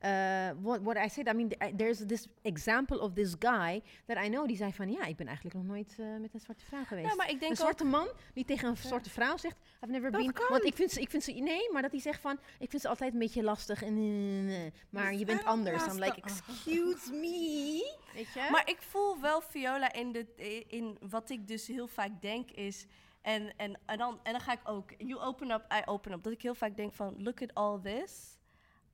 Uh, 0.05 0.51
what, 0.61 0.82
what 0.82 0.96
I 0.96 1.09
said, 1.09 1.28
I 1.28 1.32
mean, 1.32 1.49
th- 1.49 1.72
there's 1.76 2.07
this 2.07 2.28
example 2.42 3.01
of 3.01 3.12
this 3.14 3.34
guy 3.38 3.82
that 4.07 4.24
I 4.24 4.28
know, 4.28 4.46
die 4.46 4.57
zei 4.57 4.72
van, 4.72 4.90
ja, 4.90 5.05
ik 5.05 5.16
ben 5.16 5.26
eigenlijk 5.26 5.57
nog 5.57 5.64
nooit 5.64 5.96
eh, 5.99 6.07
met 6.20 6.34
een 6.34 6.40
zwarte 6.40 6.64
vrouw 6.64 6.84
geweest. 6.84 7.09
Ja, 7.09 7.14
maar 7.14 7.30
ik 7.30 7.40
denk 7.40 7.51
een 7.51 7.57
zwarte 7.57 7.84
man 7.84 8.09
die 8.34 8.44
tegen 8.44 8.68
een 8.68 8.76
zwarte 8.76 9.11
vrouw 9.11 9.36
zegt, 9.36 9.57
I've 9.82 9.92
never 9.92 10.11
Dat 10.11 10.20
been... 10.20 10.32
kan. 10.32 10.46
Want 10.49 10.64
ik 10.64 10.74
vind, 10.74 10.90
ze, 10.90 11.01
ik 11.01 11.11
vind 11.11 11.22
ze, 11.22 11.32
nee, 11.32 11.72
maar 11.72 11.82
dat 11.82 11.90
hij 11.90 12.01
zegt 12.01 12.20
van, 12.20 12.38
ik 12.59 12.70
vind 12.70 12.82
ze 12.82 12.88
altijd 12.88 13.12
een 13.12 13.18
beetje 13.18 13.42
lastig 13.42 13.82
en, 13.82 13.96
eh, 13.96 14.66
eh, 14.66 14.72
maar 14.90 15.14
je 15.14 15.24
bent 15.24 15.44
anders. 15.44 15.86
I'm 15.86 15.99
like, 15.99 16.16
excuse 16.16 17.12
me. 17.12 17.96
Weet 18.14 18.32
je? 18.32 18.49
Maar 18.51 18.68
ik 18.68 18.82
voel 18.82 19.20
wel 19.20 19.40
Viola 19.40 19.92
in, 19.92 20.12
de, 20.12 20.26
in 20.68 20.99
wat 21.09 21.30
ik 21.30 21.49
dus 21.49 21.66
heel 21.66 21.86
vaak 21.88 22.20
denk 22.20 22.51
is... 22.51 22.86
En, 23.22 23.57
en, 23.57 23.78
en, 23.86 23.99
dan, 23.99 24.20
en 24.22 24.32
dan 24.32 24.40
ga 24.40 24.53
ik 24.53 24.61
ook, 24.64 24.90
you 24.99 25.20
open 25.20 25.51
up, 25.51 25.72
I 25.72 25.82
open 25.84 26.12
up. 26.12 26.22
Dat 26.22 26.32
ik 26.32 26.42
heel 26.42 26.55
vaak 26.55 26.76
denk 26.76 26.92
van, 26.92 27.14
look 27.22 27.42
at 27.42 27.55
all 27.55 27.80
this. 27.82 28.38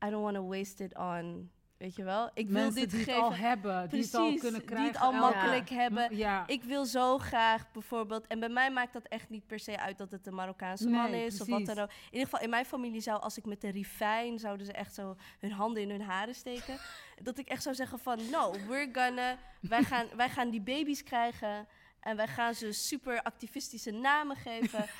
I 0.05 0.11
don't 0.11 0.23
want 0.23 0.35
to 0.37 0.47
waste 0.47 0.85
it 0.85 0.97
on, 0.97 1.51
weet 1.77 1.97
je 1.97 2.05
wel? 2.05 2.31
Ik 2.35 2.49
wil 2.49 2.73
dit 2.73 2.91
die 2.91 2.99
geven. 2.99 3.15
het 3.15 3.23
al 3.23 3.35
hebben, 3.35 3.89
die 3.89 4.03
het 4.03 4.15
al 4.15 4.23
Precies, 4.23 4.41
kunnen 4.41 4.61
die 4.61 4.69
krijgen. 4.69 4.93
het 4.93 5.01
al 5.03 5.13
makkelijk 5.13 5.69
hebben. 5.71 6.17
Ja. 6.17 6.47
Ik 6.47 6.63
wil 6.65 6.85
zo 6.85 7.19
graag 7.19 7.73
bijvoorbeeld, 7.73 8.27
en 8.27 8.41
bij 8.41 8.49
mij 8.49 8.71
maakt 8.71 8.93
dat 8.93 9.05
echt 9.09 9.29
niet 9.29 9.47
per 9.47 9.59
se 9.59 9.79
uit 9.79 9.99
dat 9.99 10.11
het 10.11 10.27
een 10.27 10.35
Marokkaanse 10.35 10.89
man 10.89 11.13
is 11.13 11.41
of 11.41 11.47
wat 11.47 11.57
precies. 11.57 11.75
dan 11.75 11.85
ook. 11.85 11.91
In 11.91 11.97
ieder 12.11 12.25
geval, 12.29 12.41
in 12.41 12.51
mijn 12.51 12.65
familie 12.65 13.01
zou, 13.01 13.21
als 13.21 13.39
ik 13.39 13.45
met 13.45 13.61
de 13.61 13.71
rifijn, 13.71 14.39
zouden 14.39 14.67
ze 14.67 14.73
echt 14.73 14.95
zo 14.95 15.17
hun 15.39 15.53
handen 15.53 15.83
in 15.83 15.91
hun 15.91 16.03
haren 16.03 16.35
steken. 16.35 16.79
dat 17.23 17.39
ik 17.39 17.49
echt 17.49 17.63
zou 17.63 17.75
zeggen 17.75 17.99
van, 17.99 18.19
no, 18.31 18.53
we're 18.69 18.89
gonna, 18.93 19.39
wij 19.61 19.83
gaan, 19.91 20.07
wij 20.17 20.29
gaan 20.29 20.51
die 20.51 20.61
baby's 20.63 21.03
krijgen. 21.03 21.67
En 22.01 22.17
wij 22.17 22.29
gaan 22.29 22.55
ze 22.55 22.73
super 22.73 23.23
activistische 23.23 23.91
namen 23.91 24.37
geven. 24.37 24.85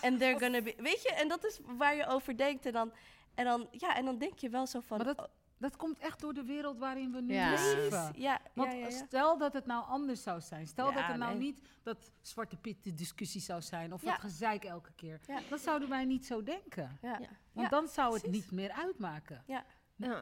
En 0.00 0.18
they're 0.18 0.38
gonna 0.38 0.62
be, 0.62 0.74
weet 0.78 1.02
je, 1.02 1.12
en 1.14 1.28
dat 1.28 1.44
is 1.44 1.60
waar 1.76 1.94
je 1.96 2.06
over 2.06 2.36
denkt. 2.36 2.66
En 2.66 2.72
dan, 2.72 2.92
en 3.34 3.44
dan, 3.44 3.68
ja, 3.70 3.96
en 3.96 4.04
dan 4.04 4.18
denk 4.18 4.38
je 4.38 4.48
wel 4.48 4.66
zo 4.66 4.80
van, 4.80 4.96
Maar 4.96 5.06
dat- 5.06 5.18
oh, 5.18 5.24
Dat 5.60 5.76
komt 5.76 5.98
echt 5.98 6.20
door 6.20 6.34
de 6.34 6.44
wereld 6.44 6.78
waarin 6.78 7.12
we 7.12 7.20
nu 7.20 7.34
Ja. 7.34 7.50
leven. 7.50 8.12
ja, 8.14 8.40
Want 8.54 8.72
ja, 8.72 8.78
ja, 8.78 8.86
ja. 8.88 8.90
stel 9.06 9.38
dat 9.38 9.52
het 9.52 9.66
nou 9.66 9.84
anders 9.86 10.22
zou 10.22 10.40
zijn. 10.40 10.66
Stel 10.66 10.88
Ja, 10.90 10.94
dat 10.94 11.08
er 11.10 11.18
nou 11.18 11.30
nee. 11.32 11.40
niet 11.40 11.60
dat 11.82 12.12
zwarte 12.20 12.56
piet 12.56 12.84
de 12.84 12.94
discussie 12.94 13.40
zou 13.40 13.62
zijn. 13.62 13.92
Of 13.92 14.02
Ja. 14.02 14.10
dat 14.10 14.20
gezeik 14.20 14.64
elke 14.64 14.92
keer. 14.96 15.20
Ja. 15.26 15.38
Dan 15.48 15.58
zouden 15.58 15.88
wij 15.88 16.04
niet 16.04 16.26
zo 16.26 16.42
denken. 16.42 16.98
Want 17.00 17.28
Ja, 17.52 17.68
dan 17.68 17.88
zou 17.88 18.12
het 18.12 18.22
precies. 18.22 18.40
niet 18.42 18.50
meer 18.50 18.72
uitmaken. 18.72 19.44
Ja. 19.46 19.64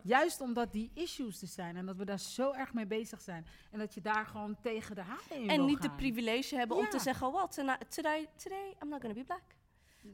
Juist 0.03 0.41
omdat 0.41 0.73
die 0.73 0.91
issues 0.95 1.43
er 1.43 1.49
zijn. 1.49 1.77
En 1.77 1.87
dat 1.87 1.97
we 1.97 2.05
daar 2.05 2.19
zo 2.21 2.53
erg 2.53 2.73
mee 2.75 2.87
bezig 2.87 3.21
zijn. 3.21 3.47
En 3.71 3.79
dat 3.79 3.95
je 3.95 4.01
daar 4.01 4.27
gewoon 4.27 4.57
tegen 4.61 4.95
de 4.95 5.03
halen 5.03 5.31
in 5.43 5.49
En 5.51 5.57
wil 5.57 5.65
niet 5.67 5.83
de 5.83 5.91
privilege 5.91 6.57
hebben 6.57 6.77
om 6.77 6.89
te 6.89 6.99
zeggen, 6.99 7.33
what, 7.33 7.55
today, 7.89 8.29
today 8.37 8.77
I'm 8.83 8.89
not 8.89 9.01
gonna 9.01 9.15
be 9.15 9.25
black. 9.25 9.43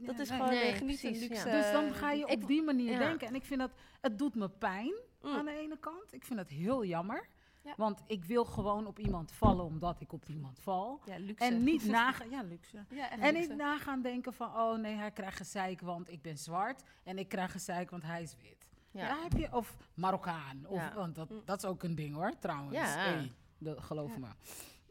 Dat 0.01 0.19
is 0.19 0.31
gewoon 0.31 0.49
Nee, 0.49 0.61
echt 0.63 0.83
niet 0.83 1.03
een 1.05 1.11
precies, 1.11 1.23
ja. 1.23 1.29
luxe. 1.29 1.51
Dus 1.51 1.71
dan 1.73 1.93
ga 1.95 2.11
je 2.13 2.27
Ik- 2.27 2.43
op 2.43 2.47
die 2.47 2.63
manier 2.63 2.99
denken. 2.99 3.27
En 3.29 3.35
ik 3.35 3.45
vind 3.45 3.61
dat, 3.61 3.71
het 4.01 4.19
doet 4.19 4.35
me 4.35 4.49
pijn 4.49 4.95
Mm. 5.23 5.31
aan 5.35 5.45
de 5.45 5.53
ene 5.59 5.79
kant. 5.79 6.13
Ik 6.13 6.25
vind 6.25 6.39
dat 6.39 6.49
heel 6.49 6.85
jammer. 6.85 7.29
Ja. 7.63 7.75
Want 7.77 8.03
ik 8.07 8.25
wil 8.25 8.45
gewoon 8.45 8.87
op 8.87 8.99
iemand 8.99 9.33
vallen 9.33 9.65
omdat 9.65 10.01
ik 10.01 10.13
op 10.13 10.25
iemand 10.29 10.59
val. 10.61 11.01
Ja, 11.05 11.19
luxe. 11.19 11.45
En 11.45 11.63
niet 11.65 11.85
nagaan, 11.99 12.31
ja 12.31 12.43
luxe. 12.43 12.85
Ja, 12.91 13.11
En 13.11 13.19
luxe. 13.33 13.49
niet 13.49 13.57
nagaan 13.59 14.03
denken 14.03 14.33
van, 14.33 14.47
oh 14.57 14.79
nee, 14.79 14.95
hij 14.95 15.11
krijgt 15.11 15.37
gezeik 15.37 15.81
want 15.81 16.11
ik 16.11 16.23
ben 16.23 16.39
zwart. 16.39 16.83
En 17.05 17.19
ik 17.19 17.29
krijg 17.29 17.53
gezeik 17.53 17.91
want 17.91 18.03
hij 18.03 18.23
is 18.23 18.37
wit. 18.43 18.67
Ja. 18.91 19.07
Ja. 19.07 19.23
heb 19.23 19.33
je, 19.33 19.49
of 19.53 19.77
Marokkaan. 19.95 20.65
Of, 20.67 20.77
Ja. 20.81 20.95
Want 20.95 21.15
dat, 21.15 21.31
Mm. 21.31 21.43
dat 21.45 21.59
is 21.59 21.65
ook 21.69 21.83
een 21.83 21.95
ding 21.95 22.15
hoor, 22.15 22.33
trouwens. 22.39 22.75
Ja. 22.75 22.85
Hey, 22.87 23.33
dat, 23.59 23.81
geloof 23.81 24.19
me. 24.19 24.27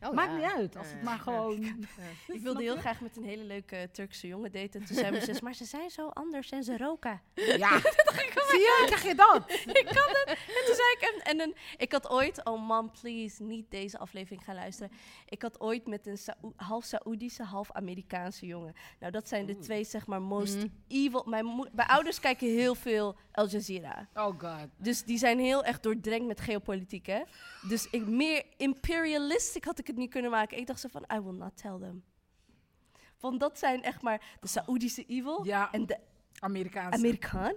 Oh, 0.08 0.12
Maakt 0.14 0.32
ja. 0.32 0.36
niet 0.38 0.52
uit, 0.56 0.76
als 0.78 0.88
het 0.88 0.98
ja. 0.98 1.04
maar 1.04 1.20
gewoon... 1.20 1.64
Ik 2.28 2.42
wilde 2.42 2.62
heel 2.62 2.76
graag 2.78 3.02
met 3.02 3.18
een 3.18 3.24
hele 3.24 3.44
leuke 3.44 3.90
Turkse 3.92 4.28
jongen 4.28 4.52
daten. 4.52 4.80
En 4.82 4.86
toen 4.88 4.96
zei 4.96 5.12
mijn 5.12 5.24
zus, 5.24 5.42
maar 5.42 5.54
ze 5.56 5.66
zijn 5.66 5.90
zo 5.90 6.08
anders 6.08 6.50
en 6.50 6.64
ze 6.64 6.78
roken. 6.78 7.22
Ja, 7.64 7.80
zie 8.54 8.60
je, 8.60 8.84
krijg 8.86 9.04
je 9.04 9.16
dat? 9.16 9.52
ik 9.52 9.86
kan 9.86 10.08
het. 10.10 10.28
En 10.28 10.66
toen 10.66 10.76
zei 10.76 10.88
ik, 10.98 11.02
en, 11.14 11.22
en 11.32 11.40
een, 11.42 11.56
ik 11.78 11.92
had 11.92 12.10
ooit, 12.10 12.46
oh 12.46 12.68
man, 12.68 12.92
please, 13.02 13.44
niet 13.44 13.72
deze 13.72 13.98
aflevering 13.98 14.44
gaan 14.44 14.56
luisteren. 14.56 14.92
Ik 15.26 15.42
had 15.42 15.60
ooit 15.60 15.88
met 15.88 16.08
een 16.08 16.18
Saoe- 16.18 16.54
half 16.56 16.84
Saoedische, 16.86 17.44
half 17.44 17.72
Amerikaanse 17.72 18.46
jongen. 18.46 18.74
Nou, 19.00 19.12
dat 19.12 19.28
zijn 19.28 19.46
de 19.46 19.58
twee, 19.60 19.84
zeg 19.84 20.08
maar, 20.08 20.22
most 20.22 20.56
Mhm. 20.56 20.68
evil. 20.88 21.24
Mijn, 21.28 21.70
mijn 21.74 21.88
ouders 21.88 22.20
kijken 22.20 22.48
heel 22.48 22.76
veel 22.76 23.16
Al 23.32 23.48
Jazeera. 23.48 24.08
Oh 24.14 24.40
god. 24.40 24.68
Dus 24.78 25.04
die 25.04 25.18
zijn 25.18 25.40
heel 25.40 25.64
erg 25.64 25.80
doordrenkt 25.80 26.28
met 26.28 26.42
geopolitiek, 26.42 27.06
hè. 27.06 27.22
Dus 27.68 27.88
ik, 27.90 28.08
meer 28.08 28.44
imperialistic 28.58 29.64
had 29.66 29.80
ik 29.80 29.88
het 29.88 29.93
niet 29.98 30.10
kunnen 30.10 30.32
maken. 30.32 30.58
Ik 30.58 30.68
dacht 30.68 30.80
zo 30.80 30.88
van, 30.92 31.06
I 31.14 31.20
will 31.20 31.34
not 31.38 31.58
tell 31.58 31.78
them. 31.80 32.04
Want 33.20 33.40
dat 33.40 33.60
zijn 33.60 33.84
echt 33.84 34.02
maar 34.02 34.22
de 34.40 34.48
Saoedische 34.48 35.06
evil 35.06 35.46
Ja, 35.46 35.72
en 35.72 35.86
de 35.86 35.98
Amerikaanse. 36.40 36.98
Amerikaan. 36.98 37.54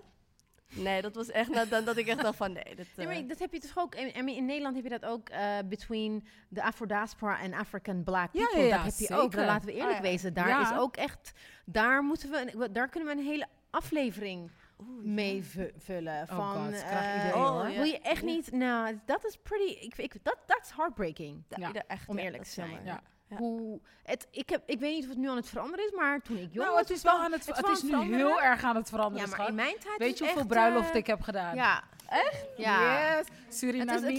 Nee, 0.75 1.03
dat 1.03 1.15
was 1.15 1.31
echt 1.31 1.51
nadat 1.51 1.87
dat 1.87 1.97
ik 1.97 2.07
echt 2.07 2.23
dacht 2.23 2.37
van 2.37 2.53
nee. 2.53 2.75
Dat, 2.75 2.87
Nee, 2.97 3.07
eh, 3.07 3.13
maar 3.19 3.27
dat 3.29 3.39
heb 3.39 3.53
je 3.53 3.61
toch 3.61 3.79
ook. 3.79 3.95
In, 3.95 4.27
in 4.29 4.45
Nederland 4.45 4.75
heb 4.75 4.85
je 4.85 4.91
dat 4.91 5.05
ook 5.05 5.29
eh 5.29 5.59
between 5.69 6.27
the 6.53 6.63
Afro 6.63 6.87
diaspora 6.87 7.41
en 7.41 7.55
African 7.55 8.05
black 8.05 8.29
Ja, 8.33 8.45
people. 8.45 8.61
ja, 8.61 8.67
ja, 8.67 8.85
dat 8.85 8.99
heb 8.99 9.09
je 9.09 9.15
ook. 9.17 9.33
Dan 9.33 9.45
laten 9.45 9.67
we 9.67 9.73
eerlijk 9.73 9.99
Ah, 9.99 10.05
ja. 10.05 10.11
wezen. 10.11 10.35
Daar 10.35 10.49
Ja. 10.49 10.73
is 10.73 10.79
ook 10.79 10.97
echt. 10.97 11.33
Daar 11.65 12.03
moeten 12.03 12.31
we. 12.31 12.71
Daar 12.73 12.89
kunnen 12.89 13.15
we 13.15 13.21
een 13.21 13.27
hele 13.27 13.47
aflevering 13.71 14.51
oeh, 14.81 15.05
mee 15.05 15.45
vullen. 15.79 16.23
Oh 16.31 16.37
Van. 16.37 16.65
god, 16.65 16.75
ik 16.75 16.81
eh, 16.83 17.33
oh, 17.37 17.71
ja. 17.71 17.75
Wil 17.77 17.85
je 17.85 17.99
echt 18.01 18.23
niet. 18.23 18.53
Nou, 18.53 18.99
dat 19.05 19.25
is 19.25 19.37
pretty. 19.43 19.73
Ik, 19.85 19.97
ik, 19.97 20.15
dat 20.23 20.37
that's 20.47 20.73
heartbreaking. 20.77 21.43
ja, 21.49 21.67
ieder- 21.67 21.83
echt, 21.87 22.09
om 22.09 22.19
eerlijk 22.19 22.43
te 22.43 22.49
is 22.49 22.55
zijn. 22.55 22.81
Ja. 22.85 23.01
Ja. 23.29 23.37
Hoe, 23.37 23.81
het, 24.05 24.27
ik, 24.31 24.49
heb, 24.49 24.63
ik 24.67 24.79
weet 24.81 24.95
niet 24.95 25.03
of 25.03 25.09
het 25.09 25.19
nu 25.19 25.29
aan 25.29 25.37
het 25.37 25.49
veranderen 25.49 25.85
is, 25.87 25.93
maar 25.93 26.21
toen 26.23 26.37
ik 26.37 26.43
jong 26.43 26.55
Nou, 26.55 26.71
was. 26.71 26.81
het 26.81 26.91
is 26.91 27.03
wel 27.03 27.19
aan 27.19 27.33
het, 27.33 27.47
het 27.47 27.69
is 27.69 27.83
nu 27.83 27.89
veranderen. 27.89 28.27
heel 28.27 28.41
erg 28.43 28.63
aan 28.65 28.77
het 28.77 28.89
veranderen, 28.89 29.21
Ja, 29.21 29.27
maar 29.27 29.37
schat. 29.37 29.49
in 29.49 29.55
mijn 29.55 29.77
tijd 29.85 29.99
Weet 29.99 30.13
is 30.13 30.19
je 30.19 30.25
hoeveel 30.25 30.41
echt, 30.43 30.51
bruiloften 30.51 30.93
eh, 30.93 30.99
ik 30.99 31.07
heb 31.07 31.21
gedaan? 31.21 31.55
Ja. 31.55 31.83
Echt? 32.09 32.47
Ja. 32.57 33.17
Yes, 33.17 33.27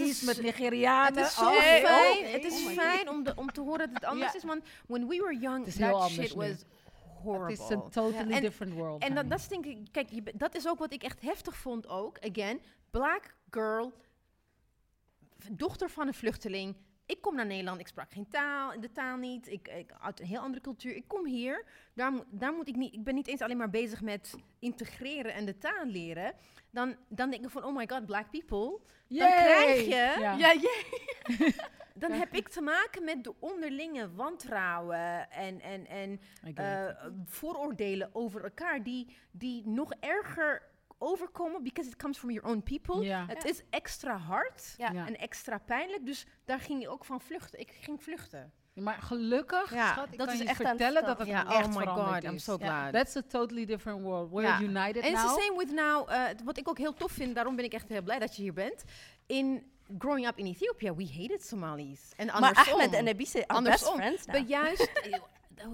is- 0.00 0.22
met 0.22 0.42
Nigerianen. 0.42 1.18
Het 1.18 1.26
is 1.26 1.34
zo 1.34 1.44
Oh, 1.44 1.52
fijn, 1.52 1.84
oh, 1.84 2.32
het 2.32 2.44
is 2.44 2.64
oh 2.66 2.70
fijn 2.72 3.08
om, 3.08 3.22
de, 3.24 3.32
om 3.36 3.52
te 3.52 3.60
horen 3.60 3.78
dat 3.78 3.88
het 3.92 4.04
anders 4.04 4.32
Ja. 4.32 4.38
is. 4.38 4.44
Want 4.44 4.62
when 4.86 5.06
we 5.08 5.16
were 5.16 5.38
young, 5.38 5.66
is 5.66 5.76
that 5.76 6.10
shit 6.10 6.36
nu. 6.36 6.48
was 6.48 6.64
horrible. 7.22 7.50
Het 7.50 7.60
is 7.60 7.68
een 7.68 7.90
totally 7.90 8.32
En- 8.32 8.40
different 8.40 8.72
world. 8.74 9.02
en 9.02 9.08
dat, 9.08 9.16
honey. 9.16 9.30
dat 9.30 9.38
is 9.38 9.48
denk 9.48 9.66
ik, 9.66 9.78
kijk, 9.92 10.08
je, 10.10 10.22
dat 10.34 10.54
is 10.54 10.68
ook 10.68 10.78
wat 10.78 10.92
ik 10.92 11.02
echt 11.02 11.20
heftig 11.20 11.56
vond 11.56 11.88
ook. 11.88 12.18
Again, 12.30 12.60
black 12.90 13.34
girl, 13.50 13.92
dochter 15.52 15.90
van 15.90 16.06
een 16.06 16.14
vluchteling. 16.14 16.74
Ik 17.08 17.20
kom 17.20 17.34
naar 17.34 17.46
Nederland, 17.46 17.80
ik 17.80 17.86
sprak 17.88 18.12
geen 18.12 18.28
taal, 18.28 18.80
de 18.80 18.92
taal 18.92 19.16
niet. 19.16 19.50
Ik, 19.50 19.68
ik 19.68 19.92
uit 20.00 20.20
een 20.20 20.26
heel 20.26 20.40
andere 20.40 20.62
cultuur. 20.62 20.94
Ik 20.96 21.08
kom 21.08 21.26
hier, 21.26 21.64
daar, 21.94 22.12
daar 22.30 22.52
moet 22.52 22.68
ik 22.68 22.76
niet, 22.76 22.94
ik 22.94 23.04
ben 23.04 23.14
niet 23.14 23.26
eens 23.26 23.40
alleen 23.40 23.56
maar 23.56 23.70
bezig 23.70 24.00
met 24.00 24.34
integreren 24.58 25.34
en 25.34 25.44
de 25.44 25.58
taal 25.58 25.84
leren. 25.84 26.32
Dan, 26.70 26.96
dan 27.08 27.30
denk 27.30 27.44
ik 27.44 27.50
van, 27.50 27.64
oh 27.64 27.76
my 27.76 27.88
god, 27.88 28.06
black 28.06 28.30
people. 28.30 28.80
Dan 29.08 29.28
krijg 29.28 29.84
je, 29.84 30.16
Ja. 30.20 30.32
ja, 30.32 30.54
dan 32.02 32.12
heb 32.12 32.34
ik 32.34 32.48
te 32.48 32.60
maken 32.60 33.04
met 33.04 33.24
de 33.24 33.34
onderlinge 33.38 34.14
wantrouwen 34.14 35.30
en, 35.30 35.60
en, 35.60 35.86
en 35.86 36.20
eh, 36.54 36.86
vooroordelen 37.24 38.10
over 38.12 38.44
elkaar 38.44 38.82
die, 38.82 39.16
die 39.30 39.62
nog 39.66 39.92
erger 40.00 40.62
overkomen 40.98 41.62
because 41.62 41.90
it 41.90 41.96
comes 41.96 42.18
from 42.18 42.30
your 42.30 42.48
own 42.48 42.62
people. 42.62 43.02
Ja. 43.04 43.24
Het 43.28 43.44
is 43.44 43.62
extra 43.70 44.16
hard 44.16 44.74
Ja. 44.76 44.90
Ja. 44.92 45.06
en 45.06 45.16
extra 45.18 45.58
pijnlijk, 45.58 46.06
dus 46.06 46.26
daar 46.44 46.60
ging 46.60 46.80
je 46.82 46.88
ook 46.88 47.04
van 47.04 47.20
vluchten. 47.20 47.60
Ik 47.60 47.70
ging 47.80 48.02
vluchten. 48.02 48.52
Maar 48.74 49.02
gelukkig, 49.02 49.74
Ja, 49.74 49.92
schat, 49.92 50.08
ik 50.12 50.18
dat 50.18 50.26
kan 50.26 50.36
is 50.36 50.42
je 50.42 50.48
echt 50.48 50.56
vertellen 50.56 51.04
dat 51.04 51.18
het 51.18 51.26
Ja, 51.28 51.46
echt 51.56 51.66
oh 51.68 51.74
my 51.76 51.82
veranderd 51.82 52.24
God, 52.24 52.32
I'm 52.32 52.38
so 52.38 52.56
glad. 52.56 52.92
That's 52.92 53.16
a 53.16 53.22
totally 53.28 53.64
different 53.66 54.02
world. 54.02 54.30
We're 54.30 54.42
Ja. 54.46 54.60
united 54.60 55.02
En 55.04 55.10
het 55.10 55.18
is 55.18 55.24
now. 55.24 55.34
the 55.36 55.42
same 55.42 55.58
with 55.58 55.72
now, 55.72 56.10
eh, 56.10 56.24
wat 56.44 56.58
ik 56.58 56.68
ook 56.68 56.78
heel 56.78 56.94
tof 56.94 57.12
vind, 57.12 57.34
daarom 57.34 57.56
ben 57.56 57.64
ik 57.64 57.72
echt 57.72 57.88
heel 57.88 58.02
blij 58.02 58.18
dat 58.18 58.36
je 58.36 58.42
hier 58.42 58.52
bent. 58.52 58.84
In 59.26 59.70
growing 59.98 60.26
up 60.26 60.38
in 60.38 60.46
Ethiopia, 60.46 60.94
we 60.94 61.08
hated 61.18 61.44
Somalis. 61.46 62.12
En 62.16 62.26
Maar 62.26 62.34
andersom. 62.34 62.74
Ahmed 62.80 62.92
en 62.92 63.06
Ebise 63.06 63.48
are 63.48 63.62
best 63.62 63.86
Andersom. 63.86 63.96
friends 63.96 64.26
now. 64.26 64.36
Maar 64.36 64.44
juist, 64.44 64.90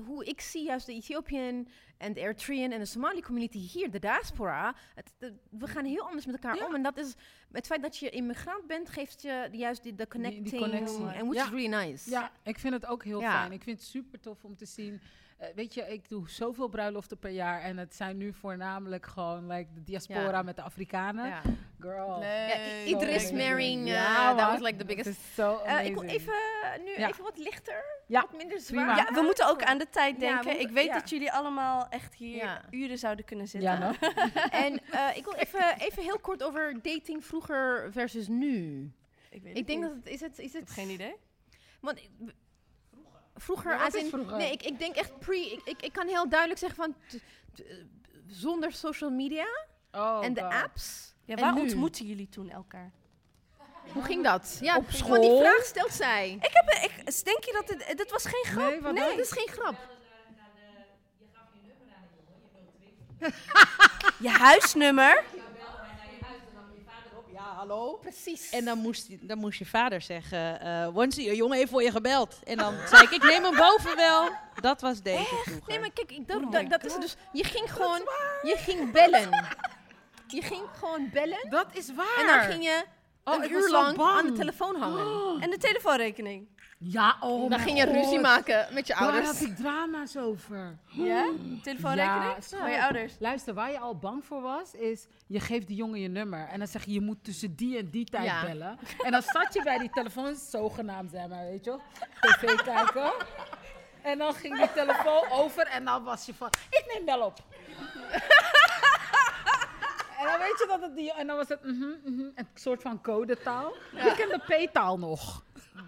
hoe 0.06 0.24
ik 0.24 0.40
zie 0.40 0.65
juist 0.65 0.86
de 0.86 0.93
Ethiopian 0.93 1.69
en 1.98 2.12
de 2.12 2.20
Eritrean 2.20 2.70
en 2.73 2.78
de 2.78 2.85
Somali 2.85 3.20
community 3.20 3.59
hier, 3.59 3.90
de 3.90 3.98
diaspora, 3.98 4.74
het, 4.94 5.12
de- 5.19 5.35
we 5.51 5.66
gaan 5.66 5.85
heel 5.85 6.02
anders 6.06 6.27
met 6.27 6.35
elkaar 6.35 6.56
Ja. 6.56 6.66
om. 6.66 6.74
En 6.74 6.82
dat 6.82 6.97
is, 6.98 7.15
het 7.52 7.66
feit 7.66 7.82
dat 7.82 7.97
je 7.97 8.11
immigrant 8.11 8.66
bent, 8.66 8.89
geeft 8.90 9.23
je 9.23 9.48
juist 9.52 9.82
die, 9.82 9.94
de 9.94 10.09
connecting, 10.09 10.59
connectie. 10.61 11.06
en 11.09 11.27
which 11.27 11.35
Ja. 11.35 11.44
is 11.44 11.51
really 11.51 11.66
nice. 11.86 12.11
Ja, 12.11 12.31
ik 12.43 12.59
vind 12.59 12.74
het 12.74 12.86
ook 12.86 13.05
heel 13.05 13.20
Ja. 13.20 13.39
fijn. 13.40 13.52
Ik 13.52 13.62
vind 13.62 13.78
het 13.78 13.89
super 13.89 14.20
tof 14.20 14.44
om 14.44 14.56
te 14.56 14.66
zien. 14.66 15.01
Eh, 15.39 15.48
weet 15.55 15.74
je, 15.74 15.81
ik 15.82 16.09
doe 16.09 16.28
zoveel 16.31 16.69
bruiloften 16.69 17.19
per 17.19 17.31
jaar. 17.31 17.61
En 17.61 17.77
het 17.78 17.94
zijn 17.94 18.16
nu 18.16 18.32
voornamelijk 18.32 19.06
gewoon 19.06 19.47
like, 19.47 19.73
de 19.74 19.85
diaspora 19.85 20.31
Ja. 20.31 20.43
met 20.43 20.56
de 20.56 20.62
Afrikanen. 20.62 21.27
Ja. 21.27 21.43
Girl. 21.81 22.23
Idris 22.86 23.32
marrying, 23.32 23.89
Ja, 23.89 24.31
uh, 24.32 24.36
that 24.39 24.51
was 24.51 24.61
like 24.61 24.77
the 24.78 24.85
biggest... 24.85 25.09
is 25.09 25.35
zo 25.35 25.59
Eh, 25.59 25.85
ik 25.85 25.94
wil 25.94 26.02
even, 26.02 26.32
nu 26.85 26.90
Ja. 26.98 27.09
even 27.09 27.23
wat 27.24 27.39
lichter, 27.39 27.94
Ja, 28.06 28.20
wat 28.20 28.36
minder 28.36 28.60
zwaar. 28.60 28.97
Ja, 28.97 29.12
we 29.14 29.20
moeten 29.20 29.48
ook 29.48 29.62
aan 29.62 29.78
de 29.78 29.89
tijd 29.90 30.20
denken. 30.20 30.60
ik 30.60 30.70
weet 30.70 30.86
ja. 30.86 30.94
dat 30.98 31.10
jullie 31.10 31.32
allemaal 31.32 31.89
echt 31.89 32.14
hier 32.14 32.36
Ja. 32.36 32.62
uren 32.70 32.98
zouden 32.98 33.24
kunnen 33.24 33.48
zitten. 33.48 33.70
Ja, 33.70 33.78
no? 33.78 33.93
En 34.51 34.81
eh, 34.90 35.16
ik 35.16 35.24
wil 35.24 35.35
even, 35.35 35.78
even 35.78 36.02
heel 36.02 36.18
kort 36.18 36.43
over 36.43 36.72
dating 36.82 37.24
vroeger 37.24 37.93
versus 37.93 38.28
nu. 38.28 38.90
Ik 39.31 39.43
weet 39.43 39.56
Ik 39.59 39.66
denk 39.66 39.81
niet. 39.82 39.89
dat 39.89 39.98
het 39.98 40.06
is 40.12 40.20
het 40.20 40.39
is 40.39 40.47
Ik 40.47 40.52
heb 40.52 40.60
het 40.62 40.70
geen 40.70 40.89
idee. 40.89 41.14
Want 41.81 42.01
vroeger, 43.35 43.78
als 43.81 43.94
is 43.94 44.02
in- 44.02 44.09
vroeger? 44.09 44.36
nee, 44.36 44.52
ik, 44.52 44.62
ik 44.62 44.78
denk 44.78 44.97
echt 44.97 45.18
pre. 45.18 45.52
Ik, 45.52 45.60
ik, 45.64 45.82
ik 45.82 45.93
kan 45.93 46.06
heel 46.06 46.28
duidelijk 46.28 46.60
zeggen 46.60 46.76
van 46.85 46.94
t- 47.09 47.18
t- 47.55 47.66
eh, 47.66 47.76
zonder 48.26 48.72
social 48.72 49.10
media 49.10 49.47
Oh, 49.93 50.24
en 50.24 50.35
de 50.35 50.44
apps. 50.44 51.14
Ja, 51.24 51.35
En 51.35 51.40
waar 51.40 51.55
nu? 51.55 51.60
ontmoeten 51.60 52.06
jullie 52.06 52.28
toen 52.28 52.51
elkaar? 52.51 52.93
Hoe 53.93 54.02
ging 54.02 54.24
dat? 54.24 54.59
Ja, 54.61 54.77
Op 54.77 54.85
gewoon 54.89 55.20
die 55.20 55.31
school? 55.31 55.40
vraag 55.43 55.65
stelt 55.65 55.93
zij. 55.93 56.31
Ik 56.43 56.51
heb, 56.52 56.70
ik, 56.85 57.24
denk 57.24 57.44
je 57.44 57.52
dat 57.52 57.66
dit, 57.78 57.97
dit 57.97 58.11
was 58.11 58.24
geen 58.24 58.44
grap? 58.44 58.70
Nee, 58.70 58.81
wat 58.81 58.93
nee, 58.93 59.09
dat 59.09 59.19
is 59.19 59.32
geen 59.32 59.48
grap. 59.48 59.74
Je 64.19 64.28
huisnummer? 64.28 65.24
Ja, 67.32 67.43
hallo? 67.55 67.97
Precies. 67.97 68.51
En 68.51 68.65
dan 68.65 68.78
moest, 68.78 69.28
dan 69.28 69.39
moest 69.39 69.59
je 69.59 69.66
vader 69.66 70.01
zeggen, 70.01 70.61
eh 70.61 70.89
Wonsie, 70.89 71.28
een 71.31 71.36
jongen 71.36 71.56
heeft 71.59 71.70
voor 71.70 71.82
je 71.82 71.90
gebeld. 71.90 72.39
En 72.44 72.56
dan 72.56 72.74
zei 72.89 73.02
ik, 73.02 73.11
ik 73.11 73.23
neem 73.23 73.43
hem 73.44 73.56
boven 73.56 73.97
wel. 73.97 74.31
Dat 74.61 74.81
was 74.81 75.02
deze 75.02 75.24
vroeger. 75.24 75.62
nee, 75.69 75.78
maar 75.81 75.90
kijk, 75.90 76.12
ik, 76.12 76.28
dat, 76.28 76.36
Oh 76.43 76.51
dat, 76.51 76.70
dat 76.70 76.85
is 76.85 76.94
dus. 76.94 77.16
Je 77.32 77.44
ging 77.44 77.73
gewoon, 77.73 78.01
je 78.43 78.55
ging 78.59 78.93
bellen. 78.93 79.47
Je 80.27 80.43
ging 80.43 80.62
gewoon 80.78 81.11
bellen 81.12 81.51
Dat 81.51 81.66
is 81.73 81.94
waar. 81.94 82.16
en 82.19 82.27
dan 82.27 82.40
ging 82.40 82.65
je 82.65 82.85
Oh, 83.24 83.34
een 83.44 83.51
uur 83.52 83.70
lang 83.70 83.96
bang. 83.96 84.18
aan 84.18 84.26
de 84.26 84.32
telefoon 84.32 84.76
hangen. 84.76 85.40
En 85.42 85.51
de 85.51 85.59
telefoonrekening? 85.59 86.48
Ja, 86.78 87.16
oh 87.20 87.51
dan 87.51 87.59
ging 87.59 87.78
je 87.78 87.84
God. 87.86 87.94
ruzie 87.94 88.20
maken 88.20 88.66
met 88.72 88.86
je 88.86 88.92
Daar 88.92 89.02
ouders. 89.02 89.26
had 89.26 89.40
ik 89.40 89.56
drama's 89.56 90.16
over. 90.16 90.78
Ja? 90.88 91.24
Telefoonrekening? 91.62 92.22
Ja, 92.51 92.59
Van 92.59 92.70
je 92.70 92.82
ouders? 92.82 93.12
Luister, 93.18 93.55
waar 93.55 93.70
je 93.70 93.78
al 93.78 93.96
bang 93.98 94.24
voor 94.24 94.40
was, 94.42 94.74
is 94.74 95.06
je 95.26 95.40
geeft 95.40 95.66
die 95.66 95.76
jongen 95.76 96.01
je 96.01 96.09
nummer. 96.09 96.48
En 96.48 96.59
dan 96.59 96.68
zeg 96.68 96.84
je, 96.84 96.92
je 96.92 97.01
moet 97.01 97.24
tussen 97.24 97.56
die 97.56 97.78
en 97.78 97.90
die 97.90 98.05
tijd 98.05 98.24
Ja. 98.24 98.42
bellen. 98.46 98.78
En 99.05 99.10
dan 99.12 99.22
zat 99.22 99.55
je 99.55 99.62
bij 99.62 99.78
die 99.78 99.90
telefoon, 99.90 100.34
zogenaamd 100.36 101.10
zeg 101.10 101.28
maar, 101.28 101.44
weet 101.44 101.64
je 101.64 101.70
wel. 101.70 101.80
TV 102.20 102.55
kijken. 102.62 103.12
En 104.02 104.18
dan 104.18 104.34
ging 104.34 104.56
die 104.56 104.72
telefoon 104.74 105.22
over 105.30 105.66
en 105.66 105.84
dan 105.84 106.05
was 106.05 106.26
je 106.26 106.34
van, 106.34 106.48
ik 106.70 106.84
neem 106.94 107.05
wel 107.06 107.20
op. 107.26 107.38
en 110.24 110.30
dan 110.30 110.38
weet 110.38 110.59
je 110.59 110.66
dat 110.68 110.80
het 110.80 110.96
die, 110.96 111.12
en 111.12 111.26
dan 111.26 111.36
was 111.36 111.48
het 111.48 111.62
mhm, 111.64 111.88
mhm, 112.05 112.20
een 112.34 112.48
soort 112.55 112.82
van 112.82 113.01
codetaal. 113.01 113.74
Ik 113.92 114.14
ken 114.16 114.28
de 114.28 114.66
P-taal 114.68 114.98
nog. 114.98 115.44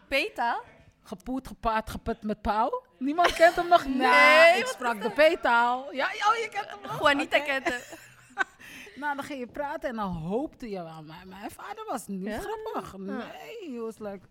Beta? 0.08 0.60
Gepoet, 1.02 1.46
gepaard, 1.48 1.90
geput 1.90 2.22
met 2.22 2.40
pauw. 2.42 2.82
Niemand 2.98 3.32
kent 3.32 3.54
hem 3.56 3.68
nog? 3.68 3.86
Nee, 3.86 4.56
ik 4.58 4.64
wat 4.64 4.72
sprak 4.72 5.02
de 5.02 5.10
P-taal. 5.10 5.92
Ja, 5.92 6.06
oh, 6.06 6.34
je 6.34 6.48
kent 6.50 6.70
hem 6.70 6.78
nog? 6.82 6.98
Juanita 7.00 7.36
Oké. 7.36 7.46
kent 7.46 7.68
hem. 7.68 7.80
Nou, 8.96 9.16
dan 9.16 9.24
ging 9.24 9.38
je 9.38 9.46
praten 9.46 9.88
en 9.88 9.96
dan 9.96 10.12
hoopte 10.12 10.68
je 10.70 10.82
wel. 10.82 11.02
Maar 11.02 11.22
mijn 11.26 11.50
vader 11.50 11.84
was 11.88 12.06
niet 12.06 12.24
Ja? 12.24 12.38
grappig. 12.38 12.96
Nee, 12.96 13.72
he 13.74 13.80
was 13.80 13.98
like... 13.98 14.26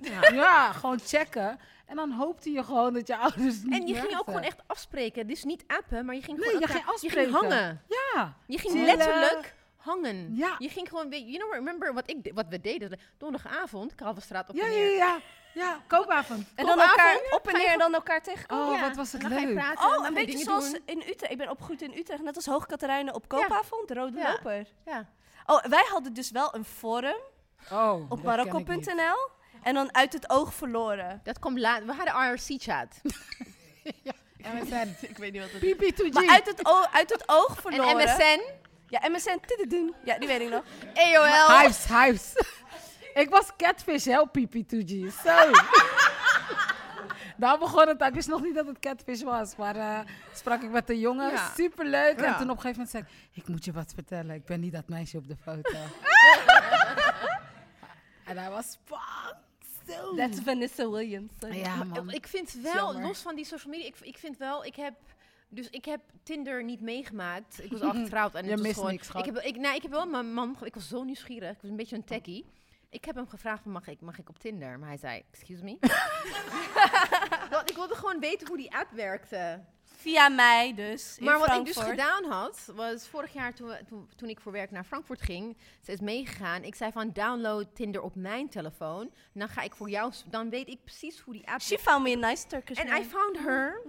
Ja. 0.00 0.30
Ja, 0.32 0.72
gewoon 0.72 0.98
checken. 1.04 1.58
En 1.86 1.96
dan 1.96 2.10
hoopte 2.10 2.50
je 2.50 2.64
gewoon 2.64 2.92
dat 2.94 3.06
je 3.06 3.16
ouders 3.16 3.62
niet 3.62 3.72
En 3.80 3.86
je 3.86 3.94
ging 3.94 4.16
ook 4.18 4.24
gewoon 4.24 4.42
echt 4.42 4.58
afspreken. 4.66 5.26
Dus 5.26 5.44
niet 5.44 5.64
appen, 5.66 6.04
maar 6.04 6.14
je 6.14 6.22
ging 6.22 6.38
Nee, 6.38 6.46
gewoon 6.48 6.60
je 6.60 6.66
elkaar- 6.66 6.82
ging 6.84 7.00
Je 7.00 7.08
ging 7.08 7.26
afspreken. 7.34 7.50
hangen. 7.58 7.82
Ja. 8.14 8.36
Je 8.46 8.58
ging 8.58 8.72
Chillen. 8.72 8.96
letterlijk 8.96 9.54
hangen. 9.76 10.36
Ja. 10.36 10.54
Je 10.58 10.68
ging 10.68 10.88
gewoon, 10.88 11.08
you 11.10 11.36
know, 11.38 11.52
remember 11.52 11.94
wat, 11.94 12.10
ik, 12.10 12.30
wat 12.34 12.46
we 12.48 12.60
deden? 12.60 12.98
Donderdagavond, 13.18 13.94
Kalverstraat 13.94 14.48
op 14.48 14.54
Ja, 14.56 14.64
en 14.64 14.70
ja, 14.70 14.76
neer. 14.76 14.96
ja. 14.96 15.18
Ja, 15.54 15.80
koopavond. 15.86 16.46
En 16.54 16.66
dan 16.66 16.80
elkaar 16.80 17.18
op 17.30 17.48
en 17.48 17.58
neer 17.58 17.66
en 17.68 17.78
dan 17.78 17.94
elkaar 17.94 18.22
tegenkomen? 18.22 18.66
Oh, 18.66 18.74
Ja, 18.74 18.80
wat 18.80 18.96
was 18.96 19.12
het 19.12 19.22
en 19.22 19.28
dan 19.28 19.38
ga 19.38 19.44
je 19.46 19.54
leuk. 19.54 19.62
praten, 19.64 19.84
Oh, 19.98 20.06
een 20.06 20.14
je 20.14 20.26
beetje 20.26 20.38
zoals 20.44 20.70
doen. 20.70 20.80
in 20.86 20.98
Utrecht. 20.98 21.30
Ik 21.32 21.38
ben 21.38 21.50
opgegroeid 21.50 21.82
in 21.82 21.92
Utrecht, 21.96 22.22
net 22.22 22.36
als 22.36 22.46
Hoogkaterijnen 22.46 23.14
op 23.14 23.28
koopavond, 23.28 23.88
de 23.88 23.94
Rode 23.94 24.18
Ja. 24.18 24.30
Loper. 24.30 24.66
Ja. 24.86 25.06
Oh, 25.46 25.64
wij 25.64 25.84
hadden 25.90 26.12
dus 26.14 26.30
wel 26.30 26.54
een 26.54 26.64
forum 26.64 27.16
Oh, 27.72 28.10
op. 28.10 28.22
Marokko.nl 28.22 29.28
en 29.64 29.74
dan 29.74 29.94
uit 29.94 30.12
het 30.12 30.30
oog 30.30 30.54
verloren. 30.54 31.20
Dat 31.22 31.38
komt 31.38 31.58
later. 31.58 31.86
We 31.86 31.92
hadden 31.92 32.14
IRC-chat. 32.14 33.00
En 34.42 34.60
we 34.60 34.66
zijn 34.68 34.96
Ik 35.00 35.16
weet 35.16 35.32
niet 35.32 35.40
wat 35.42 35.50
het 35.50 35.62
PP2G. 35.62 36.12
Maar 36.12 36.28
uit 36.28 36.46
het, 36.46 36.66
oog, 36.66 36.88
uit 36.92 37.10
het 37.12 37.22
oog 37.26 37.48
En 37.56 37.62
verloren. 37.62 37.96
MSN. 37.96 38.40
Ja, 38.88 39.00
MSN. 39.08 39.38
tududoen. 39.46 39.94
Ja, 40.04 40.18
die 40.18 40.28
weet 40.28 40.40
ik 40.40 40.48
nog. 40.50 40.64
AOL. 40.94 41.58
Hives, 41.60 41.84
hives. 41.88 42.32
ik 43.14 43.30
was 43.30 43.50
catfish, 43.56 44.04
hè, 44.04 44.20
op 44.20 44.28
PP2G. 44.38 45.12
Zo. 45.24 45.50
Daar 47.36 47.58
begon 47.64 47.88
het. 47.88 48.00
Ik 48.02 48.14
wist 48.14 48.28
nog 48.28 48.42
niet 48.42 48.54
dat 48.54 48.66
het 48.66 48.78
catfish 48.78 49.22
was. 49.22 49.56
Maar 49.56 49.76
eh, 49.76 49.98
sprak 50.34 50.62
ik 50.62 50.70
met 50.70 50.86
de 50.86 50.98
jongen. 50.98 51.30
Ja. 51.30 51.50
Superleuk. 51.56 52.16
En 52.18 52.24
Ja. 52.24 52.36
toen 52.38 52.50
op 52.50 52.56
een 52.56 52.62
gegeven 52.62 52.70
moment 52.72 52.90
zei 52.90 53.04
ik... 53.32 53.42
Ik 53.42 53.48
moet 53.48 53.64
je 53.64 53.72
wat 53.72 53.92
vertellen. 53.94 54.34
Ik 54.34 54.44
ben 54.44 54.60
niet 54.60 54.72
dat 54.72 54.88
meisje 54.88 55.16
op 55.16 55.28
de 55.28 55.36
foto. 55.42 55.78
en 58.28 58.38
hij 58.38 58.50
was 58.50 58.78
bang. 58.88 59.42
Zo. 59.88 60.14
That's 60.14 60.40
Vanessa 60.40 60.90
Williams. 60.90 61.32
Ja, 61.50 61.84
man. 61.84 62.10
Ik 62.10 62.26
vind 62.26 62.48
is 62.48 62.60
wel, 62.60 62.74
jammer. 62.74 63.02
los 63.02 63.22
van 63.22 63.34
die 63.34 63.44
social 63.44 63.72
media, 63.72 63.88
ik, 63.88 63.96
ik 64.00 64.18
vind 64.18 64.36
wel, 64.36 64.64
ik 64.64 64.76
heb 64.76 64.94
Dus 65.48 65.70
ik 65.70 65.84
heb 65.84 66.00
Tinder 66.22 66.64
niet 66.64 66.80
meegemaakt. 66.80 67.64
Ik 67.64 67.70
was 67.70 67.80
al 67.80 67.92
getrouwd. 68.02 68.34
En 68.34 68.44
het 68.44 68.52
was 68.52 68.60
mist 68.60 68.74
gewoon, 68.74 68.90
niks, 68.90 69.06
schat. 69.06 69.26
ik 69.26 69.34
heb, 69.34 69.44
ik, 69.44 69.56
nee, 69.56 69.74
ik 69.74 69.82
heb 69.82 69.90
wel 69.90 70.06
mijn 70.06 70.32
man... 70.32 70.56
Ik 70.62 70.74
was 70.74 70.88
zo 70.88 71.02
nieuwsgierig. 71.02 71.50
Ik 71.50 71.60
was 71.60 71.70
een 71.70 71.76
beetje 71.76 71.96
een 71.96 72.04
techie. 72.04 72.44
Ik 72.90 73.04
heb 73.04 73.14
hem 73.14 73.28
gevraagd, 73.28 73.62
van, 73.62 73.72
mag 73.72 73.86
ik, 73.86 74.00
mag 74.00 74.18
ik 74.18 74.28
op 74.28 74.38
Tinder? 74.38 74.78
Maar 74.78 74.88
hij 74.88 74.98
zei, 74.98 75.22
excuse 75.30 75.64
me? 75.64 75.76
Want 77.50 77.70
ik 77.70 77.76
wilde 77.76 77.94
gewoon 77.94 78.20
weten 78.20 78.46
hoe 78.46 78.56
die 78.56 78.76
app 78.76 78.90
werkte. 78.90 79.64
Via 80.04 80.28
mij 80.28 80.74
dus. 80.74 81.16
in 81.18 81.24
Maar 81.24 81.38
wat 81.38 81.54
ik 81.54 81.64
dus 81.64 81.76
gedaan 81.76 82.24
had, 82.24 82.70
was 82.74 83.06
vorig 83.08 83.32
jaar 83.32 83.54
toen, 83.54 83.68
we- 83.68 83.84
toen, 83.88 84.08
toen 84.16 84.28
ik 84.28 84.40
voor 84.40 84.52
werk 84.52 84.70
naar 84.70 84.84
Frankfurt 84.84 85.22
ging, 85.22 85.56
ze 85.80 85.92
is 85.92 86.00
meegegaan. 86.00 86.62
Ik 86.64 86.74
zei 86.74 86.92
van 86.92 87.10
download 87.12 87.66
Tinder 87.74 88.02
op 88.02 88.14
mijn 88.14 88.48
telefoon. 88.48 89.10
Dan 89.32 89.48
ga 89.48 89.62
ik 89.62 89.74
voor 89.74 89.90
jou, 89.90 90.12
dan 90.26 90.50
weet 90.50 90.68
ik 90.68 90.78
precies 90.84 91.18
hoe 91.20 91.34
die 91.34 91.48
app 91.48 91.60
She 91.62 91.78
found 91.78 92.02
me 92.02 92.12
a 92.24 92.28
nice 92.28 92.46
Turkish 92.46 92.78
En 92.78 92.88
man. 92.88 93.00
I 93.00 93.04
found 93.04 93.38
her. 93.38 93.80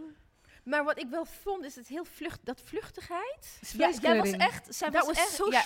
Maar 0.65 0.83
wat 0.83 0.99
ik 0.99 1.07
wel 1.09 1.25
vond, 1.25 1.63
is 1.63 1.75
het 1.75 1.87
heel 1.87 2.05
vlucht, 2.05 2.39
dat 2.43 2.61
vluchtigheid. 2.63 3.59
Ja, 3.77 3.89
jij 4.01 4.17
was 4.17 4.31
echt, 4.31 4.75
zij 4.75 4.89
Dat 4.89 5.05
was, 5.05 5.15
was 5.15 5.25
echt, 5.25 5.35
zo 5.35 5.45
ja, 5.51 5.63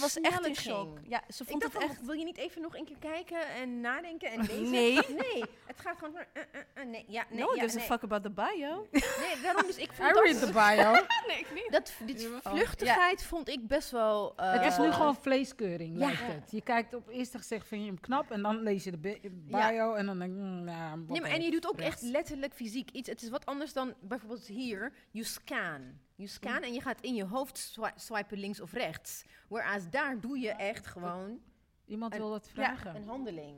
was 0.00 0.20
echt 0.20 0.44
in 0.44 0.50
het 0.50 0.60
shock. 0.60 0.98
Ja, 1.08 1.22
ze 1.28 1.42
Ik 1.42 1.48
vond 1.48 1.62
dacht 1.62 1.72
het 1.74 1.82
van, 1.82 1.90
echt... 1.90 2.04
wil 2.04 2.14
je 2.14 2.24
niet 2.24 2.36
even 2.38 2.62
nog 2.62 2.76
een 2.76 2.84
keer 2.84 2.98
kijken 2.98 3.48
en 3.48 3.80
nadenken 3.80 4.30
en 4.30 4.40
lezen? 4.40 4.70
Nee. 4.70 4.92
Nee, 5.24 5.44
het 5.66 5.80
gaat 5.80 5.98
gewoon... 5.98 6.14
uh, 6.14 6.20
uh, 6.34 6.60
uh, 6.78 6.90
nee, 6.90 7.04
ja, 7.08 7.24
nee, 7.30 7.38
no 7.40 7.46
one 7.46 7.54
ja, 7.56 7.60
gives 7.62 7.74
nee. 7.74 7.84
a 7.84 7.86
fuck 7.86 8.02
about 8.02 8.22
the 8.22 8.30
bio. 8.30 8.86
Nee, 8.90 9.40
daarom 9.42 9.66
dus 9.66 9.76
ik 9.76 9.90
I 9.92 9.94
vond 9.94 10.14
dat... 10.14 10.24
read 10.24 10.38
the 10.40 10.52
bio. 10.52 10.92
nee, 11.28 11.38
ik 11.38 11.46
niet. 11.54 11.68
Dat, 11.70 11.92
dit 12.04 12.28
vluchtigheid 12.42 13.22
vond 13.24 13.48
ik 13.48 13.66
best 13.68 13.90
wel... 13.90 14.32
eh, 14.36 14.52
het 14.52 14.64
is 14.72 14.78
nu 14.78 14.92
gewoon 14.92 15.16
vleeskeuring, 15.16 15.98
Ja. 15.98 16.06
lijkt 16.06 16.20
het. 16.22 16.50
Je 16.50 16.60
kijkt 16.60 16.94
op 16.94 17.08
eerste 17.08 17.38
gezicht, 17.38 17.68
vind 17.68 17.80
je 17.82 17.86
hem 17.86 18.00
knap, 18.00 18.30
en 18.30 18.42
dan 18.42 18.62
lees 18.62 18.84
je 18.84 18.90
de 18.90 18.98
bi- 18.98 19.20
bio 19.22 19.58
Ja. 19.58 19.94
en 19.94 20.06
dan 20.06 20.18
denk 20.18 20.34
je, 20.34 20.40
mm, 20.40 20.68
ja, 20.68 20.94
Nee, 20.96 21.20
maar 21.20 21.30
en 21.30 21.42
je 21.42 21.50
doet 21.50 21.66
ook 21.68 21.78
echt 21.80 22.02
letterlijk 22.02 22.54
fysiek 22.54 22.90
iets. 22.90 23.08
Het 23.08 23.22
is 23.22 23.28
wat 23.28 23.46
anders 23.46 23.72
dan 23.72 23.94
bijvoorbeeld 24.00 24.33
hier. 24.46 24.92
You 25.10 25.24
scan. 25.24 25.98
You 26.14 26.28
scan 26.28 26.62
en 26.62 26.72
je 26.72 26.80
gaat 26.80 27.00
in 27.00 27.14
je 27.14 27.24
hoofd 27.24 27.58
swi- 27.58 27.92
swipen 27.96 28.38
links 28.38 28.60
of 28.60 28.72
rechts. 28.72 29.24
Whereas 29.48 29.90
daar 29.90 30.20
doe 30.20 30.38
je 30.38 30.50
echt 30.50 30.86
gewoon 30.86 31.40
Iemand 31.86 32.12
een- 32.14 32.18
wil 32.20 32.30
wat 32.30 32.46
ja, 32.46 32.52
vragen. 32.52 32.96
een 32.96 33.06
handeling. 33.06 33.56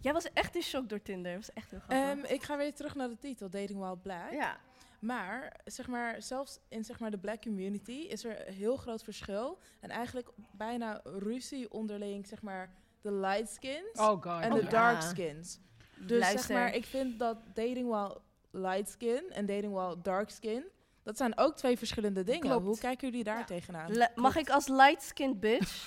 Jij 0.00 0.12
was 0.12 0.32
echt 0.32 0.54
in 0.54 0.62
shock 0.62 0.88
door 0.88 1.02
Tinder. 1.02 1.32
Dat 1.34 1.46
was 1.46 1.52
echt 1.54 1.70
heel 1.70 1.80
grappig. 1.80 2.24
Ehm, 2.24 2.34
ik 2.34 2.42
ga 2.42 2.56
weer 2.56 2.74
terug 2.74 2.94
naar 2.94 3.08
de 3.08 3.18
titel, 3.18 3.50
Dating 3.50 3.78
While 3.78 3.96
Black. 3.98 4.30
Ja. 4.32 4.56
Maar, 5.00 5.60
zeg 5.64 5.86
maar, 5.86 6.22
zelfs 6.22 6.58
in 6.68 6.84
zeg 6.84 6.98
maar, 6.98 7.10
de 7.10 7.18
black 7.18 7.42
community 7.42 7.92
is 7.92 8.24
er 8.24 8.48
een 8.48 8.54
heel 8.54 8.76
groot 8.76 9.02
verschil. 9.02 9.58
En 9.80 9.90
eigenlijk 9.90 10.28
bijna 10.52 11.00
ruzie 11.04 11.72
onderling, 11.72 12.26
zeg 12.26 12.42
maar, 12.42 12.74
de 13.00 13.12
light 13.12 13.50
skins 13.50 13.98
Oh 13.98 14.26
en 14.42 14.52
Oh, 14.52 14.58
de 14.58 14.62
ja. 14.64 14.68
dark 14.70 15.02
skins. 15.02 15.58
Dus 15.98 16.30
zeg 16.30 16.48
maar, 16.48 16.74
ik 16.74 16.84
vind 16.84 17.18
dat 17.18 17.38
dating 17.54 17.88
while 17.88 18.20
light 18.56 18.88
skin 18.88 19.22
en 19.30 19.46
dating 19.46 19.72
while 19.72 20.00
dark 20.02 20.30
skin, 20.30 20.64
dat 21.02 21.16
zijn 21.16 21.38
ook 21.38 21.56
twee 21.56 21.78
verschillende 21.78 22.24
dingen. 22.24 22.40
Klopt. 22.40 22.66
Hoe 22.66 22.78
kijken 22.78 23.08
jullie 23.08 23.24
daar 23.24 23.46
tegenaan? 23.46 23.92
Le- 23.92 24.12
mag 24.14 24.36
ik 24.36 24.50
als 24.50 24.68
light-skinned 24.68 25.40
bitch... 25.40 25.86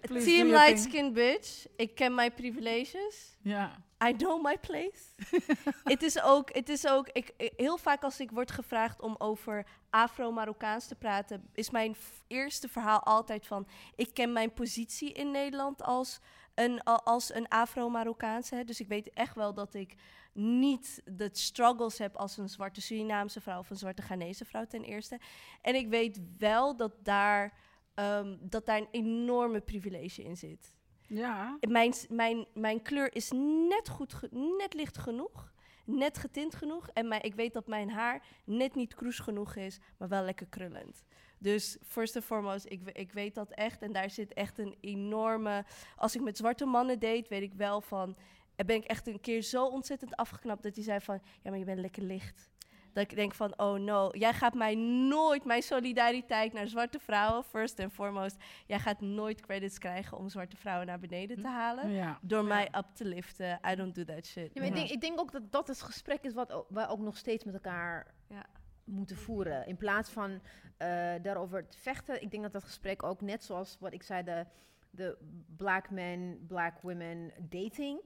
Please 0.00 0.26
Team 0.26 0.48
thing. 0.48 0.50
light-skinned 0.50 1.12
bitch. 1.12 1.66
Ik 1.76 1.94
ken 1.94 2.14
mijn 2.14 2.34
privileges. 2.34 3.36
Ja. 3.42 3.84
I 4.04 4.16
know 4.16 4.44
my 4.44 4.58
place. 4.58 5.14
Het 5.84 6.02
is 6.02 6.22
ook, 6.22 6.54
het 6.54 6.68
is 6.68 6.86
ook 6.86 7.08
ik, 7.08 7.52
heel 7.56 7.78
vaak 7.78 8.02
als 8.02 8.20
ik 8.20 8.30
word 8.30 8.50
gevraagd 8.50 9.00
om 9.00 9.14
over 9.18 9.66
Afro-Marokkaans 9.90 10.86
te 10.86 10.94
praten, 10.94 11.48
is 11.52 11.70
mijn 11.70 11.96
eerste 12.26 12.68
verhaal 12.68 13.02
altijd 13.02 13.46
van: 13.46 13.68
ik 13.96 14.14
ken 14.14 14.32
mijn 14.32 14.52
positie 14.52 15.12
in 15.12 15.30
Nederland 15.30 15.82
als 15.82 16.20
een, 16.58 16.82
als 16.84 17.34
een 17.34 17.48
Afro-Marokkaanse. 17.48 18.62
Dus 18.64 18.80
ik 18.80 18.88
weet 18.88 19.10
echt 19.10 19.34
wel 19.34 19.54
dat 19.54 19.74
ik 19.74 19.94
niet 20.32 21.02
de 21.04 21.28
struggles 21.32 21.98
heb 21.98 22.16
als 22.16 22.36
een 22.36 22.48
zwarte 22.48 22.80
Surinaamse 22.80 23.40
vrouw 23.40 23.58
of 23.58 23.70
een 23.70 23.76
zwarte 23.76 24.02
Ghanese 24.02 24.44
vrouw 24.44 24.64
ten 24.66 24.82
eerste. 24.82 25.20
En 25.62 25.74
ik 25.74 25.88
weet 25.88 26.20
wel 26.38 26.76
dat 26.76 26.92
daar, 27.04 27.52
ehm, 27.94 28.36
dat 28.40 28.66
daar 28.66 28.78
een 28.78 28.88
enorme 28.90 29.60
privilege 29.60 30.22
in 30.22 30.36
zit 30.36 30.76
Ja. 31.06 31.58
mijn, 31.68 31.92
mijn, 32.08 32.46
mijn 32.54 32.82
kleur 32.82 33.14
is 33.14 33.30
net 33.68 33.88
goed, 33.88 34.14
net 34.58 34.74
licht 34.74 34.98
genoeg. 34.98 35.52
Net 35.84 36.18
getint 36.18 36.54
genoeg. 36.54 36.88
En 36.88 37.08
mijn, 37.08 37.22
ik 37.22 37.34
weet 37.34 37.52
dat 37.52 37.66
mijn 37.66 37.90
haar 37.90 38.22
net 38.44 38.74
niet 38.74 38.94
kroes 38.94 39.18
genoeg 39.18 39.56
is, 39.56 39.78
maar 39.98 40.08
wel 40.08 40.22
lekker 40.24 40.46
krullend. 40.46 41.04
Dus 41.38 41.76
first 41.86 42.16
and 42.16 42.24
foremost, 42.24 42.66
ik, 42.68 42.90
ik 42.92 43.12
weet 43.12 43.34
dat 43.34 43.50
echt. 43.50 43.82
En 43.82 43.92
daar 43.92 44.10
zit 44.10 44.34
echt 44.34 44.58
een 44.58 44.76
enorme... 44.80 45.64
Als 45.96 46.14
ik 46.14 46.22
met 46.22 46.36
zwarte 46.36 46.64
mannen 46.64 46.98
date, 46.98 47.26
weet 47.28 47.42
ik 47.42 47.54
wel 47.54 47.80
van... 47.80 48.16
En 48.56 48.66
ben 48.66 48.76
ik 48.76 48.84
echt 48.84 49.06
een 49.06 49.20
keer 49.20 49.42
zo 49.42 49.66
ontzettend 49.66 50.16
afgeknapt 50.16 50.62
dat 50.62 50.74
hij 50.74 50.84
zei 50.84 51.00
van... 51.00 51.20
Ja, 51.42 51.50
maar 51.50 51.58
je 51.58 51.64
bent 51.64 51.80
lekker 51.80 52.02
licht. 52.02 52.50
Dat 52.92 53.10
ik 53.10 53.16
denk 53.16 53.34
van, 53.34 53.58
oh 53.58 53.74
no, 53.74 54.08
jij 54.12 54.32
gaat 54.32 54.54
mij 54.54 54.74
nooit 55.08 55.44
mijn 55.44 55.62
solidariteit 55.62 56.52
naar 56.52 56.66
zwarte 56.66 56.98
vrouwen, 56.98 57.44
first 57.44 57.80
and 57.80 57.92
foremost. 57.92 58.36
Jij 58.66 58.78
gaat 58.78 59.00
nooit 59.00 59.40
credits 59.40 59.78
krijgen 59.78 60.18
om 60.18 60.28
zwarte 60.28 60.56
vrouwen 60.56 60.86
naar 60.86 60.98
beneden 60.98 61.40
te 61.40 61.48
halen. 61.48 61.90
Ja. 61.90 62.18
Door 62.22 62.44
mij 62.44 62.68
up 62.76 62.86
te 62.94 63.04
liften. 63.04 63.60
I 63.70 63.74
don't 63.74 63.94
do 63.94 64.04
that 64.04 64.26
shit. 64.26 64.50
Ja, 64.54 64.60
maar 64.60 64.68
ik, 64.68 64.74
denk, 64.74 64.90
ik 64.90 65.00
denk 65.00 65.20
ook 65.20 65.32
dat 65.32 65.52
dat 65.52 65.68
het 65.68 65.82
gesprek 65.82 66.22
is 66.22 66.32
wat 66.32 66.64
wij 66.68 66.88
ook 66.88 67.00
nog 67.00 67.16
steeds 67.16 67.44
met 67.44 67.54
elkaar 67.54 68.14
Ja. 68.28 68.46
Moeten 68.88 69.16
voeren. 69.16 69.66
In 69.66 69.76
plaats 69.76 70.10
van 70.10 70.40
eh, 70.76 70.88
daarover 71.22 71.68
te 71.68 71.78
vechten. 71.78 72.22
Ik 72.22 72.30
denk 72.30 72.42
dat 72.42 72.52
dat 72.52 72.64
gesprek 72.64 73.02
ook 73.02 73.20
net 73.20 73.44
zoals 73.44 73.76
wat 73.80 73.92
ik 73.92 74.02
zei, 74.02 74.22
de, 74.22 74.46
de 74.90 75.18
black 75.56 75.90
men, 75.90 76.44
black 76.46 76.80
women 76.80 77.32
dating. 77.40 78.00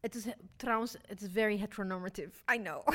Het 0.00 0.14
is 0.14 0.26
trouwens, 0.56 0.96
het 1.06 1.20
is 1.22 1.28
very 1.32 1.58
heteronormative. 1.58 2.30
I 2.54 2.58
know. 2.58 2.88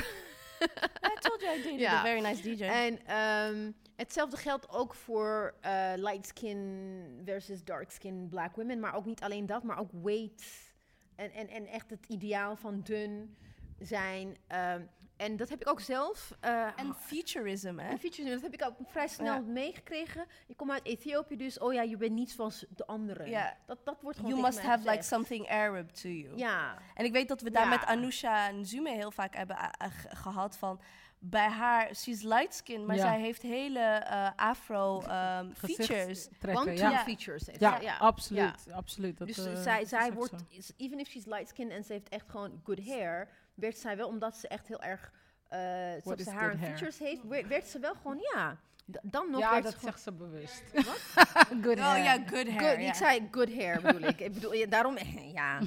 I 1.12 1.16
told 1.20 1.40
you 1.40 1.58
I 1.58 1.62
dated 1.62 1.78
Ja. 1.80 1.98
a 1.98 2.02
very 2.02 2.20
nice 2.20 2.42
DJ. 2.42 2.62
En 2.64 3.06
ehm, 3.06 3.70
hetzelfde 3.96 4.36
geldt 4.36 4.68
ook 4.70 4.94
voor 4.94 5.54
eh, 5.60 5.92
light 5.96 6.26
skin 6.26 7.22
versus 7.24 7.64
dark 7.64 7.90
skin 7.90 8.28
black 8.28 8.56
women. 8.56 8.80
Maar 8.80 8.94
ook 8.94 9.04
niet 9.04 9.22
alleen 9.22 9.46
dat, 9.46 9.62
maar 9.62 9.78
ook 9.78 9.90
weight. 10.02 10.70
En, 11.14 11.30
en, 11.32 11.48
en 11.48 11.66
echt 11.66 11.90
het 11.90 12.06
ideaal 12.06 12.56
van 12.56 12.80
dun 12.80 13.36
zijn. 13.78 14.36
ehm, 14.46 14.82
en 15.22 15.36
dat 15.36 15.48
heb 15.48 15.60
ik 15.60 15.68
ook 15.68 15.80
zelf. 15.80 16.32
eh, 16.40 16.66
En 16.76 16.94
futurism, 16.94 17.78
hè? 17.78 17.88
en 17.88 17.98
features, 17.98 18.30
dat 18.32 18.42
heb 18.42 18.52
ik 18.54 18.64
ook 18.64 18.76
vrij 18.90 19.08
snel 19.08 19.34
Ja. 19.34 19.40
meegekregen. 19.40 20.26
Je 20.46 20.54
komt 20.54 20.70
uit 20.70 20.84
Ethiopië, 20.84 21.36
dus 21.36 21.58
oh 21.58 21.72
ja, 21.72 21.82
je 21.82 21.96
bent 21.96 22.12
niet 22.12 22.30
zoals 22.30 22.64
de 22.68 22.86
anderen. 22.86 23.28
Ja. 23.30 23.56
Dat, 23.66 23.78
dat 23.84 24.00
wordt 24.02 24.16
gewoon 24.18 24.32
You 24.32 24.42
must 24.42 24.60
have 24.60 24.90
like 24.90 25.02
something 25.02 25.48
Arab 25.48 25.88
to 25.88 26.08
you. 26.08 26.36
Ja. 26.36 26.78
En 26.94 27.04
ik 27.04 27.12
weet 27.12 27.28
dat 27.28 27.40
we 27.40 27.50
daar 27.50 27.64
Ja. 27.64 27.68
met 27.70 27.84
Anousha 27.84 28.48
en 28.48 28.66
Zume 28.66 28.90
heel 28.90 29.10
vaak 29.10 29.34
hebben 29.36 29.56
a- 29.56 29.72
ge- 29.88 30.16
gehad 30.16 30.56
van... 30.56 30.80
Bij 31.24 31.48
haar, 31.48 31.94
she's 31.94 32.22
light 32.22 32.54
skin, 32.54 32.86
maar 32.86 32.96
Ja. 32.96 33.02
zij 33.02 33.20
heeft 33.20 33.42
hele 33.42 33.78
eh, 33.80 34.28
afro 34.36 35.00
ehm, 35.02 35.50
features. 35.54 36.28
Trekken, 36.38 36.62
One, 36.62 36.70
ja. 36.72 36.76
two 36.76 36.90
Ja. 36.90 36.98
features. 37.02 37.46
heeft 37.46 37.60
Ja, 37.60 37.96
absoluut. 37.98 38.66
absoluut. 38.72 39.18
Dat, 39.18 39.26
Dus 39.26 39.46
eh, 39.46 39.54
zij, 39.56 39.84
zij 39.84 40.12
wordt, 40.12 40.32
even 40.76 40.98
if 40.98 41.08
she's 41.08 41.24
light 41.24 41.48
skin 41.48 41.70
en 41.70 41.84
ze 41.84 41.92
heeft 41.92 42.08
echt 42.08 42.28
gewoon 42.30 42.60
good 42.64 42.86
hair, 42.86 43.28
werd 43.54 43.78
zij 43.78 43.96
wel, 43.96 44.08
omdat 44.08 44.36
ze 44.36 44.48
echt 44.48 44.68
heel 44.68 44.82
erg, 44.82 45.12
eh 45.48 45.58
zoals 46.04 46.22
ze 46.22 46.30
haar 46.30 46.50
good 46.50 46.60
features 46.60 46.98
heeft, 46.98 47.46
werd, 47.48 47.66
ze 47.66 47.78
wel 47.78 47.94
gewoon, 47.94 48.18
ja. 48.34 48.56
Dan 49.02 49.30
nog 49.30 49.40
Ja, 49.40 49.50
werd 49.50 49.62
dat 49.62 49.72
ze 49.72 49.78
gewoon, 49.78 49.92
zegt 49.92 50.04
ze 50.04 50.12
bewust. 50.12 50.62
good 51.64 51.78
Oh 51.78 51.84
hair. 51.92 52.04
ja, 52.04 52.16
good 52.26 52.48
hair. 52.48 52.60
Good, 52.60 52.80
ja. 52.82 52.88
Ik 52.88 52.94
zei 52.94 53.28
good 53.30 53.54
hair 53.54 53.80
bedoel 53.80 54.08
ik. 54.08 54.20
Ik 54.20 54.32
bedoel, 54.34 54.54
ja, 54.54 54.66
daarom, 54.66 54.98
ja. 55.34 55.58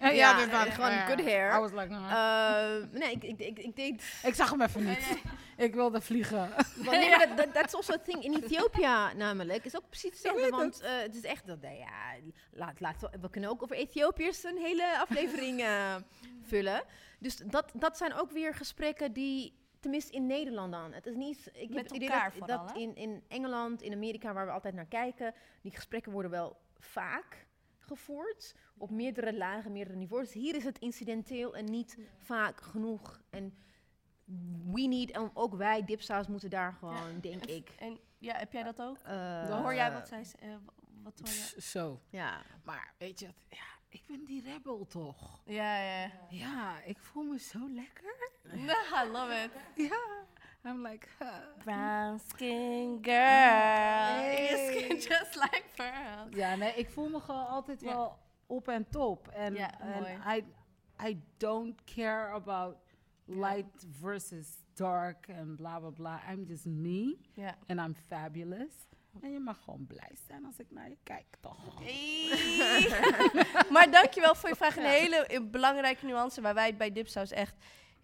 Ja, 0.00 0.08
Ja, 0.08 0.36
dit 0.36 0.50
was- 0.50 0.68
gewoon 0.74 0.90
ja. 0.90 1.06
good 1.06 1.20
hair. 1.20 1.56
I 1.56 1.58
was 1.60 1.70
like, 1.72 1.88
uh, 1.88 2.76
Eh, 2.76 2.84
nee, 2.90 3.10
ik, 3.12 3.22
ik, 3.24 3.38
ik, 3.40 3.58
ik 3.58 3.76
deed... 3.76 4.20
ik 4.22 4.34
zag 4.34 4.50
hem 4.50 4.60
even 4.60 4.84
niet. 4.84 5.18
Ik 5.56 5.74
wilde 5.74 6.00
vliegen. 6.00 6.50
Want 6.76 6.90
nee, 6.90 7.10
maar 7.10 7.36
dat- 7.52 7.66
is 7.66 7.74
also 7.74 7.92
a 7.92 7.98
thing 7.98 8.24
in 8.24 8.34
Ethiopië 8.42 9.16
namelijk. 9.16 9.64
Is 9.64 9.76
ook 9.76 9.88
precies 9.88 10.10
hetzelfde, 10.10 10.48
want 10.50 10.80
eh, 10.80 10.90
het 10.98 11.14
is 11.14 11.22
echt 11.22 11.46
dat, 11.46 11.58
eh, 11.60 11.78
ja, 11.78 12.14
laat, 12.50 12.80
laat, 12.80 13.08
we- 13.20 13.30
kunnen 13.30 13.50
ook 13.50 13.62
over 13.62 13.76
Ethiopiërs 13.76 14.44
een 14.44 14.56
hele 14.58 14.98
aflevering 14.98 15.60
eh, 15.60 15.94
vullen. 16.46 16.82
Dus 17.18 17.36
dat, 17.36 17.70
dat 17.74 17.96
zijn 17.96 18.14
ook 18.14 18.30
weer 18.30 18.54
gesprekken 18.54 19.12
die, 19.12 19.54
tenminste 19.80 20.12
in 20.12 20.26
Nederland 20.26 20.72
dan. 20.72 20.92
Het 20.92 21.06
is 21.06 21.14
niet, 21.14 21.50
ik 21.52 21.68
Met 21.68 21.76
heb 21.76 21.84
het 21.86 21.94
idee 21.94 22.08
elkaar 22.10 22.30
dat, 22.30 22.38
vooral, 22.38 22.66
dat 22.66 22.76
in, 22.76 22.96
in 22.96 23.24
Engeland, 23.28 23.82
in 23.82 23.92
Amerika, 23.92 24.32
waar 24.32 24.46
we 24.46 24.52
altijd 24.52 24.74
naar 24.74 24.86
kijken, 24.86 25.34
die 25.62 25.74
gesprekken 25.74 26.12
worden 26.12 26.30
wel 26.30 26.56
vaak 26.78 27.45
gevoerd. 27.86 28.54
Op 28.78 28.90
meerdere 28.90 29.36
lagen, 29.36 29.72
meerdere 29.72 29.96
niveaus. 29.96 30.32
Hier 30.32 30.54
is 30.54 30.64
het 30.64 30.78
incidenteel 30.78 31.56
en 31.56 31.64
niet 31.64 31.98
vaak 32.18 32.60
genoeg. 32.60 33.20
En 33.30 33.54
we 34.72 34.80
need, 34.80 35.10
en 35.10 35.30
ook 35.34 35.54
wij, 35.54 35.84
dipsaus, 35.84 36.26
moeten 36.26 36.50
daar 36.50 36.72
gewoon, 36.72 37.20
denk 37.20 37.44
ik. 37.46 37.70
En 37.78 37.98
ja, 38.18 38.36
heb 38.36 38.52
jij 38.52 38.62
dat 38.62 38.82
ook? 38.82 38.98
eh, 38.98 39.60
hoor 39.62 39.74
jij 39.74 39.92
wat 39.92 40.08
zij 40.08 40.24
eh, 40.38 40.48
wat 41.02 41.18
hoor 41.18 41.28
jij? 41.34 41.44
Pss, 41.56 41.70
Zo. 41.70 42.00
Ja. 42.10 42.42
Maar 42.64 42.94
weet 42.98 43.20
je, 43.20 43.26
ja, 43.48 43.66
ik 43.88 44.02
ben 44.06 44.24
die 44.24 44.42
rebel 44.42 44.86
toch? 44.86 45.40
Ja, 45.44 45.82
ja. 45.82 46.10
Ja, 46.30 46.82
ik 46.82 46.98
voel 46.98 47.22
me 47.22 47.38
zo 47.38 47.68
lekker. 47.70 48.30
I 49.04 49.08
love 49.12 49.34
it. 49.44 49.50
Ja. 49.90 50.24
I'm 50.66 50.82
like, 50.82 51.08
Brown 51.64 52.20
skin 52.28 52.98
girl. 53.02 53.14
Hey. 53.14 54.48
Your 54.50 54.82
skin 54.82 55.00
just 55.10 55.36
like 55.36 55.64
pearl. 55.76 56.28
ja, 56.30 56.54
nee, 56.56 56.74
ik 56.74 56.90
voel 56.90 57.08
me 57.08 57.20
gewoon 57.20 57.46
altijd 57.46 57.82
wel 57.82 58.18
op 58.46 58.68
en 58.68 58.88
top. 58.88 59.28
En, 59.28 59.52
mooi. 59.52 60.18
I, 60.26 60.44
I 61.08 61.22
don't 61.36 61.84
care 61.84 62.32
about 62.32 62.76
light 63.24 63.86
versus 64.00 64.46
dark 64.74 65.28
and 65.38 65.56
bla 65.56 65.78
bla 65.78 65.90
bla. 65.90 66.20
I'm 66.32 66.44
just 66.44 66.64
me. 66.64 67.16
And 67.66 67.80
I'm 67.80 67.94
fabulous. 68.06 68.74
En 69.20 69.32
je 69.32 69.40
mag 69.40 69.62
gewoon 69.64 69.86
blij 69.86 70.16
zijn 70.26 70.44
als 70.44 70.58
ik 70.58 70.70
naar 70.70 70.88
je 70.88 70.96
kijk, 71.02 71.36
toch? 71.40 71.82
maar 73.74 73.90
dankjewel 73.90 74.34
voor 74.34 74.48
je 74.48 74.56
vraag. 74.56 74.76
Een 74.76 74.84
hele 74.84 75.42
belangrijke 75.42 76.06
nuance 76.06 76.40
waar 76.40 76.54
wij 76.54 76.66
het 76.66 76.78
bij 76.78 76.92
Dipsaus 76.92 77.30
echt 77.30 77.54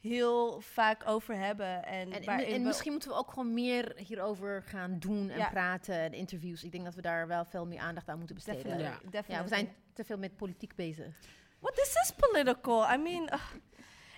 heel 0.02 0.60
vaak 0.60 1.02
over 1.08 1.36
hebben. 1.36 1.84
En, 1.84 2.12
En, 2.12 2.24
waarin 2.24 2.46
en 2.46 2.60
we- 2.60 2.66
misschien 2.66 2.90
moeten 2.92 3.10
we 3.10 3.16
ook 3.16 3.28
gewoon 3.30 3.54
meer 3.54 3.92
hierover 3.96 4.62
gaan 4.66 4.98
doen 4.98 5.30
en 5.30 5.38
Ja. 5.38 5.48
praten. 5.50 5.94
En 5.94 6.12
interviews. 6.12 6.64
Ik 6.64 6.72
denk 6.72 6.84
dat 6.84 6.94
we 6.94 7.02
daar 7.02 7.26
wel 7.26 7.44
veel 7.44 7.66
meer 7.66 7.78
aandacht 7.80 8.08
aan 8.08 8.16
moeten 8.18 8.34
besteden. 8.34 8.62
Definitely, 8.62 8.90
Ja, 9.02 9.10
definitely. 9.10 9.42
we 9.42 9.48
zijn 9.48 9.74
te 9.94 10.04
veel 10.04 10.18
met 10.18 10.36
politiek 10.36 10.74
bezig. 10.74 11.06
What 11.58 11.74
this 11.74 11.94
is 12.02 12.12
political? 12.30 12.92
I 12.92 12.96
mean, 12.96 13.28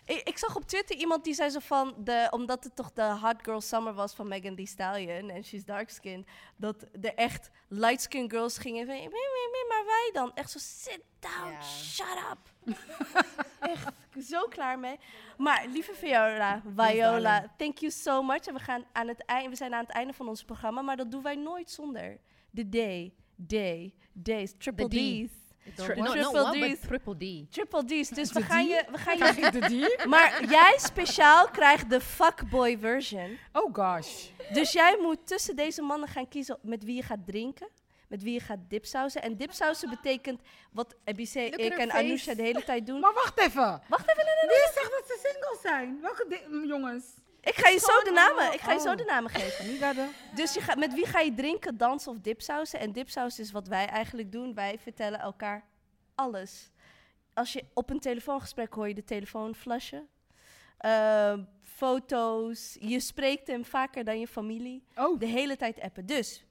ik, 0.05 0.21
ik 0.29 0.39
zag 0.39 0.57
op 0.57 0.65
Twitter 0.69 0.97
iemand 0.97 1.25
die 1.25 1.35
zei 1.35 1.51
zo 1.51 1.59
van, 1.59 1.95
de, 1.99 2.27
omdat 2.31 2.65
het 2.65 2.77
toch 2.77 2.93
de 2.93 3.03
Hot 3.03 3.37
Girl 3.43 3.61
Summer 3.61 3.93
was 3.95 4.15
van 4.15 4.29
Megan 4.29 4.55
Thee 4.57 4.67
Stallion 4.67 5.31
en 5.31 5.45
she's 5.45 5.65
dark 5.65 5.91
skinned, 5.91 6.27
dat 6.57 6.87
er 7.03 7.15
echt 7.15 7.51
light 7.69 8.01
skinned 8.03 8.31
girls 8.33 8.59
gingen 8.59 8.87
van, 8.87 8.95
"Meh, 8.95 9.03
meh, 9.05 9.11
meh, 9.11 9.69
maar 9.69 9.85
wij 9.87 10.11
dan? 10.13 10.35
Echt 10.35 10.51
zo, 10.51 10.59
sit 10.59 11.01
down, 11.21 11.63
shut 11.63 12.17
up. 12.33 12.53
echt, 13.61 13.93
zo 14.21 14.47
klaar 14.49 14.79
mee. 14.79 14.99
Maar 15.37 15.67
lieve 15.73 15.95
Viola, 15.95 16.63
Viola, 16.77 17.55
thank 17.57 17.79
you 17.79 17.93
so 17.93 18.23
much. 18.23 18.47
En 18.47 18.55
we, 18.55 18.61
gaan 18.61 18.85
aan 18.93 19.09
het 19.09 19.25
eind, 19.25 19.49
we 19.49 19.57
zijn 19.57 19.75
aan 19.75 19.85
het 19.85 19.95
einde 19.95 20.13
van 20.13 20.29
ons 20.29 20.45
programma, 20.45 20.83
maar 20.83 20.97
dat 20.97 21.11
doen 21.11 21.23
wij 21.23 21.35
nooit 21.37 21.71
zonder. 21.71 22.19
De 22.51 22.69
day, 22.69 23.13
day, 23.37 23.95
days, 24.13 24.55
triple 24.59 24.89
D. 24.89 24.91
D's. 24.91 25.43
Tri- 25.75 26.01
no, 26.01 26.13
triple 26.13 26.75
D's. 26.75 26.81
triple 26.81 27.17
D. 27.17 27.53
Triple 27.53 27.85
D's. 27.85 28.09
Dus 28.09 28.33
we 28.33 28.43
gaan 28.43 28.65
D? 28.65 28.69
je... 28.69 28.85
We 28.91 28.99
gaan 28.99 29.17
je 29.17 29.51
de 29.51 29.97
D? 29.99 30.05
maar 30.07 30.45
jij 30.49 30.75
speciaal 30.77 31.49
krijgt 31.49 31.91
de 31.91 32.01
fuckboy 32.01 32.79
version. 32.79 33.39
Oh 33.53 33.75
gosh. 33.75 34.27
Dus 34.53 34.73
jij 34.73 34.99
moet 35.01 35.27
tussen 35.27 35.57
deze 35.57 35.83
mannen 35.83 36.09
gaan 36.09 36.29
kiezen 36.29 36.59
met 36.63 36.85
wie 36.85 36.97
je 36.97 37.03
gaat 37.03 37.27
drinken. 37.27 37.69
Met 38.09 38.23
wie 38.23 38.33
je 38.33 38.41
gaat 38.41 38.59
dipsausen. 38.69 39.23
En 39.23 39.37
dipsausen 39.37 39.91
betekent 39.91 40.41
wat 40.73 40.95
Ebice, 41.05 41.51
at 41.53 41.61
ik 41.61 41.73
en 41.73 41.91
face. 41.91 42.05
Anousha 42.05 42.35
de 42.35 42.43
hele 42.43 42.65
tijd 42.65 42.87
doen. 42.87 43.01
Maar 43.01 43.15
wacht 43.15 43.39
even. 43.39 43.83
Wacht 43.89 44.11
even, 44.11 44.25
nee, 44.25 44.35
nee, 44.41 44.49
Wie 44.49 44.73
zegt 44.75 44.91
dat 44.91 45.05
ze 45.07 45.19
single 45.23 45.59
zijn? 45.63 46.01
Welke 46.01 46.41
mm, 46.49 46.67
jongens? 46.67 47.05
Ik 47.41 47.55
ga 47.55 47.69
je 47.69 47.79
zo 47.79 48.03
de 48.05 48.11
namen, 48.11 48.53
ik 48.53 48.61
ga 48.61 48.73
je 48.73 48.81
zo 48.81 48.91
oh. 48.91 48.97
de 48.97 49.05
namen 49.05 49.31
geven. 49.31 50.11
Dus 50.35 50.55
je 50.55 50.61
gaat, 50.61 50.77
met 50.77 50.95
wie 50.95 51.07
ga 51.07 51.21
je 51.21 51.35
drinken, 51.35 51.77
dansen 51.77 52.13
of 52.13 52.19
dipsausen? 52.19 52.79
En 52.79 52.93
dipsaus 52.93 53.39
is 53.39 53.51
wat 53.51 53.69
wij 53.69 53.87
eigenlijk 53.87 54.33
doen. 54.33 54.55
Wij 54.55 54.79
vertellen 54.79 55.21
elkaar 55.21 55.65
alles. 56.15 56.71
Als 57.35 57.53
je 57.53 57.65
op 57.75 57.91
een 57.91 58.01
telefoongesprek 58.01 58.73
hoor 58.73 58.89
je 58.89 58.95
de 58.95 59.05
telefoon 59.05 59.55
flashen. 59.55 60.09
Ehm, 60.79 61.45
foto's. 61.63 62.77
Je 62.81 63.01
spreekt 63.01 63.47
hem 63.47 63.65
vaker 63.65 64.05
dan 64.05 64.21
je 64.21 64.29
familie. 64.29 64.85
Oh. 64.97 65.19
De 65.19 65.27
hele 65.27 65.57
tijd 65.57 65.81
appen. 65.81 66.07
Dus, 66.07 66.45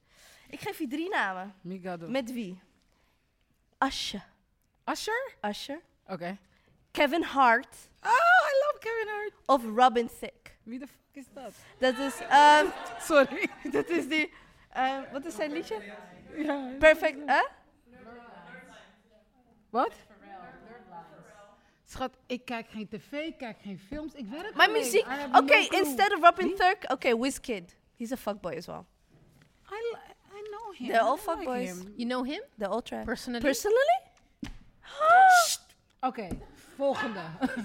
ik 0.54 0.60
geef 0.60 0.78
je 0.80 0.88
drie 0.88 1.10
namen. 1.10 1.54
Migado. 1.62 2.08
Met 2.08 2.32
wie? 2.34 2.60
Asje. 3.78 4.22
Usher? 4.86 5.34
Usher. 5.42 5.82
Oké. 6.08 6.38
Kevin 6.92 7.24
Hart. 7.24 7.76
Oh, 8.04 8.10
I 8.50 8.54
love 8.66 8.78
Kevin 8.80 9.08
Hart. 9.14 9.34
Of 9.46 9.78
Robin 9.78 10.08
Thicke. 10.20 10.52
Wie 10.64 10.80
de 10.80 10.88
fuck 10.88 10.98
is 11.12 11.26
dat? 11.34 11.54
Dat 11.78 11.98
is... 11.98 12.20
ehm, 12.20 12.66
Sorry. 13.10 13.50
dat 13.72 13.90
is 13.90 14.08
die... 14.08 14.34
eh, 14.70 15.00
wat 15.12 15.26
is 15.26 15.36
zijn 15.36 15.52
liedje? 15.52 15.94
Ja. 16.36 16.70
Perfect, 16.80 17.18
hè? 17.26 17.44
Wat? 19.70 19.94
Schat, 21.86 22.18
ik 22.26 22.46
kijk 22.46 22.68
geen 22.70 22.88
tv, 22.88 23.12
ik 23.12 23.38
kijk 23.38 23.58
geen 23.62 23.80
films, 23.80 24.14
ik 24.14 24.26
werk 24.28 24.54
Maar 24.56 24.68
alleen. 24.68 24.82
muziek... 24.82 25.06
I 25.06 25.10
have 25.10 25.28
Oké, 25.28 25.56
no 25.60 25.68
clue. 25.68 25.80
instead 25.84 26.14
of 26.14 26.22
Robin 26.22 26.48
Thicke... 26.56 26.88
Oké, 26.94 27.18
Wizkid. 27.20 27.76
He's 27.98 28.12
a 28.12 28.18
fuckboy 28.18 28.56
as 28.58 28.66
well. 28.66 28.86
I, 29.72 29.76
li- 29.92 30.13
him. 30.78 30.88
They're 30.88 31.02
all 31.02 31.12
like 31.16 31.24
fuckboys. 31.24 31.84
You 31.96 32.08
know 32.10 32.24
him? 32.26 32.42
The 32.58 32.66
ultra. 32.70 33.04
Personally? 33.04 33.42
Personally? 33.42 34.00
Oké, 36.10 36.28
volgende. 36.76 37.20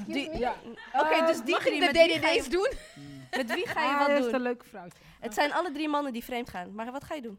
Die- 0.07 0.39
ja. 0.39 0.55
Oké, 0.93 1.15
Eh, 1.15 1.27
dus 1.27 1.41
die 1.43 1.51
mag 1.55 1.63
drie, 1.63 1.83
ik 1.85 1.93
de 1.93 1.99
je- 1.99 2.19
DDD's 2.21 2.49
doen? 2.49 2.69
Met 3.37 3.55
wie 3.55 3.67
ga 3.69 3.81
je 3.83 3.89
Ah, 3.89 3.99
wat 3.99 4.07
hij 4.07 4.15
heeft 4.17 4.27
doen? 4.27 4.35
een 4.35 4.41
leuke 4.43 4.65
vrouw. 4.65 4.87
Het 5.21 5.35
zijn 5.35 5.53
alle 5.53 5.73
drie 5.73 5.89
mannen 5.89 6.13
die 6.13 6.25
vreemd 6.25 6.51
gaan. 6.51 6.75
Maar 6.75 6.93
wat 6.93 7.05
ga 7.05 7.15
je 7.15 7.23
doen? 7.23 7.39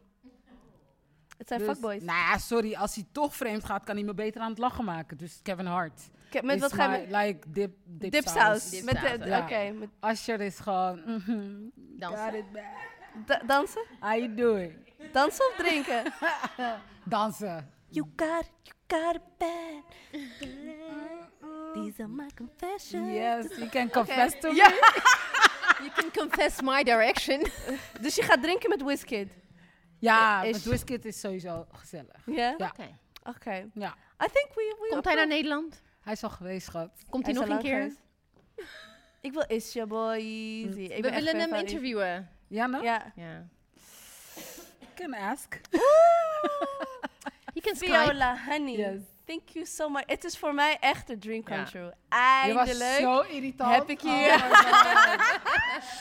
Het 1.38 1.48
zijn 1.48 1.60
Dus- 1.60 1.68
fuckboys. 1.68 2.02
Nou 2.02 2.18
ja, 2.18 2.38
sorry, 2.38 2.74
als 2.74 2.94
hij 2.94 3.04
toch 3.12 3.36
vreemd 3.36 3.64
gaat, 3.64 3.84
kan 3.84 3.94
hij 3.96 4.04
me 4.04 4.14
beter 4.14 4.40
aan 4.40 4.50
het 4.50 4.58
lachen 4.58 4.84
maken. 4.84 5.16
Dus 5.16 5.40
Kevin 5.42 5.66
Hart. 5.66 6.00
Ke- 6.30 6.42
met 6.42 6.54
Is 6.56 6.60
wat 6.60 6.72
ga 6.72 6.94
je 6.94 7.06
Like 7.16 7.38
dip, 7.50 7.72
dip 7.84 8.26
saus. 8.28 8.82
Met 8.82 9.00
de- 9.00 9.24
Ja. 9.28 9.38
oké, 9.40 9.70
met- 9.70 9.88
Usher 10.12 10.40
is 10.40 10.58
gewoon... 10.58 11.02
mhm, 11.06 11.52
Dansen. 11.74 12.44
Da- 13.26 13.42
dansen? 13.46 13.82
How 14.00 14.14
you 14.18 14.34
doing? 14.34 14.72
Dansen 15.12 15.46
of 15.50 15.54
drinken? 15.56 16.12
Dansen. 17.04 17.70
You 17.88 18.06
got 18.16 18.40
it, 18.40 18.50
you 18.62 18.74
got 18.86 19.14
it 19.14 19.22
bad. 19.38 19.82
These 21.74 22.00
are 22.02 22.08
my 22.08 22.28
confessions. 22.34 23.12
Yes, 23.12 23.58
you 23.58 23.68
can 23.68 23.90
confess 23.90 24.40
to 24.40 24.52
me. 24.52 24.56
You 25.80 25.90
can 25.90 26.10
confess 26.10 26.60
my 26.60 26.82
direction. 26.82 27.46
Dus 28.00 28.14
je 28.14 28.22
gaat 28.22 28.42
drinken 28.42 28.68
met 28.68 28.82
Wizkid? 28.82 29.32
Ja, 29.98 30.42
Is- 30.42 30.52
met 30.52 30.64
Wizkid 30.64 31.04
is 31.04 31.20
sowieso 31.20 31.66
gezellig. 31.72 32.22
Ja? 32.26 32.54
Ja. 32.58 32.66
Oké. 32.66 32.98
Oké. 33.24 33.70
Ja. 33.74 33.94
I 34.24 34.28
think 34.32 34.48
we... 34.54 34.76
we 34.80 34.88
Komt 34.90 35.04
hij 35.04 35.14
naar 35.14 35.26
Nederland? 35.26 35.82
Hij 36.00 36.12
is 36.12 36.22
al 36.22 36.30
geweest, 36.30 36.66
schat. 36.66 36.90
Komt 37.10 37.26
hij 37.26 37.34
Hij 37.34 37.44
nog 37.46 37.56
een 37.56 37.62
keer? 37.62 37.80
geweest. 37.80 38.00
Ik 39.20 39.32
wil 39.32 39.44
Isja 39.48 39.86
Boy 39.86 40.18
We 40.74 41.10
willen 41.10 41.36
hem 41.38 41.54
interviewen. 41.54 42.30
Ja, 42.48 42.66
nou? 42.66 42.84
Ja. 42.84 43.12
Ja. 43.14 43.48
Can 45.00 45.14
ask. 45.14 45.60
He 47.54 47.60
can 47.60 47.74
Skype. 47.76 47.86
Viola, 47.88 48.36
honey. 48.48 48.76
Yes. 48.76 49.00
Thank 49.26 49.48
you 49.54 49.64
so 49.66 49.88
much. 49.88 50.02
Het 50.06 50.24
is 50.24 50.38
voor 50.38 50.54
mij 50.54 50.76
echt 50.80 51.10
een 51.10 51.18
dream 51.20 51.42
come 51.42 51.56
Ja. 51.58 51.64
true. 51.64 51.82
Je 52.46 52.52
was 52.54 52.68
Eindelijk 52.68 52.98
zo 53.00 53.20
irritant. 53.20 53.74
heb 53.74 53.90
ik 53.90 54.00
Oh 54.02 54.10
hier... 54.10 54.38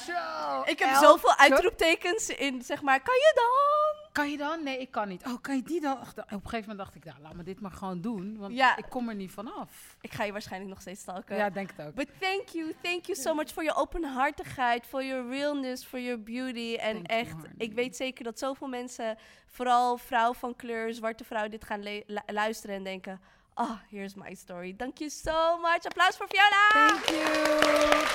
Zo. 0.08 0.62
ik 0.66 0.80
heb 0.80 0.96
zoveel 0.96 1.36
uitroeptekens 1.36 2.30
in, 2.30 2.62
zeg 2.62 2.82
maar, 2.82 3.02
kan 3.02 3.16
je 3.16 3.32
dan? 3.36 3.78
Kan 4.11 4.31
je 4.31 4.38
dan? 4.38 4.64
Nee, 4.64 4.80
ik 4.80 4.91
kan 4.91 5.07
niet. 5.07 5.26
Oh, 5.26 5.41
kan 5.41 5.56
je 5.56 5.61
die 5.64 5.81
dan? 5.81 5.99
Ach, 5.99 6.11
Op 6.11 6.18
een 6.18 6.26
gegeven 6.30 6.60
moment 6.60 6.77
dacht 6.77 6.95
ik, 6.95 7.06
nou, 7.06 7.18
laat 7.22 7.34
me 7.34 7.44
dit 7.44 7.60
maar 7.61 7.72
gewoon 7.72 8.02
doen. 8.02 8.38
Want 8.38 8.53
Ja. 8.53 8.77
ik 8.77 8.86
kom 8.90 9.10
er 9.10 9.15
niet 9.15 9.31
vanaf. 9.31 9.98
Ik 10.02 10.14
ga 10.14 10.23
je 10.23 10.31
waarschijnlijk 10.31 10.72
nog 10.72 10.81
steeds 10.81 11.02
stalken. 11.02 11.36
Ja, 11.36 11.49
denk 11.49 11.72
het 11.76 11.86
ook. 11.88 11.94
But 11.94 12.07
thank 12.19 12.48
you, 12.48 12.73
thank 12.81 13.06
you 13.06 13.18
so 13.18 13.34
much 13.34 13.49
for 13.49 13.64
your 13.64 13.80
openhartigheid, 13.80 14.86
for 14.86 15.03
your 15.03 15.30
realness, 15.30 15.86
for 15.86 15.99
your 15.99 16.23
beauty. 16.23 16.76
En 16.80 16.94
Thank 16.94 17.07
you, 17.10 17.19
echt, 17.19 17.36
ik 17.57 17.73
weet 17.73 17.95
zeker 17.95 18.23
dat 18.23 18.40
zoveel 18.40 18.68
mensen, 18.68 19.18
vooral 19.48 19.98
vrouw 19.98 20.34
van 20.34 20.56
kleur, 20.56 20.94
zwarte 20.94 21.23
vrouw, 21.23 21.48
dit 21.48 21.64
gaan 21.65 21.84
le- 21.84 22.03
lu- 22.07 22.19
luisteren 22.34 22.76
en 22.76 22.84
denken... 22.84 23.22
Oh, 23.56 23.72
here's 23.90 24.14
my 24.15 24.34
story. 24.36 24.73
Thank 24.77 24.98
you 24.98 25.10
so 25.10 25.57
much. 25.57 25.84
Applaus 25.86 26.18
voor 26.18 26.27
Fiona! 26.30 26.88
Thank 26.88 27.06
you. 27.06 27.23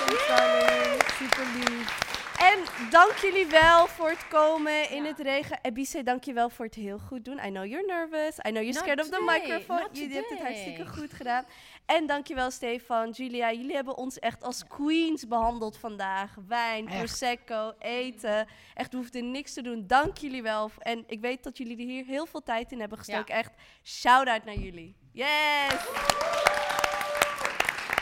Thanks, 0.05 0.27
darling. 0.27 1.03
Super 1.03 1.45
lief. 1.55 2.14
En 2.37 2.89
dank 2.89 3.11
jullie 3.11 3.45
wel 3.45 3.87
voor 3.87 4.09
het 4.09 4.27
komen 4.27 4.89
in 4.89 5.05
het 5.05 5.19
regen. 5.19 5.59
Ebice, 5.61 6.03
dank 6.03 6.23
je 6.23 6.33
wel 6.33 6.49
voor 6.49 6.65
het 6.65 6.75
heel 6.75 6.99
goed 6.99 7.25
doen. 7.25 7.37
I 7.45 7.49
know 7.49 7.65
you're 7.65 7.85
nervous. 7.85 8.37
I 8.37 8.49
know 8.49 8.63
you're 8.63 8.65
Not 8.65 8.75
scared 8.75 8.99
of 8.99 9.09
the 9.09 9.23
microphone. 9.25 9.87
Jullie 9.91 10.15
hebt 10.15 10.29
het 10.29 10.39
hartstikke 10.39 10.85
goed 10.85 11.13
gedaan. 11.13 11.45
En 11.85 12.05
dankjewel 12.07 12.51
Stefan, 12.51 13.09
Julia. 13.09 13.51
Jullie 13.51 13.75
hebben 13.75 13.97
ons 13.97 14.19
echt 14.19 14.43
als 14.43 14.67
queens 14.67 15.27
behandeld 15.27 15.77
vandaag. 15.77 16.35
Wijn, 16.47 16.87
Echt. 16.87 16.97
prosecco, 16.97 17.73
eten. 17.79 18.47
Echt, 18.73 18.91
we 18.91 18.97
hoefden 18.97 19.31
niks 19.31 19.53
te 19.53 19.61
doen. 19.61 19.87
Dank 19.87 20.17
jullie 20.17 20.41
wel. 20.41 20.71
En 20.79 21.03
ik 21.07 21.21
weet 21.21 21.43
dat 21.43 21.57
jullie 21.57 21.77
er 21.77 21.85
hier 21.85 22.05
heel 22.05 22.25
veel 22.25 22.43
tijd 22.43 22.71
in 22.71 22.79
hebben 22.79 22.97
gestoken. 22.97 23.35
Echt, 23.35 23.51
shout-out 23.83 24.45
naar 24.45 24.57
jullie. 24.57 24.95
Yes! 25.11 25.87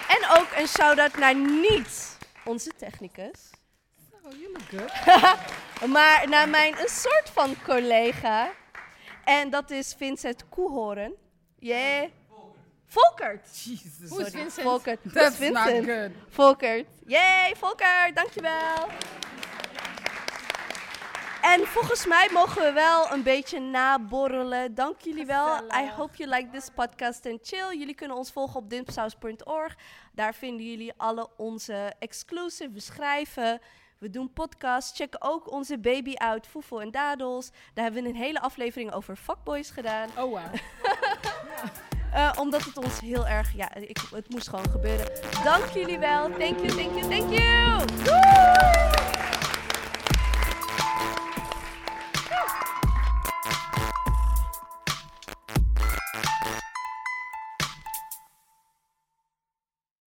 En 0.07 0.29
ook 0.39 0.47
een 0.57 0.67
shout-out 0.67 1.17
naar 1.17 1.35
niet 1.35 2.17
onze 2.45 2.71
technicus. 2.77 3.51
Oh, 4.25 4.31
you 4.31 4.51
look 4.51 4.69
good. 4.69 5.89
maar 5.95 6.29
naar 6.29 6.49
mijn 6.49 6.73
een 6.79 6.89
soort 6.89 7.29
van 7.33 7.55
collega. 7.63 8.51
En 9.23 9.49
dat 9.49 9.71
is 9.71 9.93
Vincent 9.97 10.49
Koehoorn. 10.49 11.13
Yeah. 11.59 12.09
Volkert. 12.85 13.63
Jesus. 13.63 14.09
Hoe 14.09 14.21
is 14.21 14.31
Vincent? 14.31 14.67
Volkert. 14.67 14.99
That's 15.01 15.13
Dat 15.13 15.39
is 15.39 15.49
not 15.49 15.63
Vincent. 15.67 15.85
good. 15.85 16.11
Volkert. 16.33 16.87
Yay, 17.05 17.55
Volkert. 17.55 18.15
Dankjewel. 18.15 18.87
En 21.41 21.67
volgens 21.67 22.05
mij 22.05 22.29
mogen 22.33 22.61
we 22.61 22.71
wel 22.71 23.11
een 23.11 23.23
beetje 23.23 23.59
naborrelen. 23.59 24.75
Dank 24.75 25.01
jullie 25.01 25.25
wel. 25.25 25.57
I 25.57 25.89
hope 25.95 26.17
you 26.17 26.29
like 26.29 26.49
this 26.49 26.69
podcast 26.75 27.25
and 27.25 27.39
chill. 27.41 27.77
Jullie 27.77 27.95
kunnen 27.95 28.17
ons 28.17 28.31
volgen 28.31 28.59
op 28.59 28.69
dimpsaus.org. 28.69 29.75
Daar 30.11 30.33
vinden 30.35 30.65
jullie 30.65 30.93
alle 30.97 31.29
onze 31.37 31.93
exclusive. 31.99 32.71
We 32.71 32.79
schrijven, 32.79 33.61
we 34.03 34.09
doen 34.09 34.33
podcasts. 34.33 34.97
Check 34.97 35.15
ook 35.19 35.51
onze 35.51 35.79
baby 35.79 36.13
out, 36.13 36.47
Foefo 36.47 36.79
en 36.79 36.91
Dadels. 36.91 37.51
Daar 37.73 37.83
hebben 37.83 38.03
we 38.03 38.09
een 38.09 38.15
hele 38.15 38.41
aflevering 38.41 38.93
over 38.93 39.15
fuckboys 39.15 39.69
gedaan. 39.69 40.09
Oh, 40.09 40.15
wow. 40.15 40.39
Eh, 42.13 42.31
omdat 42.39 42.63
het 42.63 42.77
ons 42.77 42.99
heel 42.99 43.27
erg, 43.27 43.53
ja, 43.55 43.75
ik, 43.75 43.97
het 44.11 44.29
moest 44.29 44.49
gewoon 44.49 44.69
gebeuren. 44.69 45.07
Dank 45.43 45.65
jullie 45.65 45.99
wel. 45.99 46.29
Thank 46.29 46.59
you, 46.59 46.67
thank 46.67 46.91
you, 46.91 47.09
thank 47.09 47.39
you. 47.39 47.85
Doei! 48.03 48.92